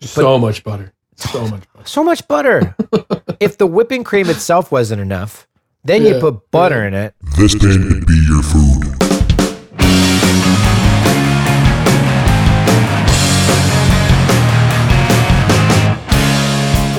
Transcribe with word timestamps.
so 0.00 0.38
much 0.38 0.62
butter. 0.62 0.92
So 1.16 1.42
much 1.48 1.64
butter. 1.72 1.86
So 1.86 2.04
much 2.04 2.28
butter. 2.28 2.76
if 3.40 3.58
the 3.58 3.66
whipping 3.66 4.04
cream 4.04 4.30
itself 4.30 4.70
wasn't 4.70 5.00
enough, 5.00 5.48
then 5.82 6.04
you 6.04 6.20
put 6.20 6.50
butter 6.50 6.86
in 6.86 6.94
it. 6.94 7.14
This 7.36 7.54
band 7.54 7.82
could 7.88 8.06
be 8.06 8.24
your 8.28 8.42
food. 8.42 8.94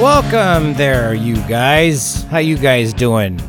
Welcome 0.02 0.74
there, 0.76 1.14
you 1.14 1.36
guys. 1.48 2.24
How 2.24 2.40
you 2.40 2.58
guys 2.58 2.94
doing? 2.94 3.40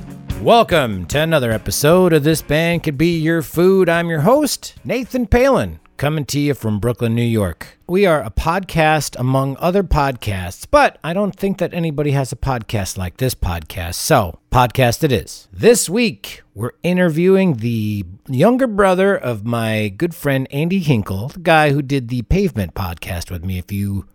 Welcome 0.41 1.07
to 1.07 1.19
another 1.21 1.51
episode 1.51 2.13
of 2.13 2.23
This 2.23 2.43
Band 2.43 2.83
Could 2.83 2.97
Be 2.97 3.19
Your 3.19 3.43
Food. 3.43 3.89
I'm 3.89 4.09
your 4.09 4.21
host, 4.21 4.75
Nathan 4.85 5.27
Palin, 5.27 5.81
coming 6.01 6.25
to 6.25 6.41
you 6.41 6.55
from 6.55 6.79
Brooklyn, 6.79 7.15
New 7.15 7.21
York. 7.21 7.79
We 7.87 8.07
are 8.07 8.23
a 8.23 8.31
podcast 8.31 9.21
among 9.21 9.59
other 9.61 9.83
podcasts, 9.83 10.67
but 10.69 10.97
I 11.05 11.13
don't 11.13 11.37
think 11.37 11.59
that 11.59 11.75
anybody 11.75 12.13
has 12.13 12.33
a 12.33 12.37
podcast 12.37 12.97
like 12.97 13.19
this 13.19 13.35
podcast. 13.35 13.97
So, 13.97 14.39
podcast 14.51 15.05
it 15.05 15.13
is. 15.13 15.47
This 15.53 15.91
week, 15.91 16.41
we're 16.55 16.73
interviewing 16.83 17.59
the 17.59 18.07
younger 18.31 18.67
brother 18.67 19.15
of 19.15 19.45
my 19.45 19.89
good 19.89 20.15
friend 20.15 20.49
Andy 20.51 20.79
Hinkle, 20.79 21.29
the 21.29 21.41
guy 21.41 21.73
who 21.73 21.83
did 21.83 22.09
the 22.09 22.23
Pavement 22.23 22.73
podcast 22.73 23.31
with 23.31 23.45
me 23.45 23.59
a 23.59 23.63
few 23.63 24.07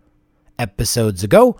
episodes 0.58 1.22
ago. 1.22 1.56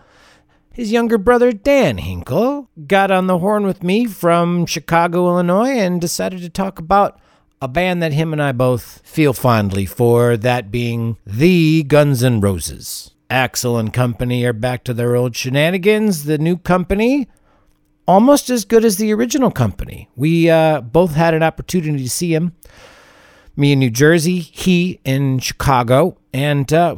His 0.72 0.90
younger 0.90 1.18
brother, 1.18 1.52
Dan 1.52 1.98
Hinkle, 1.98 2.68
got 2.88 3.12
on 3.12 3.28
the 3.28 3.38
horn 3.38 3.64
with 3.64 3.84
me 3.84 4.06
from 4.06 4.66
Chicago, 4.66 5.28
Illinois, 5.28 5.78
and 5.78 6.00
decided 6.00 6.40
to 6.40 6.50
talk 6.50 6.80
about 6.80 7.20
a 7.60 7.68
band 7.68 8.02
that 8.02 8.12
him 8.12 8.32
and 8.32 8.42
I 8.42 8.52
both 8.52 9.00
feel 9.04 9.32
fondly 9.32 9.86
for, 9.86 10.36
that 10.36 10.70
being 10.70 11.16
the 11.26 11.82
Guns 11.84 12.22
N' 12.22 12.40
Roses. 12.40 13.12
Axl 13.30 13.80
and 13.80 13.92
company 13.92 14.44
are 14.44 14.52
back 14.52 14.84
to 14.84 14.94
their 14.94 15.16
old 15.16 15.34
shenanigans. 15.34 16.24
The 16.24 16.38
new 16.38 16.56
company, 16.56 17.28
almost 18.06 18.50
as 18.50 18.64
good 18.64 18.84
as 18.84 18.98
the 18.98 19.12
original 19.12 19.50
company. 19.50 20.08
We 20.14 20.48
uh, 20.48 20.80
both 20.80 21.14
had 21.14 21.34
an 21.34 21.42
opportunity 21.42 22.04
to 22.04 22.10
see 22.10 22.34
him. 22.34 22.54
Me 23.56 23.72
in 23.72 23.78
New 23.78 23.90
Jersey, 23.90 24.38
he 24.38 25.00
in 25.04 25.38
Chicago, 25.38 26.18
and 26.32 26.70
uh, 26.72 26.96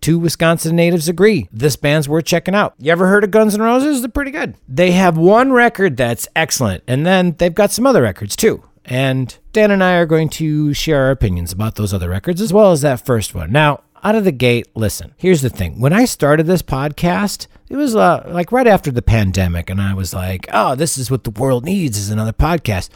two 0.00 0.18
Wisconsin 0.18 0.74
natives 0.74 1.08
agree 1.08 1.46
this 1.52 1.76
band's 1.76 2.08
worth 2.08 2.24
checking 2.24 2.54
out. 2.54 2.74
You 2.78 2.90
ever 2.90 3.06
heard 3.06 3.22
of 3.22 3.30
Guns 3.30 3.54
N' 3.54 3.60
Roses? 3.60 4.00
They're 4.00 4.08
pretty 4.08 4.30
good. 4.30 4.56
They 4.66 4.92
have 4.92 5.18
one 5.18 5.52
record 5.52 5.98
that's 5.98 6.26
excellent, 6.34 6.82
and 6.86 7.04
then 7.04 7.36
they've 7.38 7.54
got 7.54 7.70
some 7.70 7.86
other 7.86 8.02
records 8.02 8.34
too. 8.34 8.64
And 8.84 9.36
Dan 9.52 9.70
and 9.70 9.84
I 9.84 9.94
are 9.94 10.06
going 10.06 10.28
to 10.30 10.72
share 10.74 11.02
our 11.04 11.10
opinions 11.10 11.52
about 11.52 11.76
those 11.76 11.92
other 11.94 12.08
records 12.08 12.40
as 12.40 12.52
well 12.52 12.72
as 12.72 12.80
that 12.80 13.04
first 13.04 13.34
one. 13.34 13.52
Now, 13.52 13.82
out 14.02 14.14
of 14.14 14.24
the 14.24 14.32
gate, 14.32 14.68
listen, 14.74 15.14
here's 15.16 15.42
the 15.42 15.50
thing. 15.50 15.78
When 15.78 15.92
I 15.92 16.06
started 16.06 16.46
this 16.46 16.62
podcast, 16.62 17.46
it 17.68 17.76
was 17.76 17.94
uh, 17.94 18.24
like 18.28 18.52
right 18.52 18.66
after 18.66 18.90
the 18.90 19.02
pandemic, 19.02 19.68
and 19.70 19.80
I 19.80 19.94
was 19.94 20.14
like, 20.14 20.48
oh, 20.52 20.74
this 20.74 20.96
is 20.96 21.10
what 21.10 21.24
the 21.24 21.30
world 21.30 21.64
needs 21.64 21.98
is 21.98 22.10
another 22.10 22.32
podcast. 22.32 22.88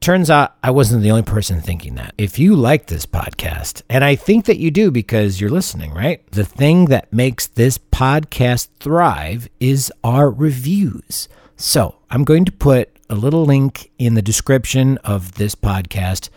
Turns 0.00 0.28
out 0.28 0.56
I 0.62 0.70
wasn't 0.70 1.02
the 1.02 1.10
only 1.10 1.22
person 1.22 1.62
thinking 1.62 1.94
that. 1.94 2.12
If 2.18 2.38
you 2.38 2.56
like 2.56 2.86
this 2.86 3.06
podcast, 3.06 3.82
and 3.88 4.04
I 4.04 4.16
think 4.16 4.44
that 4.46 4.58
you 4.58 4.70
do 4.70 4.90
because 4.90 5.40
you're 5.40 5.48
listening, 5.48 5.94
right? 5.94 6.26
The 6.32 6.44
thing 6.44 6.86
that 6.86 7.10
makes 7.12 7.46
this 7.46 7.78
podcast 7.78 8.68
thrive 8.80 9.48
is 9.60 9.90
our 10.02 10.30
reviews. 10.30 11.28
So 11.56 11.94
I'm 12.10 12.24
going 12.24 12.44
to 12.44 12.52
put 12.52 12.93
a 13.08 13.14
little 13.14 13.44
link 13.44 13.90
in 13.98 14.14
the 14.14 14.22
description 14.22 14.98
of 14.98 15.34
this 15.34 15.54
podcast, 15.54 16.30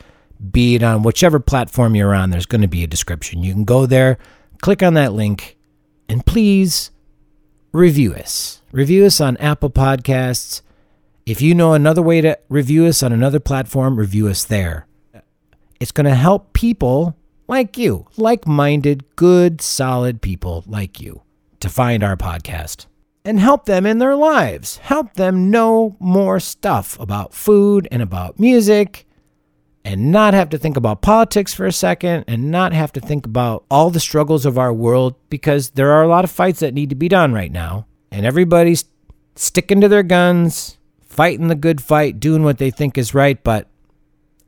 be 0.51 0.75
it 0.75 0.83
on 0.83 1.03
whichever 1.03 1.39
platform 1.39 1.95
you're 1.95 2.13
on, 2.13 2.29
there's 2.29 2.45
going 2.45 2.61
to 2.61 2.67
be 2.67 2.83
a 2.83 2.87
description. 2.87 3.43
You 3.43 3.53
can 3.53 3.63
go 3.63 3.85
there, 3.85 4.17
click 4.61 4.83
on 4.83 4.93
that 4.95 5.13
link, 5.13 5.57
and 6.09 6.25
please 6.25 6.91
review 7.71 8.13
us. 8.13 8.61
Review 8.71 9.05
us 9.05 9.21
on 9.21 9.37
Apple 9.37 9.69
Podcasts. 9.69 10.61
If 11.25 11.41
you 11.41 11.53
know 11.53 11.73
another 11.73 12.01
way 12.01 12.21
to 12.21 12.37
review 12.49 12.85
us 12.85 13.03
on 13.03 13.11
another 13.11 13.39
platform, 13.39 13.97
review 13.97 14.27
us 14.27 14.45
there. 14.45 14.87
It's 15.79 15.91
going 15.91 16.05
to 16.05 16.15
help 16.15 16.53
people 16.53 17.15
like 17.47 17.77
you, 17.77 18.07
like 18.17 18.47
minded, 18.47 19.15
good, 19.15 19.61
solid 19.61 20.21
people 20.21 20.63
like 20.67 20.99
you, 20.99 21.21
to 21.59 21.69
find 21.69 22.03
our 22.03 22.17
podcast 22.17 22.86
and 23.27 23.39
help 23.41 23.65
them 23.65 23.85
in 23.85 23.97
their 23.97 24.15
lives. 24.15 24.77
Help 24.77 25.13
them 25.15 25.51
know 25.51 25.97
more 25.99 26.39
stuff 26.39 26.97
about 26.99 27.33
food 27.33 27.87
and 27.91 28.01
about 28.01 28.39
music 28.39 29.05
and 29.83 30.11
not 30.11 30.33
have 30.33 30.49
to 30.49 30.57
think 30.57 30.77
about 30.77 31.01
politics 31.01 31.53
for 31.53 31.65
a 31.65 31.71
second 31.71 32.23
and 32.27 32.49
not 32.49 32.71
have 32.71 32.93
to 32.93 33.01
think 33.01 33.25
about 33.25 33.65
all 33.69 33.89
the 33.89 33.99
struggles 33.99 34.45
of 34.45 34.57
our 34.57 34.73
world 34.73 35.15
because 35.29 35.71
there 35.71 35.91
are 35.91 36.03
a 36.03 36.07
lot 36.07 36.23
of 36.23 36.31
fights 36.31 36.61
that 36.61 36.73
need 36.73 36.89
to 36.89 36.95
be 36.95 37.09
done 37.09 37.33
right 37.33 37.51
now. 37.51 37.85
And 38.11 38.25
everybody's 38.25 38.85
sticking 39.35 39.81
to 39.81 39.89
their 39.89 40.03
guns, 40.03 40.77
fighting 41.01 41.49
the 41.49 41.55
good 41.55 41.81
fight, 41.81 42.21
doing 42.21 42.43
what 42.43 42.57
they 42.57 42.71
think 42.71 42.97
is 42.97 43.13
right. 43.13 43.43
But 43.43 43.67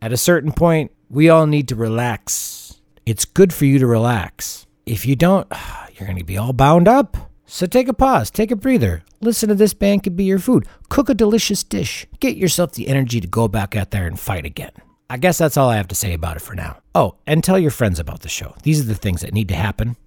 at 0.01 0.13
a 0.13 0.17
certain 0.17 0.53
point, 0.53 0.91
we 1.09 1.29
all 1.29 1.47
need 1.47 1.67
to 1.67 1.75
relax. 1.75 2.79
It's 3.05 3.25
good 3.25 3.53
for 3.53 3.65
you 3.65 3.77
to 3.79 3.87
relax. 3.87 4.67
If 4.85 5.05
you 5.05 5.17
don't, 5.17 5.51
you're 5.93 6.07
going 6.07 6.19
to 6.19 6.23
be 6.23 6.37
all 6.37 6.53
bound 6.53 6.87
up. 6.87 7.28
So 7.51 7.65
take 7.65 7.87
a 7.87 7.93
pause, 7.93 8.29
take 8.29 8.51
a 8.51 8.55
breather. 8.55 9.01
Listen 9.21 9.49
to 9.49 9.55
this 9.55 9.73
band 9.73 10.03
could 10.03 10.15
be 10.15 10.23
your 10.23 10.37
food. 10.37 10.67
Cook 10.87 11.09
a 11.09 11.15
delicious 11.15 11.63
dish. 11.63 12.05
Get 12.19 12.37
yourself 12.37 12.73
the 12.73 12.87
energy 12.87 13.19
to 13.19 13.27
go 13.27 13.47
back 13.47 13.75
out 13.75 13.89
there 13.89 14.05
and 14.05 14.19
fight 14.19 14.45
again. 14.45 14.69
I 15.09 15.17
guess 15.17 15.39
that's 15.39 15.57
all 15.57 15.67
I 15.67 15.77
have 15.77 15.87
to 15.87 15.95
say 15.95 16.13
about 16.13 16.37
it 16.37 16.43
for 16.43 16.53
now. 16.53 16.77
Oh, 16.93 17.15
and 17.25 17.43
tell 17.43 17.57
your 17.57 17.71
friends 17.71 17.99
about 17.99 18.19
the 18.19 18.29
show. 18.29 18.53
These 18.61 18.81
are 18.81 18.83
the 18.83 18.93
things 18.93 19.21
that 19.21 19.33
need 19.33 19.47
to 19.47 19.55
happen. 19.55 19.97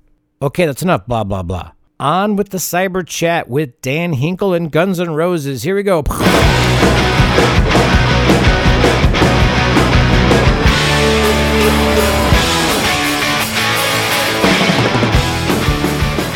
Okay, 0.40 0.66
that's 0.66 0.82
enough 0.82 1.08
blah 1.08 1.24
blah 1.24 1.42
blah. 1.42 1.72
On 1.98 2.36
with 2.36 2.50
the 2.50 2.58
cyber 2.58 3.04
chat 3.04 3.48
with 3.48 3.80
Dan 3.80 4.12
Hinkle 4.12 4.54
and 4.54 4.70
Guns 4.70 5.00
N' 5.00 5.10
Roses. 5.10 5.64
Here 5.64 5.74
we 5.74 5.82
go. 5.82 6.04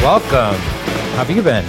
Welcome. 0.03 0.75
How 1.16 1.25
have 1.25 1.31
you 1.34 1.41
been? 1.43 1.65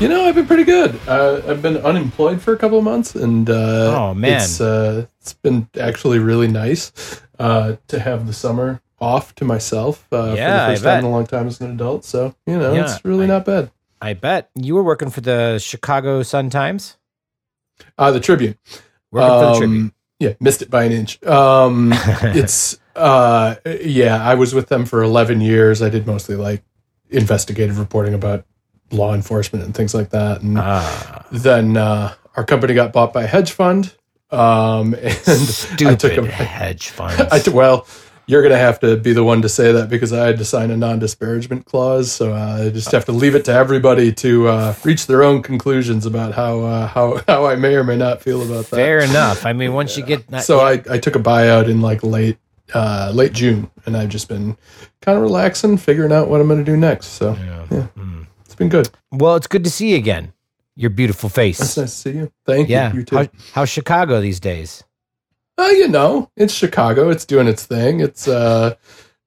You 0.00 0.08
know, 0.08 0.24
I've 0.24 0.34
been 0.34 0.46
pretty 0.48 0.64
good. 0.64 0.98
Uh, 1.06 1.40
I've 1.46 1.62
been 1.62 1.76
unemployed 1.76 2.42
for 2.42 2.52
a 2.52 2.58
couple 2.58 2.76
of 2.78 2.82
months, 2.84 3.14
and 3.14 3.48
uh, 3.48 4.08
Oh, 4.10 4.14
man. 4.14 4.32
it's 4.40 4.60
uh, 4.60 5.06
it's 5.20 5.34
been 5.34 5.68
actually 5.80 6.18
really 6.18 6.48
nice 6.48 6.90
uh, 7.38 7.76
to 7.86 8.00
have 8.00 8.26
the 8.26 8.32
summer 8.32 8.80
off 9.00 9.34
to 9.36 9.44
myself 9.44 10.06
uh, 10.12 10.34
Yeah, 10.36 10.66
for 10.66 10.70
the 10.70 10.72
first 10.74 10.84
time 10.84 10.98
in 11.00 11.04
a 11.04 11.10
long 11.10 11.26
time 11.28 11.46
as 11.46 11.60
an 11.60 11.70
adult. 11.70 12.04
So 12.04 12.34
you 12.46 12.58
know, 12.58 12.74
Yeah, 12.74 12.92
it's 12.92 13.04
really 13.04 13.24
I- 13.24 13.28
not 13.28 13.44
bad. 13.44 13.70
I 14.00 14.14
bet 14.14 14.50
you 14.56 14.74
were 14.74 14.82
working 14.82 15.10
for 15.10 15.20
the 15.20 15.60
Chicago 15.60 16.24
Sun 16.24 16.50
Times. 16.50 16.96
Uh, 17.96 18.10
the 18.10 18.18
Tribune. 18.18 18.56
Working 19.12 19.28
for 19.30 19.38
the 19.38 19.46
Um, 19.52 19.58
Tribune. 19.58 19.92
Yeah, 20.18 20.32
missed 20.40 20.62
it 20.62 20.70
by 20.70 20.82
an 20.84 20.90
inch. 20.92 21.22
Um, 21.22 21.92
it's 22.22 22.78
uh, 22.96 23.54
yeah, 23.80 24.20
I 24.20 24.34
was 24.34 24.54
with 24.54 24.66
them 24.68 24.86
for 24.86 25.04
eleven 25.04 25.40
years. 25.40 25.80
I 25.82 25.88
did 25.88 26.04
mostly 26.08 26.34
like 26.34 26.62
investigative 27.12 27.78
reporting 27.78 28.14
about 28.14 28.44
law 28.90 29.14
enforcement 29.14 29.64
and 29.64 29.74
things 29.74 29.94
like 29.94 30.10
that, 30.10 30.42
and 30.42 30.58
Ah, 30.58 31.26
then 31.30 31.76
uh, 31.76 32.14
our 32.36 32.44
company 32.44 32.74
got 32.74 32.92
bought 32.92 33.12
by 33.12 33.24
a 33.24 33.26
hedge 33.26 33.52
fund. 33.52 33.94
Um, 34.30 34.94
and 35.00 35.04
I 35.06 35.12
stupid 35.12 36.00
took 36.00 36.16
a, 36.16 36.26
hedge 36.26 36.88
funds. 36.98 37.20
I 37.30 37.38
t- 37.38 37.50
well, 37.50 37.86
you're 38.26 38.40
going 38.40 38.52
to 38.52 38.58
have 38.58 38.80
to 38.80 38.96
be 38.96 39.12
the 39.12 39.24
one 39.24 39.42
to 39.42 39.48
say 39.48 39.72
that 39.72 39.90
because 39.90 40.12
I 40.12 40.26
had 40.26 40.38
to 40.38 40.44
sign 40.44 40.70
a 40.70 40.76
non-disparagement 40.76 41.66
clause. 41.66 42.10
So 42.12 42.32
uh, 42.32 42.64
I 42.66 42.70
just 42.70 42.92
have 42.92 43.04
to 43.06 43.12
leave 43.12 43.34
it 43.34 43.44
to 43.46 43.52
everybody 43.52 44.12
to 44.14 44.48
uh, 44.48 44.74
reach 44.84 45.06
their 45.06 45.22
own 45.22 45.42
conclusions 45.42 46.06
about 46.06 46.32
how 46.34 46.60
uh, 46.60 46.86
how 46.86 47.20
how 47.26 47.44
I 47.46 47.56
may 47.56 47.74
or 47.74 47.84
may 47.84 47.96
not 47.96 48.22
feel 48.22 48.40
about 48.42 48.70
that. 48.70 48.76
Fair 48.76 49.00
enough. 49.00 49.44
I 49.44 49.52
mean, 49.52 49.72
once 49.74 49.96
you 49.96 50.04
get 50.04 50.26
that, 50.28 50.44
So 50.44 50.60
I, 50.60 50.82
I 50.88 50.98
took 50.98 51.16
a 51.16 51.18
buyout 51.18 51.68
in 51.68 51.80
like 51.82 52.02
late 52.02 52.38
uh, 52.74 53.10
late 53.14 53.32
June, 53.32 53.70
and 53.86 53.96
I've 53.96 54.08
just 54.08 54.28
been 54.28 54.56
kind 55.00 55.16
of 55.16 55.22
relaxing, 55.22 55.76
figuring 55.76 56.12
out 56.12 56.28
what 56.28 56.40
I'm 56.40 56.48
going 56.48 56.64
to 56.64 56.70
do 56.70 56.76
next. 56.76 57.06
So 57.08 57.32
Yeah. 57.34 57.86
Mm. 57.96 58.26
it's 58.44 58.54
been 58.54 58.68
good. 58.68 58.90
well, 59.10 59.36
it's 59.36 59.46
good 59.46 59.64
to 59.64 59.70
see 59.70 59.90
you 59.90 59.96
again. 59.96 60.32
Your 60.74 60.90
beautiful 60.90 61.26
It's 61.28 61.34
face. 61.36 61.60
nice 61.60 61.74
to 61.74 61.88
see 61.88 62.10
you. 62.12 62.32
Thank 62.46 62.68
Yeah. 62.68 62.92
you. 62.92 63.00
You. 63.10 63.18
How, 63.18 63.26
how's 63.52 63.68
Chicago 63.68 64.20
these 64.20 64.40
days? 64.40 64.84
Uh, 65.58 65.68
you 65.72 65.86
know, 65.88 66.30
it's 66.36 66.52
Chicago. 66.54 67.10
It's 67.10 67.26
doing 67.26 67.46
its 67.46 67.66
thing. 67.66 68.00
It's 68.00 68.26
uh, 68.26 68.74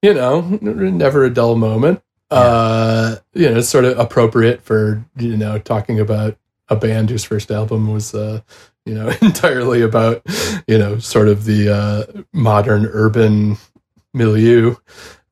you 0.01 0.13
know, 0.13 0.41
never 0.61 1.23
a 1.23 1.29
dull 1.29 1.55
moment. 1.55 2.01
Uh, 2.31 3.17
you 3.33 3.49
know, 3.49 3.57
it's 3.59 3.69
sort 3.69 3.85
of 3.85 3.97
appropriate 3.99 4.61
for 4.63 5.05
you 5.17 5.37
know 5.37 5.59
talking 5.59 5.99
about 5.99 6.37
a 6.69 6.75
band 6.75 7.09
whose 7.09 7.23
first 7.23 7.51
album 7.51 7.91
was 7.91 8.13
uh, 8.15 8.41
you 8.85 8.93
know, 8.93 9.09
entirely 9.21 9.81
about 9.81 10.21
you 10.67 10.77
know, 10.77 10.99
sort 10.99 11.27
of 11.27 11.45
the 11.45 11.69
uh, 11.73 12.23
modern 12.33 12.85
urban 12.85 13.57
milieu. 14.13 14.75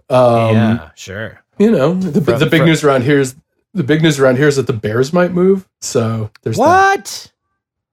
Um, 0.09 0.55
yeah, 0.55 0.89
sure. 0.95 1.41
you 1.57 1.71
know, 1.71 1.93
the, 1.93 2.21
From- 2.21 2.39
the 2.39 2.45
big 2.45 2.59
from- 2.61 2.67
news 2.67 2.83
around 2.83 3.03
here 3.03 3.19
is 3.19 3.35
the 3.73 3.83
big 3.83 4.03
news 4.03 4.19
around 4.19 4.37
here 4.37 4.47
is 4.47 4.57
that 4.57 4.67
the 4.67 4.73
Bears 4.73 5.13
might 5.13 5.31
move. 5.31 5.67
So 5.81 6.29
there's 6.43 6.57
that. 6.57 6.61
What? 6.61 7.31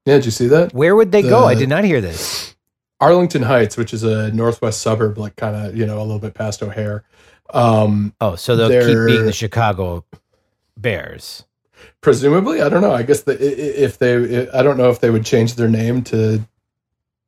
Yeah, 0.06 0.16
did 0.16 0.25
you 0.26 0.31
see 0.31 0.48
that? 0.48 0.75
Where 0.75 0.94
would 0.96 1.12
they 1.12 1.22
go? 1.22 1.44
I 1.44 1.54
did 1.54 1.69
not 1.69 1.84
hear 1.84 2.00
this. 2.00 2.54
Arlington 3.00 3.42
Heights, 3.42 3.76
which 3.78 3.94
is 3.94 4.02
a 4.02 4.31
northwest 4.32 4.82
suburb, 4.82 5.16
like 5.16 5.37
kind 5.37 5.56
of 5.56 5.76
you 5.76 5.87
know 5.87 5.98
a 5.98 6.02
little 6.04 6.19
bit 6.19 6.34
past 6.34 6.62
O'Hare. 6.62 7.04
Um, 7.52 8.14
Oh, 8.20 8.37
so 8.37 8.56
they'll 8.56 8.69
keep 8.69 9.06
being 9.06 9.25
the 9.26 9.32
Chicago 9.32 10.04
Bears. 10.76 11.44
Presumably, 12.00 12.61
I 12.62 12.69
don't 12.69 12.82
know. 12.82 12.93
I 12.93 13.03
guess 13.03 13.23
the, 13.23 13.37
if 13.85 13.99
they, 13.99 14.49
I 14.50 14.62
don't 14.62 14.77
know 14.77 14.91
if 14.91 15.00
they 15.00 15.11
would 15.11 15.25
change 15.25 15.55
their 15.55 15.69
name 15.69 16.03
to 16.05 16.41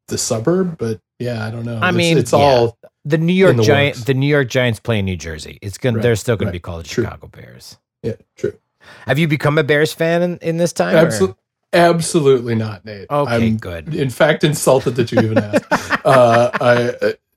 the 0.09 0.19
suburb, 0.19 0.79
but 0.79 1.01
yeah, 1.19 1.47
I 1.47 1.51
don't 1.51 1.65
know. 1.65 1.75
I 1.77 1.89
It's- 1.89 1.95
mean, 1.95 2.19
it's 2.19 2.33
yeah. 2.33 2.39
all 2.39 2.79
The 3.05 3.19
New 3.19 3.33
York 3.33 3.57
the 3.57 3.63
Giants, 3.63 3.99
works. 4.01 4.07
the 4.07 4.15
New 4.15 4.27
York 4.27 4.49
Giants 4.49 4.81
play 4.81 4.99
in 4.99 5.05
New 5.05 5.17
Jersey. 5.17 5.59
It's 5.63 5.79
gonna, 5.79 5.97
Right, 5.99 6.03
they're 6.03 6.17
still 6.17 6.37
going 6.37 6.47
right. 6.47 6.53
to 6.53 6.57
be 6.57 6.61
called 6.61 6.85
the 6.85 6.89
True. 6.89 7.05
Chicago 7.05 7.29
Bears. 7.29 7.79
yeah, 8.03 8.15
true. 8.37 8.59
Have 9.07 9.19
you 9.19 9.29
become 9.29 9.59
a 9.59 9.63
Bears 9.65 9.93
fan 9.93 10.23
in, 10.23 10.39
in 10.39 10.57
this 10.57 10.73
time? 10.73 10.97
Absolutely, 10.97 11.37
absolutely 11.73 12.55
not, 12.57 12.85
Nate. 12.85 13.07
Okay, 13.11 13.33
I'm, 13.49 13.57
good. 13.57 13.95
in 13.95 14.11
fact, 14.11 14.43
insulted 14.45 14.97
that 14.97 15.13
you 15.13 15.21
even 15.21 15.39
asked. 15.39 15.67
uh, 16.05 16.51
I 16.61 16.75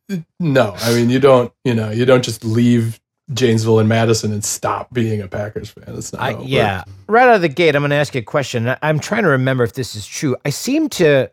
uh, 0.10 0.16
no, 0.40 0.74
I 0.78 0.94
mean, 0.94 1.10
you 1.10 1.20
don't, 1.20 1.52
you 1.64 1.74
know, 1.76 1.90
you 1.92 2.06
don't 2.06 2.24
just 2.24 2.44
leave 2.44 3.00
Janesville 3.34 3.80
and 3.80 3.90
Madison 3.90 4.32
and 4.32 4.46
stop 4.46 4.94
being 4.94 5.22
a 5.22 5.28
Packers 5.28 5.70
fan. 5.70 5.86
That's 5.88 6.14
not. 6.14 6.22
I, 6.22 6.40
yeah, 6.42 6.80
works. 6.80 6.92
right 7.08 7.28
out 7.28 7.36
of 7.36 7.42
the 7.42 7.50
gate, 7.50 7.76
I'm 7.76 7.82
going 7.82 7.90
to 7.90 7.96
ask 7.96 8.14
you 8.14 8.20
a 8.20 8.24
question. 8.24 8.76
I'm 8.82 9.00
trying 9.00 9.24
to 9.24 9.30
remember 9.30 9.64
if 9.64 9.74
this 9.74 9.96
is 9.96 10.06
true. 10.06 10.36
I 10.46 10.50
seem 10.52 10.90
to, 10.90 11.30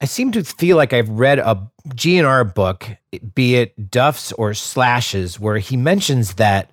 I 0.00 0.04
seem 0.04 0.32
to 0.32 0.44
feel 0.44 0.76
like 0.76 0.92
I've 0.92 1.08
read 1.08 1.38
a 1.38 1.66
GNR 1.88 2.54
book, 2.54 2.86
be 3.34 3.56
it 3.56 3.90
Duff's 3.90 4.32
or 4.32 4.52
Slash's, 4.52 5.40
where 5.40 5.56
he 5.58 5.76
mentions 5.76 6.34
that 6.34 6.70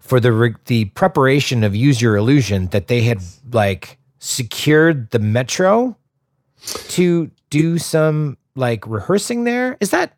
for 0.00 0.18
the 0.18 0.32
re- 0.32 0.54
the 0.66 0.86
preparation 0.86 1.62
of 1.62 1.76
Use 1.76 2.02
Your 2.02 2.16
Illusion, 2.16 2.66
that 2.68 2.88
they 2.88 3.02
had 3.02 3.22
like 3.52 3.98
secured 4.18 5.10
the 5.10 5.20
Metro 5.20 5.96
to 6.88 7.30
do 7.50 7.78
some 7.78 8.36
like 8.56 8.84
rehearsing 8.86 9.44
there. 9.44 9.76
Is 9.80 9.90
that 9.90 10.16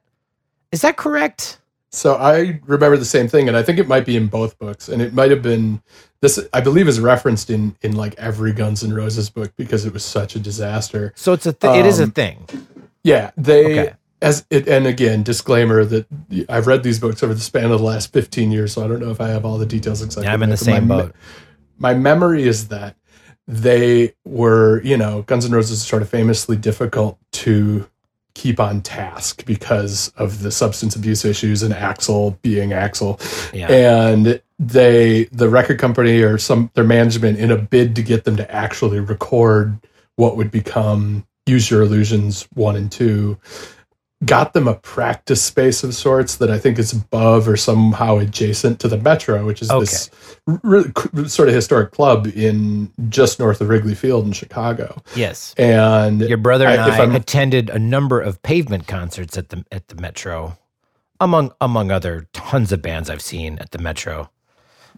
is 0.72 0.80
that 0.80 0.96
correct? 0.96 1.58
So 1.94 2.16
I 2.16 2.60
remember 2.66 2.96
the 2.96 3.04
same 3.04 3.28
thing, 3.28 3.46
and 3.48 3.56
I 3.56 3.62
think 3.62 3.78
it 3.78 3.86
might 3.86 4.04
be 4.04 4.16
in 4.16 4.26
both 4.26 4.58
books, 4.58 4.88
and 4.88 5.00
it 5.00 5.14
might 5.14 5.30
have 5.30 5.42
been 5.42 5.80
this. 6.20 6.40
I 6.52 6.60
believe 6.60 6.88
is 6.88 6.98
referenced 7.00 7.50
in 7.50 7.76
in 7.82 7.94
like 7.94 8.14
every 8.18 8.52
Guns 8.52 8.82
N' 8.82 8.92
Roses 8.92 9.30
book 9.30 9.52
because 9.56 9.84
it 9.86 9.92
was 9.92 10.04
such 10.04 10.34
a 10.34 10.40
disaster. 10.40 11.12
So 11.16 11.32
it's 11.32 11.46
a 11.46 11.52
th- 11.52 11.76
it 11.76 11.86
is 11.86 12.00
a 12.00 12.04
Um, 12.04 12.10
thing. 12.10 12.46
Yeah, 13.04 13.30
they 13.36 13.80
Okay. 13.80 13.92
as 14.22 14.44
it, 14.50 14.66
and 14.66 14.86
again, 14.86 15.22
disclaimer 15.22 15.84
that 15.84 16.06
I've 16.48 16.66
read 16.66 16.82
these 16.82 16.98
books 16.98 17.22
over 17.22 17.32
the 17.34 17.40
span 17.40 17.64
of 17.70 17.78
the 17.78 17.84
last 17.84 18.12
fifteen 18.12 18.50
years, 18.50 18.72
so 18.72 18.84
I 18.84 18.88
don't 18.88 19.00
know 19.00 19.10
if 19.10 19.20
I 19.20 19.28
have 19.28 19.44
all 19.44 19.58
the 19.58 19.66
details 19.66 20.02
exactly. 20.02 20.24
Yeah, 20.26 20.32
I'm 20.32 20.42
in 20.42 20.50
the 20.50 20.56
but 20.56 20.66
my 20.66 20.72
same 20.78 20.88
boat. 20.88 21.14
my 21.78 21.94
memory 21.94 22.42
is 22.48 22.68
that 22.68 22.96
they 23.46 24.14
were, 24.24 24.82
you 24.82 24.96
know, 24.96 25.22
Guns 25.22 25.44
N' 25.44 25.52
Roses 25.52 25.78
is 25.82 25.86
sort 25.86 26.00
of 26.02 26.08
famously 26.08 26.56
difficult 26.56 27.18
to 27.32 27.86
keep 28.34 28.58
on 28.58 28.82
task 28.82 29.44
because 29.46 30.12
of 30.16 30.42
the 30.42 30.50
substance 30.50 30.96
abuse 30.96 31.24
issues 31.24 31.62
and 31.62 31.72
Axl 31.72 32.40
being 32.42 32.70
Axl. 32.70 33.20
Yeah. 33.54 33.68
And 33.68 34.40
they 34.58 35.24
the 35.32 35.48
record 35.48 35.78
company 35.78 36.22
or 36.22 36.38
some 36.38 36.70
their 36.74 36.84
management 36.84 37.38
in 37.38 37.50
a 37.50 37.56
bid 37.56 37.96
to 37.96 38.02
get 38.02 38.24
them 38.24 38.36
to 38.36 38.54
actually 38.54 39.00
record 39.00 39.78
what 40.16 40.36
would 40.36 40.50
become 40.50 41.26
Use 41.46 41.70
Your 41.70 41.82
Illusions 41.82 42.48
1 42.54 42.76
and 42.76 42.90
2 42.90 43.38
got 44.26 44.52
them 44.52 44.66
a 44.68 44.74
practice 44.74 45.42
space 45.42 45.82
of 45.84 45.94
sorts 45.94 46.36
that 46.36 46.50
I 46.50 46.58
think 46.58 46.78
is 46.78 46.92
above 46.92 47.48
or 47.48 47.56
somehow 47.56 48.18
adjacent 48.18 48.80
to 48.80 48.88
the 48.88 48.98
Metro, 48.98 49.44
which 49.46 49.62
is 49.62 49.68
this 49.68 50.10
really 50.62 50.90
sort 51.28 51.48
of 51.48 51.54
historic 51.54 51.90
club 51.92 52.26
in 52.34 52.90
just 53.08 53.38
north 53.38 53.60
of 53.60 53.68
Wrigley 53.68 53.94
Field 53.94 54.26
in 54.26 54.32
Chicago. 54.32 55.00
yes. 55.16 55.54
And 55.58 56.20
Your 56.20 56.38
brother 56.38 56.66
and 56.66 56.80
I- 56.80 57.04
I, 57.04 57.14
attended 57.16 57.70
a 57.70 57.78
number 57.78 58.20
of 58.20 58.42
pavement 58.42 58.86
concerts 58.86 59.36
at 59.38 59.48
the 59.50 59.64
at 59.72 59.88
the 59.88 59.96
Metro, 59.96 60.56
among 61.20 61.52
among 61.60 61.90
other 61.90 62.26
tons 62.32 62.72
of 62.72 62.82
bands 62.82 63.08
I've 63.10 63.22
seen 63.22 63.58
at 63.58 63.70
the 63.70 63.78
Metro. 63.78 64.30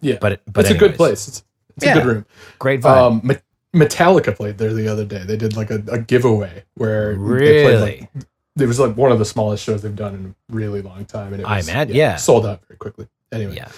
yeah, 0.01 0.17
But 0.21 0.41
but 0.51 0.65
it's 0.65 0.73
a 0.75 0.77
good 0.77 0.95
place. 0.95 1.27
It's, 1.27 1.43
it's 1.75 1.85
Yeah. 1.85 1.91
a 1.91 1.95
good 2.01 2.05
room. 2.05 2.25
Great 2.59 2.81
vibe. 2.81 2.97
Um, 3.23 3.31
Metallica 3.75 4.35
played 4.35 4.57
there 4.57 4.73
the 4.73 4.87
other 4.87 5.05
day. 5.05 5.23
They 5.23 5.37
did 5.37 5.55
like 5.55 5.69
a, 5.69 5.83
a 5.91 5.99
giveaway 5.99 6.63
where 6.75 7.11
they 7.13 7.17
played 7.17 7.37
really? 7.67 7.99
like, 8.13 8.25
it 8.59 8.67
was 8.67 8.79
like 8.79 8.95
one 8.97 9.11
of 9.11 9.19
the 9.19 9.25
smallest 9.25 9.63
shows 9.63 9.81
they've 9.81 9.95
done 9.95 10.15
in 10.15 10.25
a 10.27 10.55
really 10.55 10.81
long 10.81 11.05
time, 11.05 11.33
and 11.33 11.41
it 11.41 11.45
I 11.45 11.57
was, 11.57 11.69
imagine- 11.69 11.95
yeah. 11.95 12.15
sold 12.15 12.45
out 12.45 12.61
very 12.67 12.77
quickly. 12.77 13.07
Anyway, 13.31 13.55
yeah. 13.55 13.69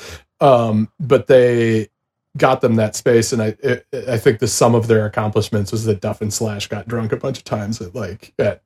um, 0.42 0.90
but 1.00 1.28
they 1.28 1.90
got 2.38 2.62
them 2.62 2.76
that 2.76 2.96
space, 2.96 3.34
and 3.34 3.42
I 3.42 3.56
it, 3.64 3.86
I 4.08 4.18
think 4.18 4.40
the 4.40 4.48
sum 4.48 4.76
of 4.76 4.88
their 4.88 5.06
accomplishments 5.06 5.72
was 5.72 5.86
that 5.86 6.02
Duff 6.02 6.22
and 6.22 6.34
Slash 6.34 6.68
got 6.68 6.88
drunk 6.88 7.12
a 7.12 7.18
bunch 7.18 7.40
of 7.40 7.44
times 7.44 7.82
at 7.82 7.96
like 7.96 8.34
at 8.40 8.62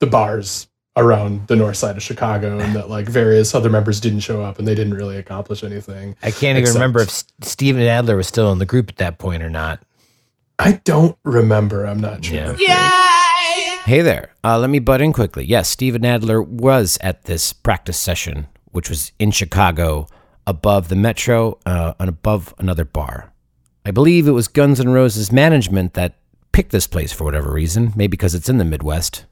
the 0.00 0.06
bars 0.06 0.68
around 0.96 1.46
the 1.46 1.54
north 1.54 1.76
side 1.76 1.96
of 1.96 2.02
Chicago, 2.02 2.58
and 2.58 2.74
that 2.74 2.90
like 2.90 3.06
various 3.08 3.54
other 3.54 3.70
members 3.70 4.00
didn't 4.00 4.20
show 4.20 4.42
up, 4.42 4.58
and 4.58 4.66
they 4.66 4.74
didn't 4.74 4.94
really 4.94 5.16
accomplish 5.16 5.62
anything. 5.62 6.16
I 6.22 6.32
can't 6.32 6.56
even 6.58 6.62
Except- 6.62 6.74
remember 6.74 7.00
if 7.02 7.08
S- 7.08 7.24
Steven 7.42 7.82
Adler 7.82 8.16
was 8.16 8.26
still 8.26 8.50
in 8.50 8.58
the 8.58 8.66
group 8.66 8.88
at 8.88 8.96
that 8.96 9.18
point 9.18 9.42
or 9.44 9.50
not. 9.50 9.80
I 10.58 10.80
don't 10.82 11.16
remember. 11.24 11.84
I'm 11.86 12.00
not 12.00 12.24
sure. 12.24 12.56
Yeah. 12.58 13.17
Hey 13.88 14.02
there. 14.02 14.34
Uh, 14.44 14.58
let 14.58 14.68
me 14.68 14.80
butt 14.80 15.00
in 15.00 15.14
quickly. 15.14 15.46
Yes, 15.46 15.70
Steven 15.70 16.04
Adler 16.04 16.42
was 16.42 16.98
at 17.00 17.24
this 17.24 17.54
practice 17.54 17.98
session, 17.98 18.46
which 18.66 18.90
was 18.90 19.12
in 19.18 19.30
Chicago, 19.30 20.08
above 20.46 20.90
the 20.90 20.94
Metro 20.94 21.58
uh, 21.64 21.94
and 21.98 22.10
above 22.10 22.54
another 22.58 22.84
bar. 22.84 23.32
I 23.86 23.90
believe 23.90 24.28
it 24.28 24.32
was 24.32 24.46
Guns 24.46 24.78
N' 24.78 24.90
Roses 24.90 25.32
management 25.32 25.94
that 25.94 26.18
picked 26.52 26.70
this 26.70 26.86
place 26.86 27.14
for 27.14 27.24
whatever 27.24 27.50
reason, 27.50 27.94
maybe 27.96 28.08
because 28.10 28.34
it's 28.34 28.50
in 28.50 28.58
the 28.58 28.64
Midwest, 28.66 29.24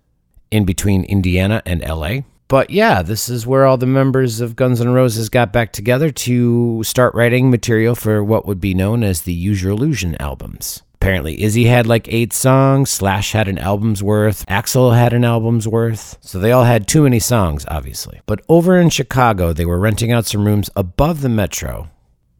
in 0.50 0.64
between 0.64 1.04
Indiana 1.04 1.62
and 1.66 1.82
LA. 1.82 2.20
But 2.48 2.70
yeah, 2.70 3.02
this 3.02 3.28
is 3.28 3.46
where 3.46 3.66
all 3.66 3.76
the 3.76 3.84
members 3.84 4.40
of 4.40 4.56
Guns 4.56 4.80
N' 4.80 4.88
Roses 4.88 5.28
got 5.28 5.52
back 5.52 5.74
together 5.74 6.10
to 6.10 6.82
start 6.82 7.14
writing 7.14 7.50
material 7.50 7.94
for 7.94 8.24
what 8.24 8.46
would 8.46 8.62
be 8.62 8.72
known 8.72 9.04
as 9.04 9.20
the 9.20 9.34
Use 9.34 9.62
Your 9.62 9.72
Illusion 9.72 10.16
albums. 10.18 10.82
Apparently, 11.06 11.40
Izzy 11.40 11.66
had 11.66 11.86
like 11.86 12.12
eight 12.12 12.32
songs, 12.32 12.90
Slash 12.90 13.30
had 13.30 13.46
an 13.46 13.58
album's 13.58 14.02
worth, 14.02 14.44
Axl 14.46 14.92
had 14.92 15.12
an 15.12 15.24
album's 15.24 15.68
worth. 15.68 16.18
So 16.20 16.40
they 16.40 16.50
all 16.50 16.64
had 16.64 16.88
too 16.88 17.04
many 17.04 17.20
songs, 17.20 17.64
obviously. 17.68 18.22
But 18.26 18.44
over 18.48 18.76
in 18.76 18.90
Chicago, 18.90 19.52
they 19.52 19.64
were 19.64 19.78
renting 19.78 20.10
out 20.10 20.26
some 20.26 20.44
rooms 20.44 20.68
above 20.74 21.20
the 21.20 21.28
metro 21.28 21.90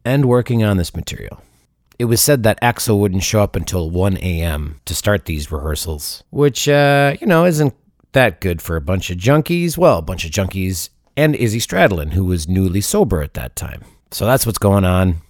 and 0.03 0.25
working 0.25 0.65
on 0.65 0.75
this 0.75 0.93
material. 0.93 1.41
It 1.97 2.05
was 2.05 2.19
said 2.19 2.43
that 2.43 2.59
Axl 2.61 2.99
wouldn't 2.99 3.23
show 3.23 3.41
up 3.41 3.55
until 3.55 3.89
1 3.89 4.17
a.m. 4.17 4.81
to 4.83 4.93
start 4.93 5.23
these 5.23 5.49
rehearsals, 5.49 6.25
which, 6.31 6.67
uh, 6.67 7.15
you 7.21 7.25
know, 7.25 7.45
isn't 7.45 7.73
that 8.11 8.41
good 8.41 8.61
for 8.61 8.75
a 8.75 8.81
bunch 8.81 9.09
of 9.09 9.17
junkies. 9.17 9.77
Well, 9.77 9.99
a 9.99 10.01
bunch 10.01 10.25
of 10.25 10.31
junkies 10.31 10.89
and 11.15 11.37
Izzy 11.37 11.59
Stradlin, 11.59 12.11
who 12.11 12.25
was 12.25 12.49
newly 12.49 12.81
sober 12.81 13.21
at 13.21 13.33
that 13.35 13.55
time. 13.55 13.85
So 14.11 14.25
that's 14.25 14.45
what's 14.45 14.57
going 14.57 14.83
on 14.83 15.21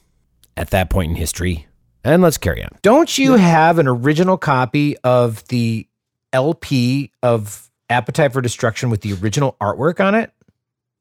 at 0.57 0.71
that 0.71 0.89
point 0.89 1.11
in 1.11 1.17
history. 1.17 1.66
And 2.07 2.21
let's 2.21 2.37
carry 2.37 2.63
on. 2.63 2.69
Don't 2.81 3.17
you 3.17 3.33
have 3.33 3.79
an 3.79 3.87
original 3.87 4.37
copy 4.37 4.97
of 4.99 5.45
the 5.49 5.85
LP 6.31 7.11
of 7.21 7.69
Appetite 7.89 8.31
for 8.33 8.41
Destruction 8.41 8.89
with 8.89 9.01
the 9.01 9.13
original 9.13 9.57
artwork 9.59 9.99
on 10.03 10.15
it? 10.15 10.31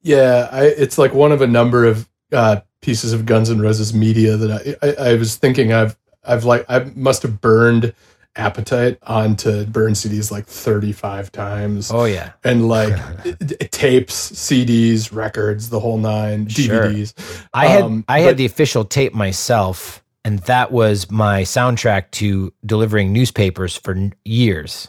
Yeah, 0.03 0.49
I, 0.51 0.65
it's 0.65 0.99
like 0.99 1.15
one 1.15 1.31
of 1.33 1.41
a 1.43 1.47
number 1.47 1.85
of 1.85 2.09
uh, 2.33 2.61
pieces 2.81 3.13
of 3.13 3.25
Guns 3.25 3.51
N' 3.51 3.61
Roses 3.61 3.95
media 3.95 4.37
that 4.37 4.77
I, 4.83 4.87
I, 4.87 5.11
I 5.11 5.15
was 5.15 5.37
thinking 5.37 5.73
I've 5.73 5.97
I've 6.25 6.45
like 6.45 6.65
I 6.69 6.91
must 6.97 7.23
have 7.23 7.41
burned 7.41 7.95
Appetite 8.35 8.99
onto 9.05 9.65
burn 9.65 9.93
CDs 9.93 10.31
like 10.31 10.47
thirty 10.47 10.93
five 10.93 11.31
times, 11.33 11.91
Oh, 11.91 12.05
yeah. 12.05 12.33
and 12.45 12.69
like 12.69 12.93
tapes, 13.71 14.33
CDs, 14.33 15.13
records, 15.15 15.71
the 15.71 15.81
whole 15.81 15.99
nine, 15.99 16.49
Sure. 16.49 16.85
DVDs. 16.89 17.15
I 17.55 17.67
had 17.69 17.85
Um, 17.85 18.05
I 18.09 18.21
had 18.21 18.31
but- 18.33 18.37
the 18.39 18.45
official 18.47 18.85
tape 18.85 19.15
myself, 19.15 20.05
and 20.27 20.41
that 20.41 20.73
was 20.73 21.09
my 21.09 21.43
soundtrack 21.43 22.11
to 22.11 22.53
delivering 22.67 23.13
newspapers 23.13 23.77
for 23.77 23.95
n- 23.95 24.13
years. 24.25 24.89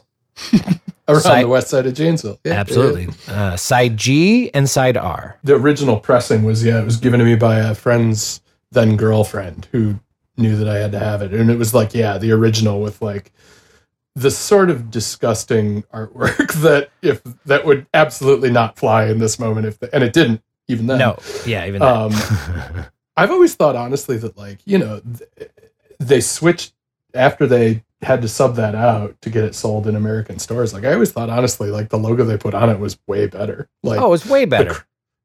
around 1.07 1.21
Side- 1.21 1.43
the 1.43 1.47
west 1.47 1.69
side 1.69 1.85
of 1.85 1.93
Janesville. 1.93 2.39
Yeah, 2.43 2.53
Absolutely, 2.53 3.09
uh, 3.27 3.55
side 3.55 3.97
G 3.97 4.51
and 4.53 4.67
side 4.67 4.97
R. 4.97 5.37
the 5.43 5.53
original 5.55 5.99
pressing 5.99 6.43
was 6.43 6.65
yeah, 6.65 6.81
it 6.81 6.85
was 6.85 6.97
given 6.97 7.19
to 7.19 7.25
me 7.25 7.35
by 7.35 7.59
a 7.59 7.75
friend's 7.75 8.41
then 8.71 8.97
girlfriend 8.97 9.67
who 9.71 9.99
knew 10.37 10.55
that 10.57 10.67
I 10.67 10.77
had 10.79 10.91
to 10.93 10.99
have 10.99 11.21
it, 11.21 11.33
and 11.33 11.51
it 11.51 11.57
was 11.57 11.73
like 11.73 11.93
yeah, 11.93 12.17
the 12.17 12.31
original 12.31 12.81
with 12.81 12.99
like 13.01 13.31
the 14.15 14.31
sort 14.31 14.71
of 14.71 14.89
disgusting 14.89 15.83
artwork 15.93 16.51
that 16.61 16.89
if 17.03 17.21
that 17.45 17.63
would 17.63 17.85
absolutely 17.93 18.49
not 18.49 18.77
fly 18.79 19.05
in 19.05 19.19
this 19.19 19.37
moment 19.37 19.67
if 19.67 19.79
the, 19.79 19.93
and 19.93 20.03
it 20.03 20.13
didn't 20.13 20.41
even 20.67 20.87
then. 20.87 20.97
No, 20.97 21.17
yeah, 21.45 21.67
even 21.67 21.81
that. 21.81 21.95
Um, 21.95 22.85
I've 23.17 23.31
always 23.31 23.55
thought 23.55 23.75
honestly 23.75 24.17
that 24.17 24.37
like 24.37 24.59
you 24.65 24.77
know 24.77 25.01
th- 25.01 25.49
they 25.99 26.21
switched 26.21 26.73
after 27.13 27.47
they 27.47 27.83
had 28.03 28.21
to 28.21 28.27
sub 28.27 28.55
that 28.55 28.75
out 28.75 29.19
to 29.21 29.29
get 29.31 29.43
it 29.43 29.55
sold 29.55 29.87
in 29.87 29.95
American 29.95 30.37
stores. 30.39 30.73
Like 30.73 30.85
I 30.85 30.93
always 30.93 31.11
thought 31.11 31.29
honestly 31.29 31.71
like 31.71 31.89
the 31.89 31.97
logo 31.97 32.23
they 32.23 32.37
put 32.37 32.53
on 32.53 32.69
it 32.69 32.79
was 32.79 32.97
way 33.07 33.25
better. 33.27 33.67
Like 33.83 33.99
oh, 33.99 34.13
it's 34.13 34.25
way 34.25 34.41
the, 34.45 34.49
better. 34.51 34.73
cr- 34.75 34.83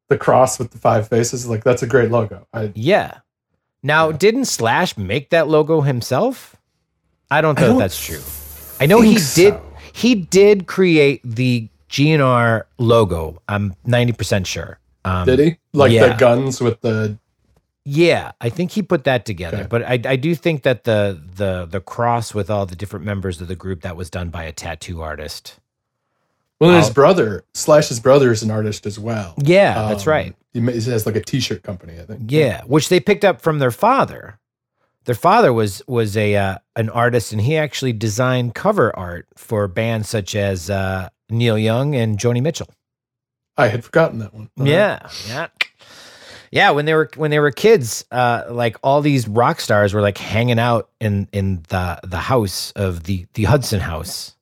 the 0.09 0.17
cross 0.19 0.59
with 0.59 0.71
the 0.71 0.79
five 0.79 1.09
faces, 1.09 1.47
like 1.47 1.63
that's 1.65 1.83
a 1.83 1.87
great 1.87 2.11
logo. 2.11 2.47
I 2.53 2.73
Yeah. 2.75 3.19
Now, 3.83 4.09
Yeah. 4.11 4.17
didn't 4.17 4.45
Slash 4.47 4.97
make 4.97 5.31
that 5.31 5.49
logo 5.49 5.81
himself? 5.83 6.57
I 7.31 7.41
don't 7.41 7.59
know 7.59 7.71
I 7.71 7.73
if 7.73 7.79
that's 7.79 8.05
true. 8.05 8.21
I 8.81 8.87
know 8.87 9.01
he 9.01 9.17
think 9.19 9.35
did. 9.35 9.55
so. 9.55 9.73
He 9.95 10.15
did 10.15 10.67
create 10.67 11.21
the 11.25 11.69
GNR 11.91 12.63
logo. 12.79 13.43
I'm 13.49 13.75
90% 13.87 14.47
sure. 14.47 14.79
Um, 15.05 15.27
Did 15.27 15.39
he? 15.41 15.57
Like 15.75 15.93
yeah. 15.93 16.09
the 16.09 16.15
guns 16.15 16.61
with 16.61 16.81
the 16.81 17.19
Yeah, 17.85 18.33
I 18.41 18.49
think 18.49 18.71
he 18.73 18.83
put 18.83 19.05
that 19.05 19.25
together. 19.25 19.59
Okay. 19.59 19.67
But 19.69 19.83
I, 19.83 19.99
I 20.05 20.17
do 20.17 20.35
think 20.35 20.63
that 20.63 20.85
the 20.85 21.21
the 21.37 21.67
the 21.67 21.81
cross 21.81 22.33
with 22.35 22.49
all 22.51 22.65
the 22.67 22.77
different 22.77 23.05
members 23.05 23.41
of 23.41 23.49
the 23.49 23.57
group 23.57 23.81
that 23.83 23.97
was 23.97 24.09
done 24.09 24.31
by 24.31 24.45
a 24.45 24.53
tattoo 24.53 25.03
artist. 25.03 25.59
well, 26.61 26.71
and 26.71 26.79
his 26.79 26.91
brother 26.95 27.45
Slash's 27.55 27.99
brother 27.99 28.31
is 28.31 28.43
an 28.45 28.51
artist 28.53 28.87
as 28.87 28.99
well. 29.01 29.35
Yeah, 29.39 29.89
that's 29.89 30.07
Um, 30.07 30.11
right. 30.13 30.37
He 30.53 30.61
has 30.61 31.07
like 31.07 31.17
a 31.17 31.23
T-shirt 31.23 31.63
company, 31.63 31.99
I 31.99 32.05
think. 32.05 32.31
Yeah, 32.31 32.63
which 32.67 32.89
they 32.89 33.01
picked 33.01 33.25
up 33.25 33.41
from 33.41 33.59
their 33.59 33.71
father. 33.73 34.39
Their 35.05 35.15
father 35.17 35.53
was 35.53 35.83
was 35.89 36.17
a 36.17 36.37
uh, 36.37 36.59
an 36.77 36.89
artist, 36.91 37.33
and 37.33 37.41
he 37.41 37.57
actually 37.57 37.93
designed 37.95 38.55
cover 38.55 38.97
art 38.97 39.27
for 39.37 39.67
bands 39.67 40.09
such 40.09 40.37
as 40.37 40.71
uh, 40.71 41.09
Neil 41.31 41.59
Young 41.59 41.97
and 41.97 42.17
Joni 42.17 42.41
Mitchell. 42.41 42.69
I 43.57 43.69
had 43.69 43.85
forgotten 43.85 44.21
that 44.21 44.33
one. 44.33 44.51
Uh, 44.61 44.65
Yeah, 44.65 45.09
yeah, 45.27 45.49
yeah. 46.53 46.71
When 46.71 46.85
they 46.85 46.95
were 46.95 47.11
when 47.17 47.33
they 47.33 47.41
were 47.41 47.51
kids, 47.51 48.05
uh, 48.13 48.45
like 48.51 48.77
all 48.85 49.01
these 49.01 49.27
rock 49.27 49.61
stars 49.61 49.93
were 49.93 50.01
like 50.03 50.19
hanging 50.19 50.61
out 50.61 50.89
in 51.01 51.27
in 51.33 51.65
the 51.69 51.99
the 52.05 52.19
house 52.19 52.71
of 52.77 53.03
the 53.05 53.27
the 53.35 53.45
Hudson 53.45 53.81
house. 53.81 54.37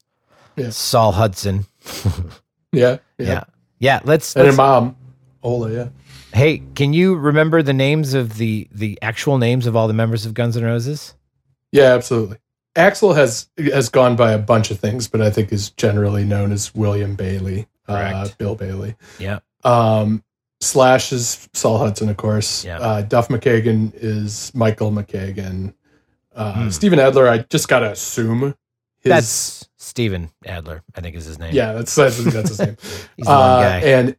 Yeah. 0.56 0.68
Saul 0.70 1.12
Hudson. 1.12 1.64
yeah, 2.72 2.98
Yeah, 3.18 3.26
yeah. 3.26 3.44
yeah. 3.78 4.00
let's. 4.04 4.34
And 4.36 4.42
her 4.42 4.46
let's 4.48 4.56
mom, 4.58 4.96
Ola. 5.42 5.72
Yeah. 5.72 5.88
hey, 6.34 6.62
can 6.74 6.92
you 6.92 7.14
remember 7.16 7.62
the 7.62 7.72
names 7.72 8.12
of 8.12 8.36
the 8.36 8.68
the 8.70 8.98
actual 9.00 9.38
names 9.38 9.66
of 9.66 9.74
all 9.74 9.88
the 9.88 9.94
members 9.94 10.26
of 10.26 10.34
Guns 10.34 10.56
N' 10.56 10.64
Roses? 10.64 11.14
Yeah, 11.72 11.94
absolutely. 11.94 12.38
Axl 12.76 13.16
has 13.16 13.48
has 13.56 13.88
gone 13.88 14.16
by 14.16 14.32
a 14.32 14.38
bunch 14.38 14.70
of 14.70 14.78
things, 14.78 15.08
but 15.08 15.20
I 15.22 15.30
think 15.30 15.52
is 15.52 15.70
generally 15.70 16.24
known 16.24 16.52
as 16.52 16.74
William 16.74 17.14
Bailey, 17.14 17.66
uh. 17.88 18.28
Bill 18.38 18.54
Bailey. 18.54 18.96
Yeah. 19.18 19.40
Um, 19.64 20.22
Slash 20.60 21.12
is 21.12 21.48
Saul 21.54 21.78
Hudson, 21.78 22.08
of 22.08 22.16
course. 22.16 22.64
Yeah. 22.64 22.78
Uh, 22.78 23.02
Duff 23.02 23.28
McKagan 23.28 23.92
is 23.94 24.52
Michael 24.54 24.90
McKagan. 24.92 25.74
Uh, 26.34 26.52
Hmm. 26.64 26.70
Steven 26.70 26.98
Adler, 26.98 27.28
I 27.28 27.38
just 27.38 27.68
gotta 27.68 27.90
assume 27.92 28.54
his. 29.00 29.10
That's 29.10 29.68
Steven 29.78 30.30
Adler, 30.46 30.82
I 30.94 31.00
think 31.00 31.16
is 31.16 31.24
his 31.24 31.38
name. 31.38 31.54
yeah, 31.54 31.72
that's 31.72 31.94
that's, 31.94 32.22
that's 32.24 32.48
his 32.50 32.58
name. 32.60 32.76
He's 33.16 33.26
the 33.26 33.30
Uh, 33.32 33.60
guy. 33.62 33.78
and 33.80 34.16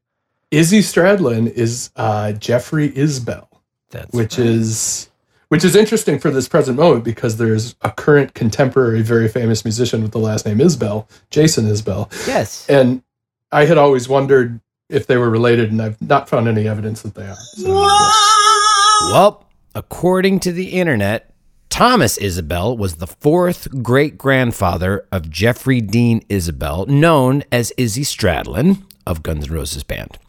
Izzy 0.49 0.79
Stradlin 0.79 1.49
is 1.51 1.91
uh, 1.95 2.33
Jeffrey 2.33 2.89
Isbell. 2.89 3.47
That's 3.91 4.11
which 4.13 4.37
right. 4.37 4.47
is 4.47 5.09
which 5.49 5.63
is 5.63 5.75
interesting 5.75 6.17
for 6.17 6.31
this 6.31 6.47
present 6.47 6.77
moment 6.77 7.03
because 7.03 7.37
there's 7.37 7.75
a 7.81 7.91
current 7.91 8.33
contemporary 8.33 9.01
very 9.01 9.27
famous 9.27 9.63
musician 9.63 10.01
with 10.01 10.11
the 10.11 10.19
last 10.19 10.45
name 10.45 10.57
Isbell, 10.57 11.07
Jason 11.29 11.65
Isbell. 11.67 12.09
yes. 12.27 12.67
And 12.69 13.03
I 13.51 13.65
had 13.65 13.77
always 13.77 14.09
wondered 14.09 14.59
if 14.91 15.07
they 15.07 15.17
were 15.17 15.29
related 15.29 15.71
and 15.71 15.81
I've 15.81 16.01
not 16.01 16.29
found 16.29 16.47
any 16.47 16.67
evidence 16.67 17.01
that 17.01 17.15
they 17.15 17.27
are. 17.27 17.35
So, 17.35 17.81
yes. 17.81 19.11
Well, 19.11 19.45
according 19.73 20.41
to 20.41 20.51
the 20.51 20.73
internet, 20.73 21.33
Thomas 21.69 22.17
Isabel 22.17 22.75
was 22.75 22.97
the 22.97 23.07
fourth 23.07 23.81
great 23.81 24.17
grandfather 24.17 25.07
of 25.11 25.29
Jeffrey 25.29 25.79
Dean 25.79 26.21
Isabel, 26.27 26.85
known 26.85 27.43
as 27.51 27.71
Izzy 27.77 28.03
Stradlin 28.03 28.83
of 29.07 29.23
Guns 29.23 29.47
N' 29.47 29.53
Roses 29.53 29.83
band. 29.83 30.19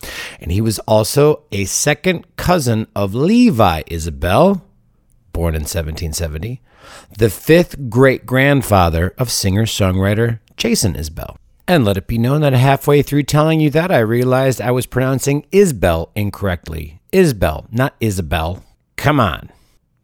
And 0.41 0.53
he 0.53 0.61
was 0.61 0.79
also 0.81 1.43
a 1.51 1.65
second 1.65 2.37
cousin 2.37 2.87
of 2.95 3.15
Levi 3.15 3.83
Isabel, 3.89 4.65
born 5.33 5.55
in 5.55 5.63
1770, 5.63 6.63
the 7.19 7.29
fifth 7.29 7.91
great 7.91 8.25
grandfather 8.25 9.15
of 9.19 9.31
singer 9.31 9.67
songwriter 9.67 10.39
Jason 10.57 10.95
Isbell. 10.95 11.37
And 11.69 11.85
let 11.85 11.97
it 11.97 12.07
be 12.07 12.19
known 12.19 12.41
that 12.41 12.53
halfway 12.53 13.03
through 13.03 13.23
telling 13.25 13.61
you 13.61 13.71
that, 13.71 13.91
I 13.91 13.99
realized 13.99 14.61
I 14.61 14.73
was 14.73 14.87
pronouncing 14.87 15.47
Isbell 15.53 16.11
incorrectly. 16.15 17.01
Isbell, 17.13 17.73
not 17.73 17.95
Isabel. 18.01 18.65
Come 18.97 19.21
on. 19.21 19.51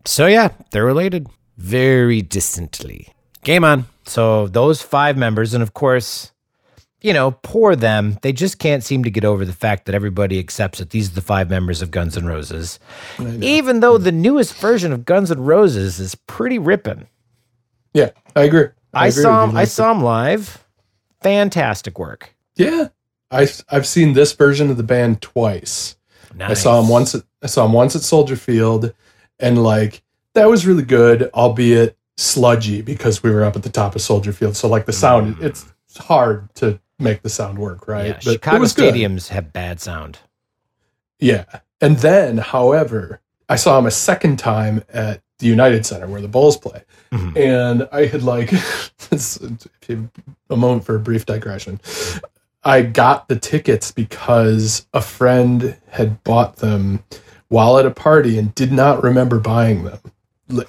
So, 0.04 0.26
yeah, 0.26 0.50
they're 0.70 0.84
related 0.84 1.26
very 1.56 2.22
distantly. 2.22 3.08
Game 3.42 3.64
on. 3.64 3.86
So, 4.06 4.46
those 4.46 4.82
five 4.82 5.16
members, 5.16 5.52
and 5.52 5.62
of 5.62 5.74
course, 5.74 6.32
you 7.00 7.12
know, 7.12 7.32
poor 7.42 7.76
them. 7.76 8.18
They 8.22 8.32
just 8.32 8.58
can't 8.58 8.82
seem 8.82 9.04
to 9.04 9.10
get 9.10 9.24
over 9.24 9.44
the 9.44 9.52
fact 9.52 9.86
that 9.86 9.94
everybody 9.94 10.38
accepts 10.38 10.78
that 10.78 10.90
these 10.90 11.10
are 11.10 11.14
the 11.14 11.20
five 11.20 11.50
members 11.50 11.82
of 11.82 11.90
Guns 11.90 12.16
N' 12.16 12.26
Roses. 12.26 12.78
Even 13.18 13.80
though 13.80 13.98
the 13.98 14.12
newest 14.12 14.54
version 14.54 14.92
of 14.92 15.04
Guns 15.04 15.30
N' 15.30 15.40
Roses 15.40 16.00
is 16.00 16.14
pretty 16.14 16.58
ripping. 16.58 17.06
Yeah, 17.94 18.10
I 18.34 18.44
agree. 18.44 18.68
I, 18.94 19.08
agree 19.08 19.22
saw 19.22 19.44
him. 19.44 19.56
I 19.56 19.64
saw 19.64 19.92
him 19.92 20.02
live. 20.02 20.64
Fantastic 21.20 21.98
work. 21.98 22.34
Yeah. 22.56 22.88
I 23.30 23.48
I've 23.68 23.86
seen 23.86 24.14
this 24.14 24.32
version 24.32 24.70
of 24.70 24.76
the 24.76 24.82
band 24.82 25.20
twice. 25.20 25.96
I 26.40 26.54
saw 26.54 26.80
him 26.80 26.88
once. 26.88 27.14
At, 27.14 27.22
I 27.42 27.46
saw 27.46 27.66
him 27.66 27.72
once 27.72 27.96
at 27.96 28.02
Soldier 28.02 28.36
Field, 28.36 28.92
and 29.38 29.62
like 29.62 30.02
that 30.34 30.48
was 30.48 30.66
really 30.66 30.82
good, 30.82 31.30
albeit 31.34 31.96
sludgy 32.16 32.82
because 32.82 33.22
we 33.22 33.30
were 33.30 33.44
up 33.44 33.56
at 33.56 33.62
the 33.62 33.70
top 33.70 33.94
of 33.94 34.00
Soldier 34.00 34.32
Field. 34.32 34.56
So 34.56 34.68
like 34.68 34.86
the 34.86 34.92
sound, 34.92 35.36
mm. 35.36 35.42
it's 35.42 35.66
hard 35.98 36.54
to 36.56 36.80
make 36.98 37.22
the 37.22 37.28
sound 37.28 37.58
work, 37.58 37.88
right? 37.88 38.06
Yeah, 38.06 38.20
But 38.24 38.32
Chicago 38.32 38.60
was 38.60 38.72
good. 38.72 38.94
stadiums 38.94 39.28
have 39.28 39.52
bad 39.52 39.80
sound. 39.80 40.18
Yeah, 41.18 41.44
and 41.80 41.98
then, 41.98 42.38
however, 42.38 43.20
I 43.48 43.56
saw 43.56 43.78
him 43.78 43.86
a 43.86 43.90
second 43.90 44.38
time 44.38 44.84
at 44.88 45.22
the 45.38 45.46
United 45.46 45.86
Center 45.86 46.06
where 46.06 46.20
the 46.20 46.28
Bulls 46.28 46.56
play, 46.56 46.82
Mhm. 47.12 47.36
and 47.36 47.88
I 47.92 48.06
had 48.06 48.22
like 48.22 48.52
a 50.50 50.56
moment 50.56 50.84
for 50.84 50.96
a 50.96 51.00
brief 51.00 51.26
digression. 51.26 51.80
I 52.64 52.82
got 52.82 53.28
the 53.28 53.36
tickets 53.36 53.92
because 53.92 54.86
a 54.92 55.00
friend 55.00 55.76
had 55.90 56.22
bought 56.24 56.56
them 56.56 57.04
while 57.48 57.78
at 57.78 57.86
a 57.86 57.90
party 57.90 58.38
and 58.38 58.54
did 58.54 58.72
not 58.72 59.02
remember 59.02 59.38
buying 59.38 59.84
them. 59.84 60.00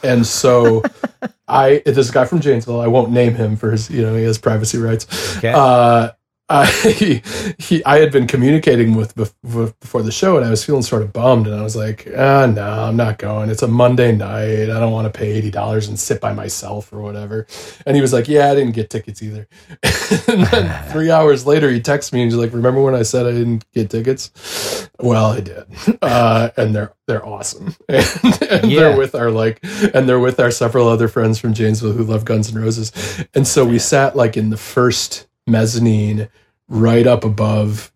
And 0.03 0.25
so 0.25 0.83
I 1.47 1.81
this 1.85 2.11
guy 2.11 2.25
from 2.25 2.39
Janesville, 2.41 2.79
I 2.79 2.87
won't 2.87 3.11
name 3.11 3.35
him 3.35 3.55
for 3.57 3.71
his, 3.71 3.89
you 3.89 4.01
know, 4.03 4.15
he 4.15 4.23
has 4.23 4.37
privacy 4.37 4.77
rights. 4.77 5.07
Okay. 5.37 5.51
Uh 5.53 6.11
I, 6.49 6.65
he, 6.65 7.21
he, 7.59 7.85
I 7.85 7.99
had 7.99 8.11
been 8.11 8.27
communicating 8.27 8.95
with, 8.95 9.15
before 9.15 10.01
the 10.01 10.11
show, 10.11 10.37
and 10.37 10.45
I 10.45 10.49
was 10.49 10.63
feeling 10.65 10.81
sort 10.81 11.01
of 11.03 11.13
bummed. 11.13 11.47
And 11.47 11.55
I 11.55 11.61
was 11.63 11.75
like, 11.75 12.07
"Ah, 12.17 12.47
no, 12.47 12.63
I'm 12.63 12.95
not 12.97 13.17
going. 13.19 13.49
It's 13.49 13.61
a 13.61 13.67
Monday 13.67 14.11
night. 14.15 14.63
I 14.69 14.79
don't 14.79 14.91
want 14.91 15.11
to 15.11 15.17
pay 15.17 15.31
eighty 15.31 15.51
dollars 15.51 15.87
and 15.87 15.99
sit 15.99 16.19
by 16.19 16.33
myself 16.33 16.91
or 16.91 17.01
whatever." 17.01 17.45
And 17.85 17.95
he 17.95 18.01
was 18.01 18.13
like, 18.13 18.27
"Yeah, 18.27 18.51
I 18.51 18.55
didn't 18.55 18.73
get 18.73 18.89
tickets 18.89 19.21
either." 19.21 19.47
and 20.27 20.43
then 20.47 20.83
three 20.91 21.11
hours 21.11 21.45
later, 21.45 21.69
he 21.69 21.79
texts 21.81 22.11
me 22.11 22.21
and 22.23 22.31
he's 22.31 22.39
like, 22.39 22.53
"Remember 22.53 22.81
when 22.81 22.95
I 22.95 23.03
said 23.03 23.25
I 23.27 23.31
didn't 23.31 23.65
get 23.73 23.89
tickets? 23.89 24.89
Well, 24.99 25.27
I 25.27 25.39
did, 25.41 25.63
uh, 26.01 26.49
and 26.57 26.75
they're 26.75 26.93
they're 27.07 27.25
awesome, 27.25 27.75
and, 27.87 28.05
and 28.49 28.71
Yeah. 28.71 28.79
they're 28.81 28.97
with 28.97 29.15
our 29.15 29.31
like, 29.31 29.59
and 29.93 30.09
they're 30.09 30.19
with 30.19 30.39
our 30.39 30.51
several 30.51 30.87
other 30.89 31.07
friends 31.07 31.39
from 31.39 31.53
Janesville 31.53 31.93
who 31.93 32.03
love 32.03 32.25
Guns 32.25 32.53
N' 32.53 32.61
Roses, 32.61 32.91
and 33.33 33.47
so 33.47 33.65
we 33.65 33.79
sat 33.79 34.15
like 34.15 34.35
in 34.35 34.49
the 34.49 34.57
first 34.57 35.27
mezzanine, 35.49 36.29
right 36.67 37.07
up 37.07 37.23
above 37.23 37.91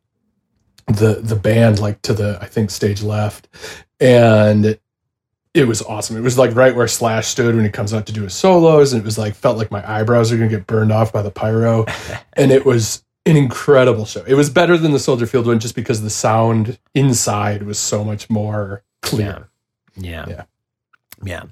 the 0.88 1.22
the 1.22 1.36
band, 1.36 1.80
like 1.80 2.02
to 2.04 2.14
the 2.14 2.38
I 2.42 2.46
think 2.46 2.72
stage 2.72 3.02
left, 3.02 3.48
and 4.00 4.78
it 5.54 5.68
was 5.68 5.82
awesome. 5.84 6.18
It 6.18 6.22
was 6.22 6.38
like 6.38 6.56
right 6.56 6.76
where 6.76 6.88
Slash 6.88 7.28
stood 7.28 7.56
when 7.56 7.64
he 7.64 7.72
comes 7.72 7.94
out 7.94 8.08
to 8.08 8.14
do 8.14 8.24
his 8.24 8.34
solos, 8.34 8.94
and 8.94 9.02
it 9.02 9.06
was 9.06 9.18
like 9.18 9.36
felt 9.36 9.58
like 9.58 9.72
my 9.72 9.90
eyebrows 9.90 10.32
are 10.32 10.38
gonna 10.38 10.50
get 10.50 10.68
burned 10.68 10.92
off 10.92 11.14
by 11.14 11.22
the 11.22 11.32
pyro, 11.32 11.86
and 12.34 12.52
it 12.52 12.66
was 12.66 13.04
an 13.26 13.38
incredible 13.38 14.06
show. 14.06 14.24
It 14.28 14.34
was 14.34 14.50
better 14.50 14.78
than 14.78 14.92
the 14.92 15.00
Soldier 15.00 15.26
Field 15.26 15.48
one 15.48 15.60
just 15.60 15.76
because 15.76 16.02
the 16.02 16.10
sound 16.10 16.78
inside 16.94 17.64
was 17.64 17.80
so 17.80 18.04
much 18.04 18.30
more 18.30 18.84
clear. 19.02 19.50
Yeah. 19.96 20.26
Yeah. 20.28 20.44
Yeah. 21.24 21.44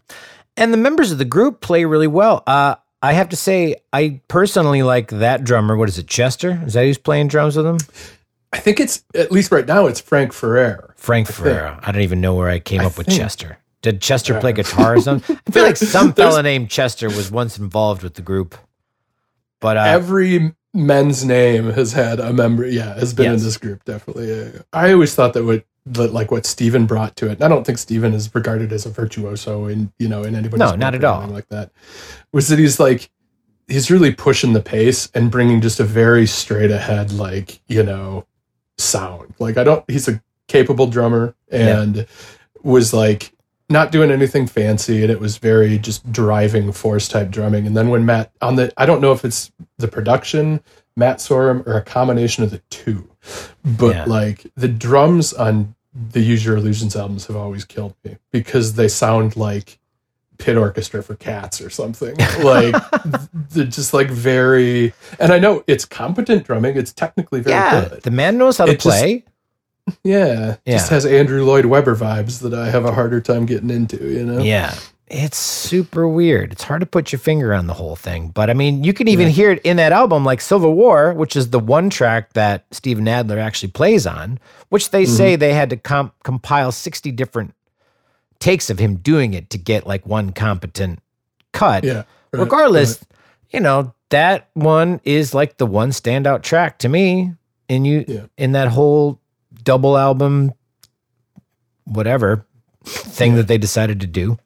And 0.58 0.74
the 0.74 0.78
members 0.78 1.12
of 1.12 1.18
the 1.18 1.26
group 1.26 1.62
play 1.62 1.86
really 1.86 2.08
well. 2.08 2.44
Uh, 2.46 2.76
I 3.02 3.14
have 3.14 3.30
to 3.30 3.36
say, 3.36 3.78
I 3.92 4.22
personally 4.28 4.84
like 4.84 5.10
that 5.10 5.44
drummer. 5.44 5.76
What 5.76 5.90
is 5.90 5.98
it, 5.98 6.08
Chester? 6.08 6.62
Is 6.66 6.74
that 6.74 6.84
who's 6.86 6.98
playing 6.98 7.30
drums 7.30 7.58
with 7.58 7.66
him? 7.66 7.78
I 8.54 8.60
think 8.60 8.80
it's 8.80 9.04
at 9.16 9.32
least 9.32 9.52
right 9.52 9.66
now 9.66 9.88
it's 9.88 10.00
Frank 10.00 10.34
Ferrer. 10.34 10.94
Frank 10.98 11.28
think. 11.30 11.80
I 11.82 11.92
don't 11.92 12.02
even 12.04 12.22
know 12.22 12.36
where 12.36 12.50
I 12.50 12.60
came 12.60 12.82
I 12.82 12.86
up 12.86 12.98
with. 12.98 13.08
Chester. 13.08 13.58
Did 13.82 14.02
Chester 14.02 14.40
play 14.40 14.54
guitar 14.54 14.96
or 14.96 15.02
something? 15.02 15.40
I 15.48 15.52
feel 15.52 15.64
like 15.64 15.78
some 15.78 16.14
fella 16.14 16.44
named 16.44 16.70
Chester 16.70 17.08
was 17.08 17.32
once 17.32 17.58
involved 17.58 18.04
with 18.04 18.14
the 18.16 18.22
group. 18.22 18.56
But 19.60 19.78
uh, 19.78 19.82
Every 19.84 20.54
men's 20.74 21.26
name 21.26 21.72
has 21.72 21.94
had 21.94 22.20
a 22.20 22.34
member. 22.34 22.68
Yeah, 22.68 22.94
has 23.00 23.14
been 23.14 23.32
Yes. 23.32 23.40
in 23.40 23.46
this 23.46 23.58
group. 23.58 23.84
Definitely. 23.86 24.52
I 24.74 24.92
always 24.94 25.16
thought 25.16 25.34
that 25.34 25.44
what 25.46 25.66
that 25.86 26.14
like 26.14 26.32
what 26.32 26.46
Steven 26.46 26.86
brought 26.86 27.16
to 27.18 27.28
it. 27.28 27.34
And 27.34 27.44
I 27.44 27.48
don't 27.48 27.66
think 27.66 27.78
Steven 27.78 28.14
is 28.14 28.34
regarded 28.36 28.72
as 28.72 28.86
a 28.86 28.90
virtuoso 28.90 29.66
in 29.68 29.92
you 30.00 30.08
know 30.08 30.24
in 30.24 30.36
anybody's 30.36 30.60
No, 30.60 30.76
not 30.76 30.96
at 30.96 31.04
all. 31.04 31.28
like 31.28 31.48
that. 31.50 31.72
Was 32.32 32.48
that 32.50 32.60
he's 32.60 32.80
like 32.80 33.10
he's 33.68 33.90
really 33.90 34.14
pushing 34.14 34.54
the 34.54 34.62
pace 34.62 35.10
and 35.14 35.32
bringing 35.32 35.62
just 35.62 35.80
a 35.80 35.84
very 35.84 36.26
straight 36.28 36.72
ahead 36.72 37.12
like 37.12 37.62
you 37.68 37.84
know 37.84 38.26
sound. 38.78 39.34
Like 39.40 39.58
I 39.58 39.64
don't. 39.64 39.90
He's 39.90 40.08
a 40.08 40.22
capable 40.48 40.88
drummer 40.88 41.34
and 41.50 42.06
was 42.64 42.94
like 42.94 43.32
not 43.70 43.90
doing 43.92 44.12
anything 44.12 44.46
fancy 44.46 45.02
and 45.02 45.10
it 45.10 45.20
was 45.20 45.38
very 45.38 45.78
just 45.78 46.12
driving 46.12 46.74
force 46.74 47.08
type 47.08 47.32
drumming 47.32 47.66
and 47.66 47.76
then 47.78 47.88
when 47.88 48.06
matt 48.06 48.30
on 48.42 48.58
the 48.58 48.70
i 48.76 48.86
don't 48.86 49.00
know 49.00 49.14
if 49.14 49.24
it's 49.24 49.50
the 49.78 49.88
production 49.88 50.62
matt 50.96 51.18
sorum 51.18 51.66
or 51.68 51.74
a 51.78 51.82
combination 51.82 52.44
of 52.44 52.52
the 52.52 52.62
two 52.70 53.08
but 53.64 53.96
Yeah. 53.96 54.06
like 54.06 54.46
the 54.56 54.68
drums 54.68 55.32
on 55.34 55.76
the 55.94 56.22
Use 56.22 56.46
Your 56.46 56.58
Illusions 56.58 56.96
albums 56.96 57.26
have 57.28 57.36
always 57.36 57.66
killed 57.66 57.96
me 58.04 58.18
because 58.32 58.74
they 58.76 58.88
sound 58.88 59.36
like 59.36 59.78
pit 60.38 60.58
orchestra 60.58 61.04
for 61.04 61.16
cats 61.16 61.62
or 61.62 61.70
something. 61.70 62.16
Like 62.42 62.74
they're 63.52 63.66
just 63.66 63.94
like 63.94 64.10
very 64.10 64.94
and 65.20 65.32
I 65.32 65.38
know 65.40 65.64
it's 65.68 65.86
competent 65.86 66.46
drumming, 66.46 66.78
it's 66.78 66.94
technically 66.94 67.42
very 67.42 67.56
yeah, 67.56 67.90
good. 67.90 68.02
the 68.04 68.10
man 68.12 68.38
knows 68.38 68.58
how 68.58 68.66
to 68.66 68.72
It 68.72 68.80
just- 68.80 68.86
play. 68.88 69.24
Yeah. 70.04 70.58
Just 70.66 70.90
has 70.92 71.06
Andrew 71.06 71.44
Lloyd 71.44 71.66
Webber 71.66 71.96
vibes 71.96 72.42
that 72.42 72.54
I 72.54 72.70
have 72.70 72.86
a 72.86 72.94
harder 72.94 73.20
time 73.20 73.46
getting 73.46 73.70
into, 73.70 73.98
you 73.98 74.24
know? 74.26 74.42
Yeah. 74.42 74.74
It's 75.14 75.38
super 75.38 76.08
weird. 76.08 76.54
It's 76.54 76.64
hard 76.64 76.80
to 76.80 76.86
put 76.86 77.12
your 77.12 77.20
finger 77.20 77.54
on 77.54 77.68
the 77.68 77.74
whole 77.74 77.98
thing. 77.98 78.30
But 78.30 78.50
I 78.50 78.54
mean, 78.54 78.86
you 78.86 78.94
can 78.94 79.10
even 79.10 79.28
hear 79.28 79.52
it 79.52 79.62
in 79.64 79.76
that 79.76 79.92
album, 79.92 80.24
like 80.24 80.40
Civil 80.40 80.74
War, 80.74 81.14
which 81.14 81.36
is 81.36 81.50
the 81.50 81.60
one 81.60 81.90
track 81.90 82.32
that 82.32 82.64
Steven 82.72 83.06
Adler 83.10 83.38
actually 83.38 83.72
plays 83.72 84.08
on, 84.08 84.40
which 84.70 84.92
they 84.92 85.04
mm-hmm. 85.04 85.14
say 85.14 85.36
they 85.36 85.54
had 85.54 85.70
to 85.72 85.76
comp- 85.76 86.16
compile 86.24 86.72
60 86.72 87.12
different 87.12 87.54
takes 88.40 88.70
of 88.70 88.80
him 88.80 88.96
doing 88.96 89.34
it 89.34 89.50
to 89.50 89.58
get 89.58 89.86
like 89.86 90.06
one 90.06 90.32
competent 90.32 91.00
cut. 91.52 91.84
Yeah. 91.84 92.04
right, 92.32 92.40
Regardless, 92.40 93.00
right. 93.00 93.20
you 93.52 93.60
know, 93.60 93.94
that 94.12 94.48
one 94.54 95.02
is 95.04 95.34
like 95.34 95.58
the 95.58 95.66
one 95.66 95.90
standout 95.90 96.42
track 96.42 96.80
to 96.80 96.90
me 96.90 97.34
in 97.68 97.84
you 97.84 98.06
Yeah. 98.08 98.26
in 98.38 98.54
that 98.54 98.70
whole 98.70 99.20
double 99.64 99.98
album 99.98 100.54
whatever 101.84 102.46
thing 102.86 103.36
that 103.36 103.48
they 103.50 103.58
decided 103.58 104.00
to 104.00 104.08
do. 104.08 104.38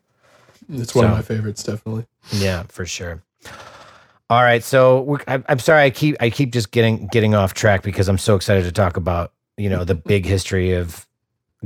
It's 0.69 0.93
one 0.95 1.03
So- 1.05 1.09
of 1.09 1.13
my 1.15 1.21
favorites, 1.21 1.63
definitely. 1.63 2.05
Yeah, 2.31 2.63
for 2.69 2.85
sure. 2.85 3.21
All 4.29 4.41
right, 4.41 4.63
so 4.63 5.19
I, 5.27 5.43
I'm 5.47 5.59
sorry 5.59 5.83
I 5.83 5.89
keep 5.91 6.15
I 6.19 6.29
keep 6.31 6.51
just 6.51 6.71
getting 6.71 7.07
getting 7.11 7.35
off 7.35 7.53
track 7.53 7.83
because 7.83 8.07
I'm 8.09 8.17
so 8.17 8.35
excited 8.35 8.63
to 8.63 8.71
talk 8.71 8.97
about 8.97 9.31
you 9.57 9.69
know 9.69 9.83
the 9.83 9.93
big 9.93 10.25
history 10.25 10.71
of 10.73 11.05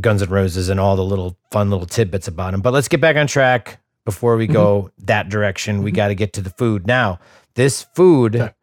Guns 0.02 0.22
N' 0.22 0.30
Roses 0.30 0.68
and 0.68 0.78
all 0.80 0.98
the 0.98 1.04
little 1.06 1.38
fun 1.52 1.70
little 1.70 1.86
tidbits 1.86 2.28
about 2.28 2.52
them. 2.52 2.60
But 2.62 2.74
let's 2.74 2.90
get 2.90 3.00
back 3.00 3.16
on 3.16 3.28
track 3.28 3.80
before 4.04 4.36
we 4.36 4.46
go 4.46 4.92
that 5.06 5.30
direction. 5.30 5.84
We 5.84 5.92
got 5.92 6.10
to 6.10 6.16
get 6.16 6.34
to 6.34 6.42
the 6.42 6.50
food 6.52 6.86
now. 6.86 7.20
This 7.56 7.84
food, 7.96 8.36
Okay. 8.36 8.54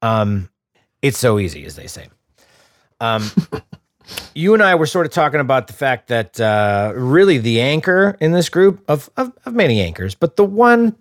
um, 0.00 0.48
it's 1.02 1.18
so 1.18 1.38
easy 1.38 1.66
as 1.66 1.76
they 1.76 1.86
say. 1.86 2.08
Um, 3.00 3.30
you 4.34 4.54
and 4.54 4.62
I 4.62 4.74
were 4.74 4.86
sort 4.86 5.06
of 5.06 5.12
talking 5.12 5.40
about 5.40 5.66
the 5.66 5.72
fact 5.72 6.08
that 6.08 6.40
uh, 6.40 6.92
really 6.94 7.38
the 7.38 7.60
anchor 7.60 8.16
in 8.20 8.32
this 8.32 8.48
group 8.48 8.82
of, 8.88 9.08
of 9.16 9.32
of 9.44 9.54
many 9.54 9.80
anchors, 9.80 10.14
but 10.14 10.36
the 10.36 10.44
one, 10.44 10.94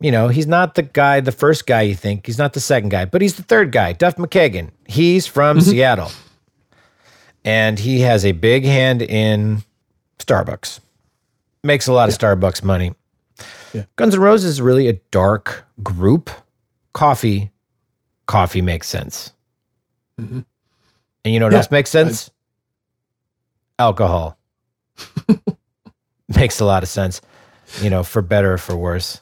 you 0.00 0.10
know, 0.10 0.28
he's 0.28 0.46
not 0.46 0.74
the 0.74 0.82
guy, 0.82 1.20
the 1.20 1.32
first 1.32 1.66
guy 1.66 1.82
you 1.82 1.94
think. 1.94 2.26
He's 2.26 2.38
not 2.38 2.52
the 2.52 2.60
second 2.60 2.90
guy, 2.90 3.04
but 3.04 3.20
he's 3.22 3.34
the 3.36 3.42
third 3.42 3.72
guy, 3.72 3.92
Duff 3.92 4.16
McKagan. 4.16 4.70
He's 4.86 5.26
from 5.26 5.60
Seattle, 5.60 6.10
and 7.44 7.78
he 7.78 8.00
has 8.00 8.24
a 8.24 8.32
big 8.32 8.64
hand 8.64 9.02
in 9.02 9.62
Starbucks. 10.18 10.80
Makes 11.62 11.88
a 11.88 11.92
lot 11.92 12.08
of 12.08 12.16
Starbucks 12.16 12.62
money. 12.62 12.94
Yeah. 13.72 13.84
Guns 13.96 14.14
N' 14.14 14.20
Roses 14.20 14.50
is 14.52 14.60
really 14.62 14.88
a 14.88 14.94
dark 15.10 15.64
group. 15.82 16.30
Coffee, 16.92 17.50
coffee 18.26 18.62
makes 18.62 18.88
sense. 18.88 19.32
Mhm. 20.20 20.44
And 21.24 21.34
you 21.34 21.40
know 21.40 21.46
what 21.46 21.52
Yeah, 21.52 21.58
else 21.58 21.70
makes 21.70 21.90
sense? 21.90 22.30
Alcohol. 23.78 24.38
makes 26.36 26.60
a 26.60 26.64
lot 26.64 26.82
of 26.82 26.88
sense, 26.88 27.20
you 27.80 27.90
know, 27.90 28.02
for 28.02 28.22
better 28.22 28.54
or 28.54 28.58
for 28.58 28.76
worse. 28.76 29.20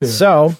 Yeah. 0.00 0.08
So 0.08 0.54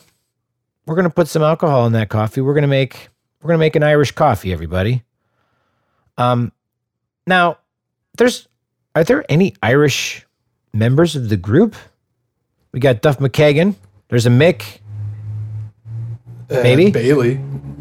we're 0.87 0.97
gonna 0.97 1.11
put 1.11 1.29
some 1.29 1.43
alcohol 1.43 1.87
in 1.87 1.93
that 1.95 2.09
coffee. 2.09 2.41
We're 2.41 2.55
gonna 2.55 2.67
make 2.67 3.09
we're 3.43 3.49
gonna 3.49 3.59
make 3.59 3.76
an 3.76 3.83
Irish 3.83 4.12
coffee, 4.12 4.52
everybody. 4.52 5.02
Um, 6.19 6.52
now 7.26 7.59
there's 8.17 8.49
are 8.95 9.05
there 9.05 9.25
any 9.29 9.55
Irish 9.62 10.26
members 10.75 11.17
of 11.17 11.29
the 11.29 11.37
group? 11.37 11.75
We 12.73 12.81
got 12.81 13.00
Duff 13.02 13.19
McKagan. 13.19 13.75
There's 14.09 14.26
a 14.26 14.31
Mick 14.31 14.79
Uh, 16.51 16.61
Maybe? 16.62 16.90
Bailey. 16.90 17.35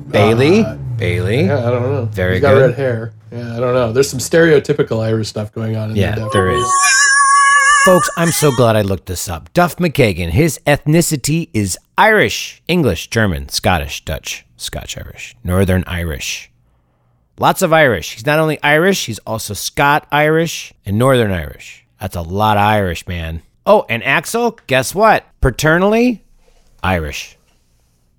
Bailey. 0.10 0.62
Uh, 0.62 0.78
Bailey. 1.02 1.46
yeah, 1.46 1.68
I 1.68 1.70
don't 1.72 1.82
know. 1.84 2.06
Very 2.06 2.34
He's 2.36 2.42
got 2.42 2.54
good. 2.54 2.70
red 2.70 2.76
hair. 2.76 3.14
Yeah, 3.32 3.58
I 3.58 3.60
don't 3.60 3.74
know. 3.74 3.92
There's 3.92 4.10
some 4.10 4.20
stereotypical 4.20 5.04
Irish 5.04 5.28
stuff 5.30 5.52
going 5.52 5.76
on 5.76 5.92
in 5.92 5.96
Yeah, 5.98 6.16
there. 6.16 6.30
there 6.32 6.50
is. 6.52 6.72
Folks, 7.86 8.10
I'm 8.16 8.30
so 8.32 8.52
glad 8.56 8.76
I 8.76 8.82
looked 8.84 9.08
this 9.08 9.28
up. 9.28 9.52
Duff 9.54 9.78
McKagan, 9.78 10.30
his 10.30 10.60
ethnicity 10.68 11.50
is 11.54 11.78
Irish, 11.98 12.62
English, 12.68 13.08
German, 13.10 13.50
Scottish, 13.50 14.06
Dutch, 14.06 14.46
Scotch 14.56 14.98
Irish, 14.98 15.36
Northern 15.44 15.84
Irish. 15.88 16.52
Lots 17.40 17.64
of 17.64 17.74
Irish. 17.74 18.14
He's 18.14 18.26
not 18.26 18.38
only 18.38 18.62
Irish, 18.62 19.08
he's 19.08 19.18
also 19.20 19.56
Scot 19.56 20.08
Irish 20.12 20.74
and 20.86 21.00
Northern 21.00 21.32
Irish. 21.32 21.86
That's 22.00 22.16
a 22.16 22.22
lot 22.22 22.58
of 22.58 22.64
Irish, 22.64 23.08
man. 23.08 23.42
Oh, 23.66 23.86
and 23.90 24.04
Axl, 24.04 24.60
guess 24.68 24.94
what? 24.94 25.26
Paternally, 25.42 26.24
Irish. 26.84 27.38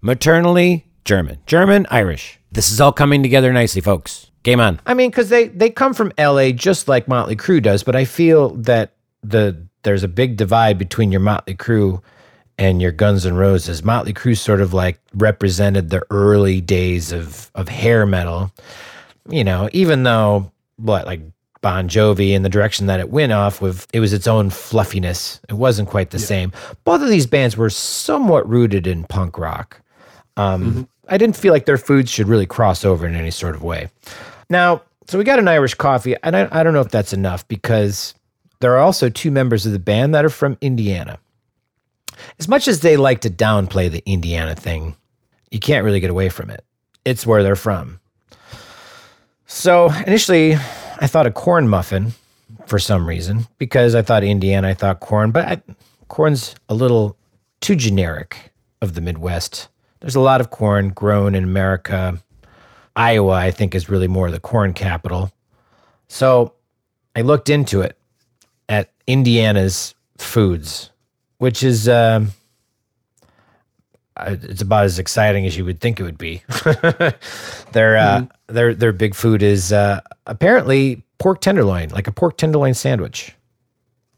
Maternally, 0.00 0.86
German. 1.04 1.38
German, 1.46 1.86
Irish. 1.90 2.40
This 2.52 2.70
is 2.70 2.80
all 2.80 2.92
coming 2.92 3.22
together 3.22 3.52
nicely, 3.52 3.80
folks. 3.80 4.30
Game 4.42 4.60
on. 4.60 4.80
I 4.86 4.94
mean, 4.94 5.10
because 5.10 5.28
they 5.28 5.48
they 5.48 5.70
come 5.70 5.94
from 5.94 6.12
L.A. 6.18 6.52
just 6.52 6.88
like 6.88 7.08
Motley 7.08 7.36
Crue 7.36 7.62
does, 7.62 7.82
but 7.82 7.96
I 7.96 8.04
feel 8.04 8.50
that 8.56 8.94
the 9.22 9.66
there's 9.82 10.02
a 10.02 10.08
big 10.08 10.36
divide 10.36 10.78
between 10.78 11.12
your 11.12 11.20
Motley 11.20 11.54
Crue 11.54 12.02
and 12.58 12.82
your 12.82 12.92
Guns 12.92 13.24
N' 13.24 13.34
Roses. 13.34 13.82
Motley 13.82 14.12
Crue 14.12 14.36
sort 14.36 14.60
of 14.60 14.74
like 14.74 15.00
represented 15.14 15.90
the 15.90 16.04
early 16.10 16.60
days 16.60 17.12
of 17.12 17.50
of 17.54 17.68
hair 17.68 18.04
metal. 18.04 18.52
You 19.28 19.44
know, 19.44 19.68
even 19.72 20.02
though 20.02 20.50
what 20.76 21.06
like 21.06 21.20
Bon 21.62 21.88
Jovi 21.88 22.34
and 22.34 22.44
the 22.44 22.48
direction 22.48 22.86
that 22.86 23.00
it 23.00 23.10
went 23.10 23.32
off 23.32 23.62
with 23.62 23.86
it 23.92 24.00
was 24.00 24.12
its 24.12 24.26
own 24.26 24.50
fluffiness. 24.50 25.40
It 25.48 25.54
wasn't 25.54 25.88
quite 25.88 26.10
the 26.10 26.18
same. 26.18 26.52
Both 26.84 27.02
of 27.02 27.08
these 27.08 27.26
bands 27.26 27.56
were 27.56 27.70
somewhat 27.70 28.48
rooted 28.48 28.86
in 28.86 29.04
punk 29.04 29.38
rock. 29.38 29.80
Um, 30.36 30.88
I 31.12 31.18
didn't 31.18 31.36
feel 31.36 31.52
like 31.52 31.66
their 31.66 31.76
foods 31.76 32.10
should 32.10 32.26
really 32.26 32.46
cross 32.46 32.86
over 32.86 33.06
in 33.06 33.14
any 33.14 33.30
sort 33.30 33.54
of 33.54 33.62
way. 33.62 33.90
Now, 34.48 34.80
so 35.06 35.18
we 35.18 35.24
got 35.24 35.38
an 35.38 35.46
Irish 35.46 35.74
coffee, 35.74 36.16
and 36.22 36.34
I, 36.34 36.48
I 36.50 36.62
don't 36.62 36.72
know 36.72 36.80
if 36.80 36.88
that's 36.88 37.12
enough 37.12 37.46
because 37.48 38.14
there 38.60 38.72
are 38.72 38.78
also 38.78 39.10
two 39.10 39.30
members 39.30 39.66
of 39.66 39.72
the 39.72 39.78
band 39.78 40.14
that 40.14 40.24
are 40.24 40.30
from 40.30 40.56
Indiana. 40.62 41.18
As 42.38 42.48
much 42.48 42.66
as 42.66 42.80
they 42.80 42.96
like 42.96 43.20
to 43.20 43.30
downplay 43.30 43.90
the 43.90 44.02
Indiana 44.06 44.54
thing, 44.54 44.96
you 45.50 45.60
can't 45.60 45.84
really 45.84 46.00
get 46.00 46.08
away 46.08 46.30
from 46.30 46.48
it. 46.48 46.64
It's 47.04 47.26
where 47.26 47.42
they're 47.42 47.56
from. 47.56 48.00
So 49.44 49.90
initially, 50.06 50.54
I 50.54 51.06
thought 51.08 51.26
a 51.26 51.30
corn 51.30 51.68
muffin 51.68 52.12
for 52.64 52.78
some 52.78 53.06
reason 53.06 53.46
because 53.58 53.94
I 53.94 54.00
thought 54.00 54.24
Indiana, 54.24 54.68
I 54.68 54.74
thought 54.74 55.00
corn, 55.00 55.30
but 55.30 55.46
I, 55.46 55.62
corn's 56.08 56.54
a 56.70 56.74
little 56.74 57.18
too 57.60 57.76
generic 57.76 58.52
of 58.80 58.94
the 58.94 59.02
Midwest. 59.02 59.68
There's 60.02 60.16
a 60.16 60.20
lot 60.20 60.40
of 60.40 60.50
corn 60.50 60.90
grown 60.90 61.34
in 61.34 61.44
America. 61.44 62.20
Iowa, 62.96 63.32
I 63.32 63.52
think, 63.52 63.74
is 63.74 63.88
really 63.88 64.08
more 64.08 64.30
the 64.30 64.40
corn 64.40 64.74
capital. 64.74 65.32
So 66.08 66.54
I 67.16 67.22
looked 67.22 67.48
into 67.48 67.80
it 67.80 67.96
at 68.68 68.90
Indiana's 69.06 69.94
foods, 70.18 70.90
which 71.38 71.62
is 71.62 71.88
um, 71.88 72.32
uh, 74.16 74.36
it's 74.42 74.60
about 74.60 74.84
as 74.84 74.98
exciting 74.98 75.46
as 75.46 75.56
you 75.56 75.64
would 75.64 75.80
think 75.80 76.00
it 76.00 76.02
would 76.02 76.18
be. 76.18 76.42
their 77.72 77.96
uh, 77.96 78.26
their 78.48 78.74
their 78.74 78.92
big 78.92 79.14
food 79.14 79.40
is 79.42 79.72
uh, 79.72 80.00
apparently 80.26 81.04
pork 81.18 81.40
tenderloin, 81.40 81.90
like 81.90 82.08
a 82.08 82.12
pork 82.12 82.36
tenderloin 82.36 82.74
sandwich. 82.74 83.34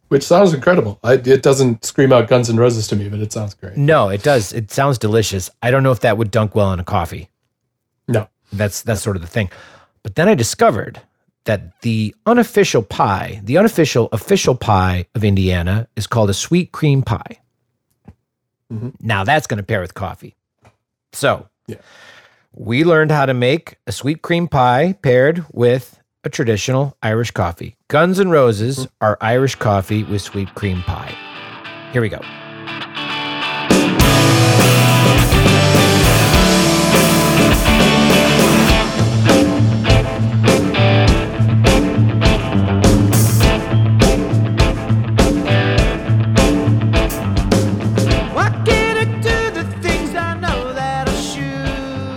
Which 0.08 0.22
sounds 0.22 0.52
incredible. 0.54 0.98
I, 1.02 1.14
it 1.14 1.42
doesn't 1.42 1.84
scream 1.84 2.12
out 2.12 2.28
Guns 2.28 2.48
N' 2.50 2.56
Roses 2.56 2.86
to 2.88 2.96
me, 2.96 3.08
but 3.08 3.20
it 3.20 3.32
sounds 3.32 3.54
great. 3.54 3.76
No, 3.76 4.10
it 4.10 4.22
does. 4.22 4.52
It 4.52 4.70
sounds 4.70 4.98
delicious. 4.98 5.50
I 5.62 5.70
don't 5.70 5.82
know 5.82 5.92
if 5.92 6.00
that 6.00 6.18
would 6.18 6.30
dunk 6.30 6.54
well 6.54 6.72
in 6.72 6.78
a 6.80 6.84
coffee. 6.84 7.30
No. 8.06 8.28
That's 8.52 8.82
that's 8.82 9.00
sort 9.02 9.16
of 9.16 9.22
the 9.22 9.28
thing. 9.28 9.50
But 10.02 10.14
then 10.14 10.28
I 10.28 10.34
discovered 10.34 11.00
that 11.44 11.80
the 11.80 12.14
unofficial 12.26 12.82
pie, 12.82 13.40
the 13.44 13.58
unofficial 13.58 14.08
official 14.12 14.54
pie 14.54 15.06
of 15.14 15.24
Indiana 15.24 15.88
is 15.96 16.06
called 16.06 16.30
a 16.30 16.34
sweet 16.34 16.70
cream 16.72 17.02
pie. 17.02 17.40
Mhm. 18.72 18.94
Now 19.00 19.24
that's 19.24 19.46
going 19.46 19.58
to 19.58 19.62
pair 19.64 19.80
with 19.80 19.94
coffee. 19.94 20.36
So, 21.12 21.48
Yeah. 21.66 21.76
we 22.52 22.84
learned 22.84 23.10
how 23.10 23.26
to 23.26 23.34
make 23.34 23.76
a 23.86 23.92
sweet 23.92 24.22
cream 24.22 24.48
pie 24.48 24.94
paired 25.02 25.44
with 25.52 25.98
a 26.24 26.30
traditional 26.30 26.96
Irish 27.02 27.30
coffee. 27.30 27.76
Guns 27.88 28.18
N' 28.18 28.30
Roses 28.30 28.86
are 29.00 29.18
Irish 29.20 29.54
coffee 29.56 30.02
with 30.04 30.22
sweet 30.22 30.54
cream 30.54 30.82
pie. 30.82 31.14
Here 31.92 32.00
we 32.02 32.08
go. 32.08 32.20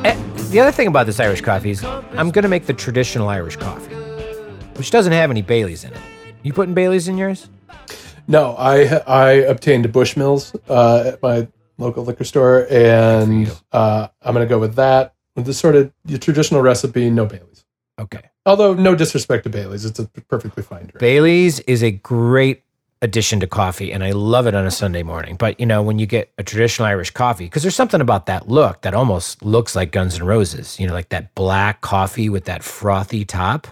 Eh, 0.04 0.16
The 0.52 0.60
other 0.60 0.72
thing 0.72 0.88
about 0.88 1.06
this 1.06 1.20
Irish 1.20 1.42
coffee 1.42 1.72
is 1.72 1.84
I'm 1.84 2.32
going 2.32 2.44
to 2.44 2.50
make 2.50 2.66
the 2.66 2.74
traditional 2.74 3.30
Irish 3.30 3.56
coffee. 3.58 3.97
Which 4.78 4.92
doesn't 4.92 5.14
have 5.14 5.32
any 5.32 5.42
Baileys 5.42 5.84
in 5.84 5.92
it. 5.92 6.00
You 6.44 6.54
putting 6.54 6.74
Baileys 6.74 7.08
in 7.08 7.18
yours? 7.18 7.50
No, 8.28 8.56
I 8.58 9.02
I 9.08 9.32
obtained 9.32 9.86
Bushmills 9.92 10.56
uh, 10.70 11.10
at 11.14 11.22
my 11.22 11.48
local 11.78 12.04
liquor 12.04 12.24
store, 12.24 12.68
and 12.70 13.52
uh, 13.72 14.08
I'm 14.22 14.34
gonna 14.34 14.46
go 14.46 14.60
with 14.60 14.76
that. 14.76 15.14
With 15.36 15.46
the 15.46 15.54
sort 15.54 15.76
of 15.76 15.92
the 16.06 16.18
traditional 16.18 16.62
recipe, 16.62 17.10
no 17.10 17.26
Baileys. 17.26 17.66
Okay. 18.00 18.30
Although 18.46 18.74
no 18.74 18.96
disrespect 18.96 19.44
to 19.44 19.50
Baileys, 19.50 19.86
it's 19.86 20.00
a 20.00 20.08
perfectly 20.08 20.64
fine 20.64 20.84
drink. 20.84 21.00
Bailey's 21.00 21.60
is 21.62 21.84
a 21.84 21.92
great 21.92 22.64
addition 23.02 23.40
to 23.40 23.48
coffee, 23.48 23.92
and 23.92 24.04
I 24.04 24.12
love 24.12 24.48
it 24.48 24.56
on 24.56 24.66
a 24.66 24.72
Sunday 24.72 25.04
morning. 25.04 25.36
But 25.36 25.60
you 25.60 25.66
know, 25.66 25.82
when 25.82 26.00
you 26.00 26.06
get 26.06 26.32
a 26.38 26.44
traditional 26.44 26.88
Irish 26.88 27.12
coffee, 27.12 27.46
because 27.46 27.62
there's 27.62 27.76
something 27.76 28.02
about 28.02 28.26
that 28.26 28.48
look 28.48 28.82
that 28.82 28.94
almost 28.94 29.44
looks 29.44 29.76
like 29.76 29.92
Guns 29.92 30.20
N' 30.20 30.26
Roses. 30.26 30.80
You 30.80 30.88
know, 30.88 30.94
like 30.94 31.10
that 31.10 31.34
black 31.36 31.82
coffee 31.82 32.30
with 32.30 32.46
that 32.46 32.64
frothy 32.64 33.26
top. 33.26 33.68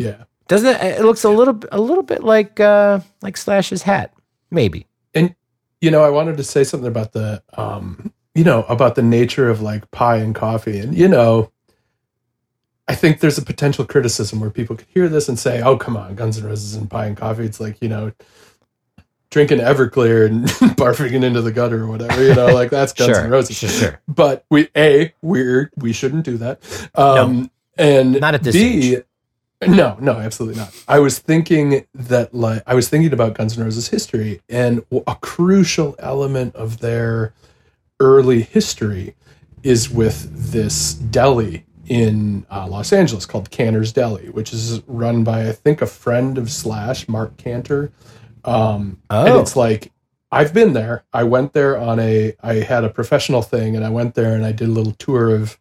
Yeah, 0.00 0.24
Doesn't 0.48 0.68
it? 0.68 1.00
It 1.00 1.04
looks 1.04 1.24
a 1.24 1.30
little, 1.30 1.60
a 1.70 1.80
little 1.80 2.02
bit 2.02 2.24
like 2.24 2.58
uh 2.60 3.00
like 3.22 3.36
Slash's 3.36 3.82
hat, 3.82 4.12
maybe. 4.50 4.86
And 5.14 5.34
you 5.80 5.90
know, 5.90 6.02
I 6.02 6.10
wanted 6.10 6.36
to 6.38 6.44
say 6.44 6.64
something 6.64 6.88
about 6.88 7.12
the, 7.12 7.42
um, 7.56 8.12
you 8.34 8.44
know, 8.44 8.64
about 8.64 8.94
the 8.94 9.02
nature 9.02 9.48
of 9.48 9.60
like 9.60 9.90
pie 9.90 10.16
and 10.16 10.34
coffee, 10.34 10.78
and 10.78 10.96
you 10.96 11.08
know, 11.08 11.50
I 12.88 12.94
think 12.94 13.20
there's 13.20 13.38
a 13.38 13.42
potential 13.42 13.84
criticism 13.84 14.40
where 14.40 14.50
people 14.50 14.76
could 14.76 14.88
hear 14.88 15.08
this 15.08 15.28
and 15.28 15.38
say, 15.38 15.62
"Oh, 15.62 15.76
come 15.76 15.96
on, 15.96 16.14
Guns 16.16 16.38
N' 16.38 16.44
Roses 16.44 16.74
and 16.74 16.90
pie 16.90 17.06
and 17.06 17.16
coffee." 17.16 17.44
It's 17.44 17.60
like 17.60 17.80
you 17.80 17.88
know, 17.88 18.12
drinking 19.30 19.58
Everclear 19.58 20.26
and 20.26 20.44
barfing 20.76 21.12
it 21.12 21.22
into 21.24 21.40
the 21.40 21.52
gutter 21.52 21.84
or 21.84 21.86
whatever. 21.86 22.22
You 22.22 22.34
know, 22.34 22.46
like 22.54 22.70
that's 22.70 22.92
Guns 22.92 23.16
sure, 23.16 23.24
N' 23.24 23.30
Roses. 23.30 23.56
sure, 23.56 23.68
sure. 23.68 24.00
But 24.08 24.44
we 24.50 24.68
a 24.76 25.14
we're 25.22 25.70
we 25.76 25.92
shouldn't 25.92 26.24
do 26.24 26.36
that. 26.38 26.60
Um, 26.94 27.50
and 27.78 28.20
Not 28.20 28.34
at 28.34 28.42
this 28.42 28.54
B, 28.54 28.96
age. 28.96 29.04
No, 29.66 29.96
no, 30.00 30.12
absolutely 30.12 30.58
not. 30.58 30.72
I 30.88 31.00
was 31.00 31.18
thinking 31.18 31.84
that 31.94 32.32
like 32.34 32.62
I 32.66 32.74
was 32.74 32.88
thinking 32.88 33.12
about 33.12 33.34
Guns 33.34 33.58
N' 33.58 33.64
Roses 33.64 33.88
history 33.88 34.40
and 34.48 34.82
a 35.06 35.14
crucial 35.20 35.94
element 35.98 36.54
of 36.56 36.78
their 36.80 37.34
early 38.00 38.40
history 38.42 39.14
is 39.62 39.90
with 39.90 40.30
this 40.52 40.94
deli 40.94 41.66
in 41.86 42.46
uh, 42.50 42.66
Los 42.68 42.92
Angeles 42.92 43.26
called 43.26 43.50
Canter's 43.50 43.92
Deli, 43.92 44.30
which 44.30 44.54
is 44.54 44.80
run 44.86 45.24
by 45.24 45.48
I 45.48 45.52
think 45.52 45.82
a 45.82 45.86
friend 45.86 46.38
of 46.38 46.50
Slash, 46.50 47.06
Marc 47.08 47.36
Canter. 47.36 47.92
Um, 48.46 49.02
and 49.10 49.28
Oh. 49.34 49.40
it's 49.40 49.56
like 49.56 49.92
I've 50.32 50.54
been 50.54 50.72
there. 50.72 51.04
I 51.12 51.24
went 51.24 51.52
there 51.52 51.76
on 51.76 51.98
a 52.00 52.34
I 52.42 52.54
had 52.54 52.84
a 52.84 52.88
professional 52.88 53.42
thing 53.42 53.76
and 53.76 53.84
I 53.84 53.90
went 53.90 54.14
there 54.14 54.34
and 54.34 54.46
I 54.46 54.52
did 54.52 54.68
a 54.68 54.72
little 54.72 54.92
tour 54.94 55.28
of 55.34 55.58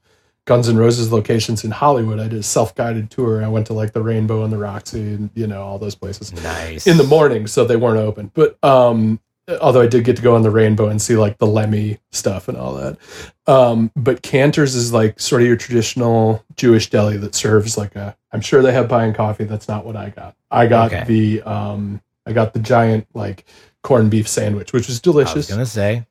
Guns 0.50 0.68
N' 0.68 0.78
Roses 0.78 1.12
locations 1.12 1.64
in 1.64 1.70
Hollywood. 1.70 2.20
I 2.20 2.24
did 2.28 2.40
a 2.40 2.44
self-guided 2.44 3.12
tour. 3.12 3.44
I 3.46 3.48
went 3.48 3.68
to 3.68 3.74
like 3.74 3.94
the 3.94 4.02
Rainbow 4.02 4.44
and 4.44 4.52
the 4.52 4.58
Roxy 4.58 5.00
and 5.14 5.30
you 5.36 5.46
know 5.46 5.62
all 5.62 5.78
those 5.78 5.94
places 5.94 6.34
Nice. 6.42 6.88
in 6.88 6.98
the 6.98 7.04
morning, 7.04 7.46
so 7.46 7.66
they 7.66 7.76
weren't 7.76 8.00
open. 8.00 8.32
But 8.34 8.58
um, 8.64 9.20
although 9.62 9.82
I 9.82 9.86
did 9.86 10.06
get 10.06 10.16
to 10.16 10.24
go 10.24 10.34
on 10.34 10.42
the 10.42 10.50
Rainbow 10.50 10.88
and 10.88 11.00
see 11.00 11.16
like 11.16 11.38
the 11.38 11.46
Lemmy 11.46 12.00
stuff 12.12 12.48
and 12.48 12.58
all 12.58 12.74
that. 12.74 12.98
Um, 13.46 13.92
but 13.96 14.24
Canter's 14.24 14.74
is 14.74 14.92
like 14.92 15.20
sort 15.20 15.44
of 15.44 15.48
your 15.48 15.56
traditional 15.56 16.44
Jewish 16.56 16.90
deli 16.90 17.18
that 17.18 17.36
serves 17.36 17.78
like 17.78 17.96
a. 17.96 18.18
I'm 18.32 18.42
sure 18.42 18.64
they 18.64 18.72
have 18.74 18.90
pie 18.90 19.06
and 19.06 19.14
coffee. 19.14 19.44
That's 19.44 19.68
not 19.68 19.86
what 19.86 19.96
I 19.96 20.10
got. 20.10 20.36
I 20.50 20.66
got 20.66 20.92
Okay. 20.92 21.04
the 21.06 21.42
um, 21.44 22.02
I 22.26 22.34
got 22.34 22.54
the 22.54 22.60
giant 22.60 23.06
like 23.14 23.46
corned 23.84 24.10
beef 24.10 24.28
sandwich, 24.28 24.74
which 24.74 24.88
was 24.88 24.96
I 24.96 24.98
was 24.98 25.02
delicious. 25.02 25.48
gonna 25.48 25.66
say. 25.68 26.08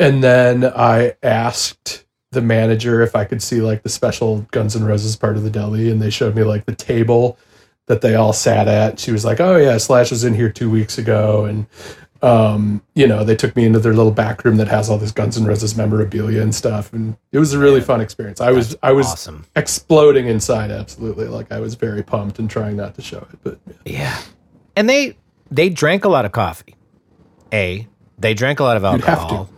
And 0.00 0.20
then 0.20 0.64
I 0.64 1.14
asked 1.22 2.06
the 2.32 2.42
manager 2.42 3.00
if 3.02 3.14
I 3.14 3.24
could 3.24 3.42
see 3.42 3.60
like 3.60 3.82
the 3.82 3.88
special 3.88 4.46
Guns 4.50 4.74
N' 4.74 4.84
Roses 4.84 5.14
part 5.16 5.36
of 5.36 5.44
the 5.44 5.50
deli, 5.50 5.90
and 5.90 6.02
they 6.02 6.10
showed 6.10 6.34
me 6.34 6.42
like 6.42 6.64
the 6.66 6.74
table 6.74 7.38
that 7.86 8.00
they 8.00 8.14
all 8.14 8.32
sat 8.32 8.68
at. 8.68 8.98
She 8.98 9.12
was 9.12 9.24
like, 9.24 9.40
"Oh 9.40 9.56
yeah, 9.56 9.76
Slash 9.78 10.10
was 10.10 10.24
in 10.24 10.34
here 10.34 10.50
two 10.50 10.68
weeks 10.70 10.98
ago," 10.98 11.44
and 11.44 11.66
um, 12.22 12.82
you 12.94 13.06
know, 13.06 13.24
they 13.24 13.34
took 13.34 13.56
me 13.56 13.64
into 13.64 13.80
their 13.80 13.94
little 13.94 14.12
back 14.12 14.44
room 14.44 14.56
that 14.58 14.68
has 14.68 14.88
all 14.88 14.96
this 14.98 15.10
Guns 15.10 15.36
N' 15.36 15.44
Roses 15.44 15.76
memorabilia 15.76 16.40
and 16.42 16.54
stuff, 16.54 16.92
and 16.92 17.16
it 17.32 17.38
was 17.38 17.52
a 17.52 17.58
really 17.58 17.80
fun 17.80 18.00
experience. 18.00 18.40
I 18.40 18.52
was 18.52 18.76
I 18.82 18.92
was 18.92 19.06
awesome. 19.06 19.44
exploding 19.56 20.26
inside, 20.28 20.70
absolutely. 20.70 21.26
Like 21.26 21.50
I 21.52 21.60
was 21.60 21.74
very 21.74 22.02
pumped 22.02 22.38
and 22.38 22.48
trying 22.48 22.76
not 22.76 22.94
to 22.94 23.02
show 23.02 23.18
it, 23.32 23.38
but 23.42 23.58
Yeah. 23.84 24.20
And 24.76 24.88
they 24.88 25.16
they 25.50 25.68
drank 25.68 26.04
a 26.04 26.08
lot 26.08 26.24
of 26.24 26.32
coffee. 26.32 26.76
A, 27.52 27.86
they 28.18 28.32
drank 28.32 28.60
a 28.60 28.62
lot 28.64 28.76
of 28.78 28.82
You'd 28.84 29.04
have 29.04 29.18
to. 29.18 29.22
alcohol. 29.34 29.50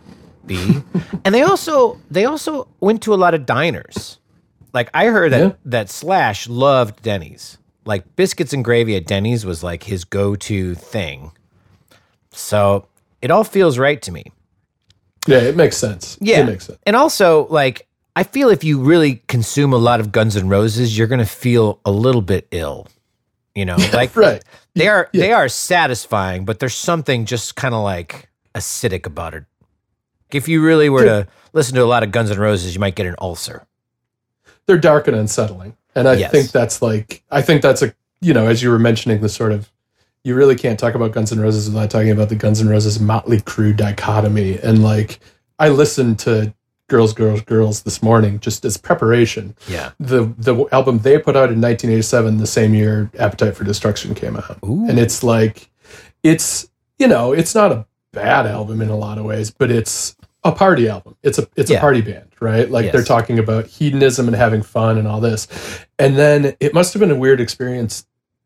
B, 0.47 0.81
and 1.23 1.33
they 1.33 1.41
also 1.41 1.99
they 2.11 2.25
also 2.25 2.67
went 2.79 3.01
to 3.03 3.13
a 3.13 3.15
lot 3.15 3.33
of 3.33 3.45
diners. 3.45 4.19
Like 4.73 4.89
I 4.93 5.05
heard 5.07 5.31
that 5.31 5.39
Yeah. 5.41 5.51
that 5.65 5.89
Slash 5.89 6.47
loved 6.47 7.01
Denny's. 7.01 7.57
Like 7.85 8.15
biscuits 8.15 8.51
and 8.53 8.63
gravy 8.63 8.95
at 8.95 9.05
Denny's 9.05 9.45
was 9.45 9.63
like 9.63 9.83
his 9.83 10.05
go-to 10.05 10.73
thing. 10.75 11.31
So 12.31 12.87
it 13.21 13.31
all 13.31 13.43
feels 13.43 13.77
right 13.77 14.01
to 14.01 14.11
me. 14.11 14.31
yeah, 15.27 15.39
it 15.39 15.55
makes 15.55 15.77
sense. 15.77 16.17
Yeah. 16.21 16.41
it 16.41 16.45
makes 16.45 16.65
sense. 16.65 16.77
And 16.85 16.95
also, 16.95 17.47
like, 17.47 17.87
I 18.15 18.23
feel 18.23 18.49
if 18.49 18.63
you 18.63 18.79
really 18.79 19.23
consume 19.27 19.73
a 19.73 19.77
lot 19.77 19.99
of 19.99 20.11
Guns 20.11 20.35
N' 20.37 20.47
Roses, 20.49 20.97
you're 20.97 21.07
gonna 21.07 21.25
feel 21.25 21.79
a 21.85 21.91
little 21.91 22.21
bit 22.21 22.47
ill. 22.51 22.87
You 23.55 23.65
know, 23.65 23.77
like 23.93 24.15
Right. 24.15 24.43
they 24.75 24.87
are 24.87 25.09
Yeah. 25.13 25.21
they 25.21 25.31
are 25.33 25.47
satisfying, 25.49 26.43
but 26.45 26.59
there's 26.59 26.75
something 26.75 27.25
just 27.25 27.55
kind 27.55 27.73
of 27.73 27.81
like 27.83 28.29
acidic 28.53 29.05
about 29.05 29.33
it. 29.33 29.45
If 30.31 30.47
you 30.47 30.63
really 30.63 30.89
were 30.89 31.05
to 31.05 31.27
listen 31.53 31.75
to 31.75 31.83
a 31.83 31.85
lot 31.85 32.03
of 32.03 32.11
Guns 32.11 32.31
N' 32.31 32.39
Roses, 32.39 32.73
you 32.73 32.79
might 32.79 32.95
get 32.95 33.05
an 33.05 33.15
ulcer. 33.19 33.65
they're 34.67 34.77
dark 34.79 35.07
and 35.07 35.15
unsettling. 35.15 35.77
And 35.93 36.07
I 36.07 36.13
Yes. 36.15 36.31
think 36.31 36.51
that's 36.51 36.81
like 36.81 37.23
I 37.31 37.41
think 37.43 37.61
that's 37.61 37.81
a 37.83 37.93
you 38.21 38.33
know, 38.33 38.47
as 38.47 38.63
you 38.63 38.69
were 38.71 38.79
mentioning 38.79 39.21
the 39.21 39.29
sort 39.29 39.51
of 39.51 39.71
you 40.23 40.33
really 40.33 40.55
can't 40.55 40.79
talk 40.79 40.95
about 40.95 41.11
Guns 41.11 41.31
N' 41.31 41.39
Roses 41.39 41.69
without 41.69 41.91
talking 41.91 42.09
about 42.09 42.29
the 42.29 42.35
Guns 42.35 42.59
N' 42.61 42.67
Roses 42.67 42.99
Motley 42.99 43.39
Crue 43.41 43.75
dichotomy. 43.77 44.57
And 44.63 44.81
like 44.81 45.19
I 45.59 45.69
listened 45.69 46.17
to 46.19 46.53
Girls, 46.87 47.13
Girls, 47.13 47.41
Girls 47.41 47.83
this 47.83 48.01
morning 48.01 48.39
just 48.39 48.65
as 48.65 48.75
preparation. 48.77 49.55
Yeah. 49.67 49.91
The 49.99 50.33
the 50.37 50.65
album 50.71 50.97
they 50.99 51.19
put 51.19 51.35
out 51.35 51.51
in 51.51 51.61
1987, 51.61 52.37
the 52.37 52.47
same 52.47 52.73
year 52.73 53.11
Appetite 53.19 53.55
for 53.55 53.63
Destruction 53.63 54.15
came 54.15 54.35
out. 54.35 54.57
Ooh. 54.65 54.85
And 54.89 54.97
it's 54.99 55.23
like 55.23 55.69
it's 56.23 56.67
you 56.97 57.07
know, 57.07 57.31
it's 57.33 57.53
not 57.53 57.71
a 57.71 57.85
bad 58.15 58.47
album 58.47 58.81
in 58.81 58.89
a 58.89 58.95
lot 58.95 59.17
of 59.19 59.25
ways, 59.25 59.51
but 59.51 59.69
it's 59.69 60.15
a 60.43 60.51
party 60.51 60.87
album. 60.89 61.15
It's 61.21 61.37
a 61.37 61.47
it's 61.55 61.69
Yeah. 61.69 61.77
a 61.77 61.81
party 61.81 62.01
band, 62.01 62.27
right? 62.39 62.69
Like 62.69 62.85
Yes. 62.85 62.93
they're 62.93 63.03
talking 63.03 63.37
about 63.37 63.67
hedonism 63.67 64.27
and 64.27 64.35
having 64.35 64.61
fun 64.63 64.97
and 64.97 65.07
all 65.07 65.19
this. 65.21 65.47
And 65.99 66.17
then 66.17 66.55
it 66.59 66.73
must 66.73 66.93
have 66.93 66.99
been 66.99 67.11
a 67.11 67.15
weird 67.15 67.39
experience 67.41 68.05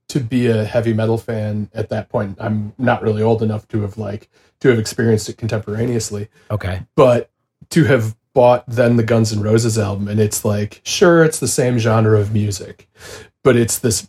to 0.10 0.20
be 0.20 0.48
a 0.48 0.66
heavy 0.66 0.94
metal 0.94 1.18
fan 1.18 1.70
at 1.74 1.90
that 1.90 2.10
point. 2.10 2.36
I'm 2.40 2.74
not 2.78 3.02
really 3.04 3.22
old 3.22 3.42
enough 3.44 3.68
to 3.70 3.82
have 3.82 3.98
like 3.98 4.30
to 4.62 4.70
have 4.70 4.80
experienced 4.80 5.30
it 5.30 5.38
contemporaneously, 5.38 6.28
Okay. 6.52 6.82
but 6.96 7.30
to 7.70 7.84
have 7.86 8.16
bought 8.34 8.64
then 8.68 8.96
the 8.98 9.04
Guns 9.04 9.32
N' 9.34 9.42
Roses 9.42 9.78
album 9.78 10.08
and 10.08 10.20
it's 10.20 10.44
like 10.46 10.82
sure 10.84 11.24
it's 11.24 11.40
the 11.40 11.48
same 11.48 11.78
genre 11.80 12.20
of 12.20 12.34
music, 12.34 12.90
but 13.44 13.56
it's 13.56 13.78
this 13.78 14.08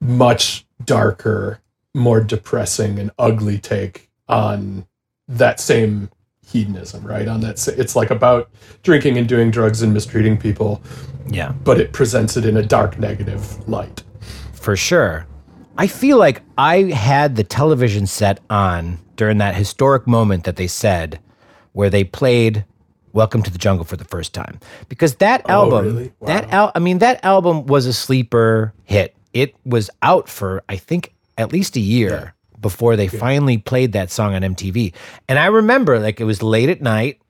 much 0.00 0.66
darker, 0.84 1.60
more 1.94 2.20
depressing 2.20 2.98
and 2.98 3.10
ugly 3.18 3.58
take 3.58 4.05
on 4.28 4.86
that 5.28 5.60
same 5.60 6.10
hedonism, 6.46 7.04
right? 7.04 7.26
On 7.28 7.40
that, 7.40 7.66
it's 7.76 7.96
like 7.96 8.10
about 8.10 8.50
drinking 8.82 9.18
and 9.18 9.28
doing 9.28 9.50
drugs 9.50 9.82
and 9.82 9.92
mistreating 9.92 10.36
people, 10.36 10.82
Yeah. 11.28 11.52
but 11.64 11.80
it 11.80 11.92
presents 11.92 12.36
it 12.36 12.44
in 12.46 12.56
a 12.56 12.62
dark, 12.62 12.98
negative 12.98 13.68
light. 13.68 14.02
For 14.52 14.76
sure. 14.76 15.26
I 15.78 15.86
feel 15.86 16.16
like 16.18 16.42
I 16.56 16.84
had 16.84 17.36
the 17.36 17.44
television 17.44 18.06
set 18.06 18.40
on 18.48 18.98
during 19.16 19.38
that 19.38 19.54
historic 19.54 20.06
moment 20.06 20.44
that 20.44 20.56
they 20.56 20.66
said 20.66 21.20
where 21.72 21.90
they 21.90 22.04
played 22.04 22.64
Welcome 23.12 23.42
to 23.44 23.50
the 23.50 23.58
Jungle 23.58 23.84
for 23.84 23.96
the 23.96 24.04
first 24.04 24.34
time. 24.34 24.60
Because 24.90 25.16
that 25.16 25.42
oh, 25.46 25.52
album, 25.52 25.84
really? 25.86 26.12
that 26.22 26.52
al- 26.52 26.72
I 26.74 26.80
mean 26.80 26.98
that 26.98 27.24
album 27.24 27.64
was 27.66 27.86
a 27.86 27.92
sleeper 27.94 28.74
hit. 28.84 29.14
It 29.32 29.54
was 29.64 29.88
out 30.02 30.28
for 30.28 30.62
I 30.68 30.76
think 30.76 31.14
at 31.38 31.50
least 31.52 31.76
a 31.76 31.80
year 31.80 32.34
before 32.66 32.96
they 32.96 33.06
finally 33.08 33.58
played 33.58 33.92
that 33.92 34.10
song 34.10 34.34
on 34.34 34.42
MTV. 34.42 34.92
And 35.28 35.38
I 35.38 35.46
remember 35.46 35.98
like 36.00 36.20
it 36.20 36.24
was 36.24 36.42
late 36.42 36.68
at 36.68 36.80
night. 36.82 37.20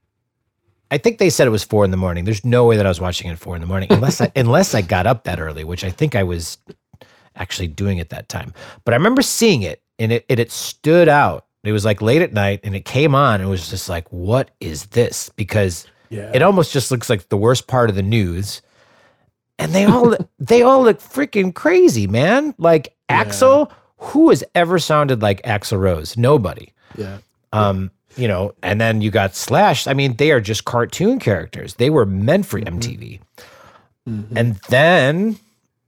I 0.91 0.99
think 0.99 1.19
they 1.19 1.31
said 1.31 1.47
it 1.47 1.51
was 1.51 1.65
four 1.65 1.85
in 1.85 1.91
the 1.91 1.97
morning. 1.97 2.25
There's 2.25 2.45
no 2.45 2.65
way 2.65 2.77
that 2.77 2.87
I 2.87 2.89
was 2.89 3.01
watching 3.01 3.29
it 3.29 3.33
at 3.33 3.39
four 3.39 3.55
in 3.57 3.61
the 3.61 3.67
morning 3.67 3.89
unless 3.93 4.21
I, 4.21 4.31
unless 4.37 4.75
I 4.75 4.83
got 4.83 5.07
up 5.07 5.25
that 5.25 5.41
early, 5.41 5.65
which 5.65 5.85
I 5.85 5.91
think 5.91 6.15
I 6.15 6.23
was 6.23 6.59
actually 7.35 7.69
doing 7.69 7.99
it 7.99 8.09
that 8.11 8.29
time. 8.29 8.55
But 8.85 8.95
I 8.95 8.97
remember 8.97 9.21
seeing 9.23 9.63
it 9.63 9.83
and 9.99 10.13
it, 10.13 10.25
it, 10.29 10.39
it 10.39 10.51
stood 10.51 11.09
out. 11.09 11.45
It 11.65 11.73
was 11.73 11.85
like 11.85 12.01
late 12.01 12.23
at 12.23 12.33
night 12.33 12.61
and 12.65 12.75
it 12.77 12.85
came 12.85 13.15
on. 13.15 13.35
And 13.41 13.45
it 13.45 13.51
was 13.51 13.69
just 13.69 13.89
like, 13.89 14.11
what 14.13 14.53
is 14.61 14.87
this? 14.87 15.29
Because 15.37 15.87
Yeah. 16.09 16.31
it 16.33 16.41
almost 16.41 16.73
just 16.73 16.91
looks 16.93 17.11
like 17.11 17.29
the 17.29 17.37
worst 17.37 17.67
part 17.67 17.91
of 17.91 17.97
the 17.97 18.03
news. 18.03 18.63
And 19.59 19.73
they 19.73 19.85
all 19.87 20.15
they 20.39 20.63
all 20.63 20.83
look 20.85 21.01
freaking 21.01 21.53
crazy, 21.55 22.07
man. 22.07 22.55
Like 22.59 22.95
Axl, 23.09 23.71
who 23.99 24.31
has 24.31 24.45
ever 24.55 24.79
sounded 24.79 25.23
like 25.23 25.43
Axl 25.43 25.79
Rose? 25.79 26.17
Nobody. 26.17 26.73
yeah. 26.97 27.19
Um, 27.53 27.91
you 28.17 28.29
know, 28.29 28.55
and 28.63 28.81
then 28.81 29.01
you 29.03 29.11
got 29.11 29.35
Slash. 29.35 29.87
I 29.87 29.93
mean, 29.93 30.17
they 30.17 30.31
are 30.31 30.41
just 30.41 30.65
cartoon 30.65 31.19
characters. 31.19 31.75
They 31.75 31.91
were 31.91 32.07
meant 32.07 32.47
for 32.47 32.59
MTV. 32.59 33.21
Mhm. 34.09 34.25
And 34.37 34.57
then 34.69 35.39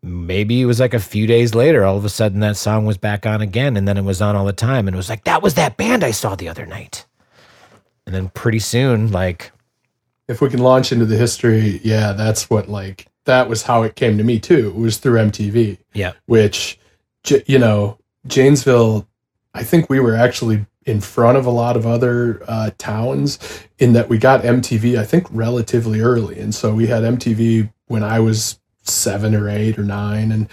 maybe 0.02 0.60
it 0.60 0.66
was 0.66 0.78
like 0.80 0.94
a 0.94 1.00
few 1.00 1.26
days 1.26 1.54
later, 1.54 1.84
all 1.84 1.96
of 1.96 2.04
a 2.04 2.08
sudden 2.08 2.40
that 2.40 2.56
song 2.56 2.84
was 2.86 2.96
back 2.96 3.26
on 3.26 3.40
again, 3.40 3.76
and 3.76 3.86
then 3.88 3.96
it 3.96 4.04
was 4.04 4.20
on 4.22 4.36
all 4.36 4.44
the 4.44 4.52
time, 4.52 4.86
and 4.88 4.94
it 4.94 4.96
was 4.96 5.08
like 5.08 5.24
that 5.24 5.42
was 5.42 5.54
that 5.54 5.76
band 5.76 6.04
I 6.04 6.10
saw 6.10 6.34
the 6.34 6.48
other 6.48 6.66
night. 6.66 7.04
And 8.06 8.14
then 8.14 8.28
pretty 8.30 8.58
soon, 8.60 9.10
like 9.10 9.52
if 10.28 10.40
we 10.40 10.48
can 10.48 10.60
launch 10.60 10.92
into 10.92 11.04
the 11.06 11.16
history, 11.16 11.80
yeah, 11.84 12.12
that's 12.12 12.48
what 12.48 12.68
like 12.68 13.06
that 13.24 13.48
was 13.48 13.62
how 13.62 13.82
it 13.82 13.96
came 13.96 14.16
to 14.18 14.24
me 14.24 14.38
too. 14.38 14.68
It 14.68 14.76
was 14.76 14.96
through 14.98 15.18
MTV, 15.18 15.78
yeah, 15.94 16.12
which 16.26 16.78
you 17.46 17.58
know 17.58 17.97
Janesville. 18.26 19.07
I 19.54 19.64
think 19.64 19.88
we 19.88 20.00
were 20.00 20.14
actually 20.14 20.66
in 20.85 21.00
front 21.00 21.37
of 21.37 21.46
a 21.46 21.50
lot 21.50 21.76
of 21.76 21.87
other 21.87 22.42
uh, 22.48 22.70
towns 22.78 23.38
in 23.78 23.92
that 23.92 24.09
we 24.09 24.18
got 24.18 24.42
MTV. 24.42 24.98
I 24.98 25.04
think 25.04 25.26
relatively 25.31 26.00
early, 26.00 26.38
and 26.38 26.54
so 26.54 26.74
we 26.74 26.87
had 26.87 27.02
MTV 27.02 27.72
when 27.87 28.02
I 28.02 28.20
was 28.20 28.59
seven 28.83 29.35
or 29.35 29.48
eight 29.48 29.78
or 29.78 29.85
nine, 29.85 30.33
and 30.33 30.48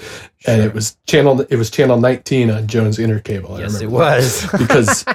and 0.46 0.62
it 0.62 0.74
was 0.74 0.98
channel 1.08 1.42
it 1.42 1.56
was 1.56 1.70
channel 1.70 2.00
nineteen 2.00 2.50
on 2.50 2.68
Jones 2.68 2.98
Intercable. 2.98 3.58
I 3.58 3.62
yes, 3.62 3.82
it 3.82 3.86
remember 3.86 3.98
was. 3.98 4.48
because 4.52 5.06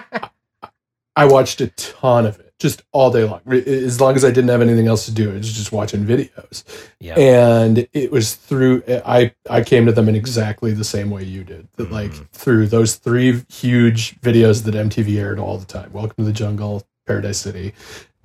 I 1.16 1.24
watched 1.26 1.60
a 1.60 1.68
ton 1.68 2.26
of 2.26 2.38
it 2.40 2.49
just 2.60 2.82
all 2.92 3.10
day 3.10 3.24
long. 3.24 3.40
As 3.50 4.00
long 4.00 4.14
as 4.14 4.24
I 4.24 4.30
didn't 4.30 4.50
have 4.50 4.60
anything 4.60 4.86
else 4.86 5.06
to 5.06 5.12
do, 5.12 5.30
I 5.32 5.34
was 5.38 5.52
just 5.52 5.72
watching 5.72 6.04
videos. 6.04 6.62
yeah, 7.00 7.18
And 7.18 7.88
it 7.92 8.12
was 8.12 8.34
through 8.34 8.84
I 9.04 9.32
I 9.48 9.62
came 9.62 9.86
to 9.86 9.92
them 9.92 10.08
in 10.08 10.14
exactly 10.14 10.72
the 10.72 10.84
same 10.84 11.10
way 11.10 11.24
you 11.24 11.42
did. 11.42 11.66
That 11.76 11.90
like 11.90 12.12
Mhm. 12.12 12.28
through 12.32 12.66
those 12.68 12.94
three 12.96 13.42
huge 13.48 14.20
videos 14.20 14.62
that 14.64 14.74
MTV 14.74 15.18
aired 15.18 15.38
all 15.40 15.58
the 15.58 15.64
time. 15.66 15.90
Welcome 15.92 16.14
to 16.18 16.24
the 16.24 16.32
Jungle, 16.32 16.86
Paradise 17.06 17.38
City, 17.38 17.72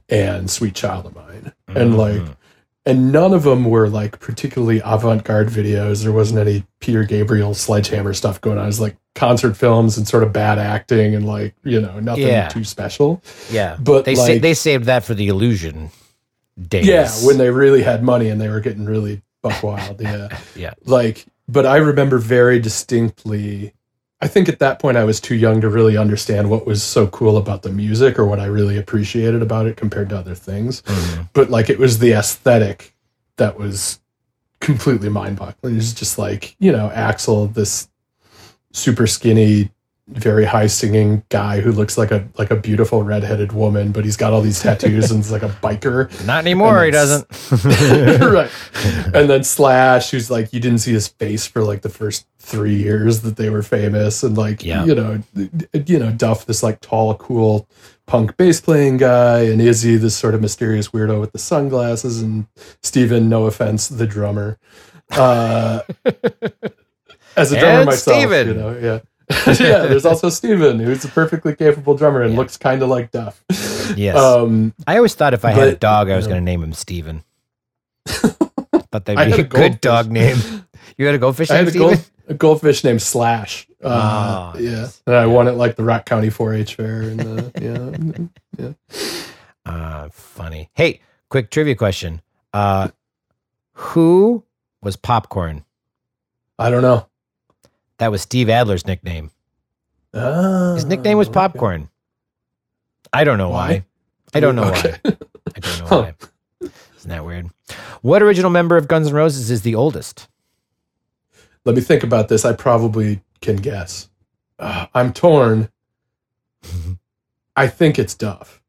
and 0.09 0.51
Sweet 0.51 0.75
Child 0.75 1.07
o' 1.07 1.19
Mine. 1.19 1.53
And 1.67 1.97
like 1.97 2.21
Mhm. 2.21 2.35
And 2.85 3.11
none 3.11 3.33
of 3.33 3.43
them 3.43 3.65
were 3.65 3.89
like 3.89 4.19
particularly 4.19 4.81
avant-garde 4.85 5.47
videos. 5.47 6.03
There 6.03 6.11
wasn't 6.11 6.39
any 6.39 6.65
Peter 6.79 7.03
Gabriel 7.03 7.53
sledgehammer 7.53 8.13
stuff 8.13 8.39
going 8.41 8.57
on. 8.57 8.63
It 8.65 8.67
was 8.67 8.79
like 8.79 8.95
concert 9.15 9.55
films 9.57 9.97
and 9.97 10.07
sort 10.07 10.23
of 10.23 10.31
bad 10.33 10.59
acting 10.59 11.15
and 11.15 11.25
like 11.25 11.55
you 11.63 11.79
know 11.81 11.99
nothing 11.99 12.27
Yeah. 12.27 12.47
too 12.49 12.63
special. 12.63 13.23
yeah, 13.49 13.77
But 13.79 14.05
they 14.05 14.15
sa- 14.15 14.37
they 14.39 14.53
saved 14.53 14.85
that 14.85 15.03
for 15.03 15.13
the 15.13 15.27
illusion 15.29 15.89
days. 16.67 16.85
yeah, 16.85 17.09
when 17.25 17.37
they 17.37 17.49
really 17.49 17.81
had 17.83 18.03
money 18.03 18.29
and 18.29 18.39
they 18.39 18.49
were 18.49 18.59
getting 18.59 18.85
really 18.85 19.21
buck 19.41 19.61
wild. 19.63 20.01
Yeah, 20.01 20.37
yeah, 20.55 20.73
like 20.85 21.25
but 21.47 21.65
I 21.65 21.77
remember 21.77 22.17
very 22.17 22.59
distinctly. 22.59 23.73
I 24.25 24.27
think 24.27 24.49
at 24.49 24.57
that 24.57 24.79
point 24.79 24.97
I 24.97 25.03
was 25.03 25.21
too 25.21 25.35
young 25.35 25.61
to 25.61 25.69
really 25.69 25.97
understand 25.97 26.49
what 26.49 26.65
was 26.65 26.81
so 26.81 27.05
cool 27.05 27.37
about 27.37 27.61
the 27.61 27.69
music 27.69 28.17
or 28.17 28.25
what 28.25 28.39
I 28.39 28.45
really 28.45 28.75
appreciated 28.75 29.43
about 29.43 29.67
it 29.67 29.77
compared 29.77 30.09
to 30.09 30.17
other 30.17 30.33
things. 30.33 30.81
Mhm. 30.81 31.29
but 31.33 31.51
like 31.51 31.69
it 31.69 31.77
was 31.77 31.99
the 31.99 32.13
aesthetic 32.13 32.95
that 33.37 33.59
was 33.59 33.99
completely 34.61 35.09
mind-boggling. 35.09 35.73
It 35.75 35.77
was 35.77 35.93
just 35.93 36.17
like 36.17 36.55
you 36.57 36.71
know 36.71 36.89
Axl, 36.95 37.53
this 37.53 37.87
super 38.73 39.05
skinny, 39.05 39.69
very 40.07 40.45
high 40.45 40.67
singing 40.67 41.23
guy 41.29 41.61
who 41.61 41.71
looks 41.71 41.97
like 41.97 42.11
a 42.11 42.27
like 42.37 42.51
a 42.51 42.55
beautiful 42.55 43.01
redheaded 43.03 43.51
woman, 43.53 43.91
but 43.91 44.05
he's 44.05 44.17
got 44.17 44.33
all 44.33 44.41
these 44.41 44.61
tattoos 44.61 45.09
and 45.09 45.21
is 45.21 45.31
like 45.31 45.41
a 45.41 45.49
biker. 45.49 46.09
not 46.27 46.39
anymore. 46.39 46.83
He 46.85 46.91
doesn't. 46.91 47.25
right. 48.21 48.51
And 49.15 49.29
then 49.29 49.43
Slash, 49.43 50.11
who's 50.11 50.29
like 50.29 50.53
you 50.53 50.59
didn't 50.59 50.79
see 50.79 50.93
his 50.93 51.07
face 51.07 51.47
for 51.47 51.63
like 51.63 51.81
the 51.81 51.89
first 51.89 52.27
three 52.37 52.75
years 52.75 53.21
that 53.21 53.37
they 53.37 53.49
were 53.49 53.63
famous, 53.63 54.21
and 54.21 54.37
like 54.37 54.63
Yeah. 54.63 54.85
you 54.85 54.93
know, 54.93 55.23
you 55.85 55.97
know 55.97 56.11
Duff, 56.11 56.45
this 56.45 56.61
like 56.61 56.81
tall, 56.81 57.15
cool 57.15 57.67
punk 58.05 58.37
bass 58.37 58.61
playing 58.61 58.97
guy, 58.97 59.39
and 59.41 59.59
Izzy, 59.59 59.95
this 59.97 60.15
sort 60.15 60.35
of 60.35 60.41
mysterious 60.41 60.89
weirdo 60.89 61.19
with 61.19 61.31
the 61.31 61.39
sunglasses, 61.39 62.21
and 62.21 62.45
Steven, 62.83 63.27
no 63.27 63.47
offense, 63.47 63.87
the 63.87 64.05
drummer. 64.05 64.59
Uh, 65.11 65.79
as 67.35 67.51
a 67.51 67.59
drummer 67.59 67.77
And 67.79 67.85
myself, 67.87 68.17
Steven. 68.17 68.47
you 68.47 68.53
know, 68.53 68.77
yeah. 68.77 68.99
yeah, 69.47 69.85
there's 69.87 70.05
also 70.05 70.29
Steven, 70.29 70.79
who's 70.79 71.03
a 71.05 71.07
perfectly 71.07 71.55
capable 71.55 71.95
drummer 71.95 72.21
and 72.21 72.33
Yeah. 72.33 72.39
looks 72.39 72.57
kind 72.57 72.81
of 72.83 72.89
like 72.89 73.11
Duff. 73.11 73.43
Yes. 73.95 74.15
Um, 74.17 74.73
I 74.87 74.97
always 74.97 75.15
thought 75.15 75.33
if 75.33 75.43
I 75.45 75.51
had 75.51 75.67
a 75.67 75.75
dog, 75.75 76.09
I 76.09 76.15
was 76.15 76.27
going 76.27 76.39
to 76.39 76.45
name 76.45 76.61
him 76.63 76.73
Steven. 76.73 77.23
thought 78.05 79.05
that'd 79.05 79.33
be 79.33 79.41
a 79.41 79.43
a 79.45 79.47
good 79.47 79.81
dog 79.81 80.11
name. 80.11 80.37
You 80.97 81.05
had 81.05 81.15
a 81.15 81.17
goldfish 81.19 81.49
I 81.51 81.55
named 81.55 81.67
had 81.67 81.75
a, 81.75 81.79
gold, 81.79 82.09
a 82.29 82.33
goldfish 82.33 82.83
named 82.83 83.01
Slash. 83.01 83.67
Uh, 83.83 83.89
Ah, 83.91 84.53
yeah, 84.57 84.69
yes. 84.71 85.01
and 85.05 85.15
I 85.15 85.25
won 85.27 85.47
it 85.47 85.51
like 85.53 85.75
the 85.75 85.83
Rock 85.83 86.05
County 86.05 86.29
4-H 86.29 86.75
fair. 86.75 87.01
And 87.01 87.19
the, 87.19 88.29
yeah, 88.57 88.73
Uh, 89.65 90.09
funny. 90.11 90.69
Hey, 90.73 91.01
quick 91.29 91.49
trivia 91.51 91.75
question. 91.75 92.21
Uh, 92.53 92.89
who 93.73 94.43
was 94.81 94.95
Popcorn? 94.95 95.65
I 96.57 96.69
don't 96.69 96.81
know. 96.83 97.07
That 97.97 98.11
was 98.11 98.21
Steve 98.21 98.49
Adler's 98.49 98.85
nickname. 98.85 99.31
Ah, 100.13 100.73
His 100.75 100.85
nickname 100.85 101.17
was 101.17 101.27
okay. 101.27 101.33
Popcorn. 101.35 101.89
I 103.13 103.23
don't 103.23 103.37
know 103.37 103.49
why. 103.49 103.67
Why? 103.69 103.85
I 104.33 104.39
don't 104.39 104.55
know 104.55 104.65
Okay. 104.65 104.95
why. 105.03 105.17
I 105.55 105.59
don't 105.59 105.79
know 105.79 105.85
why. 106.01 106.13
Isn't 106.97 107.09
that 107.09 107.25
weird? 107.25 107.49
What 108.01 108.21
original 108.21 108.49
member 108.51 108.75
of 108.77 108.87
Guns 108.87 109.07
N' 109.07 109.13
Roses 109.13 109.49
is 109.51 109.61
the 109.61 109.75
oldest? 109.75 110.27
Let 111.63 111.75
me 111.75 111.81
think 111.81 112.03
about 112.03 112.27
this. 112.27 112.43
I 112.45 112.53
probably 112.53 113.21
can 113.41 113.55
guess. 113.57 114.09
Uh, 114.59 114.87
I'm 114.93 115.13
torn. 115.13 115.69
I 117.55 117.67
think 117.67 117.97
it's 117.97 118.13
Duff. 118.15 118.61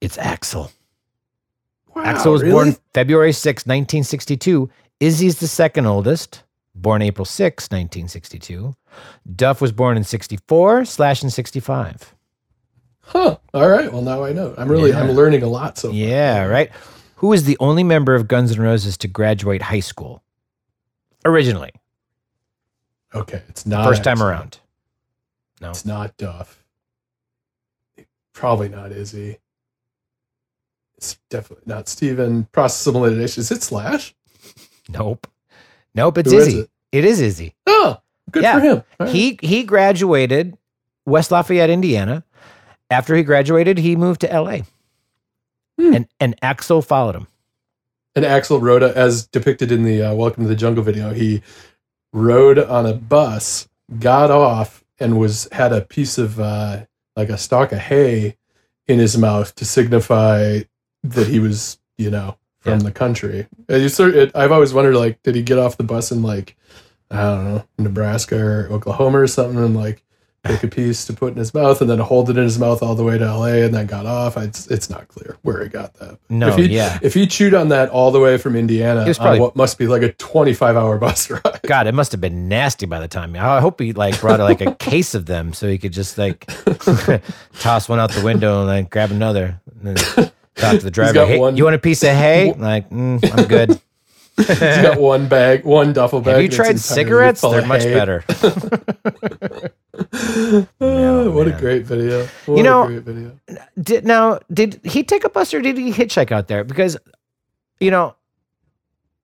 It's 0.00 0.16
Axl. 0.16 0.70
Wow, 1.94 2.04
Axl 2.04 2.30
was 2.32 2.42
really? 2.42 2.52
born 2.52 2.76
February 2.94 3.32
6, 3.32 3.62
1962. 3.66 4.70
Izzy's 5.00 5.40
the 5.40 5.48
second 5.48 5.86
oldest, 5.86 6.44
born 6.80 7.02
April 7.02 7.24
6, 7.24 7.64
1962. 7.64 8.74
Duff 9.36 9.60
was 9.60 9.72
born 9.72 9.96
in 9.96 10.04
64, 10.04 10.84
Slash 10.84 11.22
in 11.22 11.30
65. 11.30 12.14
Huh. 13.00 13.36
All 13.54 13.68
right. 13.68 13.90
Well, 13.92 14.02
now 14.02 14.22
I 14.24 14.32
know. 14.32 14.54
I'm 14.58 14.68
really 14.70 14.90
Yeah. 14.90 15.00
I'm 15.00 15.12
learning 15.12 15.42
a 15.42 15.48
lot 15.48 15.78
so 15.78 15.88
far. 15.88 15.96
Yeah, 15.96 16.44
right. 16.44 16.70
Who 17.16 17.32
is 17.32 17.44
the 17.44 17.56
only 17.58 17.82
member 17.82 18.14
of 18.14 18.28
Guns 18.28 18.52
N' 18.52 18.60
Roses 18.62 18.96
to 18.98 19.08
graduate 19.08 19.62
high 19.62 19.80
school? 19.80 20.22
Originally, 21.24 21.72
Okay. 23.14 23.42
It's 23.48 23.64
not 23.66 23.84
first 23.86 24.04
time 24.04 24.22
around. 24.22 24.58
No. 25.60 25.70
It's 25.70 25.84
not 25.84 26.16
Duff. 26.18 26.62
Probably 28.32 28.68
not 28.68 28.92
Izzy. 28.92 29.38
It's 30.96 31.18
definitely 31.30 31.64
not 31.66 31.88
Steven. 31.88 32.44
Process 32.52 32.86
of 32.86 32.94
elimination. 32.94 33.40
Is 33.40 33.50
it 33.50 33.62
Slash? 33.62 34.14
Nope. 34.88 35.26
Nope, 35.98 36.18
it's 36.18 36.30
Who 36.32 36.38
is 36.38 36.46
Izzy. 36.48 36.58
it? 36.60 36.70
it 36.92 37.04
is 37.04 37.20
Izzy. 37.20 37.54
Oh, 37.66 37.98
good 38.30 38.44
Yeah. 38.44 38.54
for 38.54 38.60
him. 38.60 38.82
Right. 39.00 39.08
He 39.10 39.38
he 39.42 39.64
graduated 39.64 40.56
West 41.06 41.30
Lafayette, 41.32 41.70
Indiana. 41.70 42.24
After 42.90 43.14
he 43.16 43.22
graduated, 43.24 43.78
he 43.78 43.96
moved 43.96 44.20
to 44.22 44.28
LA. 44.32 44.58
Hmm. 45.78 45.94
And 45.94 46.08
and 46.20 46.40
Axl 46.40 46.84
followed 46.86 47.16
him. 47.16 47.26
and 48.14 48.24
Axl 48.24 48.60
rode 48.62 48.82
as 48.82 49.26
depicted 49.26 49.70
in 49.72 49.82
the 49.82 50.02
uh, 50.02 50.14
Welcome 50.14 50.44
to 50.44 50.48
the 50.48 50.56
Jungle 50.56 50.82
video. 50.84 51.12
He 51.12 51.42
rode 52.12 52.58
on 52.58 52.86
a 52.86 52.94
bus, 52.94 53.68
got 53.98 54.30
off, 54.30 54.84
and 55.00 55.18
was 55.18 55.48
had 55.52 55.72
a 55.72 55.80
piece 55.82 56.16
of 56.16 56.38
uh, 56.40 56.84
like 57.16 57.28
a 57.28 57.36
stalk 57.38 57.72
of 57.72 57.78
hay 57.78 58.36
in 58.86 58.98
his 59.00 59.18
mouth 59.18 59.54
to 59.56 59.64
signify 59.64 60.60
that 61.04 61.26
he 61.26 61.38
was, 61.40 61.78
you 61.96 62.10
know, 62.10 62.36
from 62.60 62.72
Yeah. 62.74 62.84
the 62.84 62.92
country. 62.92 63.46
And 63.68 63.82
you 63.82 63.88
sort 63.88 64.14
it, 64.14 64.30
I've 64.34 64.52
always 64.52 64.72
wondered, 64.74 64.96
like, 64.96 65.22
did 65.22 65.34
he 65.34 65.42
get 65.42 65.58
off 65.58 65.76
the 65.76 65.84
bus 65.84 66.10
in 66.12 66.22
like 66.22 66.56
I 67.10 67.22
don't 67.22 67.44
know 67.44 67.64
Nebraska 67.78 68.38
or 68.38 68.68
Oklahoma 68.70 69.20
or 69.20 69.26
something, 69.26 69.56
and 69.62 69.74
like 69.76 70.02
take 70.44 70.62
a 70.62 70.68
piece 70.68 71.04
to 71.04 71.12
put 71.12 71.32
in 71.32 71.38
his 71.38 71.52
mouth 71.52 71.80
and 71.80 71.90
then 71.90 71.98
hold 71.98 72.30
it 72.30 72.36
in 72.36 72.44
his 72.44 72.58
mouth 72.58 72.82
all 72.82 72.94
the 72.94 73.02
way 73.02 73.18
to 73.18 73.24
LA 73.24 73.64
and 73.64 73.74
then 73.74 73.86
got 73.86 74.04
off. 74.06 74.36
It's 74.36 74.66
it's 74.68 74.88
not 74.90 75.08
clear 75.08 75.36
where 75.42 75.62
he 75.62 75.68
got 75.68 75.94
that. 75.94 76.18
No, 76.28 76.48
if 76.48 76.56
he, 76.56 76.66
yeah. 76.66 76.98
if 77.02 77.14
he 77.14 77.26
chewed 77.26 77.54
on 77.54 77.68
that 77.70 77.88
all 77.90 78.10
the 78.12 78.20
way 78.20 78.36
from 78.38 78.54
Indiana 78.56 79.02
He 79.04 79.08
was 79.08 79.18
on 79.18 79.24
probably- 79.24 79.40
what 79.40 79.56
must 79.56 79.78
be 79.78 79.86
like 79.86 80.02
a 80.02 80.12
25 80.12 80.76
hour 80.76 80.98
bus 80.98 81.30
ride. 81.30 81.60
God, 81.66 81.86
it 81.86 81.92
must 81.92 82.12
have 82.12 82.20
been 82.20 82.46
nasty 82.48 82.86
by 82.86 83.00
the 83.00 83.08
time. 83.08 83.34
I 83.36 83.60
hope 83.60 83.80
he 83.80 83.92
like 83.94 84.20
brought 84.20 84.38
like 84.40 84.60
a 84.60 84.74
case 84.78 85.14
of 85.14 85.26
them 85.26 85.52
so 85.54 85.66
he 85.66 85.78
could 85.78 85.92
just 85.92 86.18
like 86.18 86.46
toss 87.58 87.88
one 87.88 87.98
out 87.98 88.12
the 88.12 88.22
window 88.24 88.58
and 88.60 88.66
like 88.68 88.90
grab 88.90 89.10
another. 89.10 89.60
Talk 90.58 90.78
to 90.78 90.84
the 90.84 90.90
driver. 90.90 91.24
Hey, 91.26 91.38
one- 91.38 91.56
you 91.56 91.64
want 91.64 91.76
a 91.76 91.78
piece 91.78 92.02
of 92.02 92.10
hay? 92.10 92.52
Like, 92.58 92.90
mm, 92.90 93.18
I'm 93.38 93.46
good. 93.46 93.80
He's 94.36 94.46
got 94.58 95.00
one 95.00 95.26
bag, 95.28 95.64
one 95.64 95.92
duffel 95.92 96.20
bag. 96.20 96.34
Have 96.34 96.42
you 96.42 96.48
tried 96.48 96.78
cigarettes? 96.78 97.40
They're 97.40 97.66
much 97.66 97.82
hay. 97.82 97.94
better. 97.94 98.24
Ah, 100.80 101.28
what 101.30 101.46
man. 101.48 101.56
a 101.56 101.60
great 101.60 101.84
video. 101.84 102.26
What 102.46 102.56
You 102.56 102.62
know- 102.62 102.84
a 102.84 102.86
great 102.86 103.02
video. 103.02 103.38
Did 103.80 104.04
now 104.06 104.38
did 104.52 104.80
he 104.84 105.02
take 105.02 105.24
a 105.24 105.28
bus 105.30 105.52
or 105.52 105.60
did 105.60 105.76
he 105.76 105.92
hitchhike 105.92 106.30
out 106.30 106.46
there? 106.48 106.62
Because 106.64 106.96
you 107.80 107.90
know, 107.90 108.14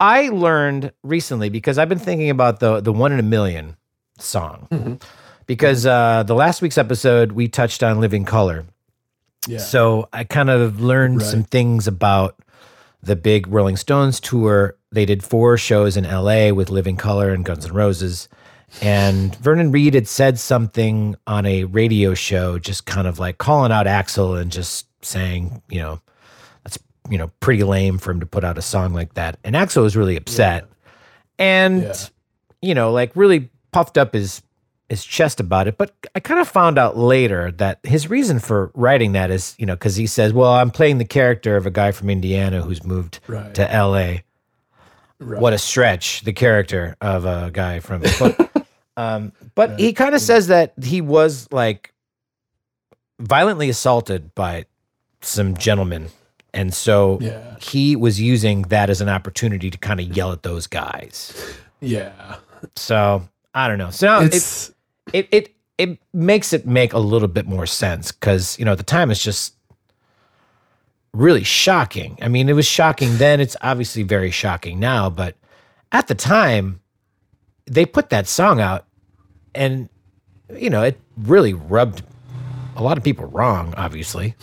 I 0.00 0.28
learned 0.30 0.92
recently 1.02 1.48
because 1.48 1.78
I've 1.78 1.88
been 1.88 1.98
thinking 1.98 2.30
about 2.30 2.60
the 2.60 2.80
the 2.80 2.92
one 2.92 3.12
in 3.12 3.18
a 3.20 3.22
million 3.24 3.76
song. 4.18 4.66
Mhm. 4.72 5.00
Because 5.46 5.86
uh, 5.86 6.22
the 6.26 6.34
last 6.34 6.60
week's 6.62 6.78
episode 6.78 7.32
we 7.32 7.46
touched 7.48 7.82
on 7.82 8.00
living 8.00 8.24
color. 8.24 8.64
Yeah. 9.48 9.58
So 9.58 10.08
I 10.12 10.24
kind 10.24 10.50
of 10.50 10.80
learned 10.80 11.18
Right. 11.18 11.26
some 11.30 11.42
things 11.44 11.86
about 11.86 12.36
the 13.02 13.16
big 13.16 13.46
Rolling 13.48 13.76
Stones 13.76 14.18
tour, 14.20 14.76
they 14.90 15.04
did 15.04 15.22
four 15.22 15.58
shows 15.58 15.96
in 15.96 16.04
LA 16.04 16.52
with 16.52 16.70
Living 16.70 16.96
Colour 16.96 17.30
and 17.32 17.44
Guns 17.44 17.66
N' 17.66 17.72
Roses. 17.72 18.28
And 18.80 19.36
Vernon 19.36 19.70
Reid 19.70 19.94
had 19.94 20.08
said 20.08 20.38
something 20.38 21.14
on 21.26 21.44
a 21.46 21.64
radio 21.64 22.14
show, 22.14 22.58
just 22.58 22.86
kind 22.86 23.06
of 23.06 23.18
like 23.18 23.38
calling 23.38 23.70
out 23.72 23.86
Axl 23.86 24.40
and 24.40 24.50
just 24.50 24.86
saying, 25.04 25.62
you 25.68 25.80
know, 25.80 26.00
that's, 26.64 26.78
you 27.10 27.18
know, 27.18 27.30
pretty 27.40 27.62
lame 27.62 27.98
for 27.98 28.10
him 28.10 28.20
to 28.20 28.26
put 28.26 28.42
out 28.42 28.56
a 28.58 28.62
song 28.62 28.94
like 28.94 29.14
that. 29.14 29.38
And 29.44 29.54
Axl 29.54 29.82
was 29.82 29.96
really 29.96 30.16
upset. 30.16 30.64
And, 31.38 31.82
Yeah. 31.82 31.94
you 32.62 32.74
know, 32.74 32.90
like 32.90 33.12
really 33.14 33.50
puffed 33.70 33.98
up 33.98 34.14
his 34.14 34.40
his 34.94 35.04
chest 35.04 35.40
about 35.40 35.66
it. 35.68 35.76
But 35.76 35.92
I 36.14 36.20
kind 36.20 36.40
of 36.40 36.46
found 36.48 36.78
out 36.78 36.96
later 36.96 37.50
that 37.52 37.80
his 37.82 38.08
reason 38.08 38.38
for 38.38 38.70
writing 38.74 39.12
that 39.12 39.30
is, 39.30 39.54
you 39.58 39.66
know, 39.66 39.74
because 39.74 39.96
he 39.96 40.06
says, 40.06 40.32
"Well, 40.32 40.52
I'm 40.52 40.70
playing 40.70 40.98
the 40.98 41.04
character 41.04 41.56
of 41.56 41.66
a 41.66 41.70
guy 41.70 41.90
from 41.92 42.10
Indiana 42.10 42.62
who's 42.62 42.84
moved 42.84 43.20
Right. 43.26 43.52
to 43.54 43.70
L.A." 43.72 44.22
Right. 45.18 45.40
What 45.40 45.52
a 45.52 45.58
stretch! 45.58 46.22
The 46.22 46.32
character 46.32 46.96
of 47.00 47.24
a 47.24 47.50
guy 47.52 47.80
from, 47.80 48.02
but, 48.18 48.66
um, 48.96 49.32
but 49.54 49.78
he 49.80 49.92
kind 49.92 50.14
of 50.14 50.20
says 50.20 50.46
that 50.48 50.74
he 50.82 51.00
was 51.00 51.48
like 51.52 51.92
violently 53.20 53.68
assaulted 53.68 54.34
by 54.34 54.66
some 55.20 55.56
gentlemen, 55.56 56.08
and 56.52 56.74
so 56.74 57.18
Yeah. 57.20 57.56
he 57.60 57.96
was 57.96 58.20
using 58.20 58.62
that 58.68 58.90
as 58.90 59.00
an 59.00 59.08
opportunity 59.08 59.70
to 59.70 59.78
kind 59.78 60.00
of 60.00 60.16
yell 60.16 60.32
at 60.32 60.42
those 60.42 60.66
guys. 60.66 61.32
Yeah. 61.80 62.36
So 62.76 63.28
I 63.54 63.68
don't 63.68 63.78
know. 63.78 63.90
So 63.90 64.06
now 64.06 64.20
it, 64.22 64.34
It's 64.34 64.72
it 65.12 65.28
it 65.30 65.54
it 65.78 65.98
makes 66.12 66.52
it 66.52 66.66
make 66.66 66.92
a 66.92 66.98
little 66.98 67.28
bit 67.28 67.46
more 67.46 67.66
sense 67.66 68.12
because 68.12 68.58
you 68.58 68.64
know 68.64 68.72
at 68.72 68.78
the 68.78 68.84
time 68.84 69.10
it's 69.10 69.22
just 69.22 69.54
really 71.12 71.44
shocking. 71.44 72.18
I 72.20 72.28
mean, 72.28 72.48
it 72.48 72.54
was 72.54 72.66
shocking 72.66 73.16
then. 73.18 73.40
It's 73.40 73.56
obviously 73.62 74.02
very 74.02 74.30
shocking 74.30 74.80
now, 74.80 75.08
but 75.08 75.36
at 75.92 76.08
the 76.08 76.14
time, 76.14 76.80
they 77.66 77.86
put 77.86 78.10
that 78.10 78.26
song 78.26 78.60
out, 78.60 78.84
and 79.54 79.88
you 80.56 80.70
know 80.70 80.82
it 80.82 81.00
really 81.16 81.54
rubbed 81.54 82.02
a 82.76 82.82
lot 82.82 82.98
of 82.98 83.04
people 83.04 83.26
wrong. 83.26 83.74
Obviously, 83.76 84.34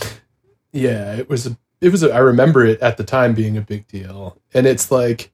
yeah, 0.72 1.16
it 1.16 1.30
was 1.30 1.48
a, 1.48 1.58
it 1.82 1.92
was 1.92 2.04
a, 2.04 2.12
I 2.12 2.20
remember 2.20 2.66
it 2.66 2.80
at 2.82 2.98
the 2.98 3.04
time 3.04 3.34
being 3.34 3.58
a 3.58 3.62
big 3.62 3.88
deal. 3.88 4.38
And 4.54 4.66
it's 4.66 4.92
like 4.92 5.32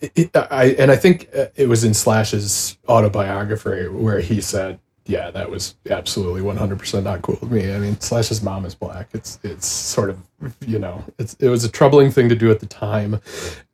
it, 0.00 0.30
I 0.36 0.76
and 0.78 0.90
I 0.90 0.96
think 0.96 1.28
uh, 1.36 1.46
it 1.56 1.68
was 1.68 1.84
in 1.84 1.94
Slash's 1.94 2.76
autobiography 2.88 3.88
where 3.88 4.20
he 4.20 4.40
said, 4.40 4.78
"Yeah, 5.06 5.30
that 5.30 5.50
was 5.50 5.76
absolutely 5.90 6.42
100% 6.42 7.02
not 7.04 7.22
cool 7.22 7.38
with 7.40 7.50
me." 7.50 7.72
I 7.74 7.78
mean, 7.78 7.98
Slash's 8.00 8.42
mom 8.42 8.64
is 8.64 8.74
black. 8.74 9.08
It's 9.12 9.38
it's 9.42 9.66
sort 9.66 10.10
of, 10.10 10.18
you 10.66 10.78
know, 10.78 11.02
it's 11.18 11.34
it 11.40 11.48
was 11.48 11.64
a 11.64 11.70
troubling 11.70 12.10
thing 12.10 12.28
to 12.28 12.34
do 12.36 12.50
at 12.50 12.60
the 12.60 12.66
time. 12.66 13.20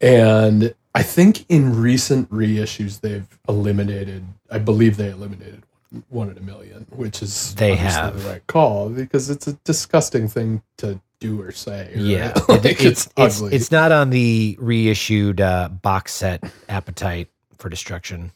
And 0.00 0.74
I 0.94 1.02
think 1.02 1.44
in 1.48 1.80
recent 1.80 2.30
reissues 2.30 3.00
they've 3.00 3.26
eliminated 3.48 4.24
I 4.50 4.58
believe 4.58 4.96
they 4.96 5.08
eliminated 5.10 5.62
one 6.08 6.30
in 6.30 6.38
a 6.38 6.40
million, 6.42 6.86
which 6.90 7.22
is 7.22 7.54
They 7.54 7.74
have. 7.76 8.22
the 8.22 8.28
right 8.28 8.46
call 8.46 8.88
because 8.90 9.28
it's 9.30 9.46
a 9.46 9.54
disgusting 9.64 10.28
thing 10.28 10.62
to 10.78 11.00
do 11.22 11.40
or 11.40 11.52
say. 11.52 11.88
right? 11.94 11.96
yeah, 11.96 12.32
Like, 12.48 12.64
It- 12.64 12.84
it's 12.84 13.08
it's 13.16 13.38
ugly. 13.40 13.54
it's 13.54 13.70
not 13.70 13.92
on 13.92 14.10
the 14.10 14.56
reissued 14.60 15.40
uh, 15.40 15.68
box 15.68 16.12
set 16.12 16.42
Appetite 16.68 17.28
for 17.58 17.68
Destruction 17.68 18.32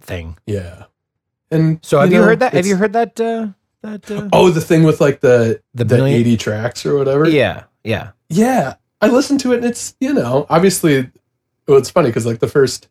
thing. 0.00 0.36
yeah. 0.46 0.84
And 1.52 1.78
So 1.82 1.98
have 1.98 2.12
you, 2.12 2.18
know, 2.18 2.24
heard 2.24 2.40
that? 2.40 2.52
Have 2.52 2.66
you 2.66 2.76
heard 2.76 2.92
that? 2.92 3.20
Uh, 3.20 3.48
that 3.82 4.08
uh, 4.10 4.28
Oh, 4.32 4.50
the 4.50 4.60
thing 4.60 4.82
with 4.84 5.00
like 5.00 5.20
the 5.20 5.60
The 5.74 5.84
the, 5.84 6.04
eighty 6.04 6.36
tracks 6.36 6.86
or 6.86 6.96
whatever. 6.96 7.28
yeah, 7.28 7.64
yeah. 7.82 8.10
yeah. 8.28 8.74
I 9.00 9.08
listened 9.08 9.40
to 9.40 9.52
it, 9.52 9.56
and 9.56 9.64
it's 9.64 9.94
you 10.00 10.12
know 10.12 10.46
obviously, 10.50 11.10
well, 11.66 11.78
it's 11.78 11.90
funny 11.90 12.08
because 12.10 12.24
like 12.26 12.38
the 12.40 12.46
first 12.48 12.88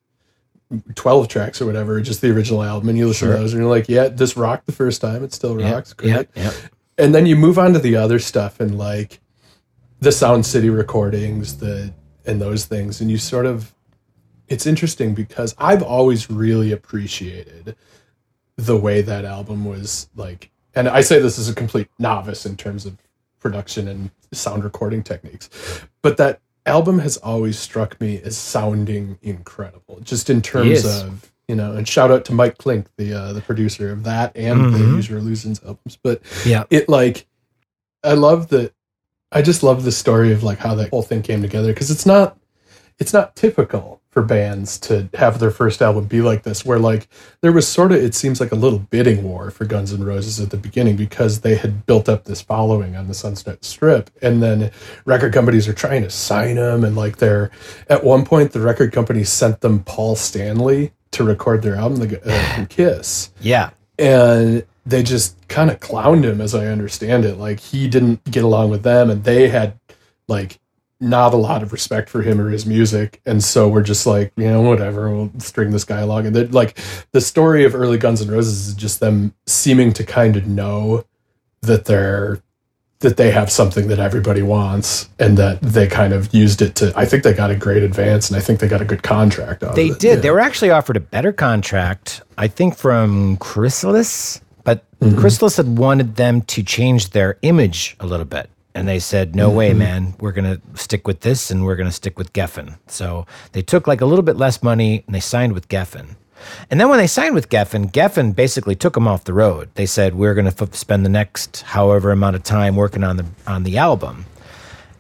twelve 0.96 1.28
tracks 1.30 1.62
or 1.62 1.66
whatever, 1.68 2.02
just 2.02 2.20
the 2.22 2.32
original 2.32 2.62
album, 2.64 2.90
and 2.90 2.98
you 2.98 3.08
listen 3.08 3.28
Sure. 3.28 3.36
to 3.38 3.42
those, 3.42 3.54
and 3.54 3.62
you're 3.62 3.70
like, 3.70 3.88
yeah, 3.88 4.08
this 4.10 4.36
rocked 4.36 4.66
the 4.66 4.72
first 4.74 5.00
time, 5.02 5.24
it 5.24 5.34
still 5.34 5.56
rocks, 5.56 5.94
great. 5.94 6.10
yeah, 6.10 6.24
yeah. 6.36 6.52
And 7.00 7.16
then 7.16 7.26
you 7.26 7.36
move 7.36 7.58
on 7.58 7.74
to 7.74 7.80
the 7.80 7.96
other 7.96 8.20
stuff 8.20 8.60
and 8.60 8.78
like 8.78 9.20
the 10.02 10.12
Sound 10.12 10.46
City 10.46 10.70
recordings, 10.70 11.58
the 11.58 11.94
and 12.26 12.40
those 12.40 12.66
things, 12.66 13.02
and 13.02 13.10
you 13.10 13.18
sort 13.18 13.46
of 13.46 13.74
it's 14.48 14.66
interesting 14.66 15.14
because 15.14 15.56
I've 15.58 15.84
always 15.84 16.30
really 16.30 16.72
appreciated 16.72 17.76
the 18.58 18.76
way 18.76 19.02
that 19.02 19.26
album 19.26 19.66
was 19.66 20.10
like 20.16 20.52
and 20.76 20.88
I 20.88 21.02
say 21.02 21.20
this 21.20 21.40
as 21.40 21.50
a 21.50 21.56
complete 21.56 21.88
novice 21.98 22.46
in 22.46 22.58
terms 22.58 22.86
of 22.86 22.98
production 23.40 23.88
and 23.88 24.12
sound 24.32 24.64
recording 24.64 25.02
techniques, 25.02 25.50
but 26.02 26.18
that 26.18 26.42
album 26.66 27.00
has 27.00 27.18
always 27.18 27.58
struck 27.58 28.00
me 28.00 28.22
as 28.22 28.38
sounding 28.38 29.18
incredible, 29.22 30.00
just 30.02 30.30
in 30.30 30.42
terms 30.42 30.86
of 30.86 31.32
you 31.50 31.56
know. 31.56 31.74
And 31.74 31.86
shout 31.86 32.12
out 32.12 32.24
to 32.26 32.34
Mike 32.34 32.58
Clink, 32.60 32.88
the 32.98 33.14
uh, 33.14 33.34
the 33.34 33.42
producer 33.42 33.92
of 33.92 34.04
that 34.04 34.32
and 34.38 34.74
the 34.74 34.78
Mhm. 34.78 34.96
Use 34.96 35.10
Your 35.10 35.20
Illusions 35.20 35.60
albums. 35.66 35.98
But 36.02 36.22
Yeah. 36.46 36.64
it 36.70 36.88
like 36.88 37.26
I 38.04 38.14
love 38.14 38.48
the 38.48 38.72
I 39.32 39.42
just 39.42 39.62
love 39.64 39.84
the 39.84 39.92
story 39.92 40.32
of 40.32 40.44
like 40.44 40.60
how 40.60 40.76
that 40.76 40.90
whole 40.92 41.02
thing 41.04 41.22
came 41.22 41.42
together 41.42 41.74
because 41.74 41.92
it's 41.92 42.06
not 42.06 42.38
it's 43.00 43.14
not 43.14 43.36
typical 43.36 44.02
for 44.10 44.24
bands 44.24 44.80
to 44.80 45.08
have 45.14 45.38
their 45.40 45.52
first 45.52 45.82
album 45.84 46.06
be 46.06 46.20
like 46.20 46.42
this 46.44 46.66
where 46.66 46.80
like 46.80 47.08
there 47.42 47.52
was 47.52 47.68
sort 47.68 47.92
of 47.92 48.00
it 48.04 48.16
seems 48.16 48.40
like 48.42 48.52
a 48.52 48.56
little 48.56 48.80
bidding 48.80 49.24
war 49.24 49.52
for 49.52 49.66
Guns 49.66 49.94
N' 49.94 50.04
Roses 50.04 50.40
at 50.40 50.50
the 50.50 50.58
beginning 50.58 50.96
because 50.96 51.42
they 51.42 51.56
had 51.56 51.86
built 51.86 52.10
up 52.10 52.24
this 52.26 52.42
following 52.42 52.96
on 52.96 53.08
the 53.08 53.14
Sunset 53.14 53.64
Strip 53.64 54.10
and 54.22 54.42
then 54.42 54.72
record 55.06 55.32
companies 55.32 55.68
are 55.68 55.74
trying 55.74 56.02
to 56.02 56.10
sign 56.10 56.56
them 56.56 56.84
and 56.84 56.96
like 56.96 57.18
they're 57.18 57.52
at 57.88 58.04
one 58.04 58.26
point 58.26 58.52
the 58.52 58.60
record 58.60 58.92
company 58.92 59.24
sent 59.24 59.62
them 59.62 59.84
Paul 59.84 60.16
Stanley 60.16 60.92
to 61.12 61.24
record 61.24 61.62
their 61.62 61.76
album 61.76 62.00
the, 62.00 62.22
uh, 62.32 62.56
from 62.56 62.66
Kiss. 62.78 63.32
Yeah. 63.42 63.72
and 63.98 64.66
they 64.86 65.04
just 65.04 65.36
kind 65.50 65.70
of 65.70 65.80
clowned 65.80 66.24
him 66.24 66.42
as 66.42 66.56
i 66.56 66.66
understand 66.66 67.24
it. 67.26 67.38
Like 67.38 67.60
he 67.60 67.88
didn't 67.88 68.24
get 68.24 68.44
along 68.44 68.70
with 68.72 68.82
them 68.84 69.10
and 69.10 69.24
they 69.24 69.50
had 69.50 69.78
like 70.28 70.60
not 71.00 71.34
a 71.34 71.38
lot 71.38 71.64
of 71.64 71.72
respect 71.72 72.10
for 72.10 72.22
him 72.24 72.42
or 72.42 72.50
his 72.50 72.66
music. 72.66 73.22
And 73.26 73.44
so 73.44 73.68
we're 73.68 73.84
just 73.84 74.06
like 74.08 74.34
you 74.36 74.50
know 74.50 74.62
whatever 74.62 75.10
we'll 75.12 75.32
string 75.38 75.72
this 75.72 75.86
guy 75.86 76.00
along. 76.00 76.26
And 76.26 76.36
then 76.36 76.52
like 76.52 76.78
the 77.12 77.22
story 77.22 77.66
of 77.66 77.76
early 77.76 77.98
guns 77.98 78.22
N' 78.22 78.30
roses 78.32 78.68
is 78.70 78.74
just 78.74 79.00
them 79.00 79.34
seeming 79.46 79.94
to 79.94 80.04
kind 80.04 80.36
of 80.36 80.48
know 80.48 81.06
that 81.62 81.86
they're 81.86 82.42
that 83.00 83.16
they 83.16 83.32
have 83.32 83.50
something 83.50 83.88
that 83.88 83.98
everybody 84.00 84.42
wants 84.42 85.08
and 85.20 85.38
that 85.38 85.62
they 85.62 85.88
kind 85.88 86.12
of 86.14 86.34
used 86.34 86.62
it 86.62 86.76
to 86.76 86.92
i 86.98 87.06
think 87.06 87.24
they 87.24 87.34
got 87.34 87.50
a 87.50 87.56
great 87.56 87.82
advance 87.82 88.30
and 88.30 88.36
i 88.38 88.42
think 88.42 88.60
they 88.60 88.68
got 88.68 88.82
a 88.82 88.86
good 88.86 89.04
contract 89.04 89.64
out 89.64 89.74
They 89.76 89.90
did. 89.90 90.04
Yeah. 90.04 90.16
They 90.18 90.32
were 90.32 90.40
actually 90.42 90.72
offered 90.72 90.98
a 90.98 91.00
better 91.00 91.32
contract, 91.32 92.22
I 92.38 92.48
think, 92.48 92.76
from 92.78 93.38
Chrysalis, 93.38 94.42
but 94.64 94.86
Mm-hmm. 95.00 95.18
Chrysalis 95.18 95.56
had 95.56 95.78
wanted 95.78 96.18
them 96.18 96.42
to 96.42 96.62
change 96.62 97.12
their 97.12 97.38
image 97.42 97.96
a 98.02 98.06
little 98.06 98.26
bit. 98.26 98.50
And 98.76 98.86
they 98.86 99.00
said, 99.00 99.34
no 99.34 99.50
way, 99.50 99.70
Mm-hmm. 99.70 99.80
man. 99.80 100.14
We're 100.20 100.34
going 100.34 100.56
to 100.58 100.62
stick 100.78 101.08
with 101.08 101.22
this 101.22 101.50
and 101.52 101.64
we're 101.64 101.78
going 101.78 101.88
to 101.88 101.96
stick 101.96 102.18
with 102.18 102.34
Geffen. 102.34 102.78
So 102.88 103.26
they 103.54 103.62
took 103.62 103.88
like 103.88 104.02
a 104.02 104.06
little 104.06 104.24
bit 104.24 104.36
less 104.36 104.62
money 104.62 105.06
and 105.06 105.16
they 105.16 105.22
signed 105.22 105.54
with 105.54 105.70
Geffen. 105.70 106.18
And 106.70 106.80
then 106.80 106.90
when 106.90 107.00
they 107.00 107.08
signed 107.08 107.36
with 107.36 107.50
Geffen, 107.50 107.92
Geffen 107.92 108.36
basically 108.36 108.76
took 108.76 108.94
them 108.94 109.08
off 109.08 109.24
the 109.24 109.34
road. 109.34 109.70
They 109.76 109.86
said, 109.86 110.16
we're 110.16 110.34
going 110.34 110.52
to 110.52 110.64
f- 110.64 110.74
spend 110.76 111.06
the 111.06 111.10
next 111.10 111.62
however 111.62 112.12
amount 112.12 112.36
of 112.36 112.44
time 112.44 112.76
working 112.76 113.04
on 113.04 113.18
the, 113.18 113.26
on 113.48 113.64
the 113.64 113.78
album. 113.78 114.26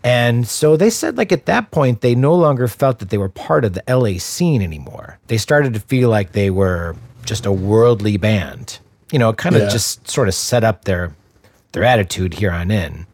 And 0.03 0.47
so 0.47 0.77
they 0.77 0.89
said, 0.89 1.17
like, 1.17 1.31
at 1.31 1.45
that 1.47 1.71
point, 1.71 2.01
they 2.01 2.15
no 2.15 2.33
longer 2.33 2.67
felt 2.67 2.99
that 2.99 3.09
they 3.09 3.17
were 3.17 3.29
part 3.29 3.65
of 3.65 3.73
the 3.73 3.83
LA 3.87 4.17
scene 4.17 4.61
anymore. 4.61 5.19
They 5.27 5.37
started 5.37 5.73
to 5.73 5.79
feel 5.81 6.09
like 6.09 6.31
they 6.31 6.49
were 6.49 6.95
just 7.25 7.45
a 7.45 7.51
worldly 7.51 8.15
band. 8.17 8.79
You 9.11 9.19
know, 9.19 9.29
it 9.29 9.37
kind 9.37 9.55
of 9.55 9.63
Yeah. 9.63 9.69
just 9.69 10.09
sort 10.09 10.27
of 10.27 10.33
set 10.33 10.63
up 10.63 10.85
their 10.85 11.13
their 11.73 11.83
attitude 11.83 12.33
here 12.35 12.51
on 12.51 12.71
in. 12.71 13.05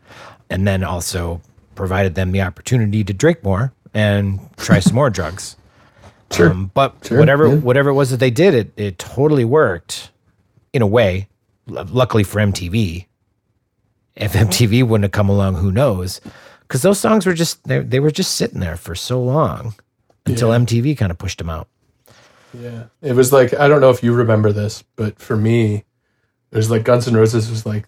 And 0.49 0.65
then 0.67 0.83
also 0.83 1.41
provided 1.73 2.15
them 2.15 2.31
the 2.31 2.41
opportunity 2.41 3.03
to 3.03 3.13
drink 3.13 3.43
more 3.43 3.73
and 3.93 4.39
try 4.57 4.79
some 4.79 4.93
more 4.95 5.09
drugs. 5.19 5.55
Sure. 6.31 6.49
Um, 6.49 6.71
but 6.73 6.95
Sure, 7.05 7.19
whatever 7.19 7.47
yeah. 7.47 7.55
whatever 7.55 7.89
it 7.89 7.93
was 7.93 8.09
that 8.11 8.17
they 8.19 8.31
did, 8.31 8.53
it 8.53 8.73
it 8.77 8.99
totally 8.99 9.45
worked 9.45 10.11
in 10.73 10.81
a 10.81 10.87
way. 10.87 11.27
L- 11.69 11.85
Luckily 11.89 12.23
for 12.23 12.39
MTV, 12.39 13.05
if 14.15 14.33
MTV 14.45 14.83
wouldn't 14.87 15.03
have 15.05 15.11
come 15.11 15.29
along, 15.29 15.55
who 15.55 15.71
knows? 15.71 16.21
Because 16.61 16.81
those 16.81 16.99
songs 16.99 17.25
were 17.25 17.33
just 17.33 17.63
they 17.65 17.79
they 17.79 17.99
were 17.99 18.11
just 18.11 18.35
sitting 18.35 18.59
there 18.59 18.75
for 18.77 18.95
so 18.95 19.21
long 19.21 19.75
until 20.25 20.49
MTV 20.49 20.97
kind 20.97 21.11
of 21.11 21.17
pushed 21.17 21.37
them 21.37 21.49
out. 21.49 21.67
Yeah. 22.53 22.85
It 23.01 23.13
was 23.13 23.31
like 23.31 23.53
I 23.53 23.67
don't 23.67 23.81
know 23.81 23.91
if 23.91 24.01
you 24.03 24.13
remember 24.13 24.51
this, 24.51 24.83
but 24.95 25.19
for 25.19 25.37
me, 25.37 25.83
it 26.51 26.57
was 26.57 26.71
like 26.71 26.83
Guns 26.83 27.07
N' 27.07 27.15
Roses 27.15 27.49
was 27.49 27.65
like 27.65 27.85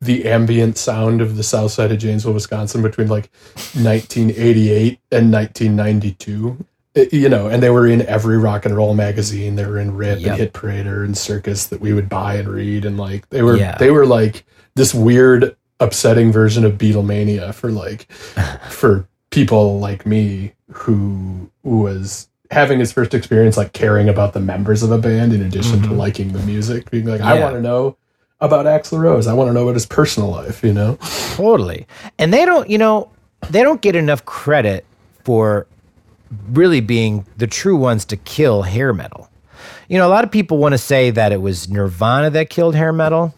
the 0.00 0.26
ambient 0.26 0.76
sound 0.76 1.22
of 1.22 1.36
the 1.36 1.42
south 1.42 1.70
side 1.72 1.90
of 1.90 1.98
Janesville, 1.98 2.34
Wisconsin 2.34 2.82
between 2.82 3.08
like 3.08 3.30
1988 3.72 4.98
and 5.10 5.32
1992. 5.32 6.64
You 6.94 7.28
know, 7.28 7.48
and 7.48 7.60
they 7.62 7.70
were 7.70 7.86
in 7.88 8.02
every 8.02 8.38
rock 8.38 8.64
and 8.64 8.76
roll 8.76 8.94
magazine. 8.94 9.56
They 9.56 9.66
were 9.66 9.78
in 9.80 9.96
Rip 9.96 10.20
Yep. 10.20 10.28
and 10.30 10.38
Hit 10.38 10.52
Parader 10.52 11.04
and 11.04 11.18
Circus 11.18 11.66
that 11.66 11.80
we 11.80 11.92
would 11.92 12.08
buy 12.08 12.34
and 12.36 12.48
read, 12.48 12.84
and 12.84 12.96
like 12.96 13.28
they 13.30 13.42
were 13.42 13.56
Yeah. 13.56 13.76
they 13.78 13.90
were 13.90 14.06
like 14.06 14.44
this 14.76 14.94
weird, 14.94 15.56
upsetting 15.80 16.30
version 16.30 16.64
of 16.64 16.74
Beatlemania 16.78 17.52
for 17.52 17.70
like 17.72 18.10
for 18.70 19.08
people 19.30 19.80
like 19.80 20.06
me 20.06 20.52
who 20.70 21.50
was 21.64 22.28
having 22.52 22.78
his 22.78 22.92
first 22.92 23.12
experience 23.14 23.56
like 23.56 23.72
caring 23.72 24.08
about 24.08 24.32
the 24.32 24.38
members 24.40 24.84
of 24.84 24.92
a 24.92 24.98
band 24.98 25.32
in 25.32 25.42
addition 25.42 25.82
to 25.82 25.88
Mhm. 25.88 25.96
liking 25.96 26.32
the 26.32 26.38
music 26.40 26.88
being 26.90 27.04
like 27.06 27.20
i 27.20 27.36
Yeah. 27.36 27.42
want 27.42 27.56
to 27.56 27.60
know 27.60 27.96
about 28.40 28.66
axl 28.66 29.00
rose 29.00 29.26
i 29.26 29.32
want 29.32 29.48
to 29.48 29.52
know 29.52 29.62
about 29.62 29.74
his 29.74 29.86
personal 29.86 30.30
life 30.30 30.62
you 30.62 30.72
know 30.72 30.96
Totally. 31.34 31.86
And 32.18 32.32
they 32.32 32.44
don't, 32.44 32.70
you 32.70 32.78
know, 32.78 33.08
they 33.50 33.64
don't 33.64 33.80
get 33.80 33.96
enough 33.96 34.24
credit 34.24 34.84
for 35.24 35.66
really 36.50 36.80
being 36.80 37.26
the 37.36 37.46
true 37.46 37.76
ones 37.76 38.04
to 38.06 38.16
kill 38.16 38.62
hair 38.62 38.92
metal. 38.92 39.28
You 39.88 39.98
know, 39.98 40.06
a 40.06 40.10
lot 40.10 40.24
of 40.24 40.30
people 40.30 40.58
want 40.58 40.72
to 40.72 40.78
say 40.78 41.10
that 41.10 41.32
it 41.32 41.40
was 41.40 41.68
Nirvana 41.68 42.30
that 42.30 42.50
killed 42.50 42.74
hair 42.74 42.92
metal, 42.92 43.34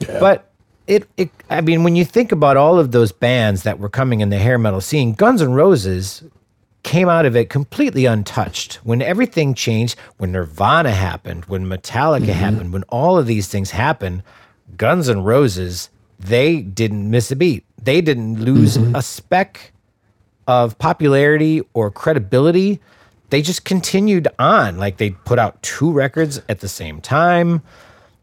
Yeah. 0.00 0.18
but 0.20 0.50
it, 0.86 1.08
it, 1.16 1.30
I 1.50 1.60
mean, 1.60 1.82
when 1.82 1.96
you 1.96 2.04
think 2.04 2.32
about 2.32 2.56
all 2.56 2.78
of 2.78 2.92
those 2.92 3.12
bands 3.12 3.62
that 3.64 3.78
were 3.78 3.88
coming 3.88 4.20
in 4.20 4.30
the 4.30 4.38
hair 4.38 4.58
metal 4.58 4.80
scene, 4.80 5.12
Guns 5.14 5.42
N' 5.42 5.52
Roses 5.52 6.22
came 6.82 7.08
out 7.08 7.26
of 7.26 7.34
it 7.34 7.50
completely 7.50 8.06
untouched. 8.06 8.74
When 8.84 9.02
everything 9.02 9.54
changed, 9.54 9.98
when 10.18 10.32
Nirvana 10.32 10.92
happened, 10.92 11.44
when 11.46 11.66
Metallica 11.66 12.20
mm-hmm. 12.20 12.32
happened, 12.32 12.72
when 12.72 12.84
all 12.84 13.18
of 13.18 13.26
these 13.26 13.48
things 13.48 13.72
happened, 13.72 14.22
Guns 14.76 15.08
N' 15.08 15.22
Roses, 15.22 15.90
they 16.18 16.60
didn't 16.60 17.10
miss 17.10 17.32
a 17.32 17.36
beat. 17.36 17.64
They 17.82 18.00
didn't 18.00 18.40
lose 18.40 18.76
mm-hmm. 18.76 18.94
a 18.94 19.02
speck 19.02 19.72
of 20.46 20.78
popularity 20.78 21.62
or 21.74 21.90
credibility. 21.90 22.80
They 23.30 23.42
just 23.42 23.64
continued 23.64 24.28
on. 24.38 24.78
Like 24.78 24.98
they 24.98 25.10
put 25.10 25.38
out 25.38 25.60
two 25.62 25.90
records 25.90 26.40
at 26.48 26.60
the 26.60 26.68
same 26.68 27.00
time. 27.00 27.62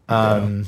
Um, 0.09 0.65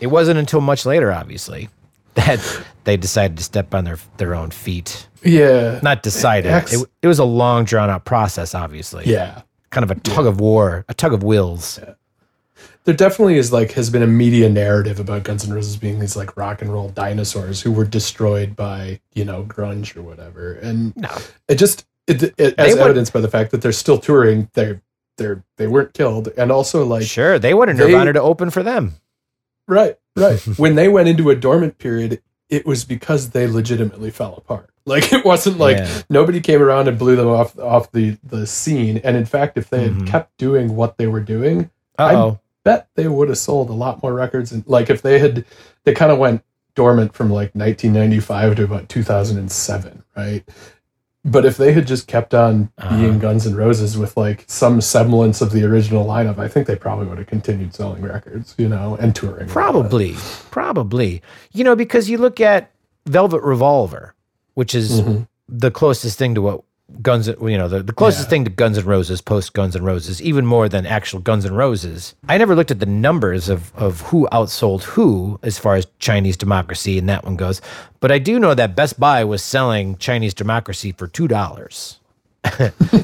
It 0.00 0.08
wasn't 0.08 0.38
until 0.38 0.60
much 0.60 0.84
later, 0.84 1.12
obviously, 1.12 1.68
that 2.14 2.40
they 2.84 2.96
decided 2.96 3.36
to 3.38 3.44
step 3.44 3.74
on 3.74 3.84
their 3.84 3.98
their 4.16 4.34
own 4.34 4.50
feet. 4.50 5.06
yeah 5.22 5.80
Not 5.82 6.02
decided. 6.02 6.52
Ex- 6.52 6.72
It, 6.74 6.88
it 7.02 7.06
was 7.08 7.18
a 7.18 7.24
long, 7.24 7.64
drawn 7.64 7.90
out 7.90 8.04
process. 8.04 8.54
Obviously, 8.54 9.04
yeah 9.06 9.42
kind 9.70 9.84
of 9.84 9.90
a 9.90 10.00
tug 10.00 10.26
of 10.26 10.40
war, 10.40 10.84
a 10.88 10.94
tug 10.94 11.12
of 11.12 11.22
wills. 11.22 11.78
There 12.84 12.94
definitely 12.94 13.36
is 13.38 13.52
like 13.52 13.72
has 13.72 13.90
been 13.90 14.02
a 14.02 14.06
media 14.06 14.48
narrative 14.48 14.98
about 15.00 15.22
Guns 15.24 15.46
N' 15.46 15.52
Roses 15.54 15.76
being 15.76 15.98
these 15.98 16.16
like 16.16 16.36
rock 16.36 16.62
and 16.62 16.72
roll 16.72 16.88
dinosaurs 16.90 17.60
who 17.62 17.72
were 17.72 17.84
destroyed 17.84 18.54
by 18.56 19.00
you 19.14 19.24
know 19.24 19.42
grunge 19.44 19.96
or 19.96 20.02
whatever, 20.02 20.52
and 20.54 20.96
No. 20.96 21.10
it 21.48 21.56
just 21.56 21.86
it, 22.06 22.22
it, 22.38 22.54
as 22.58 22.74
would- 22.74 22.82
evidenced 22.82 23.12
by 23.12 23.20
the 23.20 23.28
fact 23.28 23.50
that 23.50 23.62
they're 23.62 23.72
still 23.72 23.98
touring, 23.98 24.48
they're 24.54 24.82
they're 25.18 25.42
they 25.56 25.66
weren't 25.66 25.92
killed, 25.94 26.28
and 26.36 26.50
also 26.52 26.84
like 26.84 27.02
Sure, 27.04 27.38
they 27.38 27.54
wanted 27.54 27.76
Nirvana 27.76 28.12
to 28.12 28.22
open 28.22 28.50
for 28.50 28.62
them. 28.62 28.94
right 29.66 29.96
right 30.16 30.38
when 30.58 30.74
they 30.74 30.88
went 30.88 31.08
into 31.08 31.30
a 31.30 31.34
dormant 31.36 31.78
period, 31.78 32.22
it 32.48 32.64
was 32.66 32.84
because 32.84 33.30
they 33.30 33.46
legitimately 33.46 34.10
fell 34.10 34.34
apart. 34.36 34.70
Like 34.84 35.12
it 35.12 35.24
wasn't 35.24 35.58
like 35.58 35.78
Yeah. 35.78 36.02
nobody 36.08 36.40
came 36.40 36.62
around 36.62 36.86
and 36.86 36.96
blew 36.96 37.16
them 37.16 37.26
off 37.26 37.58
off 37.58 37.90
the 37.90 38.18
the 38.22 38.46
scene, 38.46 38.98
and 39.02 39.16
in 39.16 39.24
fact, 39.26 39.58
if 39.58 39.68
they 39.68 39.82
had 39.82 39.92
Mhm. 39.94 40.06
kept 40.06 40.36
doing 40.38 40.76
what 40.76 40.96
they 40.96 41.08
were 41.08 41.20
doing, 41.20 41.70
oh. 41.98 42.38
Bet 42.66 42.88
they 42.96 43.06
would 43.08 43.28
have 43.28 43.38
sold 43.38 43.70
a 43.70 43.72
lot 43.84 44.02
more 44.02 44.12
records 44.12 44.50
and 44.52 44.66
like 44.66 44.90
if 44.90 45.00
they 45.02 45.18
had 45.20 45.44
they 45.84 45.94
kind 45.94 46.10
of 46.10 46.18
went 46.18 46.42
dormant 46.74 47.14
from 47.14 47.28
like 47.30 47.50
1995 47.54 48.56
to 48.56 48.64
about 48.64 48.88
2007 48.88 50.02
right 50.16 50.42
but 51.24 51.44
if 51.44 51.56
they 51.56 51.72
had 51.72 51.86
just 51.86 52.06
kept 52.06 52.34
on 52.34 52.70
Uh-huh. 52.78 52.96
being 52.96 53.18
guns 53.18 53.46
N' 53.46 53.54
roses 53.56 53.96
with 53.96 54.16
like 54.16 54.44
some 54.48 54.80
semblance 54.80 55.40
of 55.40 55.52
the 55.52 55.64
original 55.64 56.04
lineup 56.06 56.38
i 56.38 56.48
think 56.48 56.66
they 56.66 56.76
probably 56.76 57.06
would 57.06 57.18
have 57.18 57.26
continued 57.28 57.72
selling 57.74 58.02
records 58.02 58.54
you 58.58 58.68
know 58.68 58.96
and 59.00 59.14
touring 59.14 59.48
Probably, 59.48 60.14
probably. 60.50 61.22
You 61.52 61.64
know, 61.64 61.76
because 61.76 62.10
you 62.10 62.18
look 62.18 62.40
at 62.40 62.70
Velvet 63.06 63.42
Revolver, 63.42 64.14
which 64.54 64.74
is 64.74 65.00
Mhm. 65.00 65.28
the 65.48 65.70
closest 65.70 66.18
thing 66.18 66.34
to 66.34 66.42
what 66.42 66.60
Guns, 67.02 67.26
you 67.26 67.58
know, 67.58 67.66
the, 67.66 67.82
the 67.82 67.92
closest 67.92 68.26
Yeah. 68.26 68.30
thing 68.30 68.44
to 68.44 68.50
Guns 68.50 68.78
N' 68.78 68.84
Roses, 68.84 69.20
post 69.20 69.54
Guns 69.54 69.74
N' 69.74 69.82
Roses, 69.82 70.22
even 70.22 70.46
more 70.46 70.68
than 70.68 70.86
actual 70.86 71.18
Guns 71.18 71.44
N' 71.44 71.52
Roses. 71.52 72.14
I 72.28 72.38
never 72.38 72.54
looked 72.54 72.70
at 72.70 72.78
the 72.78 72.86
numbers 72.86 73.48
of, 73.48 73.74
of 73.74 74.02
who 74.02 74.28
outsold 74.30 74.84
who 74.84 75.40
as 75.42 75.58
far 75.58 75.74
as 75.74 75.86
Chinese 75.98 76.36
Democracy 76.36 76.96
and 76.96 77.08
that 77.08 77.24
one 77.24 77.34
goes, 77.36 77.60
but 77.98 78.12
I 78.12 78.20
do 78.20 78.38
know 78.38 78.54
that 78.54 78.76
Best 78.76 79.00
Buy 79.00 79.24
was 79.24 79.42
selling 79.42 79.96
Chinese 79.98 80.32
Democracy 80.32 80.92
for 80.92 81.08
two 81.08 81.26
dollars. 81.26 81.98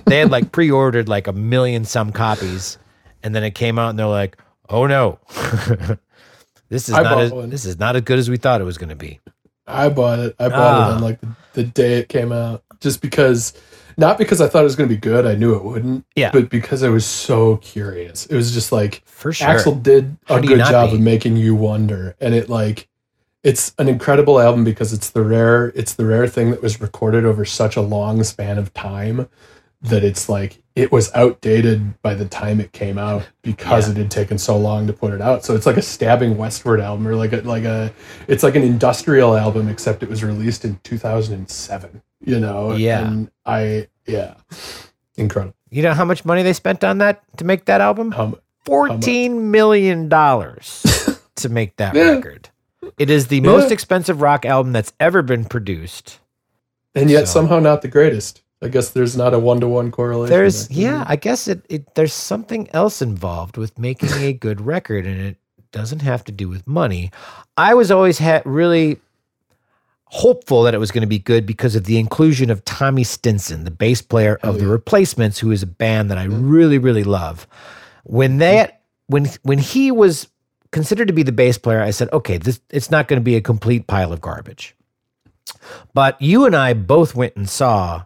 they 0.06 0.18
had 0.18 0.30
like 0.30 0.52
pre-ordered 0.52 1.08
like 1.08 1.26
a 1.26 1.32
million 1.32 1.84
some 1.84 2.12
copies, 2.12 2.78
and 3.24 3.34
then 3.34 3.42
it 3.42 3.56
came 3.56 3.76
out 3.80 3.90
and 3.90 3.98
they're 3.98 4.06
like, 4.06 4.36
"Oh 4.68 4.86
no, 4.86 5.18
this 6.68 6.88
is 6.88 6.94
I 6.94 7.02
not 7.02 7.20
as, 7.20 7.32
one. 7.32 7.50
this 7.50 7.64
is 7.64 7.78
not 7.78 7.96
as 7.96 8.02
good 8.02 8.20
as 8.20 8.30
we 8.30 8.36
thought 8.36 8.60
it 8.60 8.64
was 8.64 8.78
going 8.78 8.90
to 8.90 8.96
be." 8.96 9.18
i 9.66 9.88
bought 9.88 10.18
it 10.18 10.34
i 10.40 10.48
bought 10.48 10.58
Ah. 10.58 10.90
it 10.90 10.94
on 10.94 11.00
like 11.02 11.20
the, 11.20 11.28
the 11.54 11.64
day 11.64 11.98
it 11.98 12.08
came 12.08 12.32
out 12.32 12.64
just 12.82 13.00
because 13.00 13.54
not 13.96 14.18
because 14.18 14.40
i 14.40 14.48
thought 14.48 14.60
it 14.60 14.64
was 14.64 14.76
going 14.76 14.88
to 14.88 14.94
be 14.94 15.00
good 15.00 15.24
i 15.26 15.34
knew 15.34 15.54
it 15.54 15.64
wouldn't 15.64 16.04
Yeah. 16.16 16.30
but 16.32 16.50
because 16.50 16.82
i 16.82 16.88
was 16.90 17.06
so 17.06 17.56
curious 17.58 18.26
it 18.26 18.36
was 18.36 18.52
just 18.52 18.72
like 18.72 19.02
For 19.06 19.32
sure. 19.32 19.48
Axl 19.48 19.82
did 19.82 20.16
How 20.26 20.36
a 20.36 20.40
do 20.42 20.48
you 20.48 20.54
good 20.56 20.58
not 20.60 20.70
job 20.70 20.90
be? 20.90 20.96
of 20.96 21.00
making 21.02 21.36
you 21.36 21.54
wonder, 21.54 22.16
and 22.20 22.34
it 22.34 22.48
like 22.50 22.88
it's 23.44 23.74
an 23.78 23.88
incredible 23.88 24.38
album 24.40 24.62
because 24.64 24.92
it's 24.92 25.10
the 25.10 25.22
rare 25.22 25.68
it's 25.74 25.94
the 25.94 26.04
rare 26.06 26.28
thing 26.28 26.50
that 26.52 26.62
was 26.62 26.80
recorded 26.80 27.24
over 27.24 27.44
such 27.44 27.76
a 27.76 27.80
long 27.80 28.22
span 28.24 28.56
of 28.58 28.72
time 28.74 29.28
that 29.82 30.04
it's 30.04 30.28
like 30.28 30.62
it 30.76 30.90
was 30.92 31.10
outdated 31.14 32.00
by 32.02 32.14
the 32.14 32.24
time 32.24 32.60
it 32.60 32.72
came 32.72 32.96
out 32.98 33.28
because 33.42 33.86
Yeah. 33.88 33.92
it 33.92 33.98
had 33.98 34.10
taken 34.10 34.38
so 34.38 34.56
long 34.56 34.86
to 34.86 34.92
put 34.92 35.12
it 35.12 35.20
out. 35.20 35.44
So 35.44 35.54
it's 35.54 35.66
like 35.66 35.76
a 35.76 35.82
stabbing 35.82 36.36
westward 36.38 36.80
album 36.80 37.06
or 37.08 37.14
like 37.16 37.32
a 37.32 37.38
like 37.42 37.64
a 37.64 37.92
it's 38.28 38.42
like 38.42 38.54
an 38.54 38.62
industrial 38.62 39.36
album 39.36 39.68
except 39.68 40.02
it 40.02 40.08
was 40.08 40.22
released 40.22 40.64
in 40.64 40.78
2007, 40.84 42.02
you 42.24 42.38
know. 42.40 42.72
Yeah. 42.74 43.06
And 43.06 43.30
I 43.44 43.88
yeah. 44.06 44.34
Incredible. 45.16 45.54
You 45.70 45.82
know 45.82 45.92
how 45.94 46.04
much 46.04 46.24
money 46.24 46.42
they 46.42 46.52
spent 46.52 46.84
on 46.84 46.98
that 46.98 47.22
to 47.38 47.44
make 47.44 47.64
that 47.66 47.80
album? 47.80 48.12
Um, 48.16 48.36
Fourteen 48.64 49.50
million 49.50 50.08
dollars 50.08 51.18
to 51.36 51.48
make 51.48 51.76
that 51.76 51.94
Yeah. 51.94 52.12
record. 52.12 52.48
It 52.98 53.10
is 53.10 53.26
the 53.26 53.36
Yeah. 53.36 53.42
most 53.42 53.72
expensive 53.72 54.20
rock 54.22 54.44
album 54.46 54.72
that's 54.72 54.92
ever 55.00 55.22
been 55.22 55.44
produced. 55.44 56.18
and 56.94 57.10
yet 57.10 57.26
So- 57.26 57.40
somehow 57.40 57.58
not 57.58 57.82
the 57.82 57.88
greatest. 57.88 58.42
I 58.62 58.68
guess 58.68 58.90
there's 58.90 59.16
not 59.16 59.34
a 59.34 59.38
one 59.40 59.60
to 59.60 59.68
one 59.68 59.90
correlation. 59.90 60.32
There's 60.32 60.68
there. 60.68 60.78
yeah, 60.78 61.04
I 61.08 61.16
guess 61.16 61.48
it, 61.48 61.66
it 61.68 61.94
there's 61.96 62.12
something 62.14 62.70
else 62.70 63.02
involved 63.02 63.56
with 63.56 63.76
making 63.78 64.12
a 64.12 64.32
good 64.32 64.60
record, 64.60 65.04
and 65.04 65.20
it 65.20 65.36
doesn't 65.72 66.02
have 66.02 66.22
to 66.24 66.32
do 66.32 66.48
with 66.48 66.66
money. 66.66 67.10
I 67.56 67.74
was 67.74 67.90
always 67.90 68.18
ha- 68.18 68.42
really 68.44 69.00
hopeful 70.06 70.62
that 70.62 70.74
it 70.74 70.78
was 70.78 70.92
going 70.92 71.02
to 71.02 71.08
be 71.08 71.18
good 71.18 71.44
because 71.44 71.74
of 71.74 71.84
the 71.84 71.98
inclusion 71.98 72.50
of 72.50 72.64
Tommy 72.64 73.02
Stinson, 73.02 73.64
the 73.64 73.70
bass 73.70 74.00
player 74.00 74.34
of 74.36 74.40
Hell 74.42 74.52
the 74.52 74.58
yeah. 74.58 74.64
Mm-hmm. 74.64 74.72
Replacements, 74.72 75.38
who 75.40 75.50
is 75.50 75.62
a 75.62 75.66
band 75.66 76.10
that 76.10 76.18
I 76.18 76.24
really 76.24 76.78
really 76.78 77.04
love. 77.04 77.48
When 78.04 78.38
that 78.38 78.82
when 79.08 79.28
when 79.42 79.58
he 79.58 79.90
was 79.90 80.28
considered 80.70 81.08
to 81.08 81.14
be 81.14 81.24
the 81.24 81.32
bass 81.32 81.58
player, 81.58 81.80
I 81.80 81.90
said, 81.90 82.12
okay, 82.12 82.38
this 82.38 82.60
it's 82.70 82.92
not 82.92 83.08
going 83.08 83.20
to 83.20 83.24
be 83.24 83.34
a 83.34 83.40
complete 83.40 83.88
pile 83.88 84.12
of 84.12 84.20
garbage. 84.20 84.76
But 85.94 86.20
you 86.22 86.46
and 86.46 86.54
I 86.54 86.74
both 86.74 87.16
went 87.16 87.34
and 87.34 87.48
saw 87.48 88.04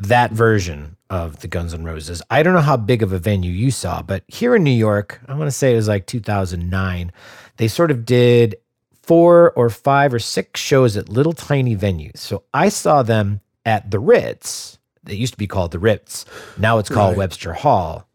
that 0.00 0.32
version 0.32 0.96
of 1.08 1.40
the 1.40 1.48
Guns 1.48 1.74
N' 1.74 1.84
Roses. 1.84 2.22
I 2.30 2.42
don't 2.42 2.54
know 2.54 2.60
how 2.60 2.76
big 2.76 3.02
of 3.02 3.12
a 3.12 3.18
venue 3.18 3.50
you 3.50 3.70
saw, 3.70 4.00
but 4.02 4.22
here 4.28 4.54
in 4.56 4.62
New 4.64 4.70
York, 4.70 5.20
I 5.28 5.34
want 5.34 5.46
to 5.48 5.52
say 5.52 5.72
it 5.72 5.76
was 5.76 5.88
like 5.88 6.06
2009. 6.06 7.12
They 7.56 7.68
sort 7.68 7.90
of 7.90 8.04
did 8.06 8.56
four 9.02 9.50
or 9.52 9.68
five 9.70 10.14
or 10.14 10.18
six 10.18 10.60
shows 10.60 10.96
at 10.96 11.08
little 11.08 11.32
tiny 11.32 11.76
venues. 11.76 12.18
So 12.18 12.44
I 12.54 12.68
saw 12.68 13.02
them 13.02 13.40
at 13.66 13.90
the 13.90 13.98
Ritz. 13.98 14.78
It 15.08 15.16
used 15.16 15.34
to 15.34 15.38
be 15.38 15.46
called 15.46 15.72
the 15.72 15.78
Ritz. 15.78 16.24
Now 16.58 16.78
it's 16.78 16.88
called 16.88 17.10
Right. 17.12 17.18
Webster 17.18 17.52
Hall. 17.54 18.06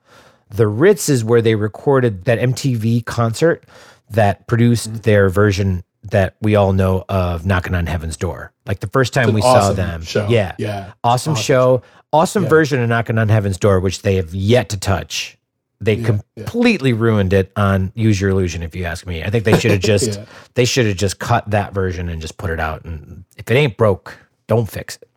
The 0.50 0.68
Ritz 0.68 1.10
is 1.10 1.24
where 1.24 1.42
they 1.42 1.56
recorded 1.56 2.26
that 2.26 2.40
MTV 2.40 3.06
concert 3.06 3.66
that 4.10 4.48
produced 4.48 4.90
Mm-hmm. 4.90 5.02
their 5.02 5.30
version 5.30 5.84
that 6.12 6.36
we 6.42 6.56
all 6.56 6.74
know 6.74 7.04
of 7.10 7.46
Knocking 7.46 7.74
on 7.76 7.86
Heaven's 7.88 8.18
Door. 8.18 8.52
Like 8.66 8.80
the 8.80 8.88
first 8.88 9.14
time 9.14 9.34
we 9.34 9.42
saw 9.42 9.48
awesome 9.56 9.76
them. 9.76 10.02
Show. 10.04 10.28
Yeah. 10.30 10.56
Yeah. 10.58 10.94
Awesome, 11.04 11.34
Awesome 11.34 11.36
show. 11.44 11.82
Awesome 12.14 12.44
Yeah. 12.44 12.50
version 12.50 12.82
of 12.82 12.90
Knocking 12.90 13.18
on 13.18 13.30
Heaven's 13.30 13.58
Door, 13.58 13.80
which 13.82 14.02
they 14.02 14.16
have 14.16 14.34
yet 14.34 14.70
to 14.70 14.78
touch. 14.78 15.38
They 15.82 15.96
Yeah, 15.96 16.20
yeah. 16.36 16.44
completely 16.44 16.94
ruined 16.94 17.34
it 17.34 17.52
on 17.56 17.92
Use 17.96 18.20
Your 18.22 18.30
Illusion, 18.30 18.64
if 18.64 18.76
you 18.76 18.86
ask 18.86 19.06
me. 19.06 19.24
I 19.24 19.30
think 19.30 19.44
they 19.44 19.60
should 19.60 19.72
have 19.72 19.80
just 19.94 20.18
Yeah. 20.20 20.26
they 20.54 20.66
should 20.66 20.86
have 20.88 20.96
just 20.98 21.20
cut 21.20 21.50
that 21.52 21.74
version 21.74 22.08
and 22.10 22.22
just 22.22 22.38
put 22.38 22.50
it 22.50 22.60
out. 22.60 22.86
And 22.86 23.26
if 23.38 23.50
it 23.52 23.56
ain't 23.56 23.76
broke, 23.78 24.18
don't 24.48 24.70
fix 24.70 24.96
it. 25.02 25.10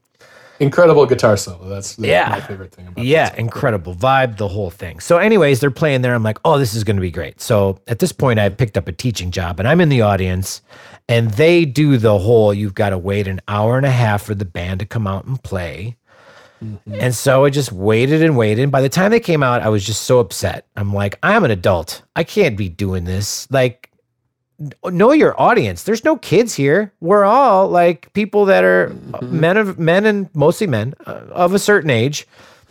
Incredible 0.61 1.07
guitar 1.07 1.37
solo. 1.37 1.69
That's, 1.69 1.95
that's 1.97 2.09
Yeah. 2.09 2.29
my 2.31 2.41
favorite 2.41 2.73
thing 2.73 2.89
about 2.89 3.01
it. 3.03 3.07
Yeah, 3.07 3.33
incredible 3.37 3.95
vibe, 3.95 4.39
the 4.39 4.49
whole 4.49 4.71
thing. 4.71 4.99
So, 5.01 5.19
anyways, 5.19 5.61
they're 5.61 5.71
playing 5.71 6.03
there. 6.03 6.15
I'm 6.15 6.23
like, 6.25 6.39
oh, 6.45 6.59
this 6.59 6.75
is 6.75 6.83
going 6.85 6.97
to 6.97 7.01
be 7.01 7.11
great. 7.13 7.41
So, 7.41 7.79
at 7.87 8.01
this 8.01 8.11
point, 8.13 8.41
I 8.41 8.49
picked 8.49 8.77
up 8.77 8.89
a 8.89 8.93
teaching 8.93 9.31
job 9.31 9.61
and 9.61 9.69
I'm 9.69 9.81
in 9.81 9.89
the 9.89 10.03
audience, 10.03 10.61
and 11.09 11.31
they 11.33 11.65
do 11.65 11.97
the 11.97 12.19
whole 12.19 12.53
you've 12.53 12.75
got 12.75 12.91
to 12.91 12.99
wait 12.99 13.29
an 13.29 13.41
hour 13.47 13.77
and 13.77 13.87
a 13.87 13.91
half 13.91 14.23
for 14.23 14.35
the 14.35 14.45
band 14.45 14.81
to 14.81 14.87
come 14.87 15.07
out 15.07 15.25
and 15.27 15.43
play. 15.43 15.97
Mm-hmm. 16.63 16.95
And 17.01 17.15
so 17.15 17.45
I 17.45 17.51
just 17.51 17.71
waited 17.71 18.21
and 18.23 18.37
waited. 18.37 18.63
And 18.65 18.73
By 18.73 18.81
the 18.81 18.89
time 18.89 19.13
they 19.13 19.21
came 19.21 19.45
out, 19.45 19.63
I 19.63 19.69
was 19.69 19.87
just 19.87 20.03
so 20.03 20.19
upset. 20.19 20.67
I'm 20.77 20.93
like, 20.93 21.17
I'm 21.23 21.45
an 21.45 21.53
adult. 21.53 22.03
I 22.17 22.25
can't 22.25 22.57
be 22.57 22.69
doing 22.69 23.05
this. 23.05 23.49
Like, 23.51 23.88
know 24.85 25.13
your 25.13 25.41
audience. 25.41 25.85
There's 25.85 26.05
no 26.05 26.17
kids 26.17 26.55
here. 26.55 26.93
We're 27.01 27.25
all 27.25 27.69
like 27.69 28.13
people 28.13 28.47
that 28.47 28.65
are 28.65 28.93
men 29.23 29.57
of 29.57 29.79
men 29.79 30.07
and 30.07 30.29
mostly 30.35 30.67
men 30.67 30.95
uh, 31.07 31.23
of 31.31 31.55
a 31.55 31.59
certain 31.59 31.91
age 31.91 32.27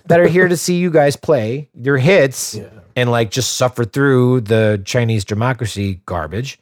that 0.05 0.19
are 0.19 0.27
here 0.27 0.47
to 0.47 0.57
see 0.57 0.75
you 0.75 0.89
guys 0.89 1.15
play 1.15 1.69
your 1.73 1.97
hits 1.97 2.57
and 2.95 3.11
like 3.11 3.31
just 3.31 3.57
suffer 3.57 3.85
through 3.85 4.41
the 4.41 4.81
Chinese 4.85 5.23
democracy 5.23 6.01
garbage. 6.05 6.59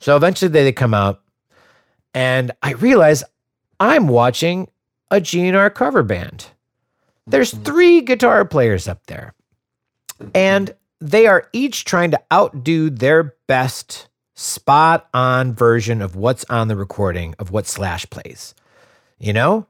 So 0.00 0.16
eventually 0.16 0.48
they, 0.48 0.64
they 0.64 0.72
come 0.72 0.94
out 0.94 1.22
and 2.14 2.52
I 2.62 2.72
realize 2.72 3.22
I'm 3.78 4.08
watching 4.08 4.68
a 5.10 5.16
GNR 5.16 5.74
cover 5.74 6.02
band. 6.02 6.46
There's 7.26 7.52
three 7.52 8.00
guitar 8.00 8.44
players 8.44 8.88
up 8.88 9.06
there. 9.06 9.34
And 10.34 10.74
they 11.00 11.26
are 11.26 11.48
each 11.52 11.84
trying 11.84 12.12
to 12.12 12.22
outdo 12.32 12.88
their 12.88 13.34
best 13.46 14.05
spot 14.36 15.08
on 15.12 15.54
version 15.54 16.00
of 16.00 16.14
what's 16.14 16.44
on 16.44 16.68
the 16.68 16.76
recording 16.76 17.34
of 17.38 17.50
what 17.50 17.66
Slash 17.66 18.08
plays. 18.10 18.54
You 19.18 19.32
know? 19.32 19.66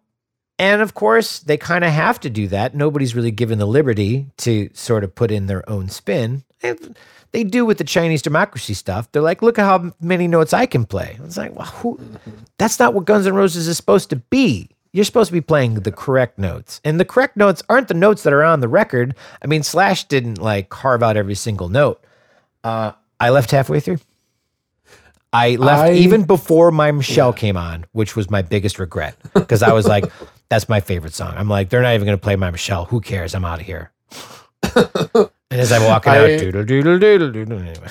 And 0.58 0.82
of 0.82 0.94
course, 0.94 1.38
they 1.38 1.56
kind 1.56 1.84
of 1.84 1.92
have 1.92 2.18
to 2.20 2.30
do 2.30 2.48
that. 2.48 2.74
Nobody's 2.74 3.14
really 3.14 3.30
given 3.30 3.58
the 3.58 3.66
liberty 3.66 4.26
to 4.38 4.68
sort 4.74 5.04
of 5.04 5.14
put 5.14 5.30
in 5.30 5.46
their 5.46 5.68
own 5.68 5.88
spin. 5.88 6.44
And 6.62 6.96
they 7.32 7.44
do 7.44 7.64
with 7.64 7.78
the 7.78 7.84
Chinese 7.84 8.22
democracy 8.22 8.74
stuff. 8.74 9.10
They're 9.12 9.22
like, 9.22 9.42
look 9.42 9.58
at 9.58 9.64
how 9.64 9.92
many 10.00 10.26
notes 10.26 10.52
I 10.52 10.66
can 10.66 10.84
play. 10.84 11.18
It's 11.22 11.36
like, 11.36 11.54
well, 11.54 11.66
who, 11.66 12.00
that's 12.58 12.78
not 12.78 12.94
what 12.94 13.04
Guns 13.04 13.26
N' 13.26 13.34
Roses 13.34 13.68
is 13.68 13.76
supposed 13.76 14.10
to 14.10 14.16
be. 14.16 14.70
You're 14.92 15.04
supposed 15.04 15.28
to 15.28 15.34
be 15.34 15.42
playing 15.42 15.74
the 15.74 15.92
correct 15.92 16.38
notes. 16.38 16.80
And 16.82 16.98
the 16.98 17.04
correct 17.04 17.36
notes 17.36 17.62
aren't 17.68 17.88
the 17.88 17.94
notes 17.94 18.22
that 18.22 18.32
are 18.32 18.42
on 18.42 18.60
the 18.60 18.68
record. 18.68 19.14
I 19.42 19.46
mean, 19.46 19.62
Slash 19.62 20.04
didn't 20.04 20.38
like 20.38 20.70
carve 20.70 21.02
out 21.02 21.18
every 21.18 21.34
single 21.34 21.68
note. 21.68 22.02
Uh, 22.64 22.92
I 23.20 23.28
left 23.28 23.50
halfway 23.50 23.80
through. 23.80 23.98
I 25.36 25.56
left 25.56 25.90
I- 25.90 25.92
even 25.94 26.24
before 26.24 26.70
my 26.70 26.90
Michelle 26.92 27.32
came 27.32 27.56
on, 27.56 27.84
which 27.92 28.16
was 28.16 28.30
my 28.30 28.42
biggest 28.42 28.78
regret 28.78 29.16
because 29.34 29.62
I 29.62 29.72
was 29.72 29.86
like, 29.86 30.04
that's 30.48 30.68
my 30.68 30.80
favorite 30.80 31.14
song. 31.14 31.34
I'm 31.36 31.48
like, 31.48 31.68
they're 31.68 31.82
not 31.82 31.94
even 31.94 32.06
going 32.06 32.16
to 32.18 32.22
play 32.22 32.36
my 32.36 32.50
Michelle. 32.50 32.86
Who 32.86 33.00
cares? 33.00 33.34
I'm 33.34 33.44
out 33.44 33.60
of 33.60 33.66
here. 33.66 33.92
and 34.74 35.30
as 35.50 35.72
I'm 35.72 35.84
walking 35.84 36.12
out, 36.14 36.26
doodle, 36.26 36.64
doodle, 36.64 36.98
doodle, 36.98 37.30
doodle. 37.32 37.58
Anyway. 37.58 37.88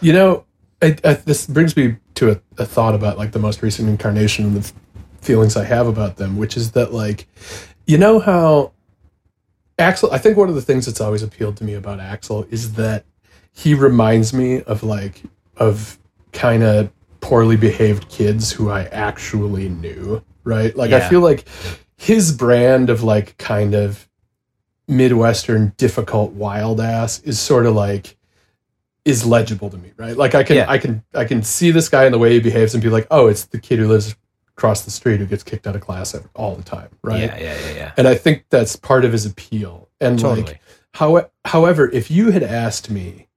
You 0.00 0.12
know, 0.12 0.44
I, 0.82 0.96
I, 1.04 1.14
this 1.14 1.46
brings 1.46 1.76
me 1.76 1.96
to 2.14 2.32
a, 2.32 2.40
a 2.58 2.66
thought 2.66 2.94
about 2.94 3.16
like 3.18 3.30
the 3.32 3.38
most 3.38 3.62
recent 3.62 3.88
incarnation 3.88 4.46
and 4.46 4.62
the 4.62 4.72
feelings 5.20 5.56
I 5.56 5.64
have 5.64 5.86
about 5.86 6.16
them, 6.16 6.36
which 6.36 6.56
is 6.56 6.72
that 6.72 6.92
like, 6.92 7.28
you 7.86 7.98
know 7.98 8.18
how 8.18 8.72
Axl. 9.78 10.10
I 10.12 10.18
think 10.18 10.36
one 10.36 10.48
of 10.48 10.56
the 10.56 10.62
things 10.62 10.86
that's 10.86 11.00
always 11.00 11.22
appealed 11.22 11.56
to 11.58 11.64
me 11.64 11.74
about 11.74 12.00
Axl 12.00 12.52
is 12.52 12.72
that 12.74 13.04
he 13.52 13.74
reminds 13.74 14.32
me 14.32 14.62
of 14.62 14.82
like 14.82 15.22
of 15.56 15.98
kind 16.32 16.62
of 16.62 16.90
poorly 17.20 17.56
behaved 17.56 18.08
kids 18.08 18.50
who 18.52 18.70
I 18.70 18.84
actually 18.86 19.68
knew. 19.68 20.22
Right? 20.44 20.76
Like 20.76 20.90
I 20.92 21.08
feel 21.08 21.20
like 21.20 21.46
his 21.96 22.32
brand 22.32 22.90
of 22.90 23.02
like 23.02 23.38
kind 23.38 23.74
of 23.74 24.08
midwestern 24.88 25.72
difficult 25.76 26.32
wild 26.32 26.80
ass 26.80 27.20
is 27.20 27.38
sort 27.38 27.64
of 27.66 27.74
like 27.74 28.16
is 29.04 29.24
legible 29.24 29.70
to 29.70 29.76
me, 29.78 29.92
right? 29.96 30.16
Like 30.16 30.34
I 30.34 30.42
can 30.42 30.56
Yeah. 30.56 30.66
I 30.68 30.78
can 30.78 31.04
I 31.14 31.24
can 31.24 31.42
see 31.42 31.70
this 31.70 31.88
guy 31.88 32.04
and 32.04 32.14
the 32.14 32.18
way 32.18 32.32
he 32.32 32.40
behaves 32.40 32.74
and 32.74 32.82
be 32.82 32.88
like, 32.88 33.06
oh, 33.10 33.28
it's 33.28 33.44
the 33.44 33.58
kid 33.58 33.78
who 33.78 33.88
lives 33.88 34.16
across 34.56 34.82
the 34.82 34.90
street 34.90 35.18
who 35.20 35.26
gets 35.26 35.42
kicked 35.42 35.66
out 35.66 35.74
of 35.74 35.82
class 35.82 36.14
all 36.34 36.54
the 36.54 36.62
time, 36.62 36.88
right? 37.02 37.20
Yeah, 37.20 37.38
yeah, 37.38 37.60
yeah, 37.60 37.74
yeah. 37.74 37.92
And 37.96 38.06
I 38.06 38.14
think 38.14 38.44
that's 38.50 38.76
part 38.76 39.04
of 39.04 39.12
his 39.12 39.26
appeal. 39.26 39.88
And 40.00 40.18
Totally. 40.18 40.42
like 40.42 40.60
how 40.94 41.30
however, 41.44 41.88
if 41.90 42.10
you 42.10 42.30
had 42.32 42.42
asked 42.42 42.90
me 42.90 43.28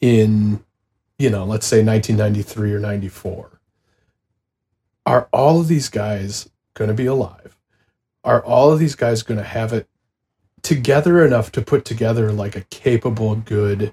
in 0.00 0.64
you 1.20 1.28
know, 1.28 1.44
let's 1.44 1.66
say 1.66 1.84
1993 1.84 2.72
or 2.72 2.78
94, 2.78 3.60
are 5.04 5.28
all 5.34 5.60
of 5.60 5.68
these 5.68 5.90
guys 5.90 6.48
going 6.72 6.88
to 6.88 6.94
be 6.94 7.04
alive? 7.04 7.58
Are 8.24 8.42
all 8.42 8.72
of 8.72 8.78
these 8.78 8.94
guys 8.94 9.22
going 9.22 9.36
to 9.36 9.44
have 9.44 9.74
it 9.74 9.86
together 10.62 11.22
enough 11.22 11.52
to 11.52 11.60
put 11.60 11.84
together 11.84 12.32
like 12.32 12.56
a 12.56 12.62
capable, 12.62 13.34
good 13.36 13.92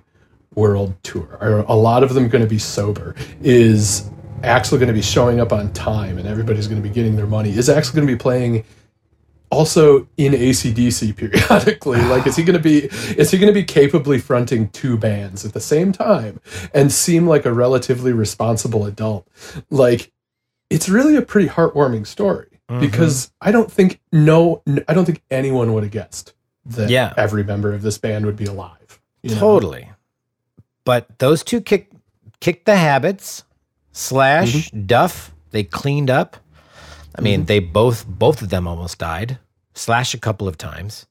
world 0.56 0.96
tour? 1.04 1.38
Are 1.42 1.60
a 1.60 1.76
lot 1.76 2.02
of 2.02 2.14
them 2.14 2.30
going 2.30 2.44
to 2.44 2.50
be 2.50 2.60
sober? 2.60 3.14
Is 3.42 4.10
Axl 4.42 4.78
going 4.78 4.88
to 4.88 4.94
be 4.94 5.02
showing 5.02 5.42
up 5.42 5.52
on 5.52 5.74
time 5.74 6.18
and 6.18 6.30
everybody's 6.30 6.68
going 6.68 6.82
to 6.82 6.88
be 6.88 6.94
getting 6.94 7.18
their 7.18 7.28
money? 7.28 7.50
Is 7.50 7.68
Axl 7.68 7.94
going 7.94 8.08
to 8.08 8.14
be 8.14 8.18
playing 8.18 8.64
also 9.50 10.08
in 10.18 10.34
ACDC 10.34 11.16
periodically? 11.16 12.02
Like, 12.02 12.28
is 12.28 12.36
he 12.36 12.44
going 12.44 12.58
to 12.58 12.64
be 12.64 12.86
is 13.20 13.32
he 13.32 13.38
going 13.38 13.54
to 13.54 13.60
be 13.60 13.64
capably 13.64 14.20
fronting 14.20 14.70
two 14.70 14.98
bands 14.98 15.46
at 15.46 15.54
the 15.54 15.60
same 15.62 15.92
time 15.92 16.40
and 16.74 16.92
seem 16.92 17.28
like 17.28 17.46
a 17.46 17.54
relatively 17.54 18.14
responsible 18.14 18.86
adult? 18.86 19.28
Like, 19.70 20.12
it's 20.70 20.90
really 20.90 21.16
a 21.16 21.22
pretty 21.22 21.48
heartwarming 21.50 22.06
story 22.08 22.48
Mm-hmm. 22.70 22.82
because 22.82 23.32
I 23.40 23.54
don't 23.54 23.72
think 23.72 24.02
no, 24.12 24.62
i 24.90 24.94
don't 24.94 25.06
think 25.06 25.24
anyone 25.32 25.72
would 25.74 25.84
have 25.84 25.92
guessed 25.94 26.34
that 26.66 26.90
Yeah. 26.90 27.14
every 27.16 27.42
member 27.46 27.74
of 27.74 27.82
this 27.82 27.98
band 27.98 28.26
would 28.26 28.36
be 28.36 28.44
alive. 28.44 29.00
you 29.24 29.30
know? 29.34 29.40
Totally. 29.40 29.90
But 30.84 31.18
those 31.20 31.44
two 31.46 31.62
kicked 31.62 31.94
kicked 32.42 32.66
the 32.66 32.76
habits. 32.76 33.46
Slash 33.94 34.54
Mm-hmm. 34.70 34.86
Duff, 34.86 35.34
they 35.52 35.64
cleaned 35.64 36.10
up. 36.10 36.36
I 37.18 37.22
mean, 37.22 37.46
they 37.46 37.60
both 37.60 38.06
both 38.08 38.42
of 38.42 38.50
them 38.50 38.68
almost 38.68 38.98
died. 39.00 39.40
Slash 39.74 40.14
a 40.14 40.20
couple 40.20 40.48
of 40.48 40.58
times. 40.58 41.06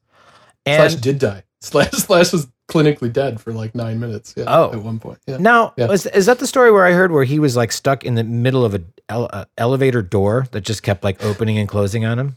And 0.65 0.91
Slash 0.91 1.01
did 1.01 1.19
die. 1.19 1.45
Slash 1.61 1.91
Slash 1.93 2.33
was 2.33 2.49
clinically 2.69 3.13
dead 3.13 3.41
for 3.41 3.53
like 3.53 3.75
nine 3.75 4.01
minutes. 4.01 4.35
Yeah, 4.37 4.45
Oh. 4.49 4.73
at 4.73 4.83
one 4.83 4.99
point. 4.99 5.19
Yeah. 5.27 5.37
now, 5.39 5.73
Yeah. 5.77 5.91
is, 5.91 6.07
is 6.07 6.27
that 6.27 6.39
the 6.41 6.47
story 6.49 6.73
where 6.73 6.85
I 6.85 6.93
heard 6.93 7.13
where 7.13 7.23
he 7.25 7.39
was 7.39 7.57
like 7.57 7.71
stuck 7.73 8.05
in 8.05 8.15
the 8.17 8.25
middle 8.25 8.65
of 8.65 8.75
a 8.75 8.83
ele- 9.09 9.31
uh, 9.33 9.45
elevator 9.57 10.03
door 10.03 10.47
that 10.51 10.63
just 10.63 10.83
kept 10.83 11.05
like 11.05 11.25
opening 11.25 11.59
and 11.59 11.69
closing 11.69 12.05
on 12.05 12.19
him? 12.19 12.37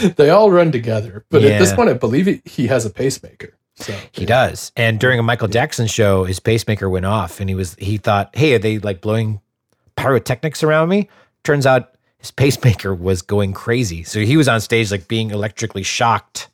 they 0.16 0.30
all 0.30 0.50
run 0.50 0.72
together, 0.72 1.24
but 1.30 1.44
at 1.44 1.58
this 1.58 1.74
point, 1.74 1.90
I 1.90 1.92
believe 1.94 2.24
he, 2.26 2.40
he 2.46 2.66
has 2.68 2.86
a 2.86 2.90
pacemaker. 2.90 3.54
So 3.76 3.92
He 4.12 4.24
does. 4.24 4.72
And 4.76 4.98
during 4.98 5.18
a 5.18 5.22
Michael 5.22 5.48
Jackson 5.48 5.86
show, 5.88 6.24
his 6.24 6.40
pacemaker 6.40 6.88
went 6.88 7.04
off 7.06 7.40
and 7.40 7.48
he 7.50 7.54
was 7.54 7.74
he 7.78 7.98
thought, 7.98 8.34
"Hey, 8.34 8.54
are 8.54 8.58
they 8.58 8.78
like 8.78 9.00
blowing 9.02 9.40
pyrotechnics 9.96 10.62
around 10.62 10.88
me?" 10.88 11.08
Turns 11.42 11.66
out 11.66 11.93
his 12.24 12.30
pacemaker 12.30 12.94
was 12.94 13.20
going 13.20 13.52
crazy. 13.52 14.02
So 14.02 14.20
he 14.20 14.38
was 14.38 14.48
on 14.48 14.58
stage 14.62 14.90
like 14.90 15.08
being 15.08 15.30
electrically 15.30 15.82
shocked 15.82 16.48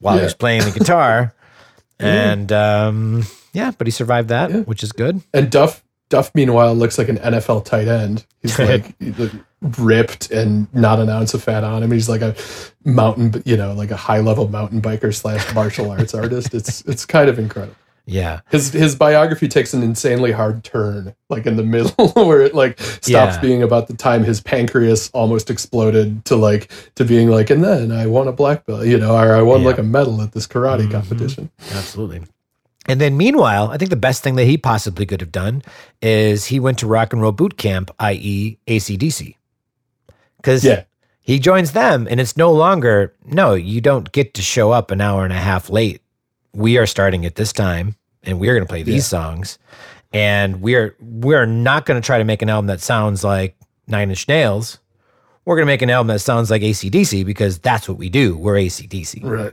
while 0.00 0.18
he 0.18 0.24
was 0.24 0.34
playing 0.34 0.64
the 0.64 0.72
guitar. 0.76 1.32
and 2.00 2.50
um 2.50 3.22
yeah, 3.52 3.70
but 3.70 3.86
he 3.86 3.92
survived 3.92 4.30
that, 4.30 4.50
Yeah. 4.50 4.60
which 4.62 4.82
is 4.82 4.90
good. 4.90 5.20
And 5.32 5.48
Duff 5.48 5.84
Duff 6.08 6.34
meanwhile 6.34 6.74
looks 6.74 6.98
like 6.98 7.08
an 7.08 7.18
NFL 7.18 7.64
tight 7.64 7.86
end. 7.86 8.26
He's 8.42 8.58
like 8.58 8.96
he's, 8.98 9.16
like, 9.16 9.30
ripped 9.78 10.32
and 10.32 10.66
not 10.74 10.98
an 10.98 11.08
ounce 11.08 11.34
of 11.34 11.42
fat 11.44 11.62
on 11.62 11.84
him. 11.84 11.92
He's 11.92 12.08
like 12.08 12.20
a 12.22 12.34
mountain, 12.84 13.40
you 13.46 13.56
know, 13.56 13.74
like 13.74 13.92
a 13.92 13.96
high 13.96 14.18
level 14.18 14.48
mountain 14.48 14.82
biker 14.82 15.14
slash 15.14 15.54
martial 15.54 15.88
arts 15.92 16.14
artist. 16.14 16.52
It's 16.52 16.80
it's 16.82 17.06
kind 17.06 17.30
of 17.30 17.38
incredible. 17.38 17.76
Yeah. 18.04 18.40
His 18.50 18.72
his 18.72 18.96
biography 18.96 19.46
takes 19.48 19.72
an 19.74 19.82
insanely 19.82 20.32
hard 20.32 20.64
turn, 20.64 21.14
like 21.28 21.46
in 21.46 21.56
the 21.56 21.62
middle, 21.76 22.08
where 22.10 22.40
it 22.42 22.54
like 22.54 22.80
stops 22.80 23.06
Yeah. 23.36 23.40
being 23.40 23.62
about 23.62 23.86
the 23.86 23.94
time 23.94 24.24
his 24.24 24.40
pancreas 24.40 25.08
almost 25.14 25.50
exploded 25.50 26.24
to 26.24 26.36
like 26.36 26.70
to 26.96 27.04
being 27.04 27.28
like, 27.30 27.48
and 27.50 27.62
then 27.62 27.92
I 27.92 28.06
won 28.06 28.26
a 28.28 28.32
black 28.32 28.66
belt, 28.66 28.86
you 28.86 28.98
know, 28.98 29.14
or 29.16 29.34
I 29.34 29.42
won 29.42 29.60
Yeah. 29.62 29.66
like 29.68 29.78
a 29.78 29.82
medal 29.84 30.20
at 30.20 30.32
this 30.32 30.46
karate 30.48 30.88
Mhm. 30.88 30.90
competition. 30.92 31.50
Absolutely. 31.74 32.22
And 32.86 33.00
then 33.00 33.16
meanwhile, 33.16 33.70
I 33.70 33.76
think 33.76 33.90
the 33.90 33.96
best 33.96 34.24
thing 34.24 34.34
that 34.34 34.46
he 34.46 34.58
possibly 34.58 35.06
could 35.06 35.20
have 35.20 35.30
done 35.30 35.62
is 36.02 36.46
he 36.46 36.58
went 36.58 36.78
to 36.80 36.88
rock 36.88 37.12
and 37.12 37.22
roll 37.22 37.30
boot 37.30 37.56
camp, 37.56 37.92
i.e. 38.00 38.58
ACDC. 38.66 39.36
Because 40.38 40.64
Yeah. 40.64 40.82
he 41.20 41.38
joins 41.38 41.70
them 41.70 42.08
and 42.10 42.18
it's 42.20 42.36
no 42.36 42.50
longer, 42.50 43.14
no, 43.24 43.54
you 43.54 43.80
don't 43.80 44.10
get 44.10 44.34
to 44.34 44.42
show 44.42 44.72
up 44.72 44.90
an 44.90 45.00
hour 45.00 45.22
and 45.22 45.32
a 45.32 45.36
half 45.36 45.70
late. 45.70 46.01
We 46.54 46.78
are 46.78 46.86
starting 46.86 47.24
at 47.26 47.34
this 47.36 47.52
time 47.52 47.96
and 48.22 48.38
we're 48.38 48.54
going 48.54 48.66
to 48.66 48.68
play 48.70 48.82
these 48.82 49.06
songs. 49.06 49.58
And 50.12 50.60
we're 50.60 50.94
we're 51.00 51.46
not 51.46 51.86
going 51.86 52.00
to 52.00 52.04
try 52.04 52.18
to 52.18 52.24
make 52.24 52.42
an 52.42 52.50
album 52.50 52.66
that 52.66 52.80
sounds 52.80 53.24
like 53.24 53.56
Nine 53.86 54.10
Inch 54.10 54.28
Nails. 54.28 54.78
We're 55.44 55.56
going 55.56 55.66
to 55.66 55.72
make 55.72 55.82
an 55.82 55.90
album 55.90 56.08
that 56.08 56.20
sounds 56.20 56.50
like 56.50 56.62
ACDC 56.62 57.24
because 57.24 57.58
that's 57.58 57.88
what 57.88 57.96
we 57.98 58.08
do. 58.10 58.36
We're 58.36 58.54
ACDC. 58.56 59.24
Right. 59.24 59.52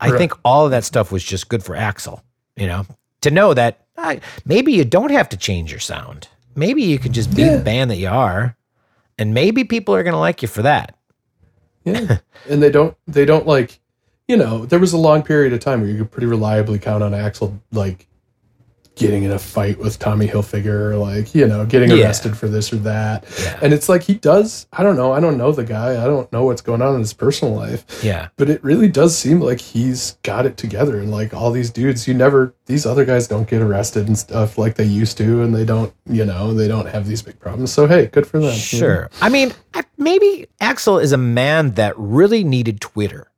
I 0.00 0.10
Right. 0.10 0.18
think 0.18 0.32
all 0.44 0.64
of 0.64 0.70
that 0.70 0.84
stuff 0.84 1.10
was 1.10 1.24
just 1.24 1.48
good 1.48 1.62
for 1.64 1.74
Axl, 1.74 2.22
you 2.56 2.66
know, 2.66 2.86
to 3.22 3.30
know 3.30 3.52
that 3.54 3.86
uh, 3.98 4.16
maybe 4.44 4.72
you 4.72 4.84
don't 4.84 5.10
have 5.10 5.28
to 5.30 5.36
change 5.36 5.70
your 5.70 5.80
sound. 5.80 6.28
Maybe 6.54 6.82
you 6.82 6.98
could 6.98 7.12
just 7.12 7.34
be 7.34 7.42
Yeah. 7.42 7.56
the 7.56 7.62
band 7.64 7.90
that 7.90 7.96
you 7.96 8.08
are, 8.08 8.56
and 9.18 9.34
maybe 9.34 9.64
people 9.64 9.94
are 9.94 10.02
going 10.02 10.12
to 10.14 10.18
like 10.20 10.40
you 10.42 10.48
for 10.48 10.62
that. 10.62 10.94
Yeah. 11.84 12.18
and 12.48 12.62
they 12.62 12.70
don't 12.70 12.96
they 13.06 13.24
don't 13.24 13.46
like 13.46 13.80
you 14.28 14.36
know, 14.36 14.66
there 14.66 14.78
was 14.78 14.92
a 14.92 14.98
long 14.98 15.22
period 15.22 15.52
of 15.52 15.60
time 15.60 15.80
where 15.80 15.90
you 15.90 15.98
could 15.98 16.10
pretty 16.10 16.26
reliably 16.26 16.78
count 16.78 17.02
on 17.02 17.12
Axl 17.12 17.58
like 17.72 18.06
getting 18.96 19.24
in 19.24 19.30
a 19.30 19.38
fight 19.38 19.78
with 19.78 19.98
Tommy 19.98 20.26
Hilfiger, 20.26 20.90
or 20.92 20.96
like 20.96 21.34
you 21.34 21.46
know, 21.46 21.66
getting 21.66 21.90
Yeah. 21.90 22.04
arrested 22.06 22.34
for 22.34 22.48
this 22.48 22.72
or 22.72 22.76
that. 22.76 23.26
Yeah. 23.42 23.58
And 23.60 23.74
it's 23.74 23.90
like 23.90 24.02
he 24.02 24.14
does. 24.14 24.66
I 24.72 24.82
don't 24.82 24.96
know. 24.96 25.12
I 25.12 25.20
don't 25.20 25.36
know 25.36 25.52
the 25.52 25.64
guy. 25.64 26.02
I 26.02 26.06
don't 26.06 26.32
know 26.32 26.46
what's 26.46 26.62
going 26.62 26.80
on 26.80 26.94
in 26.94 27.00
his 27.00 27.12
personal 27.12 27.54
life. 27.54 27.84
Yeah. 28.02 28.28
But 28.38 28.48
it 28.48 28.64
really 28.64 28.88
does 28.88 29.14
seem 29.16 29.40
like 29.40 29.60
he's 29.60 30.12
got 30.22 30.46
it 30.46 30.56
together. 30.56 30.98
And 30.98 31.10
like 31.10 31.34
all 31.34 31.50
these 31.50 31.68
dudes, 31.68 32.08
you 32.08 32.14
never, 32.14 32.54
these 32.64 32.86
other 32.86 33.04
guys 33.04 33.28
don't 33.28 33.46
get 33.46 33.60
arrested 33.60 34.06
and 34.06 34.16
stuff 34.16 34.56
like 34.56 34.76
they 34.76 34.84
used 34.84 35.18
to. 35.18 35.42
And 35.42 35.54
they 35.54 35.66
don't, 35.66 35.92
you 36.06 36.24
know, 36.24 36.54
they 36.54 36.66
don't 36.66 36.86
have 36.88 37.06
these 37.06 37.20
big 37.20 37.38
problems. 37.38 37.70
So, 37.74 37.86
hey, 37.86 38.06
good 38.06 38.26
for 38.26 38.38
them. 38.38 38.44
you 38.44 38.52
know? 38.52 38.56
Sure. 38.56 39.10
I 39.20 39.28
mean, 39.28 39.52
maybe 39.98 40.46
Axl 40.62 41.02
is 41.02 41.12
a 41.12 41.18
man 41.18 41.72
that 41.72 41.92
really 41.98 42.44
needed 42.44 42.80
Twitter. 42.80 43.30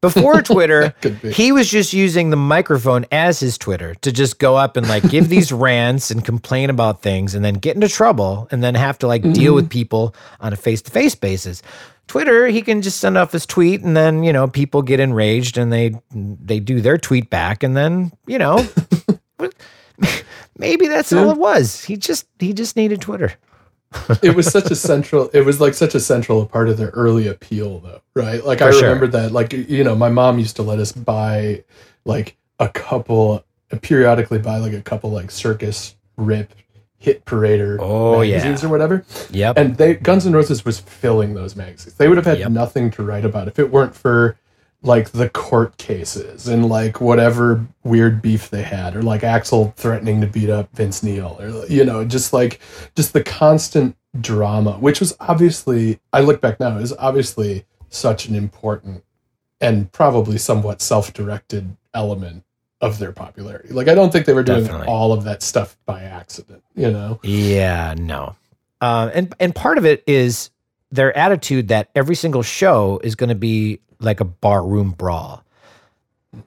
Before 0.00 0.42
Twitter, 0.42 0.94
be. 1.00 1.32
he 1.32 1.50
was 1.50 1.68
just 1.68 1.92
using 1.92 2.30
the 2.30 2.36
microphone 2.36 3.04
as 3.10 3.40
his 3.40 3.58
Twitter 3.58 3.94
to 3.96 4.12
just 4.12 4.38
go 4.38 4.56
up 4.56 4.76
and 4.76 4.88
like 4.88 5.08
give 5.08 5.28
these 5.28 5.50
rants 5.52 6.10
and 6.10 6.24
complain 6.24 6.70
about 6.70 7.02
things 7.02 7.34
and 7.34 7.44
then 7.44 7.54
get 7.54 7.74
into 7.74 7.88
trouble 7.88 8.46
and 8.50 8.62
then 8.62 8.74
have 8.74 8.98
to 8.98 9.06
like 9.06 9.22
deal 9.32 9.54
with 9.54 9.64
mm-hmm. 9.64 9.70
people 9.70 10.14
on 10.40 10.52
a 10.52 10.56
face 10.56 10.82
to 10.82 10.90
face 10.90 11.14
basis. 11.14 11.62
Twitter, 12.06 12.46
he 12.46 12.62
can 12.62 12.80
just 12.80 13.00
send 13.00 13.18
off 13.18 13.32
his 13.32 13.44
tweet 13.44 13.82
and 13.82 13.96
then, 13.96 14.22
you 14.22 14.32
know, 14.32 14.48
people 14.48 14.82
get 14.82 15.00
enraged 15.00 15.58
and 15.58 15.72
they 15.72 15.94
they 16.10 16.58
do 16.58 16.80
their 16.80 16.96
tweet 16.96 17.28
back 17.28 17.62
and 17.62 17.76
then, 17.76 18.12
you 18.26 18.38
know, 18.38 18.66
maybe 20.58 20.88
that's 20.88 21.12
all 21.12 21.30
it 21.30 21.38
was. 21.38 21.84
He 21.84 21.96
just 21.96 22.26
he 22.38 22.52
just 22.52 22.76
needed 22.76 23.00
Twitter. 23.00 23.34
It 24.22 24.34
was 24.36 24.46
such 24.50 24.70
a 24.70 24.74
central 24.74 25.30
it 25.32 25.40
was 25.42 25.60
like 25.60 25.72
such 25.74 25.94
a 25.94 26.00
central 26.00 26.44
part 26.44 26.68
of 26.68 26.76
their 26.76 26.88
early 26.90 27.26
appeal 27.26 27.78
though 27.80 28.00
right 28.14 28.44
like 28.44 28.60
i 28.60 28.66
For 28.66 28.72
sure. 28.74 28.82
remember 28.82 29.06
that 29.08 29.32
like 29.32 29.52
you 29.52 29.82
know 29.82 29.94
my 29.94 30.10
mom 30.10 30.38
used 30.38 30.56
to 30.56 30.62
let 30.62 30.78
us 30.78 30.92
buy 30.92 31.64
like 32.04 32.36
a 32.58 32.68
couple 32.68 33.44
periodically 33.80 34.38
buy 34.38 34.58
like 34.58 34.72
a 34.74 34.82
couple 34.82 35.10
like 35.10 35.30
circus 35.30 35.96
rip 36.16 36.52
hit 36.98 37.24
parader 37.24 37.78
Oh, 37.80 38.22
yeah. 38.22 38.56
or 38.62 38.68
whatever 38.68 39.04
Yep. 39.30 39.56
and 39.56 39.76
they 39.76 39.94
guns 39.94 40.26
N' 40.26 40.32
roses 40.32 40.64
was 40.64 40.80
filling 40.80 41.34
those 41.34 41.56
magazines 41.56 41.94
they 41.94 42.08
would 42.08 42.16
have 42.18 42.26
had 42.26 42.40
Yep. 42.40 42.50
nothing 42.50 42.90
to 42.92 43.02
write 43.02 43.24
about 43.24 43.48
if 43.48 43.58
it 43.58 43.70
weren't 43.70 43.94
for 43.94 44.36
like 44.82 45.10
the 45.10 45.28
court 45.28 45.76
cases 45.76 46.46
and 46.46 46.68
like 46.68 47.00
whatever 47.00 47.66
weird 47.82 48.22
beef 48.22 48.48
they 48.50 48.62
had 48.62 48.94
or 48.94 49.02
like 49.02 49.22
axl 49.22 49.74
threatening 49.74 50.20
to 50.20 50.26
beat 50.26 50.48
up 50.48 50.68
vince 50.74 51.02
neil 51.02 51.36
or 51.40 51.66
you 51.66 51.84
know 51.84 52.04
just 52.04 52.32
like 52.32 52.60
just 52.94 53.12
the 53.12 53.22
constant 53.22 53.96
drama 54.20 54.72
which 54.74 55.00
was 55.00 55.16
obviously 55.20 55.98
i 56.12 56.20
look 56.20 56.40
back 56.40 56.60
now 56.60 56.78
is 56.78 56.92
obviously 56.98 57.64
such 57.88 58.26
an 58.26 58.34
important 58.34 59.02
and 59.60 59.90
probably 59.90 60.38
somewhat 60.38 60.80
self-directed 60.80 61.76
element 61.92 62.44
of 62.80 62.98
their 63.00 63.10
popularity 63.10 63.70
like 63.70 63.88
i 63.88 63.94
don't 63.94 64.12
think 64.12 64.26
they 64.26 64.32
were 64.32 64.44
doing 64.44 64.62
Definitely. 64.62 64.86
all 64.86 65.12
of 65.12 65.24
that 65.24 65.42
stuff 65.42 65.76
by 65.86 66.02
accident 66.04 66.62
you 66.76 66.90
know 66.90 67.18
Yeah, 67.24 67.94
no. 67.98 68.36
Uh, 68.80 69.10
and 69.12 69.34
and 69.40 69.52
part 69.52 69.76
of 69.76 69.84
it 69.84 70.04
is 70.06 70.50
their 70.92 71.14
attitude 71.16 71.66
that 71.68 71.90
every 71.96 72.14
single 72.14 72.44
show 72.44 73.00
is 73.02 73.16
going 73.16 73.28
to 73.28 73.34
be 73.34 73.80
like 74.00 74.20
a 74.20 74.24
barroom 74.24 74.90
brawl. 74.92 75.44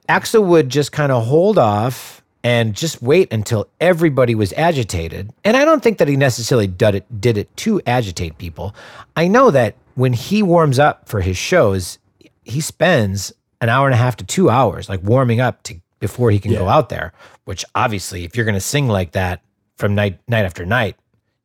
Axl 0.08 0.44
would 0.44 0.68
just 0.68 0.92
kind 0.92 1.12
of 1.12 1.26
hold 1.26 1.58
off 1.58 2.22
and 2.44 2.74
just 2.74 3.02
wait 3.02 3.32
until 3.32 3.68
everybody 3.80 4.34
was 4.34 4.52
agitated. 4.54 5.32
And 5.44 5.56
I 5.56 5.64
don't 5.64 5.82
think 5.82 5.98
that 5.98 6.08
he 6.08 6.16
necessarily 6.16 6.66
did 6.66 6.94
it 6.94 7.20
did 7.20 7.36
it 7.36 7.54
to 7.58 7.80
agitate 7.86 8.38
people. 8.38 8.74
I 9.16 9.28
know 9.28 9.50
that 9.50 9.76
when 9.94 10.12
he 10.12 10.42
warms 10.42 10.78
up 10.78 11.08
for 11.08 11.20
his 11.20 11.36
shows, 11.36 11.98
he 12.44 12.60
spends 12.60 13.32
an 13.60 13.68
hour 13.68 13.86
and 13.86 13.94
a 13.94 13.98
half 13.98 14.16
to 14.16 14.24
two 14.24 14.50
hours 14.50 14.88
like 14.88 15.02
warming 15.02 15.40
up 15.40 15.62
to 15.64 15.80
before 16.00 16.30
he 16.30 16.40
can 16.40 16.52
go 16.52 16.68
out 16.68 16.88
there. 16.88 17.12
Which 17.44 17.64
obviously, 17.74 18.24
if 18.24 18.36
you're 18.36 18.46
going 18.46 18.54
to 18.54 18.60
sing 18.60 18.88
like 18.88 19.12
that 19.12 19.42
from 19.76 19.94
night 19.94 20.18
night 20.26 20.44
after 20.44 20.66
night, 20.66 20.96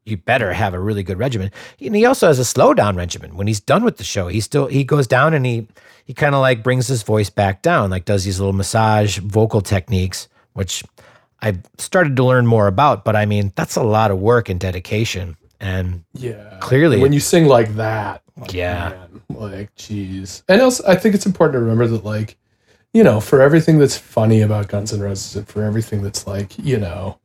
you 0.08 0.18
better 0.18 0.54
have 0.54 0.74
a 0.74 0.80
really 0.80 1.04
good 1.04 1.20
regimen. 1.20 1.52
And 1.82 1.96
he 1.96 2.06
also 2.06 2.28
has 2.28 2.40
a 2.40 2.46
slow 2.46 2.74
down 2.74 2.96
regimen. 2.96 3.36
When 3.36 3.48
he's 3.48 3.60
done 3.60 3.84
with 3.84 3.98
the 3.98 4.04
show, 4.04 4.28
he 4.28 4.40
still 4.42 4.68
he 4.68 4.84
goes 4.84 5.08
down 5.08 5.34
and 5.34 5.46
he 5.46 5.68
he 6.06 6.14
kind 6.14 6.34
of 6.34 6.42
like 6.42 6.64
brings 6.64 6.88
his 6.88 7.04
voice 7.04 7.30
back 7.30 7.62
down, 7.62 7.90
like 7.90 8.06
does 8.06 8.24
these 8.24 8.40
little 8.40 8.54
massage 8.54 9.18
vocal 9.20 9.62
techniques, 9.62 10.28
which 10.54 10.84
I've 11.42 11.60
started 11.78 12.16
to 12.16 12.24
learn 12.24 12.48
more 12.48 12.68
about. 12.68 13.04
But 13.04 13.16
I 13.16 13.26
mean, 13.26 13.52
that's 13.56 13.76
a 13.76 13.84
lot 13.84 14.10
of 14.12 14.20
work 14.20 14.50
and 14.50 14.60
dedication. 14.60 15.36
And 15.60 16.04
Yeah. 16.14 16.58
Clearly- 16.62 17.00
When 17.00 17.14
you 17.14 17.20
sing 17.20 17.46
like 17.48 17.76
that. 17.76 18.22
like, 18.40 18.54
Yeah. 18.54 18.90
man, 18.90 19.22
like, 19.30 19.76
geez. 19.76 20.44
And 20.48 20.62
also, 20.62 20.84
I 20.88 20.96
think 20.96 21.16
it's 21.16 21.26
important 21.26 21.56
to 21.56 21.60
remember 21.60 21.88
that, 21.88 22.06
like, 22.06 22.38
you 22.94 23.04
know, 23.04 23.20
for 23.20 23.42
everything 23.42 23.80
that's 23.80 23.98
funny 23.98 24.42
about 24.42 24.68
Guns 24.68 24.94
N' 24.94 25.00
Roses 25.00 25.36
and 25.36 25.48
for 25.48 25.64
everything 25.64 26.04
that's, 26.04 26.28
like, 26.28 26.58
you 26.60 26.78
know, 26.78 27.18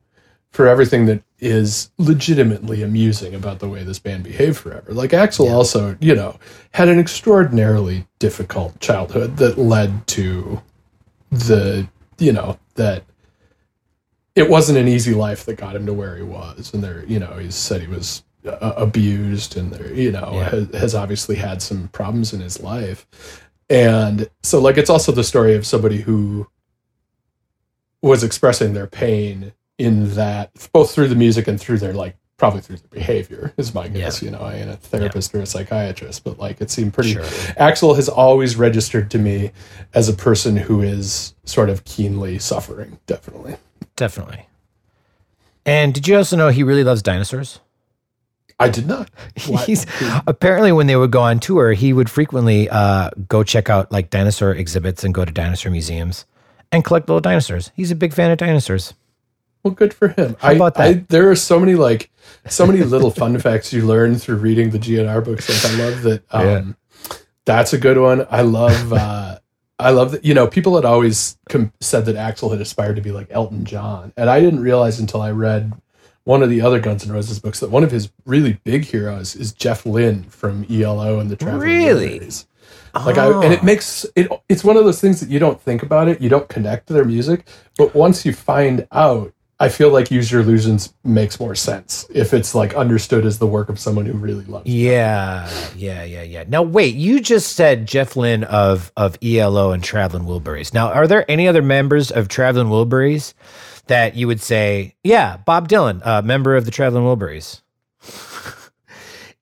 for 0.53 0.67
everything 0.67 1.07
that 1.07 1.23
is 1.39 1.91
legitimately 1.97 2.83
amusing 2.83 3.33
about 3.33 3.57
the 3.59 3.67
way 3.67 3.83
this 3.83 3.97
band 3.97 4.23
behaved 4.23 4.55
forever. 4.55 4.93
Like, 4.93 5.09
Axl 5.09 5.51
also, 5.51 5.97
you 5.99 6.13
know, 6.13 6.39
had 6.71 6.89
an 6.89 6.99
extraordinarily 6.99 8.05
difficult 8.19 8.79
childhood 8.79 9.37
that 9.37 9.57
led 9.57 10.05
to 10.09 10.61
the, 11.31 11.87
you 12.19 12.31
know, 12.31 12.59
that 12.75 13.03
it 14.35 14.47
wasn't 14.47 14.77
an 14.77 14.87
easy 14.87 15.15
life 15.15 15.43
that 15.45 15.55
got 15.55 15.75
him 15.75 15.87
to 15.87 15.93
where 15.93 16.15
he 16.15 16.23
was. 16.23 16.71
And 16.71 16.83
there, 16.83 17.03
you 17.05 17.19
know, 17.19 17.33
he 17.39 17.49
said 17.49 17.81
he 17.81 17.87
was 17.87 18.23
uh, 18.45 18.73
abused 18.77 19.57
and 19.57 19.71
there, 19.73 19.91
you 19.91 20.11
know, 20.11 20.29
Yeah. 20.33 20.49
has, 20.49 20.75
has 20.75 20.95
obviously 20.95 21.35
had 21.35 21.63
some 21.63 21.87
problems 21.89 22.31
in 22.31 22.41
his 22.41 22.61
life. 22.61 23.07
And 23.71 24.29
so, 24.43 24.61
like, 24.61 24.77
it's 24.77 24.89
also 24.89 25.11
the 25.11 25.23
story 25.23 25.55
of 25.55 25.65
somebody 25.65 26.01
who 26.01 26.47
was 28.03 28.23
expressing 28.23 28.73
their 28.73 28.85
pain 28.87 29.53
in 29.77 30.13
that, 30.15 30.51
both 30.73 30.93
through 30.93 31.07
the 31.07 31.15
music 31.15 31.47
and 31.47 31.59
through 31.59 31.79
their, 31.79 31.93
like, 31.93 32.15
probably 32.37 32.61
through 32.61 32.77
their 32.77 32.89
behavior, 32.89 33.53
is 33.57 33.73
my 33.73 33.87
guess. 33.87 34.21
You 34.21 34.31
know, 34.31 34.39
I 34.39 34.55
ain't 34.55 34.69
a 34.69 34.77
therapist 34.77 35.33
or 35.33 35.41
a 35.41 35.45
psychiatrist, 35.45 36.23
but, 36.23 36.39
like, 36.39 36.61
it 36.61 36.69
seemed 36.69 36.93
pretty. 36.93 37.13
Sure. 37.13 37.23
Axl 37.23 37.95
has 37.95 38.09
always 38.09 38.55
registered 38.55 39.09
to 39.11 39.17
me 39.17 39.51
as 39.93 40.09
a 40.09 40.13
person 40.13 40.57
who 40.57 40.81
is 40.81 41.33
sort 41.45 41.69
of 41.69 41.85
keenly 41.85 42.39
suffering, 42.39 42.99
definitely. 43.07 43.55
definitely. 43.95 44.47
And 45.65 45.93
did 45.93 46.07
you 46.07 46.17
also 46.17 46.35
know 46.35 46.49
he 46.49 46.63
really 46.63 46.83
loves 46.83 47.01
dinosaurs? 47.01 47.59
I 48.59 48.69
did 48.69 48.87
not. 48.87 49.09
He's 49.65 49.85
apparently 50.27 50.71
when 50.71 50.87
they 50.87 50.95
would 50.95 51.11
go 51.11 51.21
on 51.21 51.39
tour, 51.39 51.73
he 51.73 51.93
would 51.93 52.09
frequently 52.09 52.69
uh, 52.69 53.09
go 53.27 53.43
check 53.43 53.69
out 53.69 53.91
like 53.91 54.09
dinosaur 54.09 54.51
exhibits 54.51 55.03
and 55.03 55.13
go 55.13 55.25
to 55.25 55.31
dinosaur 55.31 55.71
museums 55.71 56.25
and 56.71 56.83
collect 56.83 57.07
little 57.07 57.21
dinosaurs. 57.21 57.71
He's 57.75 57.91
a 57.91 57.95
big 57.95 58.13
fan 58.13 58.31
of 58.31 58.37
dinosaurs. 58.37 58.93
Well, 59.63 59.73
good 59.73 59.93
for 59.93 60.09
him. 60.09 60.35
How 60.39 60.49
I, 60.49 60.51
about 60.53 60.75
that? 60.75 60.87
I, 60.87 60.93
there 61.07 61.31
are 61.31 61.35
so 61.35 61.59
many 61.59 61.75
like 61.75 62.11
so 62.47 62.65
many 62.65 62.83
little 62.83 63.11
fun 63.11 63.37
facts 63.39 63.71
you 63.71 63.85
learn 63.85 64.15
through 64.15 64.37
reading 64.37 64.71
the 64.71 64.79
GNR 64.79 65.23
books. 65.23 65.49
Like 65.49 65.73
I 65.73 65.83
love 65.83 66.01
that. 66.03 66.23
Um, 66.31 66.75
That's 67.45 67.73
a 67.73 67.77
good 67.77 67.97
one. 67.97 68.27
I 68.29 68.41
love. 68.41 68.91
Uh, 68.91 69.39
I 69.79 69.91
love 69.91 70.11
that. 70.11 70.25
You 70.25 70.33
know, 70.33 70.47
people 70.47 70.75
had 70.75 70.85
always 70.85 71.37
com- 71.49 71.73
said 71.81 72.05
that 72.05 72.15
Axl 72.15 72.51
had 72.51 72.61
aspired 72.61 72.95
to 72.95 73.01
be 73.01 73.11
like 73.11 73.27
Elton 73.29 73.65
John, 73.65 74.13
and 74.17 74.29
I 74.29 74.39
didn't 74.39 74.61
realize 74.61 74.99
until 74.99 75.21
I 75.21 75.31
read 75.31 75.73
one 76.25 76.41
of 76.41 76.49
the 76.49 76.61
other 76.61 76.79
Guns 76.79 77.05
N' 77.05 77.11
Roses 77.11 77.39
books 77.39 77.59
that 77.59 77.69
one 77.69 77.83
of 77.83 77.91
his 77.91 78.11
really 78.25 78.53
big 78.63 78.85
heroes 78.85 79.35
is 79.35 79.51
Jeff 79.51 79.85
Lynne 79.85 80.23
from 80.23 80.65
ELO 80.69 81.19
and 81.19 81.29
the 81.29 81.35
Traveling 81.35 81.61
Really? 81.61 82.19
Wilburys. 82.19 82.45
Like 82.95 83.17
I, 83.17 83.43
and 83.43 83.53
it 83.53 83.63
makes 83.63 84.05
it. 84.15 84.31
It's 84.47 84.63
one 84.63 84.77
of 84.77 84.85
those 84.85 85.01
things 85.01 85.19
that 85.19 85.29
you 85.29 85.39
don't 85.39 85.59
think 85.59 85.81
about 85.81 86.07
it. 86.07 86.21
You 86.21 86.29
don't 86.29 86.47
connect 86.47 86.87
to 86.87 86.93
their 86.93 87.05
music, 87.05 87.47
but 87.75 87.95
once 87.95 88.23
you 88.23 88.33
find 88.33 88.87
out, 88.91 89.32
I 89.59 89.69
feel 89.69 89.91
like 89.91 90.11
Use 90.11 90.31
Your 90.31 90.41
Illusions 90.41 90.93
makes 91.03 91.39
more 91.39 91.55
sense 91.55 92.05
if 92.13 92.33
it's 92.33 92.53
like 92.53 92.73
understood 92.73 93.25
as 93.25 93.39
the 93.39 93.47
work 93.47 93.69
of 93.69 93.79
someone 93.79 94.05
who 94.05 94.13
really 94.13 94.43
loves. 94.45 94.67
Yeah, 94.67 95.49
yeah, 95.75 96.03
yeah, 96.03 96.23
yeah. 96.23 96.43
Now 96.47 96.63
wait, 96.63 96.95
you 96.95 97.21
just 97.21 97.55
said 97.55 97.87
Jeff 97.87 98.15
Lynne 98.15 98.43
of 98.43 98.91
of 98.97 99.17
ELO 99.21 99.71
and 99.71 99.83
Traveling 99.83 100.23
Wilburys. 100.25 100.73
Now, 100.73 100.91
are 100.91 101.07
there 101.07 101.29
any 101.29 101.47
other 101.47 101.61
members 101.61 102.11
of 102.11 102.27
Traveling 102.27 102.67
Wilburys 102.67 103.33
that 103.87 104.15
you 104.15 104.27
would 104.27 104.41
say, 104.41 104.95
yeah, 105.03 105.37
Bob 105.37 105.69
Dylan, 105.69 106.05
uh, 106.05 106.21
member 106.21 106.55
of 106.55 106.65
the 106.65 106.71
Traveling 106.71 107.03
Wilburys? 107.03 107.61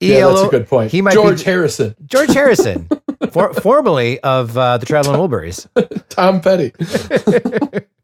Yeah, 0.02 0.30
that's 0.30 0.42
a 0.42 0.48
good 0.50 0.68
point. 0.68 0.92
He 0.92 1.02
might 1.04 1.14
George 1.14 1.40
be 1.40 1.44
Harrison, 1.44 1.96
George 2.08 2.34
Harrison, 2.34 2.90
for, 3.32 3.54
formerly 3.54 4.20
of 4.22 4.58
uh, 4.58 4.80
the 4.80 4.86
Traveling 4.88 5.20
Wilburys. 5.20 5.68
Tom 6.10 6.42
Petty. 6.42 6.72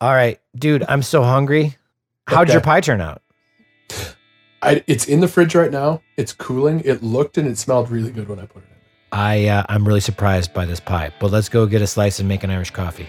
All 0.00 0.12
right, 0.12 0.38
dude, 0.54 0.84
I'm 0.88 1.02
so 1.02 1.22
hungry. 1.22 1.76
How'd 2.26 2.42
Okay. 2.48 2.52
your 2.52 2.60
pie 2.60 2.80
turn 2.80 3.00
out? 3.00 3.22
I, 4.62 4.82
it's 4.86 5.06
in 5.06 5.20
the 5.20 5.28
fridge 5.28 5.54
right 5.54 5.70
now. 5.70 6.02
It's 6.16 6.32
cooling. 6.32 6.82
It 6.84 7.02
looked 7.02 7.38
and 7.38 7.46
it 7.48 7.56
smelled 7.56 7.90
really 7.90 8.10
good 8.10 8.28
when 8.28 8.38
I 8.38 8.46
put 8.46 8.62
it 8.62 8.68
in. 8.68 8.76
I 9.12 9.46
uh, 9.46 9.62
I'm 9.68 9.86
really 9.86 10.00
surprised 10.00 10.52
by 10.52 10.66
this 10.66 10.80
pie, 10.80 11.12
but 11.20 11.30
let's 11.30 11.48
go 11.48 11.66
get 11.66 11.80
a 11.82 11.86
slice 11.86 12.18
and 12.18 12.28
make 12.28 12.42
an 12.42 12.50
Irish 12.50 12.70
coffee. 12.72 13.06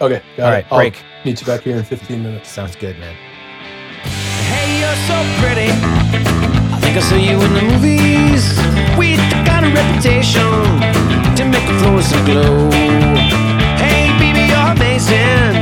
Okay, 0.00 0.22
got 0.36 0.44
All 0.46 0.50
it. 0.52 0.54
right, 0.54 0.66
I'll 0.70 0.78
break. 0.78 1.02
Meet 1.24 1.40
you 1.40 1.46
back 1.46 1.60
here 1.62 1.76
in 1.76 1.84
15 1.84 2.22
minutes. 2.22 2.48
Sounds 2.48 2.76
good, 2.76 2.98
man. 2.98 3.14
Hey, 4.04 4.80
you're 4.80 4.96
so 5.06 5.16
pretty. 5.44 5.70
I 6.72 6.78
think 6.80 6.96
I 6.96 7.00
saw 7.00 7.16
you 7.16 7.40
in 7.40 7.52
the 7.54 7.62
movies. 7.62 8.56
We 8.96 9.16
got 9.44 9.64
a 9.64 9.68
reputation 9.74 10.42
to 11.36 11.44
make 11.44 11.66
the 11.66 11.78
floors 11.80 12.10
aglow. 12.12 12.70
Hey, 13.76 14.08
baby, 14.18 14.46
you're 14.48 14.72
amazing. 14.72 15.61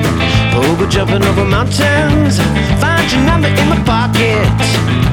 But 0.79 0.89
jumping 0.89 1.23
over 1.25 1.45
mountains. 1.45 2.39
Find 2.81 3.13
your 3.13 3.23
number 3.25 3.49
in 3.49 3.69
my 3.69 3.83
pocket 3.85 4.47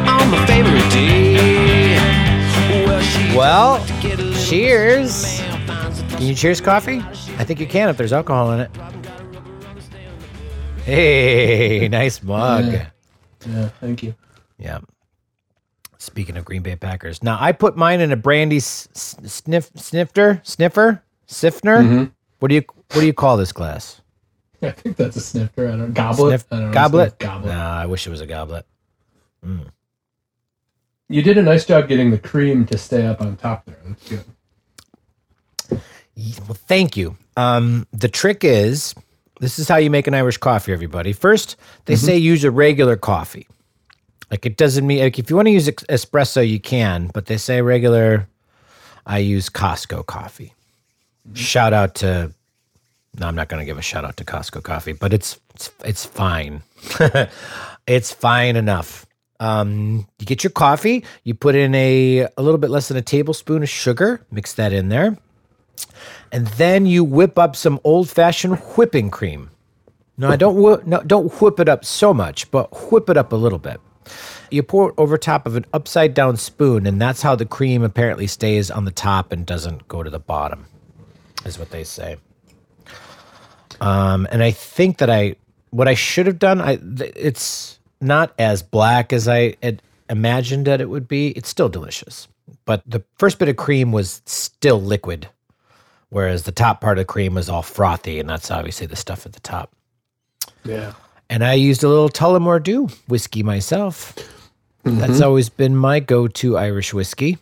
on 0.08 0.30
my 0.32 0.46
favorite 0.46 0.90
day. 0.92 1.98
Well, 2.86 3.02
she 3.02 3.36
Well, 3.36 3.86
to 3.86 3.94
get 4.02 4.20
a 4.20 4.24
little 4.24 4.44
cheers. 4.46 5.40
Can 6.12 6.22
you 6.22 6.36
cheers 6.36 6.62
coffee? 6.62 7.00
I 7.38 7.44
think 7.44 7.60
you 7.60 7.68
can 7.68 7.90
if 7.90 7.98
there's 7.98 8.14
alcohol 8.14 8.52
in 8.52 8.62
it. 8.62 8.72
Hey, 10.86 11.88
nice 11.92 12.24
mug. 12.24 12.66
Yeah. 12.72 12.86
Yeah, 13.46 13.70
thank 13.82 14.04
you. 14.04 14.16
Yeah. 14.58 14.80
Speaking 15.98 16.38
of 16.38 16.46
Green 16.46 16.62
Bay 16.62 16.76
Packers, 16.76 17.22
now 17.24 17.38
I 17.40 17.52
put 17.52 17.76
mine 17.76 18.00
in 18.00 18.12
a 18.12 18.16
brandy 18.16 18.58
s- 18.58 18.88
s- 18.96 19.16
sniff 19.26 19.70
snifter 19.76 20.40
sniffer 20.44 21.04
siffner. 21.28 21.82
Mm-hmm. 21.82 22.04
What 22.40 22.48
do 22.50 22.56
you 22.56 22.64
what 22.94 23.02
do 23.02 23.06
you 23.06 23.14
call 23.14 23.36
this 23.38 23.52
glass? 23.52 24.02
I 24.62 24.72
think 24.72 24.98
that's 24.98 25.16
a 25.16 25.22
snifter. 25.22 25.68
I 25.68 25.72
don't 25.72 25.94
goblet. 25.94 26.42
Sniff- 26.42 26.54
I 26.54 26.60
don't 26.62 26.72
goblet. 26.72 27.20
Goblet. 27.20 27.54
Nah, 27.54 27.82
I 27.82 27.86
wish 27.86 28.08
it 28.08 28.10
was 28.10 28.22
a 28.22 28.26
goblet. 28.26 28.66
Hmm. 29.44 29.64
You 31.10 31.22
did 31.22 31.38
a 31.38 31.44
nice 31.44 31.66
job 31.66 31.88
getting 31.88 32.12
the 32.12 32.18
cream 32.18 32.66
to 32.66 32.78
stay 32.78 33.06
up 33.06 33.22
on 33.22 33.38
top 33.38 33.66
there. 33.66 33.78
That's 33.86 34.10
good. 34.10 34.24
Well, 36.48 36.58
thank 36.68 36.98
you. 36.98 37.16
Um, 37.38 37.88
the 37.94 38.10
trick 38.10 38.44
is 38.44 38.96
this 39.40 39.60
is 39.60 39.68
how 39.68 39.78
you 39.78 39.90
make 39.90 40.08
an 40.08 40.14
Irish 40.14 40.38
coffee, 40.38 40.74
everybody. 40.74 41.14
First, 41.14 41.56
they 41.86 41.94
mm-hmm. 41.94 42.06
say 42.06 42.18
use 42.18 42.44
a 42.44 42.52
regular 42.52 42.96
coffee. 42.96 43.48
Like 44.32 44.46
it 44.46 44.58
doesn't 44.58 44.86
mean 44.86 45.00
like 45.00 45.20
if 45.20 45.30
you 45.30 45.36
want 45.36 45.48
to 45.48 45.52
use 45.52 45.68
ex- 45.68 45.84
espresso, 45.86 46.48
you 46.48 46.60
can, 46.60 47.12
but 47.14 47.28
they 47.28 47.38
say 47.38 47.62
regular. 47.62 48.28
I 49.06 49.20
use 49.20 49.50
Costco 49.50 50.06
coffee. 50.06 50.54
Mm-hmm. 51.28 51.36
Shout 51.36 51.74
out 51.74 51.96
to. 51.96 52.34
No, 53.20 53.28
I'm 53.28 53.36
not 53.36 53.50
going 53.50 53.60
to 53.60 53.66
give 53.66 53.78
a 53.78 53.82
shout 53.82 54.06
out 54.06 54.18
to 54.18 54.26
Costco 54.26 54.64
coffee, 54.64 54.94
but 54.94 55.14
it's 55.14 55.40
it's, 55.56 55.72
it's 55.84 56.06
fine. 56.06 56.62
it's 57.88 58.14
fine 58.14 58.56
enough. 58.56 59.06
Um, 59.40 60.08
you 60.20 60.26
get 60.26 60.44
your 60.44 60.52
coffee. 60.52 61.04
You 61.24 61.34
put 61.34 61.56
in 61.56 61.74
a 61.76 62.28
a 62.38 62.42
little 62.42 62.58
bit 62.60 62.70
less 62.70 62.88
than 62.90 62.98
a 62.98 63.02
tablespoon 63.02 63.64
of 63.64 63.70
sugar. 63.70 64.26
Mix 64.32 64.54
that 64.54 64.74
in 64.74 64.90
there 64.90 65.18
and 66.32 66.48
then 66.48 66.86
you 66.86 67.04
whip 67.04 67.38
up 67.38 67.56
some 67.56 67.80
old-fashioned 67.84 68.58
whipping 68.76 69.10
cream. 69.10 69.50
No, 70.18 70.30
I 70.30 70.36
don't 70.36 70.88
no, 70.88 71.02
don't 71.04 71.32
whip 71.42 71.60
it 71.60 71.70
up 71.70 71.86
so 71.86 72.14
much, 72.14 72.50
but 72.50 72.92
whip 72.92 73.10
it 73.10 73.18
up 73.18 73.32
a 73.32 73.36
little 73.36 73.60
bit. 73.60 73.80
You 74.50 74.64
pour 74.64 74.90
it 74.90 74.96
over 74.98 75.18
top 75.18 75.46
of 75.46 75.56
an 75.56 75.66
upside-down 75.74 76.38
spoon, 76.38 76.88
and 76.88 77.00
that's 77.00 77.22
how 77.22 77.36
the 77.36 77.46
cream 77.46 77.84
apparently 77.84 78.26
stays 78.28 78.72
on 78.72 78.86
the 78.86 78.92
top 78.92 79.32
and 79.32 79.46
doesn't 79.46 79.88
go 79.88 80.02
to 80.04 80.10
the 80.10 80.20
bottom, 80.20 80.66
is 81.46 81.60
what 81.60 81.70
they 81.70 81.84
say. 81.84 82.18
Um, 83.82 84.28
and 84.32 84.44
I 84.44 84.52
think 84.52 84.98
that 84.98 85.10
I, 85.10 85.36
what 85.72 85.88
I 85.88 85.94
should 85.94 86.28
have 86.28 86.40
done, 86.40 86.62
I, 86.62 86.80
it's 87.16 87.80
not 88.02 88.34
as 88.40 88.62
black 88.64 89.14
as 89.14 89.28
I 89.28 89.56
had 89.62 89.82
imagined 90.10 90.68
that 90.68 90.82
it 90.82 90.90
would 90.90 91.08
be. 91.08 91.30
It's 91.30 91.50
still 91.50 91.70
delicious, 91.70 92.28
but 92.66 92.82
the 92.86 93.04
first 93.18 93.40
bit 93.40 93.50
of 93.50 93.58
cream 93.58 93.92
was 93.92 94.22
still 94.26 94.82
liquid 94.82 95.28
whereas 96.10 96.44
the 96.44 96.52
top 96.52 96.82
part 96.82 96.98
of 96.98 97.02
the 97.02 97.06
cream 97.06 97.36
was 97.36 97.50
all 97.50 97.62
frothy, 97.62 98.20
and 98.20 98.30
that's 98.30 98.52
obviously 98.52 98.88
the 98.88 98.96
stuff 98.96 99.26
at 99.26 99.34
the 99.34 99.40
top. 99.40 99.72
Yeah. 100.64 100.94
And 101.30 101.44
I 101.44 101.54
used 101.54 101.84
a 101.84 101.90
little 101.90 102.10
Tullamore 102.10 102.64
Dew 102.64 102.90
whiskey 103.08 103.44
myself. 103.44 104.16
That's 104.84 105.20
always 105.20 105.50
been 105.50 105.76
my 105.76 106.00
go-to 106.00 106.58
Irish 106.58 106.94
whiskey. 106.94 107.38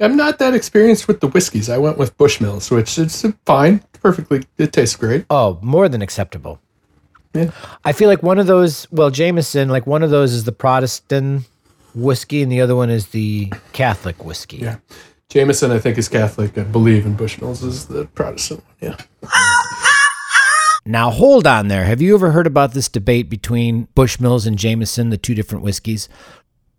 I'm 0.00 0.16
not 0.16 0.38
that 0.38 0.54
experienced 0.54 1.08
with 1.08 1.20
the 1.20 1.28
whiskeys. 1.28 1.68
I 1.68 1.76
went 1.76 1.98
with 1.98 2.16
Bushmills, 2.16 2.70
which 2.70 2.98
is 2.98 3.26
fine. 3.44 3.82
Perfectly. 4.06 4.42
It 4.56 4.72
tastes 4.72 4.94
great. 4.94 5.26
Oh, 5.30 5.58
more 5.62 5.88
than 5.88 6.00
acceptable. 6.00 6.60
Yeah. 7.34 7.50
I 7.84 7.92
feel 7.92 8.08
like 8.08 8.22
one 8.22 8.38
of 8.38 8.46
those, 8.46 8.86
well, 8.92 9.10
Jameson, 9.10 9.68
like 9.68 9.84
one 9.84 10.04
of 10.04 10.10
those 10.10 10.32
is 10.32 10.44
the 10.44 10.52
Protestant 10.52 11.42
whiskey, 11.92 12.40
and 12.40 12.52
the 12.52 12.60
other 12.60 12.76
one 12.76 12.88
is 12.88 13.08
the 13.08 13.52
Catholic 13.72 14.24
whiskey. 14.24 14.58
Yeah. 14.58 14.76
Jameson, 15.28 15.72
I 15.72 15.80
think, 15.80 15.98
is 15.98 16.08
Catholic. 16.08 16.56
I 16.56 16.62
believe, 16.62 17.04
and 17.04 17.18
Bushmills 17.18 17.64
is 17.64 17.86
the 17.86 18.04
Protestant 18.06 18.62
one. 18.80 18.92
Yeah. 18.92 19.28
Now, 20.88 21.10
hold 21.10 21.48
on 21.48 21.66
there. 21.66 21.82
Have 21.82 22.00
you 22.00 22.14
ever 22.14 22.30
heard 22.30 22.46
about 22.46 22.72
this 22.72 22.88
debate 22.88 23.28
between 23.28 23.88
Bushmills 23.96 24.46
and 24.46 24.56
Jameson, 24.56 25.10
the 25.10 25.16
two 25.18 25.34
different 25.34 25.64
whiskeys? 25.64 26.08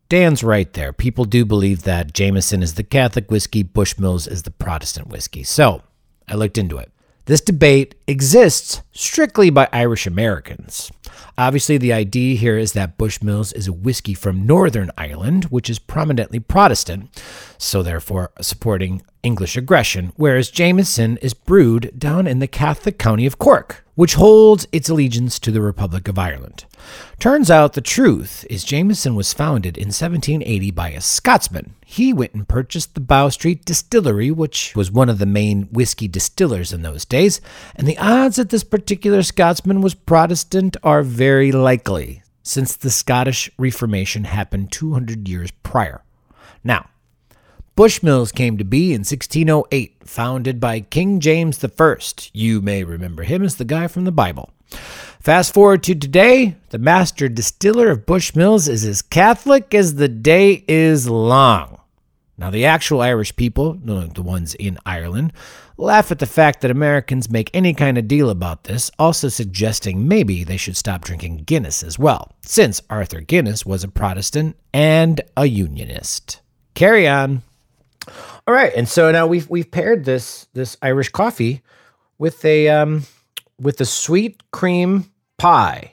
Dan's 0.07 0.45
right 0.45 0.71
there. 0.71 0.93
People 0.93 1.25
do 1.25 1.43
believe 1.43 1.84
that 1.84 2.13
Jameson 2.13 2.63
is 2.63 2.75
the 2.75 2.84
Catholic 2.84 3.30
whiskey, 3.30 3.65
Bushmills 3.65 4.25
is 4.25 4.43
the 4.43 4.51
Protestant 4.51 5.09
whiskey. 5.09 5.43
So 5.43 5.82
I 6.25 6.36
looked 6.36 6.57
into 6.57 6.78
it. 6.78 6.89
This 7.28 7.41
debate 7.41 7.93
exists 8.08 8.82
strictly 8.91 9.49
by 9.49 9.68
Irish 9.74 10.08
Americans. 10.08 10.91
Obviously, 11.38 11.78
the 11.78 11.93
idea 11.93 12.36
here 12.36 12.58
is 12.58 12.74
that 12.74 12.97
Bushmills 12.97 13.53
is 13.53 13.68
a 13.68 13.74
whiskey 13.74 14.14
from 14.14 14.47
Northern 14.47 14.89
Ireland, 14.97 15.45
which 15.45 15.70
is 15.70 15.78
prominently 15.78 16.39
Protestant, 16.39 17.10
so 17.58 17.84
therefore 17.84 18.32
supporting 18.41 19.03
English 19.24 19.58
aggression, 19.58 20.14
whereas 20.16 20.49
Jameson 20.49 21.18
is 21.18 21.34
brewed 21.34 21.91
down 21.97 22.28
in 22.28 22.39
the 22.39 22.47
Catholic 22.47 22.97
county 22.97 23.26
of 23.26 23.38
Cork, 23.38 23.86
which 23.95 24.14
holds 24.14 24.68
its 24.72 24.89
allegiance 24.89 25.38
to 25.39 25.51
the 25.51 25.62
Republic 25.62 26.08
of 26.08 26.18
Ireland. 26.18 26.66
Turns 27.20 27.51
out 27.51 27.74
the 27.74 27.82
truth 27.82 28.45
is 28.49 28.64
Jameson 28.64 29.16
was 29.16 29.34
founded 29.34 29.76
in 29.76 29.88
1780 29.88 30.72
by 30.72 30.89
a 30.89 31.01
Scotsman. 31.01 31.74
He 31.86 32.14
went 32.14 32.36
and 32.36 32.47
purchased 32.47 32.93
the 32.93 33.01
Bow 33.01 33.30
Street 33.30 33.66
Distillery, 33.66 34.30
which 34.30 34.76
was 34.76 34.91
one 34.91 35.10
of 35.10 35.18
the 35.18 35.26
main 35.26 35.64
whiskey 35.72 36.08
distillers 36.08 36.72
in 36.72 36.84
those 36.84 37.05
days, 37.05 37.41
and 37.76 37.88
the 37.88 37.96
odds 37.97 38.37
that 38.37 38.49
this 38.49 38.63
particular 38.63 39.23
Scotsman 39.23 39.81
was 39.81 39.93
Protestant 39.93 40.77
are 40.83 41.03
very 41.03 41.51
likely, 41.51 42.23
since 42.43 42.75
the 42.75 42.89
Scottish 42.89 43.49
Reformation 43.57 44.25
happened 44.25 44.71
200 44.71 45.27
years 45.27 45.51
prior. 45.63 46.03
Now, 46.63 46.89
Bushmills 47.75 48.33
came 48.33 48.57
to 48.57 48.63
be 48.63 48.93
in 48.93 49.01
1608, 49.01 49.97
founded 50.03 50.59
by 50.59 50.79
King 50.79 51.19
James 51.19 51.63
I. 51.63 51.95
You 52.33 52.61
may 52.61 52.83
remember 52.83 53.23
him 53.23 53.43
as 53.43 53.55
the 53.55 53.65
guy 53.65 53.87
from 53.87 54.05
the 54.05 54.11
Bible. 54.11 54.51
Fast 55.19 55.53
forward 55.53 55.83
to 55.83 55.93
today, 55.93 56.55
the 56.69 56.79
master 56.79 57.29
distiller 57.29 57.89
of 57.91 58.05
Bushmills 58.05 58.67
is 58.67 58.83
as 58.83 59.01
Catholic 59.01 59.73
as 59.75 59.95
the 59.95 60.07
day 60.07 60.63
is 60.67 61.07
long. 61.07 61.79
Now, 62.37 62.49
the 62.49 62.65
actual 62.65 63.01
Irish 63.01 63.35
people, 63.35 63.73
the 63.73 64.21
ones 64.21 64.55
in 64.55 64.77
Ireland, 64.85 65.33
laugh 65.78 66.11
at 66.11 66.19
the 66.19 66.25
fact 66.25 66.61
that 66.61 66.71
Americans 66.71 67.30
make 67.30 67.49
any 67.53 67.73
kind 67.73 67.97
of 67.97 68.07
deal 68.07 68.30
about 68.30 68.63
this, 68.65 68.89
also 68.99 69.30
suggesting 69.30 70.07
maybe 70.07 70.43
they 70.43 70.57
should 70.57 70.75
stop 70.78 71.03
drinking 71.03 71.43
Guinness 71.45 71.84
as 71.84 71.97
well, 71.99 72.34
since 72.41 72.82
Arthur 72.89 73.21
Guinness 73.21 73.65
was 73.65 73.84
a 73.84 73.88
Protestant 73.88 74.55
and 74.73 75.21
a 75.36 75.45
Unionist. 75.45 76.41
Carry 76.73 77.07
on. 77.07 77.41
All 78.47 78.53
right, 78.53 78.73
and 78.75 78.88
so 78.88 79.11
now 79.11 79.28
we've 79.28 79.49
we've 79.49 79.69
paired 79.69 80.05
this 80.05 80.47
this 80.53 80.78
Irish 80.82 81.09
coffee 81.09 81.61
with 82.17 82.43
a 82.45 82.69
um 82.69 83.03
with 83.59 83.82
a 83.82 83.86
sweet 83.86 84.41
cream 84.51 85.11
pie. 85.38 85.91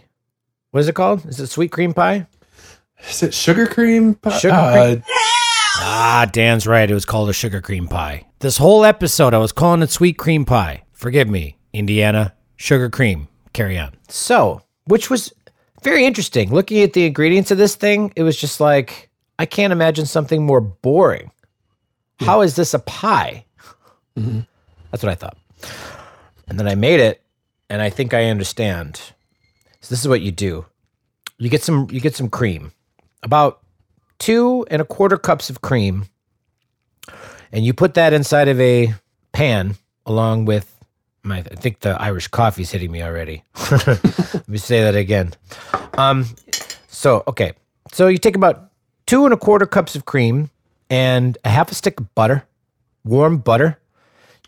What 0.70 0.80
is 0.80 0.88
it 0.88 0.94
called? 0.94 1.26
Is 1.26 1.40
it 1.40 1.48
sweet 1.48 1.72
cream 1.72 1.92
pie? 1.92 2.26
Is 3.08 3.22
it 3.22 3.34
sugar 3.34 3.66
cream? 3.66 4.14
pie? 4.14 4.38
Sugar 4.38 4.54
Uh, 4.54 4.72
cream? 4.72 5.02
Ah, 5.86 6.26
Dan's 6.32 6.66
right. 6.66 6.90
It 6.90 6.94
was 6.94 7.04
called 7.04 7.28
a 7.28 7.34
sugar 7.34 7.60
cream 7.60 7.88
pie. 7.88 8.24
This 8.38 8.56
whole 8.56 8.86
episode, 8.86 9.34
I 9.34 9.38
was 9.38 9.52
calling 9.52 9.82
it 9.82 9.90
sweet 9.90 10.16
cream 10.16 10.46
pie. 10.46 10.84
Forgive 10.92 11.28
me, 11.28 11.58
Indiana. 11.74 12.32
Sugar 12.56 12.88
cream. 12.88 13.28
Carry 13.52 13.78
on. 13.78 13.92
So, 14.08 14.62
which 14.86 15.10
was 15.10 15.30
very 15.82 16.06
interesting. 16.06 16.50
Looking 16.50 16.80
at 16.80 16.94
the 16.94 17.04
ingredients 17.04 17.50
of 17.50 17.58
this 17.58 17.74
thing, 17.76 18.14
it 18.16 18.22
was 18.22 18.34
just 18.34 18.60
like, 18.60 19.10
I 19.38 19.44
can't 19.44 19.74
imagine 19.74 20.06
something 20.06 20.46
more 20.46 20.62
boring. 20.62 21.30
How 22.18 22.40
is 22.40 22.56
this 22.56 22.72
a 22.72 22.78
pie? 22.78 23.44
That's 24.16 25.02
what 25.02 25.12
I 25.12 25.14
thought. 25.14 25.36
And 26.48 26.58
then 26.58 26.66
I 26.66 26.76
made 26.76 27.00
it, 27.00 27.22
and 27.68 27.82
I 27.82 27.90
think 27.90 28.14
I 28.14 28.30
understand. 28.30 28.96
So 29.82 29.90
this 29.90 30.00
is 30.00 30.08
what 30.08 30.22
you 30.22 30.32
do. 30.32 30.64
You 31.36 31.50
get 31.50 31.62
some 31.62 31.88
you 31.90 32.00
get 32.00 32.16
some 32.16 32.30
cream. 32.30 32.72
About 33.22 33.60
two 34.18 34.66
and 34.70 34.80
a 34.80 34.84
quarter 34.84 35.16
cups 35.16 35.50
of 35.50 35.60
cream, 35.60 36.06
and 37.52 37.64
you 37.64 37.72
put 37.72 37.94
that 37.94 38.12
inside 38.12 38.48
of 38.48 38.60
a 38.60 38.94
pan 39.32 39.76
along 40.06 40.44
with 40.44 40.70
my. 41.22 41.38
I 41.38 41.42
think 41.42 41.80
the 41.80 42.00
Irish 42.00 42.28
coffee's 42.28 42.70
hitting 42.70 42.90
me 42.90 43.02
already. 43.02 43.44
Let 43.70 44.48
me 44.48 44.58
say 44.58 44.82
that 44.82 44.94
again. 44.94 45.32
Um, 45.96 46.26
so 46.88 47.22
okay, 47.28 47.52
so 47.92 48.08
you 48.08 48.18
take 48.18 48.36
about 48.36 48.70
two 49.06 49.24
and 49.24 49.34
a 49.34 49.36
quarter 49.36 49.66
cups 49.66 49.94
of 49.96 50.04
cream 50.04 50.50
and 50.90 51.36
a 51.44 51.48
half 51.48 51.70
a 51.70 51.74
stick 51.74 52.00
of 52.00 52.14
butter, 52.14 52.44
warm 53.04 53.38
butter. 53.38 53.78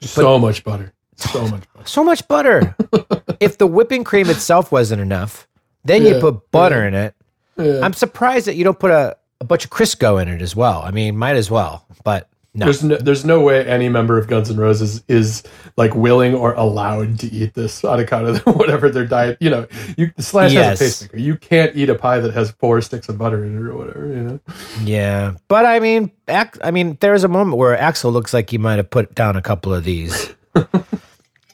so 0.01 0.39
much 0.39 0.65
butter. 0.65 0.93
So 1.17 1.43
much 1.43 1.51
butter. 1.51 1.63
So 1.87 2.03
much 2.03 2.27
butter. 2.27 2.75
if 3.41 3.59
the 3.59 3.67
whipping 3.69 4.03
cream 4.03 4.29
itself 4.29 4.73
wasn't 4.73 5.01
enough, 5.01 5.47
then 5.85 6.05
you 6.05 6.19
put 6.19 6.51
butter 6.51 6.85
in 6.85 6.95
it. 6.95 7.15
Yeah. 7.57 7.81
I'm 7.81 7.93
surprised 7.93 8.49
that 8.49 8.57
you 8.57 8.65
don't 8.65 8.79
put 8.79 8.91
a, 8.91 9.17
a 9.41 9.45
bunch 9.45 9.65
of 9.65 9.71
Crisco 9.71 10.21
in 10.21 10.29
it 10.29 10.41
as 10.43 10.55
well. 10.57 10.83
I 10.83 10.91
mean, 10.91 11.17
might 11.17 11.37
as 11.37 11.51
well, 11.51 11.87
but 12.05 12.29
No. 12.55 12.65
There's 12.65 12.83
no, 12.83 12.97
there's 12.97 13.25
no 13.27 13.43
way 13.43 13.67
any 13.67 13.91
member 13.91 14.17
of 14.17 14.29
Guns 14.29 14.49
N' 14.51 14.57
Roses 14.57 15.05
is 15.09 15.43
like 15.77 15.95
willing 15.95 16.35
or 16.35 16.55
allowed 16.55 17.19
to 17.19 17.27
eat 17.31 17.53
this 17.53 17.85
on 17.85 18.01
account 18.01 18.29
of 18.29 18.39
whatever 18.57 18.89
their 18.89 19.05
diet. 19.05 19.37
You 19.41 19.51
know, 19.51 19.67
you 19.99 20.11
Slash 20.19 20.53
Yes. 20.55 20.79
has 20.79 20.81
a 20.81 20.85
pacemaker. 21.05 21.19
You 21.23 21.37
can't 21.37 21.77
eat 21.77 21.91
a 21.91 21.95
pie 21.95 22.19
that 22.21 22.33
has 22.33 22.53
four 22.53 22.81
sticks 22.81 23.11
of 23.11 23.19
butter 23.19 23.45
in 23.45 23.59
it 23.59 23.61
or 23.69 23.77
whatever. 23.77 24.07
You 24.07 24.23
know. 24.23 24.41
Yeah, 24.85 25.35
but 25.49 25.67
I 25.67 25.81
mean, 25.81 26.11
I 26.29 26.71
mean, 26.71 26.97
there's 27.03 27.25
a 27.25 27.29
moment 27.29 27.59
where 27.59 27.77
Axl 27.77 28.11
looks 28.11 28.33
like 28.33 28.49
he 28.49 28.57
might 28.57 28.77
have 28.77 28.89
put 28.89 29.15
down 29.15 29.37
a 29.37 29.43
couple 29.43 29.75
of 29.75 29.85
these. 29.85 30.33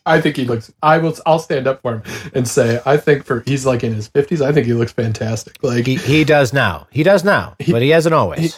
I 0.04 0.20
think 0.20 0.36
he 0.36 0.44
looks. 0.44 0.72
I 0.82 0.98
will. 0.98 1.16
I'll 1.26 1.38
stand 1.38 1.66
up 1.66 1.80
for 1.82 1.98
him 1.98 2.02
and 2.34 2.46
say 2.48 2.80
I 2.84 2.96
think 2.96 3.24
for 3.24 3.42
he's 3.46 3.64
like 3.64 3.84
in 3.84 3.94
his 3.94 4.08
fifties. 4.08 4.42
I 4.42 4.52
think 4.52 4.66
he 4.66 4.72
looks 4.74 4.92
fantastic. 4.92 5.62
Like 5.62 5.86
He 5.86 5.96
he, 5.96 6.18
he 6.18 6.24
does 6.24 6.52
now. 6.52 6.88
He 6.90 7.02
does 7.02 7.22
now, 7.24 7.54
but 7.70 7.82
he 7.82 7.90
hasn't 7.90 8.14
always. 8.14 8.56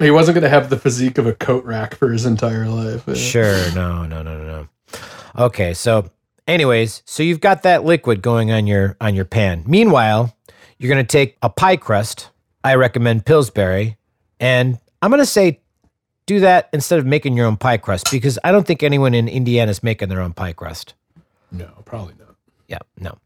He 0.00 0.10
wasn't 0.10 0.34
going 0.34 0.42
to 0.42 0.48
have 0.48 0.70
the 0.70 0.78
physique 0.78 1.18
of 1.18 1.26
a 1.26 1.34
coat 1.34 1.64
rack 1.64 1.94
for 1.94 2.10
his 2.10 2.26
entire 2.26 2.68
life. 2.68 3.08
Uh, 3.08 3.14
Sure. 3.14 3.72
No, 3.74 4.04
no, 4.06 4.22
no, 4.22 4.36
no, 4.38 4.44
no. 4.44 4.68
Okay, 5.46 5.72
so 5.72 6.10
anyways, 6.46 7.02
so 7.06 7.22
you've 7.22 7.40
got 7.40 7.62
that 7.62 7.84
liquid 7.84 8.20
going 8.20 8.50
on 8.50 8.66
your 8.66 8.96
on 9.00 9.14
your 9.14 9.24
pan. 9.24 9.62
Meanwhile, 9.66 10.36
you're 10.78 10.90
gonna 10.90 11.04
take 11.04 11.38
a 11.42 11.48
pie 11.48 11.76
crust. 11.76 12.30
I 12.64 12.74
recommend 12.74 13.24
Pillsbury, 13.24 13.96
and 14.40 14.78
I'm 15.00 15.10
gonna 15.10 15.26
say 15.26 15.60
do 16.26 16.40
that 16.40 16.68
instead 16.72 16.98
of 16.98 17.06
making 17.06 17.36
your 17.36 17.46
own 17.46 17.56
pie 17.56 17.76
crust 17.76 18.10
because 18.10 18.38
I 18.44 18.52
don't 18.52 18.66
think 18.66 18.82
anyone 18.82 19.14
in 19.14 19.28
Indiana 19.28 19.70
is 19.70 19.82
making 19.82 20.08
their 20.08 20.20
own 20.20 20.32
pie 20.32 20.52
crust. 20.52 20.94
No, 21.50 21.70
probably 21.84 22.14
not. 22.18 22.36
Yeah, 22.68 22.78
no. 22.98 23.18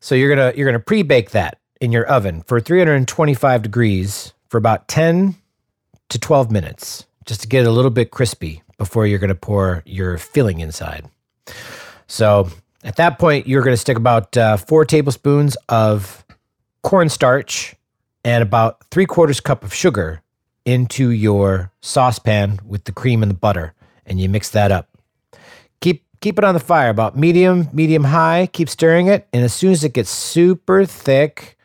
So 0.00 0.14
you're 0.14 0.34
gonna 0.34 0.52
you're 0.56 0.66
gonna 0.66 0.78
pre-bake 0.78 1.30
that 1.30 1.58
in 1.80 1.92
your 1.92 2.06
oven 2.06 2.42
for 2.42 2.60
325 2.60 3.62
degrees 3.62 4.32
for 4.48 4.58
about 4.58 4.88
10 4.88 5.36
to 6.10 6.18
12 6.18 6.50
minutes, 6.50 7.06
just 7.24 7.42
to 7.42 7.48
get 7.48 7.64
it 7.64 7.68
a 7.68 7.72
little 7.72 7.90
bit 7.90 8.10
crispy 8.10 8.62
before 8.78 9.06
you're 9.06 9.18
gonna 9.18 9.34
pour 9.34 9.82
your 9.86 10.18
filling 10.18 10.60
inside. 10.60 11.06
So 12.06 12.50
at 12.82 12.96
that 12.96 13.18
point, 13.18 13.46
you're 13.46 13.62
gonna 13.62 13.76
stick 13.76 13.96
about 13.96 14.36
uh, 14.36 14.56
four 14.56 14.84
tablespoons 14.84 15.56
of 15.68 16.24
cornstarch 16.82 17.74
and 18.24 18.42
about 18.42 18.84
three 18.90 19.06
quarters 19.06 19.40
cup 19.40 19.64
of 19.64 19.74
sugar 19.74 20.22
into 20.64 21.10
your 21.10 21.72
saucepan 21.80 22.58
with 22.66 22.84
the 22.84 22.92
cream 22.92 23.22
and 23.22 23.30
the 23.30 23.36
butter, 23.36 23.74
and 24.06 24.20
you 24.20 24.28
mix 24.28 24.50
that 24.50 24.72
up. 24.72 24.88
Keep 25.80 26.04
keep 26.20 26.38
it 26.38 26.44
on 26.44 26.54
the 26.54 26.60
fire 26.60 26.90
about 26.90 27.16
medium 27.16 27.68
medium 27.72 28.04
high 28.04 28.48
keep 28.52 28.68
stirring 28.68 29.06
it 29.06 29.26
and 29.32 29.42
as 29.42 29.54
soon 29.54 29.72
as 29.72 29.82
it 29.82 29.94
gets 29.94 30.10
super 30.10 30.84
thick 30.84 31.56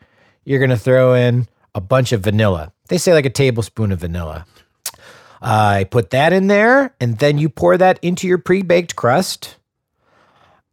you're 0.44 0.58
to 0.70 0.78
throw 0.78 1.12
in 1.12 1.46
a 1.74 1.80
bunch 1.80 2.12
of 2.12 2.22
vanilla. 2.22 2.72
They 2.88 2.96
say 2.96 3.12
like 3.12 3.26
a 3.26 3.30
tablespoon 3.30 3.92
of 3.92 4.00
vanilla. 4.00 4.46
I 5.42 5.84
put 5.90 6.10
that 6.10 6.32
in 6.32 6.46
there 6.46 6.94
and 7.00 7.18
then 7.18 7.36
you 7.36 7.48
pour 7.48 7.76
that 7.76 7.98
into 8.00 8.26
your 8.26 8.38
pre-baked 8.38 8.96
crust. 8.96 9.56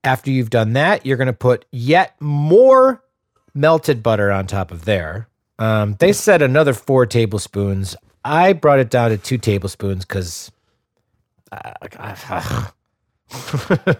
After 0.06 0.32
you've 0.32 0.50
done 0.50 0.74
that 0.74 1.06
you're 1.06 1.18
to 1.28 1.34
put 1.34 1.66
yet 1.72 2.16
more 2.22 3.04
melted 3.54 4.02
butter 4.02 4.32
on 4.32 4.48
top 4.48 4.72
of 4.72 4.86
there. 4.86 5.28
Um, 5.60 5.96
they 6.00 6.14
said 6.14 6.42
another 6.42 6.74
four 6.74 7.06
tablespoons 7.06 7.96
i 8.26 8.54
brought 8.54 8.80
it 8.80 8.90
down 8.90 9.10
to 9.10 9.18
two 9.18 9.38
tablespoons 9.38 10.06
because 10.06 10.52
uh, 11.52 11.74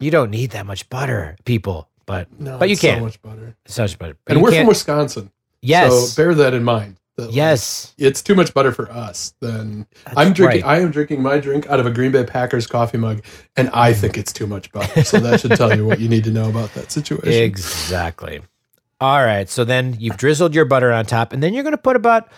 you 0.00 0.10
don't 0.10 0.30
need 0.30 0.50
that 0.50 0.66
much 0.66 0.88
butter, 0.88 1.36
people. 1.44 1.88
But 2.06 2.28
No, 2.40 2.58
but 2.58 2.68
you 2.68 2.72
it's 2.72 2.80
so 2.80 2.94
can. 2.94 3.02
much 3.02 3.22
butter. 3.22 3.56
so 3.66 3.82
much 3.82 3.98
butter. 3.98 4.16
But 4.24 4.36
And 4.36 4.42
we're 4.42 4.52
from 4.52 4.66
Wisconsin. 4.66 5.30
yes, 5.62 6.14
So 6.14 6.22
bear 6.22 6.34
that 6.34 6.54
in 6.54 6.64
mind. 6.64 6.96
that, 7.16 7.26
like, 7.26 7.34
yes. 7.36 7.94
it's 7.98 8.22
too 8.22 8.34
much 8.34 8.52
butter 8.54 8.72
for 8.72 8.90
us. 8.90 9.34
Then 9.40 9.86
I'm 10.16 10.32
drinking. 10.32 10.62
right. 10.62 10.78
I 10.78 10.80
am 10.80 10.90
drinking 10.90 11.22
my 11.22 11.38
drink 11.38 11.68
out 11.68 11.78
of 11.78 11.86
a 11.86 11.90
Green 11.90 12.10
Bay 12.10 12.24
Packers 12.24 12.66
coffee 12.66 12.98
mug, 12.98 13.22
and 13.56 13.70
I 13.72 13.92
mm. 13.92 13.96
think 13.96 14.18
it's 14.18 14.32
too 14.32 14.46
much 14.46 14.72
butter. 14.72 15.04
So 15.04 15.20
that 15.20 15.40
should 15.40 15.52
tell 15.52 15.76
you 15.76 15.86
what 15.86 16.00
you 16.00 16.08
need 16.08 16.24
to 16.24 16.30
know 16.30 16.48
about 16.48 16.74
that 16.74 16.90
situation. 16.90 17.42
Exactly. 17.42 18.40
All 19.00 19.24
right. 19.24 19.48
So 19.48 19.64
then 19.64 19.96
you've 19.98 20.16
drizzled 20.16 20.54
your 20.54 20.64
butter 20.64 20.92
on 20.92 21.06
top, 21.06 21.32
and 21.32 21.42
then 21.42 21.54
you're 21.54 21.62
going 21.62 21.72
to 21.72 21.78
put 21.78 21.96
about 21.96 22.28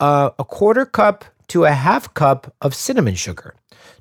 uh, 0.00 0.30
a 0.38 0.44
quarter 0.44 0.84
cup 0.84 1.24
to 1.48 1.64
a 1.64 1.72
half 1.72 2.12
cup 2.14 2.54
of 2.60 2.74
cinnamon 2.74 3.14
sugar. 3.14 3.54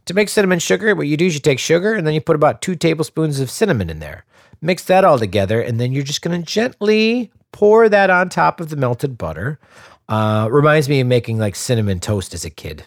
To 0.06 0.14
make 0.14 0.30
cinnamon 0.30 0.60
sugar, 0.60 0.96
what 0.96 1.08
you 1.08 1.18
do 1.18 1.26
is 1.26 1.34
you 1.34 1.40
take 1.40 1.60
sugar 1.60 1.94
and 1.94 2.06
then 2.06 2.14
you 2.14 2.22
put 2.22 2.36
about 2.36 2.62
two 2.62 2.76
tablespoons 2.76 3.40
of 3.40 3.50
cinnamon 3.50 3.90
in 3.90 4.00
there. 4.00 4.26
Mix 4.62 4.84
that 4.86 5.06
all 5.06 5.20
together, 5.20 5.62
and 5.62 5.80
then 5.80 5.92
you're 5.92 6.04
just 6.04 6.22
going 6.22 6.40
to 6.40 6.46
gently 6.46 7.32
pour 7.52 7.90
that 7.90 8.10
on 8.10 8.30
top 8.30 8.60
of 8.60 8.70
the 8.70 8.76
melted 8.76 9.18
butter. 9.18 9.60
Uh, 10.10 10.48
reminds 10.50 10.88
me 10.88 11.02
of 11.02 11.08
making 11.08 11.38
like 11.38 11.56
cinnamon 11.56 12.00
toast 12.00 12.34
as 12.34 12.46
a 12.46 12.50
kid, 12.50 12.86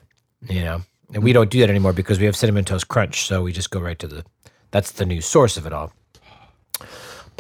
you 0.49 0.63
know. 0.63 0.83
And 1.13 1.23
we 1.23 1.33
don't 1.33 1.51
do 1.51 1.61
that 1.61 1.71
anymore 1.71 1.93
because 1.93 2.19
we 2.19 2.25
have 2.27 2.37
cinnamon 2.37 2.65
toast 2.65 2.89
crunch, 2.89 3.27
so 3.27 3.43
we 3.43 3.53
just 3.53 3.71
go 3.71 3.81
right 3.81 3.99
to 3.99 4.09
the. 4.09 4.25
That's 4.71 4.93
the 4.93 5.05
new 5.05 5.21
source 5.21 5.57
of 5.57 5.67
it 5.67 5.73
all 5.73 5.93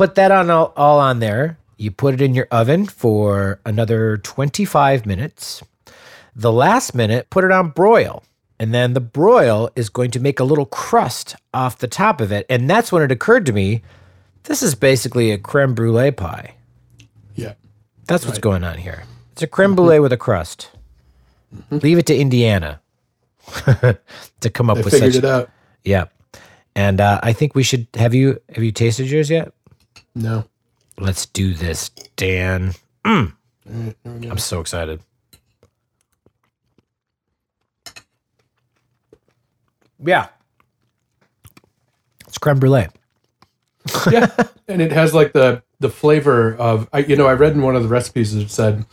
put 0.00 0.14
that 0.14 0.30
on 0.30 0.48
all, 0.48 0.72
all 0.78 0.98
on 0.98 1.18
there. 1.18 1.58
You 1.80 1.90
put 1.90 2.12
it 2.12 2.20
in 2.20 2.34
your 2.34 2.46
oven 2.50 2.84
for 2.84 3.58
another 3.64 4.18
25 4.18 5.06
minutes. 5.06 5.62
The 6.36 6.52
last 6.52 6.94
minute, 6.94 7.30
put 7.30 7.42
it 7.42 7.50
on 7.50 7.70
broil. 7.70 8.22
And 8.58 8.74
then 8.74 8.92
the 8.92 9.00
broil 9.00 9.70
is 9.74 9.88
going 9.88 10.10
to 10.10 10.20
make 10.20 10.38
a 10.38 10.44
little 10.44 10.66
crust 10.66 11.36
off 11.54 11.78
the 11.78 11.88
top 11.88 12.20
of 12.20 12.30
it. 12.30 12.44
And 12.50 12.68
that's 12.68 12.92
when 12.92 13.02
it 13.02 13.10
occurred 13.10 13.46
to 13.46 13.52
me 13.52 13.82
this 14.44 14.62
is 14.62 14.74
basically 14.74 15.30
a 15.30 15.38
creme 15.38 15.74
brulee 15.74 16.10
pie. 16.10 16.54
Yeah. 17.34 17.54
That's 18.06 18.26
what's 18.26 18.38
going 18.38 18.64
on 18.64 18.78
here. 18.78 19.04
It's 19.32 19.42
a 19.42 19.46
creme 19.46 19.74
brulee 19.74 20.00
with 20.00 20.12
a 20.12 20.16
crust. 20.16 20.70
Leave 21.70 21.98
it 21.98 22.06
to 22.06 22.16
Indiana 22.16 22.80
to 24.40 24.50
come 24.52 24.70
up 24.70 24.78
I 24.78 24.80
with 24.82 24.92
figured 24.92 25.14
such. 25.14 25.24
it 25.24 25.28
out. 25.28 25.50
Yeah. 25.84 26.06
And 26.74 27.00
uh, 27.00 27.20
I 27.22 27.32
think 27.32 27.54
we 27.54 27.62
should 27.62 27.86
have 27.94 28.14
you 28.14 28.40
have 28.54 28.62
you 28.62 28.72
tasted 28.72 29.10
yours 29.10 29.30
yet? 29.30 29.52
No. 30.14 30.44
Let's 30.98 31.26
do 31.26 31.54
this, 31.54 31.90
Dan. 32.16 32.74
Mm. 33.04 33.32
All 33.68 33.80
right, 33.80 33.96
there 34.02 34.12
we 34.12 34.20
go. 34.20 34.30
I'm 34.30 34.38
so 34.38 34.60
excited. 34.60 35.00
Yeah. 40.04 40.28
It's 42.26 42.38
creme 42.38 42.58
brulee. 42.58 42.88
yeah, 44.10 44.28
and 44.68 44.82
it 44.82 44.92
has 44.92 45.14
like 45.14 45.32
the 45.32 45.62
the 45.80 45.88
flavor 45.88 46.54
of 46.56 46.88
I, 46.92 46.98
you 46.98 47.16
know 47.16 47.26
I 47.26 47.32
read 47.32 47.52
in 47.52 47.62
one 47.62 47.76
of 47.76 47.82
the 47.82 47.88
recipes 47.88 48.34
that 48.34 48.50
said, 48.50 48.84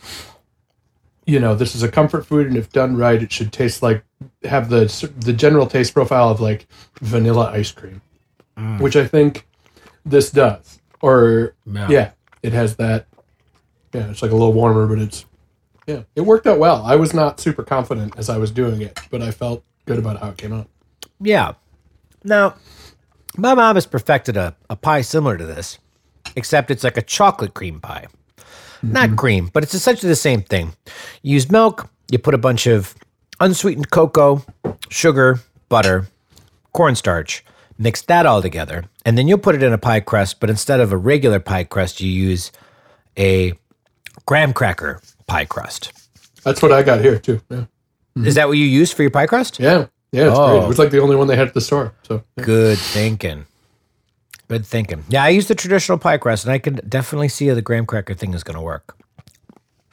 you 1.26 1.38
know, 1.38 1.54
this 1.54 1.74
is 1.74 1.82
a 1.82 1.90
comfort 1.90 2.24
food, 2.26 2.46
and 2.46 2.56
if 2.56 2.72
done 2.72 2.96
right, 2.96 3.22
it 3.22 3.30
should 3.30 3.52
taste 3.52 3.82
like 3.82 4.02
have 4.44 4.70
the 4.70 4.86
the 5.18 5.32
general 5.32 5.66
taste 5.66 5.94
profile 5.94 6.30
of 6.30 6.40
like 6.40 6.66
vanilla 7.00 7.50
ice 7.52 7.70
cream, 7.70 8.00
which 8.78 8.96
I 8.96 9.06
think 9.06 9.46
this 10.04 10.30
does. 10.30 10.77
Or 11.00 11.54
Yeah. 11.66 11.88
yeah, 11.88 12.10
it 12.42 12.52
has 12.52 12.76
that. 12.76 13.06
Yeah, 13.92 14.10
it's 14.10 14.22
like 14.22 14.30
a 14.30 14.34
little 14.34 14.52
warmer, 14.52 14.86
but 14.86 14.98
it's 14.98 15.24
yeah, 15.86 16.02
it 16.14 16.20
worked 16.20 16.46
out 16.46 16.58
well. 16.58 16.84
I 16.84 16.96
was 16.96 17.14
not 17.14 17.40
super 17.40 17.62
confident 17.62 18.14
as 18.18 18.28
I 18.28 18.36
was 18.36 18.50
doing 18.50 18.82
it, 18.82 19.00
but 19.10 19.22
I 19.22 19.30
felt 19.30 19.64
good 19.86 19.98
about 19.98 20.20
how 20.20 20.28
it 20.28 20.36
came 20.36 20.52
out. 20.52 20.68
Yeah. 21.18 21.54
Now, 22.22 22.56
my 23.38 23.54
mom 23.54 23.76
has 23.76 23.86
perfected 23.86 24.36
a, 24.36 24.54
a 24.68 24.76
pie 24.76 25.00
similar 25.00 25.38
to 25.38 25.46
this, 25.46 25.78
except 26.36 26.70
it's 26.70 26.84
like 26.84 26.98
a 26.98 27.02
chocolate 27.02 27.54
cream 27.54 27.80
pie. 27.80 28.06
Not 28.82 29.06
mm-hmm. 29.06 29.16
cream, 29.16 29.50
but 29.52 29.62
it's 29.62 29.74
essentially 29.74 30.10
the 30.10 30.16
same 30.16 30.42
thing. 30.42 30.74
You 31.22 31.34
use 31.34 31.50
milk, 31.50 31.88
you 32.10 32.18
put 32.18 32.34
a 32.34 32.38
bunch 32.38 32.66
of 32.66 32.94
unsweetened 33.40 33.90
cocoa, 33.90 34.44
sugar, 34.90 35.40
butter, 35.68 36.08
cornstarch, 36.72 37.44
mix 37.78 38.02
that 38.02 38.26
all 38.26 38.42
together, 38.42 38.84
and 39.08 39.16
then 39.16 39.26
you'll 39.26 39.38
put 39.38 39.54
it 39.54 39.62
in 39.62 39.72
a 39.72 39.78
pie 39.78 40.00
crust, 40.00 40.38
but 40.38 40.50
instead 40.50 40.80
of 40.80 40.92
a 40.92 40.96
regular 40.98 41.40
pie 41.40 41.64
crust, 41.64 42.02
you 42.02 42.10
use 42.10 42.52
a 43.18 43.54
graham 44.26 44.52
cracker 44.52 45.00
pie 45.26 45.46
crust. 45.46 45.92
That's 46.44 46.60
what 46.60 46.72
I 46.72 46.82
got 46.82 47.00
here 47.00 47.18
too. 47.18 47.40
Yeah, 47.48 47.64
Is 48.16 48.34
that 48.34 48.48
what 48.48 48.58
you 48.58 48.66
use 48.66 48.92
for 48.92 49.00
your 49.02 49.10
pie 49.10 49.26
crust? 49.26 49.58
yeah, 49.58 49.86
yeah. 50.12 50.28
It's 50.28 50.38
Oh. 50.38 50.50
great. 50.58 50.64
It 50.64 50.68
was 50.68 50.78
like 50.78 50.90
the 50.90 51.00
only 51.00 51.16
one 51.16 51.26
they 51.26 51.36
had 51.36 51.48
at 51.48 51.54
the 51.54 51.62
store. 51.62 51.94
So 52.02 52.22
yeah. 52.36 52.44
Good 52.44 52.76
thinking. 52.78 53.46
Good 54.48 54.66
thinking. 54.66 55.04
Yeah, 55.08 55.24
I 55.24 55.30
use 55.30 55.48
the 55.48 55.54
traditional 55.54 55.96
pie 55.98 56.18
crust, 56.18 56.44
and 56.44 56.52
I 56.52 56.58
can 56.58 56.76
definitely 56.86 57.28
see 57.28 57.46
how 57.48 57.54
the 57.54 57.62
graham 57.62 57.86
cracker 57.86 58.12
thing 58.14 58.34
is 58.34 58.42
going 58.44 58.56
to 58.56 58.62
work. 58.62 58.94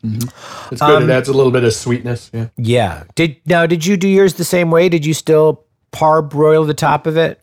It's 0.03 0.81
Um, 0.81 0.99
good. 1.01 1.09
it 1.09 1.13
adds 1.13 1.29
a 1.29 1.33
little 1.33 1.51
bit 1.51 1.63
of 1.63 1.73
sweetness. 1.73 2.29
Yeah. 2.33 2.47
Yeah. 2.57 3.03
Did 3.15 3.37
now? 3.45 3.65
Did 3.65 3.85
you 3.85 3.97
do 3.97 4.07
yours 4.07 4.35
the 4.35 4.43
same 4.45 4.71
way? 4.71 4.87
Did 4.89 5.05
you 5.05 5.13
still 5.13 5.63
parboil 5.91 6.65
the 6.65 6.73
top 6.73 7.07
of 7.07 7.17
it? 7.17 7.41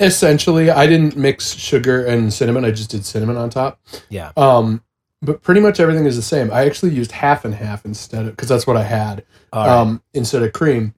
Essentially, 0.00 0.70
I 0.70 0.86
didn't 0.86 1.16
mix 1.16 1.54
sugar 1.54 2.04
and 2.04 2.32
cinnamon. 2.32 2.64
I 2.64 2.70
just 2.70 2.90
did 2.90 3.04
cinnamon 3.04 3.36
on 3.36 3.50
top. 3.50 3.80
Yeah. 4.08 4.32
Um, 4.36 4.82
but 5.22 5.42
pretty 5.42 5.60
much 5.60 5.80
everything 5.80 6.04
is 6.04 6.16
the 6.16 6.22
same. 6.22 6.50
I 6.52 6.66
actually 6.66 6.92
used 6.94 7.12
half 7.12 7.44
and 7.44 7.54
half 7.54 7.84
instead 7.84 8.26
of 8.26 8.32
because 8.32 8.48
that's 8.48 8.66
what 8.66 8.76
I 8.76 8.82
had. 8.82 9.24
Right. 9.54 9.68
Um, 9.68 10.02
instead 10.12 10.42
of 10.42 10.52
cream. 10.52 10.94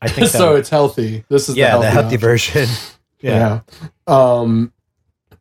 I 0.00 0.08
think 0.08 0.28
so 0.30 0.54
it's 0.56 0.68
healthy. 0.68 1.24
This 1.28 1.48
is 1.48 1.56
yeah, 1.56 1.76
the 1.76 1.82
the 1.82 1.90
healthy, 1.90 2.16
healthy 2.16 2.16
option. 2.16 2.28
version. 2.64 2.68
Yeah. 3.20 3.60
Um, 4.06 4.72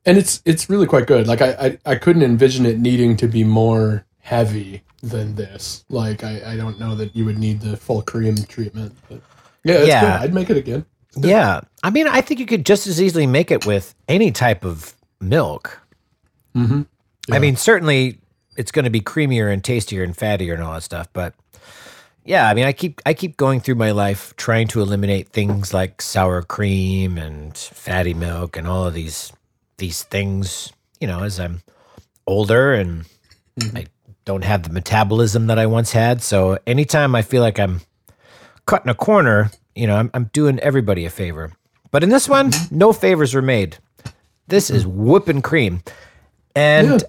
and 0.05 0.17
it's 0.17 0.41
it's 0.45 0.69
really 0.69 0.87
quite 0.87 1.07
good. 1.07 1.27
Like 1.27 1.41
I, 1.41 1.51
I 1.85 1.91
I 1.91 1.95
couldn't 1.95 2.23
envision 2.23 2.65
it 2.65 2.79
needing 2.79 3.17
to 3.17 3.27
be 3.27 3.43
more 3.43 4.05
heavy 4.21 4.81
than 5.03 5.35
this. 5.35 5.83
Like 5.89 6.23
I 6.23 6.53
I 6.53 6.55
don't 6.57 6.79
know 6.79 6.95
that 6.95 7.15
you 7.15 7.25
would 7.25 7.37
need 7.37 7.59
the 7.61 7.75
full 7.77 8.01
cream 8.01 8.35
treatment. 8.47 8.95
But 9.09 9.21
Yeah, 9.65 9.75
it's 9.75 9.87
Yeah. 9.89 10.01
good. 10.01 10.23
I'd 10.23 10.33
make 10.33 10.49
it 10.49 10.57
again. 10.57 10.85
Yeah. 11.17 11.61
I 11.83 11.89
mean, 11.89 12.07
I 12.07 12.21
think 12.21 12.39
you 12.39 12.45
could 12.45 12.65
just 12.65 12.87
as 12.87 13.01
easily 13.01 13.27
make 13.27 13.51
it 13.51 13.65
with 13.65 13.95
any 14.07 14.31
type 14.31 14.65
of 14.65 14.93
milk. 15.19 15.79
Mm-hmm. 16.55 16.81
I 17.31 17.39
mean, 17.39 17.55
certainly 17.55 18.19
it's 18.57 18.71
going 18.71 18.85
to 18.85 18.91
be 18.91 19.01
creamier 19.01 19.51
and 19.51 19.63
tastier 19.63 20.03
and 20.03 20.15
fattier 20.15 20.53
and 20.53 20.63
all 20.63 20.73
that 20.73 20.83
stuff, 20.83 21.07
but 21.13 21.33
yeah, 22.25 22.49
I 22.49 22.55
mean, 22.55 22.65
I 22.65 22.73
keep 22.73 23.01
I 23.05 23.13
keep 23.13 23.37
going 23.37 23.59
through 23.59 23.75
my 23.75 23.91
life 23.91 24.35
trying 24.35 24.67
to 24.69 24.81
eliminate 24.81 25.29
things 25.29 25.73
like 25.73 26.01
sour 26.01 26.41
cream 26.41 27.19
and 27.19 27.55
fatty 27.55 28.15
milk 28.15 28.57
and 28.57 28.67
all 28.67 28.85
of 28.85 28.95
these 28.95 29.31
these 29.77 30.03
things, 30.03 30.73
you 30.99 31.07
know, 31.07 31.23
as 31.23 31.39
I'm 31.39 31.61
older 32.25 32.73
and 32.73 33.05
I 33.75 33.85
don't 34.25 34.43
have 34.43 34.63
the 34.63 34.71
metabolism 34.71 35.47
that 35.47 35.59
I 35.59 35.67
once 35.67 35.91
had. 35.91 36.23
So 36.23 36.57
anytime 36.65 37.13
I 37.13 37.21
feel 37.21 37.43
like 37.43 37.59
I'm 37.59 37.81
cutting 38.65 38.89
a 38.89 38.95
corner, 38.95 39.51
you 39.75 39.87
know, 39.87 39.95
I'm, 39.97 40.09
I'm 40.13 40.25
doing 40.33 40.59
everybody 40.59 41.05
a 41.05 41.09
favor. 41.09 41.51
But 41.91 42.03
in 42.03 42.09
this 42.09 42.27
one, 42.27 42.51
no 42.71 42.91
favors 42.93 43.33
were 43.33 43.41
made. 43.41 43.77
This 44.47 44.69
is 44.69 44.85
whipping 44.87 45.41
cream. 45.41 45.81
And 46.55 47.03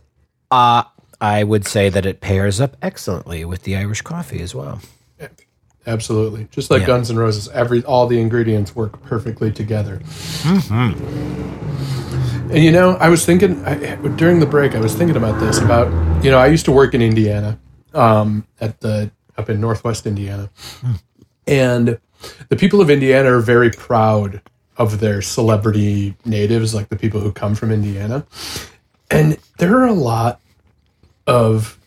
uh, 0.50 0.84
I 1.20 1.44
would 1.44 1.66
say 1.66 1.88
that 1.88 2.04
it 2.06 2.20
pairs 2.20 2.60
up 2.60 2.76
excellently 2.82 3.44
with 3.44 3.62
the 3.62 3.76
Irish 3.76 4.02
coffee 4.02 4.40
as 4.40 4.54
well. 4.54 4.80
Absolutely. 5.88 6.48
Just 6.50 6.68
like 6.70 6.80
Yeah. 6.80 6.86
Guns 6.88 7.10
N' 7.10 7.16
Roses, 7.16 7.48
every 7.50 7.84
all 7.84 8.08
the 8.08 8.18
ingredients 8.20 8.74
work 8.74 9.00
perfectly 9.04 9.52
together. 9.52 10.00
And 12.48 12.58
you 12.62 12.70
know, 12.72 12.92
I 12.96 13.08
was 13.08 13.24
thinking 13.26 13.64
I, 13.64 13.96
during 14.16 14.40
the 14.40 14.46
break, 14.46 14.74
I 14.74 14.80
was 14.80 14.94
thinking 14.94 15.16
about 15.16 15.38
this. 15.40 15.58
About 15.58 15.88
you 16.24 16.30
know, 16.30 16.38
I 16.38 16.46
used 16.46 16.64
to 16.66 16.72
work 16.72 16.94
in 16.94 17.02
Indiana, 17.02 17.58
um, 17.94 18.46
at 18.60 18.80
the 18.80 19.10
up 19.36 19.50
in 19.50 19.60
Northwest 19.60 20.06
Indiana, 20.06 20.50
and 21.46 21.98
the 22.48 22.56
people 22.56 22.80
of 22.80 22.90
Indiana 22.90 23.36
are 23.36 23.40
very 23.40 23.70
proud 23.70 24.40
of 24.76 25.00
their 25.00 25.22
celebrity 25.22 26.14
natives, 26.24 26.74
like 26.74 26.88
the 26.88 26.96
people 26.96 27.20
who 27.20 27.32
come 27.32 27.54
from 27.54 27.70
Indiana. 27.72 28.26
And 29.10 29.38
there 29.58 29.76
are 29.78 29.86
a 29.86 29.92
lot 29.94 30.40
of 31.26 31.78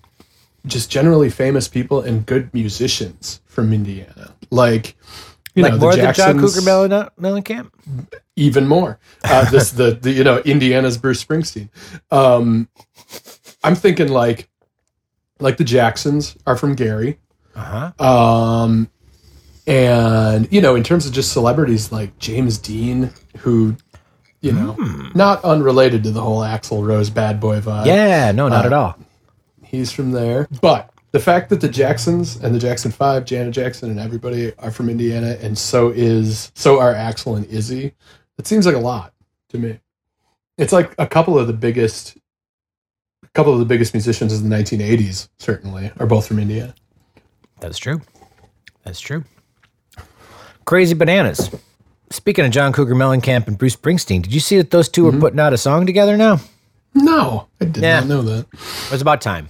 just 0.65 0.89
generally 0.89 1.29
famous 1.29 1.67
people 1.67 2.01
and 2.01 2.25
good 2.25 2.53
musicians 2.53 3.41
from 3.45 3.71
Indiana, 3.73 4.33
like 4.51 4.95
you 5.55 5.63
like 5.63 5.73
know 5.73 5.79
more 5.79 5.91
the 5.91 5.97
than 6.01 6.13
John 6.13 6.39
Jacksons, 6.39 6.55
Cougar 6.55 6.65
Mellen- 6.65 7.09
Mellencamp? 7.19 7.71
even 8.35 8.67
more. 8.67 8.99
Uh, 9.23 9.49
this 9.51 9.71
the, 9.71 9.91
the 9.91 10.11
you 10.11 10.23
know 10.23 10.39
Indiana's 10.39 10.97
Bruce 10.97 11.23
Springsteen. 11.23 11.69
Um, 12.11 12.67
I'm 13.63 13.75
thinking 13.75 14.09
like 14.09 14.49
like 15.39 15.57
the 15.57 15.63
Jacksons 15.63 16.35
are 16.45 16.57
from 16.57 16.75
Gary, 16.75 17.17
Uh-huh. 17.55 18.03
um, 18.05 18.89
and 19.67 20.51
you 20.51 20.61
know 20.61 20.75
in 20.75 20.83
terms 20.83 21.05
of 21.05 21.13
just 21.13 21.31
celebrities 21.31 21.91
like 21.91 22.17
James 22.19 22.57
Dean, 22.57 23.11
who 23.39 23.75
you 24.41 24.51
know 24.51 24.73
hmm. 24.73 25.09
not 25.15 25.43
unrelated 25.43 26.03
to 26.03 26.11
the 26.11 26.21
whole 26.21 26.41
Axl 26.41 26.85
Rose 26.85 27.09
bad 27.09 27.39
boy 27.39 27.59
vibe. 27.59 27.85
Yeah, 27.85 28.31
no, 28.31 28.47
not 28.47 28.65
uh, 28.65 28.67
at 28.67 28.73
all. 28.73 28.97
he's 29.63 29.91
from 29.91 30.11
there. 30.11 30.47
But 30.61 30.91
the 31.11 31.19
fact 31.19 31.49
that 31.49 31.61
the 31.61 31.69
Jacksons 31.69 32.37
and 32.37 32.53
the 32.53 32.59
Jackson 32.59 32.91
Five, 32.91 33.25
Janet 33.25 33.53
Jackson, 33.53 33.89
and 33.89 33.99
everybody 33.99 34.53
are 34.59 34.71
from 34.71 34.89
Indiana, 34.89 35.37
and 35.41 35.57
so 35.57 35.89
is 35.89 36.51
so 36.55 36.79
are 36.79 36.93
Axl 36.93 37.37
and 37.37 37.45
Izzy. 37.47 37.93
It 38.37 38.47
seems 38.47 38.65
like 38.65 38.75
a 38.75 38.79
lot 38.79 39.13
to 39.49 39.57
me. 39.57 39.79
It's 40.57 40.73
like 40.73 40.93
a 40.97 41.07
couple 41.07 41.37
of 41.39 41.47
the 41.47 41.53
biggest, 41.53 42.17
a 43.23 43.27
couple 43.29 43.53
of 43.53 43.59
the 43.59 43.65
biggest 43.65 43.93
musicians 43.93 44.33
of 44.33 44.43
the 44.43 44.49
1980s 44.49 45.29
certainly 45.37 45.91
are 45.99 46.05
both 46.05 46.27
from 46.27 46.39
Indiana. 46.39 46.75
That's 47.59 47.77
true. 47.77 48.01
That's 48.83 48.99
true. 48.99 49.23
Crazy 50.69 50.93
bananas. 50.93 51.49
Speaking 52.11 52.45
of 52.45 52.51
John 52.51 52.73
Cougar 52.73 52.93
Mellencamp 52.93 53.47
and 53.47 53.57
Bruce 53.57 53.75
Springsteen, 53.75 54.21
did 54.21 54.31
you 54.31 54.39
see 54.39 54.55
that 54.57 54.69
those 54.69 54.87
2 54.87 55.07
are 55.07 55.09
mm-hmm. 55.09 55.19
putting 55.19 55.39
out 55.39 55.51
a 55.51 55.57
song 55.57 55.87
together 55.87 56.15
now? 56.15 56.41
No, 56.93 57.47
I 57.59 57.65
did 57.65 57.81
not 57.81 58.05
know 58.05 58.21
that. 58.21 58.45
It 58.53 58.91
was 58.91 59.01
about 59.01 59.19
time. 59.19 59.49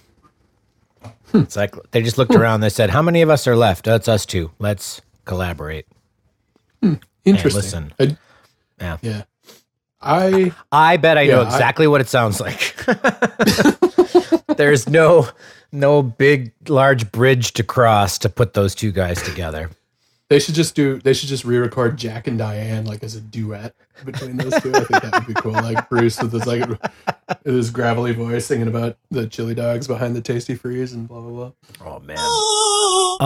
Hmm. 1.34 1.39
It's 1.39 1.57
like 1.57 1.76
they 1.91 2.01
just 2.01 2.17
looked 2.17 2.34
hmm. 2.34 2.39
around. 2.39 2.61
They 2.61 2.70
said, 2.70 2.89
"How 2.89 3.01
many 3.01 3.22
of 3.22 3.30
us 3.30 3.47
are 3.47 3.57
left? 3.57 3.84
That's 3.84 4.07
us 4.07 4.26
two. 4.26 4.51
Let's 4.59 5.01
collaborate." 5.26 5.88
Hmm. 6.82 6.93
Interesting. 7.26 7.61
listen. 7.61 7.93
I- 7.99 8.17
Yeah. 8.80 8.97
yeah. 9.01 9.24
I 10.01 10.53
I 10.72 10.95
bet 10.95 11.17
I 11.17 11.26
know 11.26 11.41
Yeah, 11.41 11.49
I- 11.49 11.53
exactly 11.53 11.88
what 11.88 11.99
it 11.99 12.07
sounds 12.07 12.39
like. 12.39 12.78
There's 14.55 14.88
no 14.88 15.28
no 15.74 16.01
big 16.01 16.53
large 16.70 17.11
bridge 17.11 17.51
to 17.55 17.63
cross 17.63 18.17
to 18.20 18.30
put 18.30 18.53
those 18.53 18.74
two 18.74 18.93
guys 18.93 19.22
together. 19.22 19.70
They 20.30 20.39
should 20.39 20.53
just 20.53 20.75
do. 20.75 20.99
They 20.99 21.13
should 21.13 21.27
just 21.27 21.43
re-record 21.43 21.97
Jack 21.97 22.27
and 22.27 22.38
Diane 22.38 22.86
like 22.86 23.03
as 23.03 23.15
a 23.15 23.21
duet 23.21 23.73
between 24.05 24.38
those 24.38 24.53
two. 24.61 24.71
I 24.75 24.82
think 24.82 25.01
that 25.01 25.13
would 25.13 25.25
be 25.25 25.34
cool. 25.34 25.53
Like 25.53 25.89
Bruce 25.89 26.21
with 26.21 26.32
his 26.32 26.45
like 26.45 26.69
with 26.69 26.80
his 27.43 27.71
gravelly 27.71 28.13
voice 28.13 28.45
singing 28.45 28.67
about 28.67 28.95
the 29.09 29.25
chili 29.25 29.55
dogs 29.55 29.88
behind 29.88 30.15
the 30.15 30.21
Tastee 30.21 30.59
Freez 30.59 30.93
and 30.93 31.07
blah 31.07 31.19
blah 31.19 31.32
blah. 31.32 31.51
Oh 31.84 31.99
man. 32.01 32.19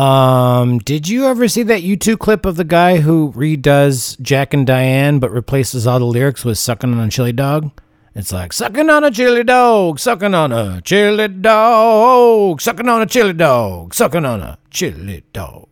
Um, 0.01 0.79
did 0.79 1.09
you 1.09 1.25
ever 1.25 1.49
see 1.49 1.63
that 1.63 1.81
YouTube 1.81 2.19
clip 2.19 2.45
of 2.45 2.55
the 2.55 2.63
guy 2.63 2.99
who 2.99 3.33
redoes 3.33 4.17
Jack 4.21 4.53
and 4.53 4.65
Diane 4.65 5.19
but 5.19 5.29
replaces 5.29 5.85
all 5.85 5.99
the 5.99 6.05
lyrics 6.05 6.45
with 6.45 6.57
sucking 6.57 6.93
on 6.93 6.99
a 7.01 7.09
chili 7.09 7.33
dog? 7.33 7.69
It's 8.15 8.31
like 8.31 8.53
sucking 8.53 8.89
on 8.89 9.03
a 9.03 9.11
chili 9.11 9.43
dog, 9.43 9.99
sucking 9.99 10.33
on 10.33 10.53
a 10.53 10.79
chili 10.81 11.27
dog, 11.27 12.61
sucking 12.61 12.87
on 12.87 13.01
a 13.01 13.05
chili 13.07 13.33
dog, 13.33 13.93
sucking 13.93 14.23
on 14.23 14.39
a 14.39 14.57
chili 14.69 15.23
dog. 15.33 15.67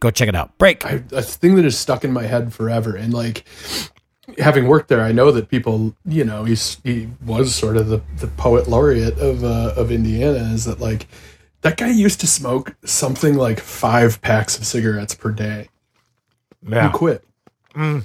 Go 0.00 0.10
check 0.10 0.28
it 0.28 0.34
out. 0.34 0.56
Break. 0.58 0.84
I, 0.84 1.02
a 1.12 1.22
thing 1.22 1.56
that 1.56 1.64
is 1.64 1.78
stuck 1.78 2.04
in 2.04 2.12
my 2.12 2.24
head 2.24 2.52
forever, 2.52 2.96
and 2.96 3.12
like 3.12 3.44
having 4.38 4.66
worked 4.66 4.88
there, 4.88 5.02
I 5.02 5.12
know 5.12 5.30
that 5.30 5.48
people, 5.48 5.94
you 6.04 6.24
know, 6.24 6.44
he's 6.44 6.78
he 6.84 7.08
was 7.24 7.54
sort 7.54 7.76
of 7.76 7.88
the 7.88 8.00
the 8.18 8.26
poet 8.26 8.68
laureate 8.68 9.18
of 9.18 9.44
uh, 9.44 9.74
of 9.76 9.92
Indiana. 9.92 10.52
Is 10.54 10.64
that 10.64 10.80
like 10.80 11.06
that 11.62 11.76
guy 11.76 11.90
used 11.90 12.20
to 12.20 12.26
smoke 12.26 12.74
something 12.84 13.34
like 13.34 13.60
five 13.60 14.20
packs 14.22 14.58
of 14.58 14.64
cigarettes 14.64 15.14
per 15.14 15.30
day. 15.30 15.68
He 16.66 16.72
yeah. 16.72 16.90
quit. 16.90 17.24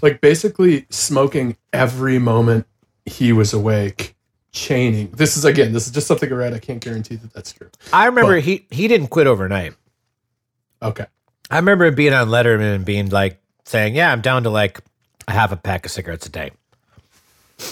Like 0.01 0.21
basically 0.21 0.85
smoking 0.89 1.57
every 1.73 2.19
moment 2.19 2.67
he 3.05 3.33
was 3.33 3.53
awake, 3.53 4.15
chaining. 4.51 5.11
This 5.11 5.37
is 5.37 5.45
again, 5.45 5.73
this 5.73 5.87
is 5.87 5.91
just 5.91 6.07
something 6.07 6.31
I 6.31 6.35
read. 6.35 6.53
I 6.53 6.59
can't 6.59 6.79
guarantee 6.79 7.15
that 7.15 7.33
that's 7.33 7.51
true. 7.51 7.69
I 7.91 8.05
remember 8.05 8.35
But- 8.35 8.43
he 8.43 8.67
he 8.69 8.87
didn't 8.87 9.07
quit 9.07 9.27
overnight. 9.27 9.73
Okay. 10.81 11.05
I 11.51 11.57
remember 11.57 11.89
being 11.91 12.13
on 12.13 12.27
Letterman 12.29 12.75
and 12.75 12.85
being 12.85 13.09
like 13.09 13.39
saying, 13.65 13.95
"Yeah, 13.95 14.11
I'm 14.11 14.21
down 14.21 14.43
to 14.43 14.49
like 14.49 14.79
a 15.27 15.31
half 15.31 15.51
a 15.51 15.55
pack 15.57 15.85
of 15.85 15.91
cigarettes 15.91 16.25
a 16.25 16.29
day." 16.29 16.51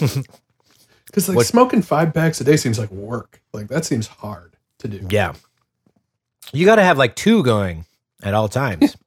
Because 1.06 1.28
like 1.28 1.36
What- 1.36 1.46
smoking 1.46 1.80
five 1.82 2.12
packs 2.12 2.40
a 2.40 2.44
day 2.44 2.56
seems 2.56 2.76
like 2.76 2.90
work. 2.90 3.40
Like 3.52 3.68
that 3.68 3.84
seems 3.84 4.08
hard 4.08 4.56
to 4.78 4.88
do. 4.88 5.06
Yeah. 5.10 5.34
You 6.52 6.64
got 6.66 6.76
to 6.76 6.82
have 6.82 6.98
like 6.98 7.14
two 7.14 7.44
going 7.44 7.84
at 8.22 8.34
all 8.34 8.48
times. 8.48 8.96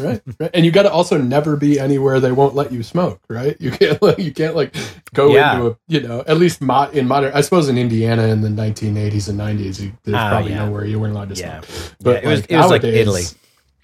Right. 0.00 0.20
right. 0.40 0.50
And 0.52 0.66
you 0.66 0.72
got 0.72 0.82
to 0.82 0.90
also 0.90 1.16
never 1.16 1.56
be 1.56 1.78
anywhere 1.78 2.18
they 2.18 2.32
won't 2.32 2.56
let 2.56 2.72
you 2.72 2.82
smoke. 2.82 3.20
Right. 3.28 3.56
You 3.60 3.70
can't 3.70 4.02
like 4.02 4.18
you 4.18 4.32
can't 4.34 4.56
like 4.56 4.74
go 5.14 5.32
Yeah. 5.32 5.54
into 5.54 5.66
a 5.68 5.76
you 5.86 6.00
know 6.00 6.24
at 6.26 6.38
least 6.38 6.60
mo- 6.60 6.90
in 6.90 7.06
modern. 7.06 7.32
I 7.32 7.40
suppose 7.40 7.68
in 7.68 7.78
Indiana 7.78 8.24
in 8.24 8.40
the 8.40 8.48
1980s 8.48 9.28
and 9.28 9.38
90s, 9.38 9.80
you, 9.80 9.92
there's 10.02 10.16
Ah, 10.16 10.28
probably 10.30 10.50
yeah. 10.50 10.64
nowhere 10.66 10.84
you 10.86 10.98
weren't 10.98 11.14
allowed 11.14 11.28
to 11.32 11.40
Yeah. 11.40 11.60
smoke. 11.60 11.92
But 12.00 12.10
Yeah, 12.24 12.28
it 12.28 12.32
was- 12.32 12.40
like, 12.40 12.50
it 12.50 12.56
was 12.56 12.70
like 12.72 12.82
Italy. 12.84 13.22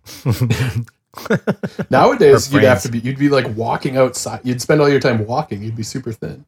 Nowadays, 1.90 2.52
you'd 2.52 2.62
have 2.64 2.82
to 2.82 2.88
be. 2.90 2.98
You'd 3.00 3.18
be 3.18 3.28
like 3.28 3.46
walking 3.56 3.96
outside. 3.96 4.40
You'd 4.44 4.60
spend 4.62 4.80
all 4.80 4.88
your 4.88 5.00
time 5.00 5.26
walking. 5.26 5.62
You'd 5.62 5.76
be 5.76 5.82
super 5.82 6.12
thin. 6.12 6.44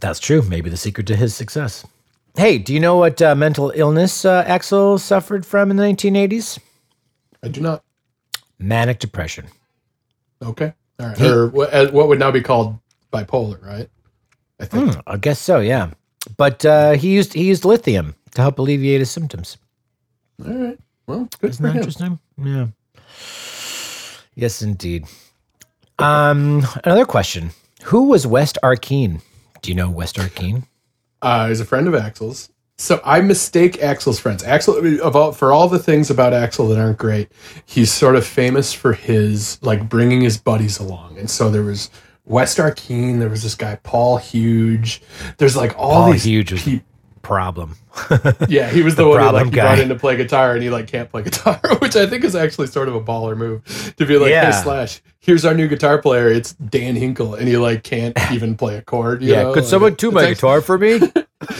That's 0.00 0.18
true. 0.18 0.42
Maybe 0.42 0.68
the 0.70 0.76
secret 0.76 1.06
to 1.06 1.16
his 1.16 1.34
success. 1.34 1.86
Hey, 2.36 2.58
do 2.58 2.74
you 2.74 2.80
know 2.80 2.96
what 2.96 3.22
uh, 3.22 3.34
mental 3.34 3.72
illness 3.74 4.24
uh, 4.24 4.44
Axl 4.44 5.00
suffered 5.00 5.46
from 5.46 5.70
in 5.70 5.76
the 5.76 5.82
1980s? 5.84 6.58
I 7.42 7.48
do 7.48 7.60
not. 7.60 7.82
Manic 8.58 8.98
depression. 8.98 9.46
Okay. 10.42 10.74
All 10.98 11.06
right. 11.06 11.20
or 11.22 11.48
what, 11.48 11.72
uh, 11.72 11.90
what 11.92 12.08
would 12.08 12.18
now 12.18 12.30
be 12.30 12.42
called 12.42 12.78
bipolar, 13.12 13.64
right? 13.64 13.88
I 14.60 14.64
think. 14.64 14.94
Hmm, 14.94 15.00
I 15.06 15.16
guess 15.16 15.38
so. 15.38 15.60
Yeah, 15.60 15.90
but 16.36 16.64
uh, 16.64 16.92
he 16.92 17.10
used 17.10 17.34
he 17.34 17.44
used 17.44 17.64
lithium 17.64 18.14
to 18.34 18.42
help 18.42 18.58
alleviate 18.58 19.00
his 19.00 19.10
symptoms. 19.10 19.58
All 20.44 20.52
right. 20.52 20.78
Well, 21.06 21.28
good 21.40 21.50
Isn't 21.50 21.62
for 21.64 21.68
that 21.68 21.72
him. 21.72 21.78
interesting? 21.78 22.18
Yeah. 22.42 22.66
Yes, 24.34 24.62
indeed. 24.62 25.06
Um, 25.98 26.66
another 26.84 27.04
question: 27.06 27.50
Who 27.84 28.04
was 28.08 28.26
West 28.26 28.58
Arkeen? 28.62 29.22
Do 29.62 29.70
you 29.70 29.74
know 29.74 29.90
West 29.90 30.16
Arkeen? 30.16 30.64
Uh, 31.22 31.48
he's 31.48 31.60
a 31.60 31.64
friend 31.64 31.88
of 31.88 31.94
Axl's. 31.94 32.50
So 32.78 33.00
I 33.04 33.22
mistake 33.22 33.74
Axl's 33.80 34.20
friends. 34.20 34.42
Axl, 34.42 34.98
of 35.00 35.16
all, 35.16 35.32
for 35.32 35.50
all 35.50 35.66
the 35.66 35.78
things 35.78 36.10
about 36.10 36.34
Axl 36.34 36.68
that 36.68 36.78
aren't 36.78 36.98
great, 36.98 37.30
he's 37.64 37.90
sort 37.90 38.16
of 38.16 38.26
famous 38.26 38.74
for 38.74 38.92
his 38.92 39.58
like 39.62 39.88
bringing 39.88 40.20
his 40.20 40.36
buddies 40.36 40.78
along. 40.78 41.16
And 41.18 41.30
so 41.30 41.50
there 41.50 41.62
was 41.62 41.88
West 42.26 42.58
Arkeen. 42.58 43.18
There 43.18 43.30
was 43.30 43.42
this 43.42 43.54
guy 43.54 43.76
Paul 43.82 44.18
Huge. 44.18 45.00
There's 45.38 45.56
like 45.56 45.74
all 45.78 46.02
Paul 46.02 46.12
these 46.12 46.24
Huge 46.24 46.52
was 46.52 46.62
pe- 46.64 46.82
problem. 47.26 47.76
Yeah, 48.48 48.70
he 48.70 48.82
was 48.82 48.94
the, 48.94 49.02
The 49.02 49.08
one 49.08 49.20
who 49.20 49.30
like 49.32 49.50
brought 49.50 49.78
in 49.78 49.88
to 49.88 49.94
play 49.96 50.16
guitar, 50.16 50.52
and 50.54 50.62
he 50.62 50.70
like 50.70 50.86
can't 50.86 51.10
play 51.10 51.22
guitar, 51.28 51.58
which 51.80 51.96
I 51.96 52.06
think 52.06 52.24
is 52.24 52.36
actually 52.36 52.68
sort 52.68 52.88
of 52.88 52.94
a 52.94 53.00
baller 53.00 53.36
move 53.36 53.94
to 53.96 54.06
be 54.06 54.16
like, 54.18 54.30
Yeah. 54.30 54.52
"Hey, 54.52 54.62
Slash, 54.62 55.02
here's 55.18 55.44
our 55.44 55.54
new 55.54 55.66
guitar 55.66 56.00
player. 56.00 56.28
It's 56.28 56.52
Dan 56.54 56.94
Hinkle, 56.94 57.34
and 57.34 57.48
he 57.48 57.56
like 57.56 57.82
can't 57.82 58.16
even 58.32 58.56
play 58.56 58.76
a 58.76 58.82
chord." 58.82 59.22
you 59.22 59.32
yeah, 59.32 59.42
know? 59.44 59.54
could 59.54 59.64
Like, 59.64 59.70
someone 59.70 59.96
tune 59.96 60.14
my 60.14 60.20
actually- 60.22 60.34
guitar 60.34 60.60
for 60.60 60.78
me? 60.78 61.00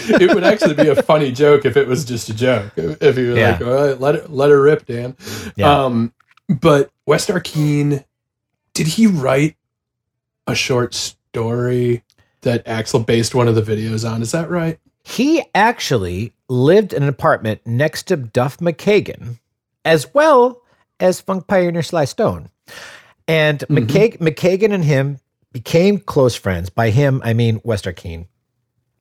it 0.08 0.34
would 0.34 0.44
actually 0.44 0.74
be 0.74 0.88
a 0.88 1.02
funny 1.02 1.32
joke 1.32 1.64
if 1.64 1.76
it 1.76 1.86
was 1.88 2.04
just 2.04 2.28
a 2.28 2.34
joke. 2.34 2.72
If 2.76 3.16
he 3.16 3.24
was 3.26 3.36
Yeah. 3.38 3.50
like, 3.52 3.60
All 3.62 3.86
right, 3.88 4.00
let 4.00 4.14
it 4.14 4.30
let 4.30 4.50
her 4.50 4.60
rip, 4.62 4.86
Dan. 4.86 5.16
Yeah. 5.56 5.84
Um, 5.84 6.12
but 6.48 6.90
West 7.06 7.28
Arkeen, 7.28 8.04
did 8.74 8.86
he 8.86 9.06
write 9.06 9.56
a 10.46 10.54
short 10.54 10.94
story 10.94 12.02
that 12.42 12.64
Axl 12.66 13.04
based 13.04 13.34
one 13.34 13.48
of 13.48 13.54
the 13.54 13.62
videos 13.62 14.08
on? 14.08 14.22
Is 14.22 14.32
that 14.32 14.48
right? 14.50 14.78
He 15.09 15.42
actually 15.54 16.32
lived 16.48 16.92
in 16.92 17.02
an 17.04 17.09
apartment 17.09 17.61
next 17.64 18.04
to 18.09 18.16
Duff 18.16 18.59
McKagan, 18.59 19.38
as 19.84 20.12
well 20.12 20.62
as 20.98 21.20
funk 21.20 21.46
pioneer 21.46 21.82
Sly 21.82 22.07
Stone. 22.07 22.48
And. 23.28 23.61
McKag- 23.70 24.18
McKagan 24.18 24.72
and 24.72 24.84
him 24.84 25.18
became 25.52 25.98
close 25.98 26.34
friends. 26.34 26.70
By 26.70 26.90
him, 26.90 27.20
I 27.24 27.34
mean 27.34 27.61
West 27.62 27.84
Arkeen. 27.84 28.26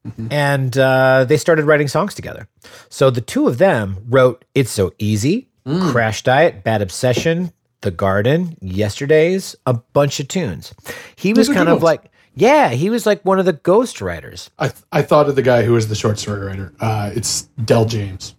Mhm. 0.07 0.31
And 0.31 0.77
uh, 0.77 1.25
they 1.27 1.37
started 1.37 1.65
writing 1.65 1.87
songs 1.87 2.13
together. 2.13 2.47
So 2.89 3.09
the 3.09 3.21
two 3.21 3.47
of 3.47 3.57
them 3.57 3.97
wrote 4.07 4.45
It's 4.53 4.69
So 4.71 4.93
Easy, 4.99 5.49
Mm. 5.65 5.91
Crash 5.91 6.21
Diet, 6.21 6.63
Bad 6.63 6.83
Obsession, 6.83 7.51
The 7.81 7.89
Garden, 7.89 8.55
Yesterday's, 8.61 9.55
a 9.65 9.73
bunch 9.73 10.19
of 10.19 10.27
tunes. 10.27 10.75
He 11.15 11.33
was 11.33 11.47
Those 11.47 11.55
kind 11.55 11.69
of 11.69 11.77
ones. 11.81 11.83
like, 11.83 12.11
yeah, 12.35 12.69
he 12.69 12.89
was 12.89 13.05
like 13.05 13.23
one 13.23 13.39
of 13.39 13.45
the 13.45 13.53
ghost 13.53 14.01
writers. 14.01 14.49
I 14.59 14.67
th- 14.69 14.83
I 14.91 15.01
thought 15.01 15.29
of 15.29 15.35
the 15.35 15.41
guy 15.41 15.63
who 15.63 15.73
was 15.73 15.87
the 15.87 15.95
short 15.95 16.19
story 16.19 16.45
writer. 16.45 16.73
Uh, 16.79 17.11
it's 17.15 17.43
Del 17.63 17.85
James. 17.85 18.35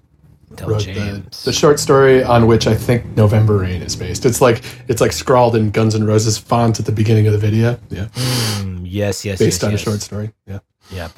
Del 0.55 0.68
wrote 0.68 0.82
James. 0.82 1.42
The, 1.42 1.51
the 1.51 1.53
short 1.53 1.78
story 1.80 2.22
on 2.22 2.47
which 2.47 2.66
I 2.66 2.74
think 2.74 3.05
November 3.16 3.59
Rain 3.59 3.82
is 3.82 3.97
based. 3.97 4.24
It's 4.24 4.40
like 4.40 4.62
it's 4.88 5.01
like 5.01 5.12
scrawled 5.12 5.57
in 5.57 5.70
Guns 5.70 5.94
N' 5.94 6.05
Roses 6.05 6.38
font 6.38 6.78
at 6.78 6.86
the 6.86 6.92
beginning 6.92 7.26
of 7.26 7.32
the 7.32 7.38
video. 7.38 7.78
Yeah, 7.90 8.07
Mm, 8.14 8.82
yes, 8.84 9.24
yes, 9.24 9.38
based 9.38 9.62
yes, 9.62 9.64
on 9.64 9.70
yes. 9.72 9.80
a 9.80 9.84
short 9.84 10.01
story. 10.03 10.32
Yeah, 10.47 10.61
Yep. 10.90 11.12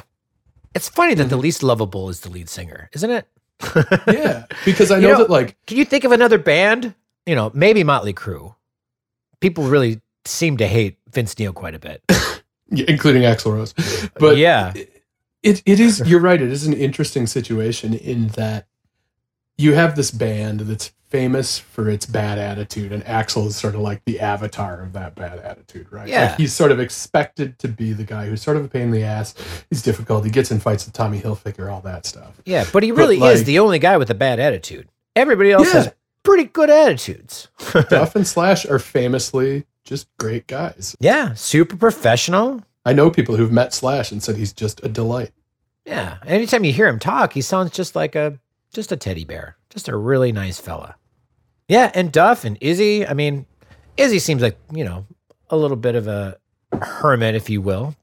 It's 0.75 0.89
funny 0.89 1.15
that 1.15 1.29
the 1.29 1.37
least 1.37 1.63
lovable 1.63 2.09
is 2.09 2.21
the 2.21 2.31
lead 2.31 2.49
singer, 2.49 2.89
isn't 2.93 3.11
it? 3.11 3.27
yeah. 4.09 4.45
Because 4.65 4.91
I 4.91 4.97
You 4.97 5.03
know, 5.09 5.13
know- 5.13 5.19
that 5.19 5.31
like 5.31 5.57
Can 5.67 5.77
you 5.77 5.85
think 5.85 6.05
of 6.05 6.13
another 6.13 6.39
band? 6.39 6.95
You 7.27 7.35
know, 7.35 7.51
maybe 7.55 7.83
Motley 7.85 8.15
Crue. 8.15 8.55
People 9.41 9.65
really 9.65 10.01
seem 10.25 10.57
to 10.59 10.67
hate 10.67 10.99
Vince 11.13 11.39
Neil 11.39 11.53
quite 11.53 11.75
a 11.75 11.79
bit. 11.79 12.03
including 12.71 13.23
Axl 13.23 13.53
Rose, 13.55 13.75
but 14.19 14.37
yeah, 14.37 14.73
it 15.43 15.63
it 15.65 15.81
is 15.81 16.03
you're 16.07 16.21
right 16.21 16.41
it 16.41 16.51
is 16.51 16.67
an 16.67 16.73
interesting 16.75 17.27
situation 17.27 17.95
in 17.95 18.29
that 18.29 18.67
you 19.57 19.75
have 19.75 19.97
this 19.97 20.11
band 20.11 20.61
that's 20.61 20.93
famous 21.09 21.59
for 21.59 21.89
its 21.89 22.05
bad 22.05 22.39
attitude 22.39 22.93
and 22.93 23.03
Axl 23.05 23.47
is 23.47 23.57
sort 23.57 23.75
of 23.75 23.81
like 23.81 24.05
the 24.05 24.21
avatar 24.21 24.83
of 24.83 24.93
that 24.93 25.15
bad 25.15 25.39
attitude 25.39 25.91
right 25.91 26.07
Yeah. 26.07 26.27
like 26.31 26.37
he's 26.37 26.53
sort 26.53 26.71
of 26.71 26.79
expected 26.81 27.59
to 27.61 27.69
be 27.69 27.95
the 27.95 28.05
guy 28.05 28.27
who's 28.27 28.43
sort 28.43 28.59
of 28.59 28.65
a 28.67 28.69
pain 28.69 28.83
in 28.83 28.91
the 28.91 29.05
ass 29.05 29.35
he's 29.71 29.81
difficult 29.81 30.25
he 30.27 30.31
gets 30.31 30.51
in 30.51 30.61
fights 30.61 30.85
with 30.85 30.93
Tommy 30.93 31.19
Hilfiger 31.21 31.73
all 31.73 31.81
that 31.81 32.05
stuff 32.05 32.41
yeah, 32.45 32.67
but 32.73 32.83
he 32.83 32.91
But, 32.91 32.99
really 32.99 33.23
is 33.23 33.45
the 33.45 33.59
only 33.59 33.79
guy 33.79 33.97
with 33.97 34.11
a 34.11 34.15
bad 34.15 34.39
attitude. 34.39 34.89
Everybody 35.17 35.51
else 35.53 35.69
Yeah. 35.69 35.75
has 35.85 35.93
pretty 36.25 36.45
good 36.45 36.69
attitudes. 36.69 37.49
Duff 37.89 38.15
and 38.15 38.27
Slash 38.27 38.67
are 38.67 38.79
famously 38.79 39.65
just 39.89 40.07
great 40.19 40.47
guys 40.47 40.95
yeah, 41.01 41.33
super 41.35 41.77
professional. 41.77 42.63
I 42.85 42.93
know 42.93 43.11
people 43.11 43.37
who've 43.37 43.53
met 43.53 43.73
Slash 43.75 44.13
and 44.13 44.23
said 44.23 44.37
he's 44.37 44.53
just 44.53 44.85
a 44.85 44.89
delight 44.89 45.33
Yeah, 45.87 46.19
anytime 46.27 46.65
you 46.65 46.73
hear 46.73 46.87
him 46.89 46.99
talk, 46.99 47.33
he 47.33 47.41
sounds 47.43 47.71
just 47.73 47.97
like 47.97 48.15
a 48.15 48.39
just 48.73 48.93
a 48.93 48.97
teddy 48.97 49.25
bear, 49.25 49.57
just 49.71 49.89
a 49.89 49.97
really 49.97 50.31
nice 50.33 50.61
fella. 50.61 50.95
Yeah, 51.69 51.91
and 51.95 52.13
Duff 52.13 52.45
and 52.45 52.57
Izzy. 52.61 53.07
I 53.07 53.15
mean, 53.15 53.47
Izzy 53.97 54.19
seems 54.19 54.43
like 54.43 54.59
you 54.73 54.85
know 54.85 55.07
a 55.51 55.57
little 55.57 55.77
bit 55.77 55.95
of 55.95 56.07
a 56.07 56.37
hermit, 56.83 57.35
if 57.35 57.49
you 57.49 57.61
will, 57.63 57.95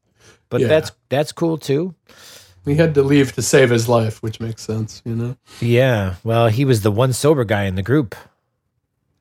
but 0.49 0.61
Yeah. 0.61 0.67
that's 0.67 0.91
that's 1.09 1.31
cool 1.31 1.57
too. 1.59 1.93
he 2.65 2.73
had 2.75 2.95
to 2.95 3.03
leave 3.03 3.31
to 3.33 3.41
save 3.43 3.69
his 3.69 3.88
life 3.88 4.23
which 4.23 4.39
makes 4.39 4.63
sense 4.63 5.03
you 5.05 5.15
know 5.15 5.36
Yeah, 5.61 6.15
well, 6.23 6.47
he 6.47 6.65
was 6.65 6.81
the 6.81 6.91
one 6.91 7.13
sober 7.13 7.43
guy 7.45 7.65
in 7.65 7.75
the 7.75 7.83
group. 7.83 8.15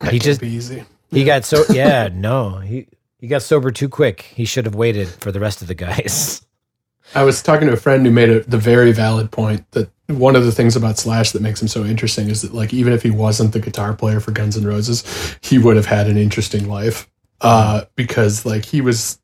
That 0.01 0.13
He 0.15 0.19
just 0.19 0.41
be 0.41 0.49
easy 0.49 0.85
he 1.15 1.25
got 1.25 1.45
so 1.45 1.65
yeah 1.73 2.09
no 2.13 2.59
he 2.59 2.87
he 3.19 3.27
got 3.29 3.43
sober 3.43 3.71
too 3.71 3.89
quick. 3.89 4.21
He 4.23 4.45
should 4.45 4.67
have 4.67 4.75
waited 4.75 5.09
for 5.09 5.33
the 5.33 5.41
rest 5.41 5.63
of 5.63 5.69
the 5.69 5.75
guys. 5.75 6.45
I 7.15 7.23
was 7.23 7.43
talking 7.43 7.69
to 7.69 7.73
a 7.75 7.77
friend 7.79 8.05
who 8.05 8.11
made 8.13 8.29
a, 8.29 8.41
the 8.41 8.59
very 8.59 8.93
valid 8.93 9.31
point 9.31 9.71
that 9.73 9.91
one 10.09 10.37
of 10.37 10.45
the 10.45 10.53
things 10.53 10.75
about 10.77 10.99
Slash 10.99 11.31
that 11.33 11.41
makes 11.41 11.63
him 11.63 11.69
so 11.69 11.85
interesting 11.85 12.29
is 12.29 12.43
that 12.43 12.53
like 12.53 12.75
even 12.75 12.93
if 12.93 13.03
he 13.03 13.11
wasn't 13.11 13.53
the 13.53 13.61
guitar 13.61 13.95
player 13.95 14.21
for 14.21 14.31
Guns 14.33 14.57
N' 14.57 14.67
Roses, 14.67 15.37
he 15.41 15.59
would 15.59 15.77
have 15.77 15.87
had 15.87 16.07
an 16.09 16.17
interesting 16.19 16.69
life 16.69 17.09
uh, 17.41 17.85
because 17.95 18.45
like 18.45 18.65
he 18.65 18.81
was. 18.81 19.19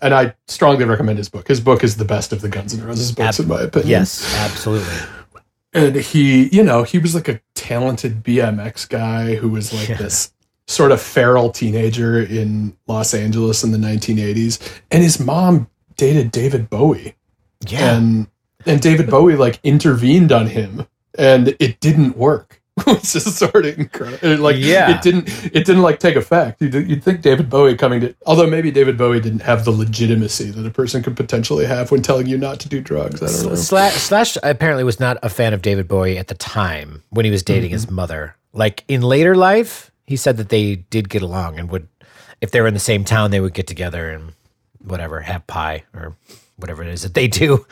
And 0.00 0.14
I 0.14 0.34
strongly 0.48 0.84
recommend 0.86 1.18
his 1.18 1.28
book. 1.28 1.46
His 1.48 1.60
book 1.60 1.84
is 1.84 1.96
the 1.98 2.06
best 2.06 2.32
of 2.32 2.40
the 2.40 2.48
Guns 2.48 2.72
N' 2.72 2.82
Roses 2.86 3.12
books, 3.12 3.38
Ab- 3.38 3.44
in 3.44 3.48
my 3.50 3.60
opinion. 3.62 3.90
yes, 3.90 4.34
absolutely. 4.38 4.94
and 5.74 5.96
he, 5.96 6.48
you 6.48 6.62
know, 6.62 6.84
he 6.84 6.98
was 6.98 7.14
like 7.14 7.28
a 7.28 7.40
talented 7.54 8.22
BMX 8.24 8.88
guy 8.88 9.34
who 9.34 9.48
was 9.50 9.72
like 9.74 9.88
Yeah. 9.90 9.96
this 9.96 10.32
sort 10.66 10.92
of 10.92 11.00
feral 11.00 11.50
teenager 11.50 12.20
in 12.20 12.76
Los 12.86 13.12
Angeles 13.14 13.62
in 13.64 13.70
the 13.72 13.78
1980s, 13.78 14.58
and 14.90 15.02
his 15.02 15.20
mom 15.20 15.68
dated 15.96 16.30
David 16.30 16.68
Bowie 16.70 17.14
Yeah, 17.68 17.96
and 17.96 18.26
and 18.66 18.80
David 18.80 19.08
Bowie 19.10 19.36
like 19.36 19.60
intervened 19.62 20.32
on 20.32 20.46
him, 20.46 20.86
and 21.18 21.54
it 21.60 21.80
didn't 21.80 22.16
work. 22.16 22.60
Which 22.88 23.14
is 23.14 23.36
sort 23.36 23.66
of 23.66 23.78
incredible. 23.78 24.36
Like, 24.42 24.56
Yeah. 24.58 24.96
it 24.96 25.00
didn't. 25.02 25.28
It 25.54 25.64
didn't 25.64 25.82
like 25.82 26.00
take 26.00 26.16
effect. 26.16 26.60
You'd, 26.60 26.74
you'd 26.74 27.04
think 27.04 27.20
David 27.22 27.48
Bowie 27.48 27.76
coming 27.76 28.00
to, 28.00 28.16
although 28.26 28.48
maybe 28.48 28.72
David 28.72 28.98
Bowie 28.98 29.20
didn't 29.20 29.42
have 29.42 29.64
the 29.64 29.70
legitimacy 29.70 30.50
that 30.50 30.66
a 30.66 30.70
person 30.70 31.00
could 31.00 31.16
potentially 31.16 31.66
have 31.66 31.92
when 31.92 32.02
telling 32.02 32.26
you 32.26 32.36
not 32.36 32.58
to 32.60 32.68
do 32.68 32.80
drugs. 32.80 33.22
I 33.22 33.26
don't 33.26 33.50
know. 33.50 33.54
Slash, 33.54 33.92
Slash 33.94 34.36
apparently 34.42 34.82
was 34.82 34.98
not 34.98 35.18
a 35.22 35.28
fan 35.28 35.54
of 35.54 35.62
David 35.62 35.86
Bowie 35.86 36.18
at 36.18 36.26
the 36.26 36.34
time 36.34 37.04
when 37.10 37.24
he 37.24 37.30
was 37.30 37.44
dating 37.44 37.70
his 37.70 37.86
Mm-hmm. 37.86 37.94
mother. 37.94 38.36
Like 38.52 38.82
in 38.88 39.02
later 39.02 39.36
life, 39.36 39.92
he 40.06 40.16
said 40.16 40.36
that 40.36 40.48
they 40.48 40.76
did 40.76 41.08
get 41.08 41.22
along 41.22 41.58
and 41.58 41.70
would, 41.70 41.88
if 42.40 42.50
they 42.50 42.60
were 42.60 42.66
in 42.66 42.74
the 42.74 42.80
same 42.80 43.04
town, 43.04 43.30
they 43.30 43.40
would 43.40 43.54
get 43.54 43.66
together 43.66 44.10
and 44.10 44.32
whatever, 44.82 45.20
have 45.20 45.46
pie 45.46 45.84
or 45.94 46.14
whatever 46.56 46.82
it 46.82 46.88
is 46.88 47.02
that 47.02 47.14
they 47.14 47.26
do. 47.28 47.64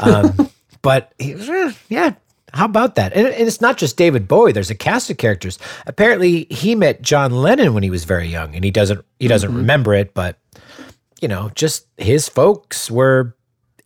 Um, 0.00 0.50
but 0.82 1.12
he, 1.18 1.32
eh, 1.32 1.72
yeah, 1.88 2.14
how 2.52 2.64
about 2.66 2.94
that? 2.96 3.12
And, 3.14 3.26
and 3.26 3.46
it's 3.48 3.60
not 3.60 3.76
just 3.78 3.96
David 3.96 4.28
Bowie. 4.28 4.52
There's 4.52 4.70
a 4.70 4.74
cast 4.74 5.10
of 5.10 5.16
characters. 5.18 5.58
Apparently, 5.86 6.46
he 6.50 6.74
met 6.74 7.02
John 7.02 7.30
Lennon 7.32 7.74
when 7.74 7.82
he 7.82 7.90
was 7.90 8.04
very 8.04 8.28
young, 8.28 8.54
and 8.54 8.64
he 8.64 8.70
doesn't 8.70 9.04
he 9.18 9.28
doesn't 9.28 9.50
Mm-hmm. 9.50 9.58
remember 9.58 9.94
it, 9.94 10.14
but 10.14 10.38
you 11.20 11.28
know, 11.28 11.50
just 11.54 11.86
his 11.96 12.28
folks 12.28 12.90
were 12.90 13.34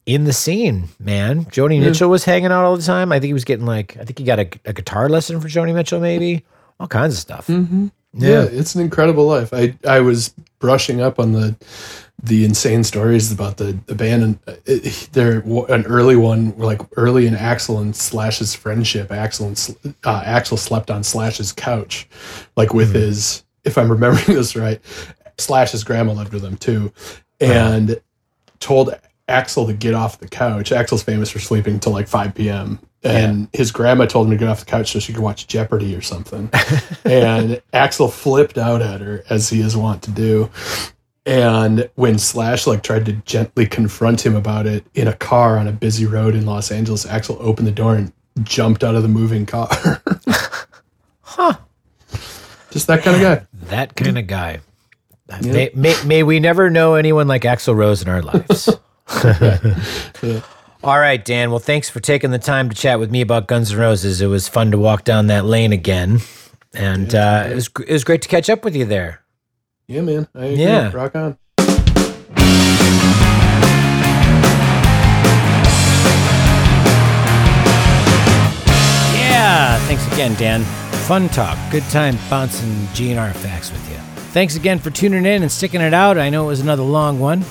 in 0.07 0.24
the 0.24 0.32
scene, 0.32 0.88
man. 0.98 1.44
Joni 1.46 1.80
Mitchell 1.80 2.11
was 2.11 2.24
hanging 2.24 2.53
out 2.53 2.64
all 2.64 2.76
the 2.76 2.82
time. 2.82 3.11
I 3.12 3.16
think 3.20 3.28
he 3.28 3.32
was 3.32 3.44
getting 3.44 3.64
like, 3.66 3.96
I 3.98 4.05
think 4.05 4.18
he 4.18 4.24
got 4.24 4.38
a, 4.40 4.48
a 4.64 4.72
guitar 4.72 5.09
lesson 5.09 5.40
for 5.40 5.48
Joni 5.48 5.72
Mitchell, 5.74 6.00
maybe 6.00 6.44
all 6.83 6.89
kinds 6.89 7.14
of 7.14 7.20
stuff. 7.20 7.47
Mm-hmm. 7.47 7.89
Yeah. 8.14 8.43
it's 8.43 8.74
an 8.74 8.83
incredible 8.83 9.24
life. 9.24 9.55
I 9.55 9.74
I 9.89 10.01
was 10.01 10.35
brushing 10.59 11.01
up 11.01 11.18
on 11.18 11.33
the 11.33 11.57
the 12.22 12.45
insane 12.45 12.83
stories 12.85 13.33
about 13.33 13.57
the 13.57 13.78
the 13.87 13.95
band, 13.95 14.22
and 14.22 14.39
it, 14.66 15.09
they're 15.12 15.41
an 15.70 15.87
early 15.87 16.16
one, 16.16 16.59
like 16.59 16.80
early 16.97 17.26
in 17.26 17.35
Axl 17.35 17.80
and 17.80 17.95
Slash's 17.95 18.55
friendship. 18.55 19.09
Axl 19.09 19.47
and 19.47 19.95
uh, 20.05 20.22
Axl 20.22 20.59
slept 20.59 20.91
on 20.91 21.05
Slash's 21.05 21.53
couch, 21.53 22.09
like 22.57 22.74
with 22.74 22.93
his. 22.93 23.45
If 23.64 23.79
I'm 23.79 23.91
remembering 23.96 24.37
this 24.37 24.57
right, 24.57 24.80
Slash's 25.38 25.84
grandma 25.84 26.13
lived 26.13 26.34
with 26.34 26.45
him 26.45 26.57
too, 26.57 26.92
and 27.41 28.00
told 28.59 28.92
Axl 29.29 29.68
to 29.68 29.72
get 29.72 29.95
off 29.95 30.18
the 30.18 30.29
couch. 30.29 30.71
Axl's 30.71 31.04
famous 31.04 31.30
for 31.30 31.38
sleeping 31.38 31.79
till 31.79 31.92
like 31.92 32.09
5 32.09 32.34
p.m. 32.34 32.80
And 33.04 33.49
his 33.53 33.72
grandma 33.72 34.07
told 34.07 34.26
him 34.26 34.33
to 34.33 34.37
get 34.37 34.49
off 34.49 34.61
the 34.61 34.66
couch 34.66 34.92
so 34.92 35.00
she 35.00 35.12
could 35.12 35.22
watch 35.22 35.49
Jeopardy 35.49 35.96
or 35.96 36.03
something. 36.03 36.50
and 37.04 37.61
Axl 37.72 38.12
flipped 38.12 38.58
out 38.58 38.80
at 38.80 39.00
her 39.00 39.24
as 39.29 39.49
he 39.49 39.61
is 39.61 39.76
wont 39.76 40.03
to 40.04 40.11
do. 40.11 40.50
And 41.26 41.88
when 41.95 42.18
Slash 42.18 42.66
like 42.66 42.83
tried 42.83 43.07
to 43.07 43.12
gently 43.12 43.66
confront 43.66 44.24
him 44.24 44.37
about 44.37 44.66
it 44.66 44.84
in 44.95 45.08
a 45.08 45.12
car 45.12 45.58
on 45.58 45.68
a 45.68 45.72
busy 45.72 46.07
road 46.07 46.34
in 46.34 46.46
Los 46.46 46.70
Angeles, 46.70 47.04
Axl 47.04 47.37
opened 47.41 47.66
the 47.66 47.72
door 47.72 47.96
and 47.96 48.12
jumped 48.42 48.83
out 48.84 48.95
of 48.95 49.03
the 49.03 49.08
moving 49.08 49.46
car. 49.46 49.68
Huh. 51.34 51.54
Just 52.70 52.88
that 52.88 53.03
kind 53.03 53.16
of 53.16 53.22
guy. 53.22 53.46
That 53.68 53.96
kind 53.96 54.18
of 54.18 54.26
guy. 54.26 54.61
May, 55.42 55.70
may, 55.74 55.95
may 56.04 56.22
we 56.22 56.41
never 56.41 56.68
know 56.68 56.95
anyone 56.95 57.26
like 57.26 57.42
Axl 57.42 57.74
Rose 57.74 58.03
in 58.03 58.08
our 58.11 58.20
lives. 58.20 58.68
All 60.84 60.99
right, 60.99 61.25
Dan. 61.25 61.50
Well, 61.50 61.61
thanks 61.61 61.88
for 61.88 62.00
taking 62.00 62.33
the 62.33 62.41
time 62.41 62.68
to 62.68 62.75
chat 62.75 62.99
with 62.99 63.11
me 63.13 63.21
about 63.21 63.46
Guns 63.46 63.72
N' 63.72 63.79
Roses. 63.79 64.21
It 64.21 64.26
was 64.26 64.49
fun 64.49 64.72
to 64.72 64.79
walk 64.79 65.04
down 65.04 65.29
that 65.29 65.45
lane 65.45 65.72
again, 65.72 66.18
and 66.75 67.14
uh, 67.14 67.46
it 67.49 67.54
was 67.54 67.71
it 67.87 67.92
was 67.92 68.03
great 68.03 68.21
to 68.22 68.29
catch 68.29 68.50
up 68.50 68.64
with 68.64 68.75
you 68.75 68.84
there. 68.84 69.22
Yeah, 69.87 70.00
man. 70.00 70.29
Yeah. 70.34 70.91
Rock 70.92 71.14
on. 71.14 71.38
Ah, 79.34 79.83
thanks 79.87 80.07
again, 80.13 80.34
Dan. 80.34 80.63
Fun 81.07 81.29
talk. 81.29 81.59
Good 81.71 81.84
time 81.84 82.17
bouncing 82.30 82.71
GNR 82.95 83.33
facts 83.34 83.71
with 83.71 83.91
you. 83.91 83.96
Thanks 84.33 84.57
again 84.57 84.79
for 84.79 84.91
tuning 84.91 85.26
in 85.26 85.42
and 85.42 85.50
sticking 85.53 85.80
it 85.80 85.92
out. 85.95 86.18
I 86.18 86.30
know 86.30 86.45
it 86.45 86.49
was 86.49 86.61
another 86.61 86.83
long 86.83 87.18
one, 87.21 87.45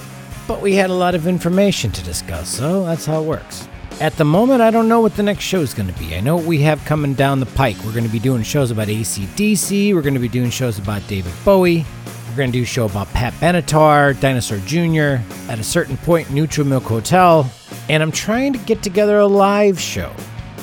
but 0.48 0.62
we 0.62 0.76
had 0.76 0.90
a 0.90 0.94
lot 0.94 1.16
of 1.16 1.28
information 1.28 1.92
to 1.92 2.04
discuss, 2.04 2.50
so 2.50 2.86
that's 2.86 3.06
how 3.06 3.22
it 3.22 3.26
works. 3.26 3.68
At 4.00 4.16
the 4.18 4.26
moment, 4.26 4.62
I 4.62 4.72
don't 4.72 4.88
know 4.88 5.02
what 5.02 5.16
the 5.16 5.24
next 5.24 5.44
show 5.44 5.62
is 5.62 5.74
going 5.74 5.92
to 5.92 6.00
be. 6.00 6.16
I 6.16 6.22
know 6.22 6.38
what 6.38 6.46
we 6.46 6.62
have 6.62 6.84
coming 6.86 7.14
down 7.14 7.40
the 7.40 7.46
pike. 7.46 7.78
We're 7.86 7.92
going 7.92 8.06
to 8.06 8.12
be 8.12 8.20
doing 8.20 8.42
shows 8.44 8.72
about 8.72 8.88
ACDC, 8.88 9.94
we're 9.94 10.02
going 10.02 10.16
to 10.16 10.20
be 10.20 10.28
doing 10.28 10.50
shows 10.50 10.80
about 10.80 11.06
David 11.08 11.34
Bowie, 11.46 11.86
we're 12.30 12.38
going 12.38 12.52
to 12.52 12.58
do 12.58 12.64
a 12.64 12.66
show 12.66 12.86
about 12.86 13.08
Pat 13.10 13.34
Benatar, 13.34 14.20
Dinosaur 14.20 14.60
Jr., 14.60 15.22
at 15.52 15.60
a 15.60 15.64
certain 15.64 15.98
point, 15.98 16.32
Neutral 16.32 16.66
Milk 16.66 16.84
Hotel, 16.84 17.52
and 17.90 18.02
I'm 18.02 18.12
trying 18.12 18.54
to 18.54 18.60
get 18.60 18.82
together 18.82 19.18
a 19.20 19.28
live 19.28 19.80
show. 19.80 20.14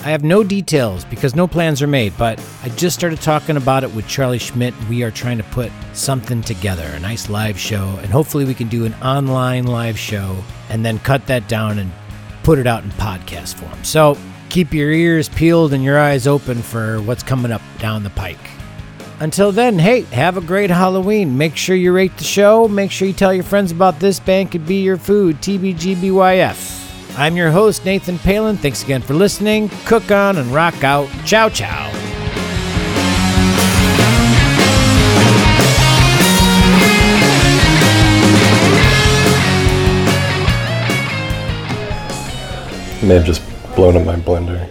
I 0.05 0.11
have 0.11 0.23
no 0.23 0.45
details 0.45 1.05
because 1.05 1.35
no 1.35 1.49
plans 1.49 1.83
are 1.83 1.89
made, 1.89 2.16
but 2.16 2.43
I 2.62 2.69
just 2.70 2.97
started 2.97 3.20
talking 3.20 3.57
about 3.57 3.83
it 3.83 3.93
with 3.95 4.07
Charlie 4.07 4.39
Schmidt. 4.39 4.73
We 4.89 5.03
are 5.03 5.11
trying 5.11 5.39
to 5.39 5.45
put 5.45 5.73
something 5.93 6.41
together, 6.41 6.85
a 6.85 7.01
nice 7.01 7.29
live 7.29 7.59
show, 7.59 7.99
and 8.01 8.07
hopefully 8.07 8.45
we 8.45 8.55
can 8.55 8.69
do 8.69 8.85
an 8.85 8.95
online 9.03 9.66
live 9.66 9.99
show 9.99 10.37
and 10.70 10.85
then 10.87 11.01
cut 11.01 11.27
that 11.27 11.49
down 11.49 11.81
and 11.81 11.91
put 12.45 12.59
it 12.59 12.66
out 12.66 12.85
in 12.85 12.91
podcast 12.93 13.55
form. 13.55 13.85
So 13.85 14.16
keep 14.51 14.73
your 14.73 14.93
ears 14.93 15.29
peeled 15.29 15.73
and 15.73 15.83
your 15.83 15.99
eyes 15.99 16.27
open 16.29 16.62
for 16.62 17.03
what's 17.03 17.25
coming 17.25 17.51
up 17.51 17.62
down 17.79 18.05
the 18.05 18.11
pike. 18.11 18.39
Until 19.20 19.51
then, 19.51 19.81
hey, 19.81 20.03
have 20.03 20.37
a 20.37 20.41
great 20.41 20.70
Halloween. 20.70 21.37
Make 21.37 21.57
sure 21.57 21.75
you 21.75 21.93
rate 21.93 22.16
the 22.16 22.25
show. 22.25 22.69
Make 22.69 22.93
sure 22.93 23.09
you 23.09 23.15
tell 23.15 23.35
your 23.35 23.43
friends 23.43 23.73
about 23.73 23.99
this 23.99 24.20
band 24.20 24.53
could 24.53 24.65
be 24.65 24.81
your 24.81 24.97
food, 24.97 25.39
TBGBYF. 25.39 26.78
I'm 27.19 27.36
your 27.36 27.51
host, 27.51 27.85
Nathan 27.85 28.16
Palin. 28.16 28.57
Thanks 28.57 28.85
again 28.85 29.03
for 29.03 29.12
listening. 29.12 29.70
Cook 29.86 30.12
on 30.12 30.36
and 30.36 30.55
rock 30.55 30.85
out. 30.85 31.09
Ciao, 31.27 31.49
ciao. 31.49 31.90
May 43.03 43.15
have 43.15 43.24
just 43.24 43.43
blown 43.74 43.97
up 43.97 44.07
my 44.07 44.15
blender. 44.15 44.69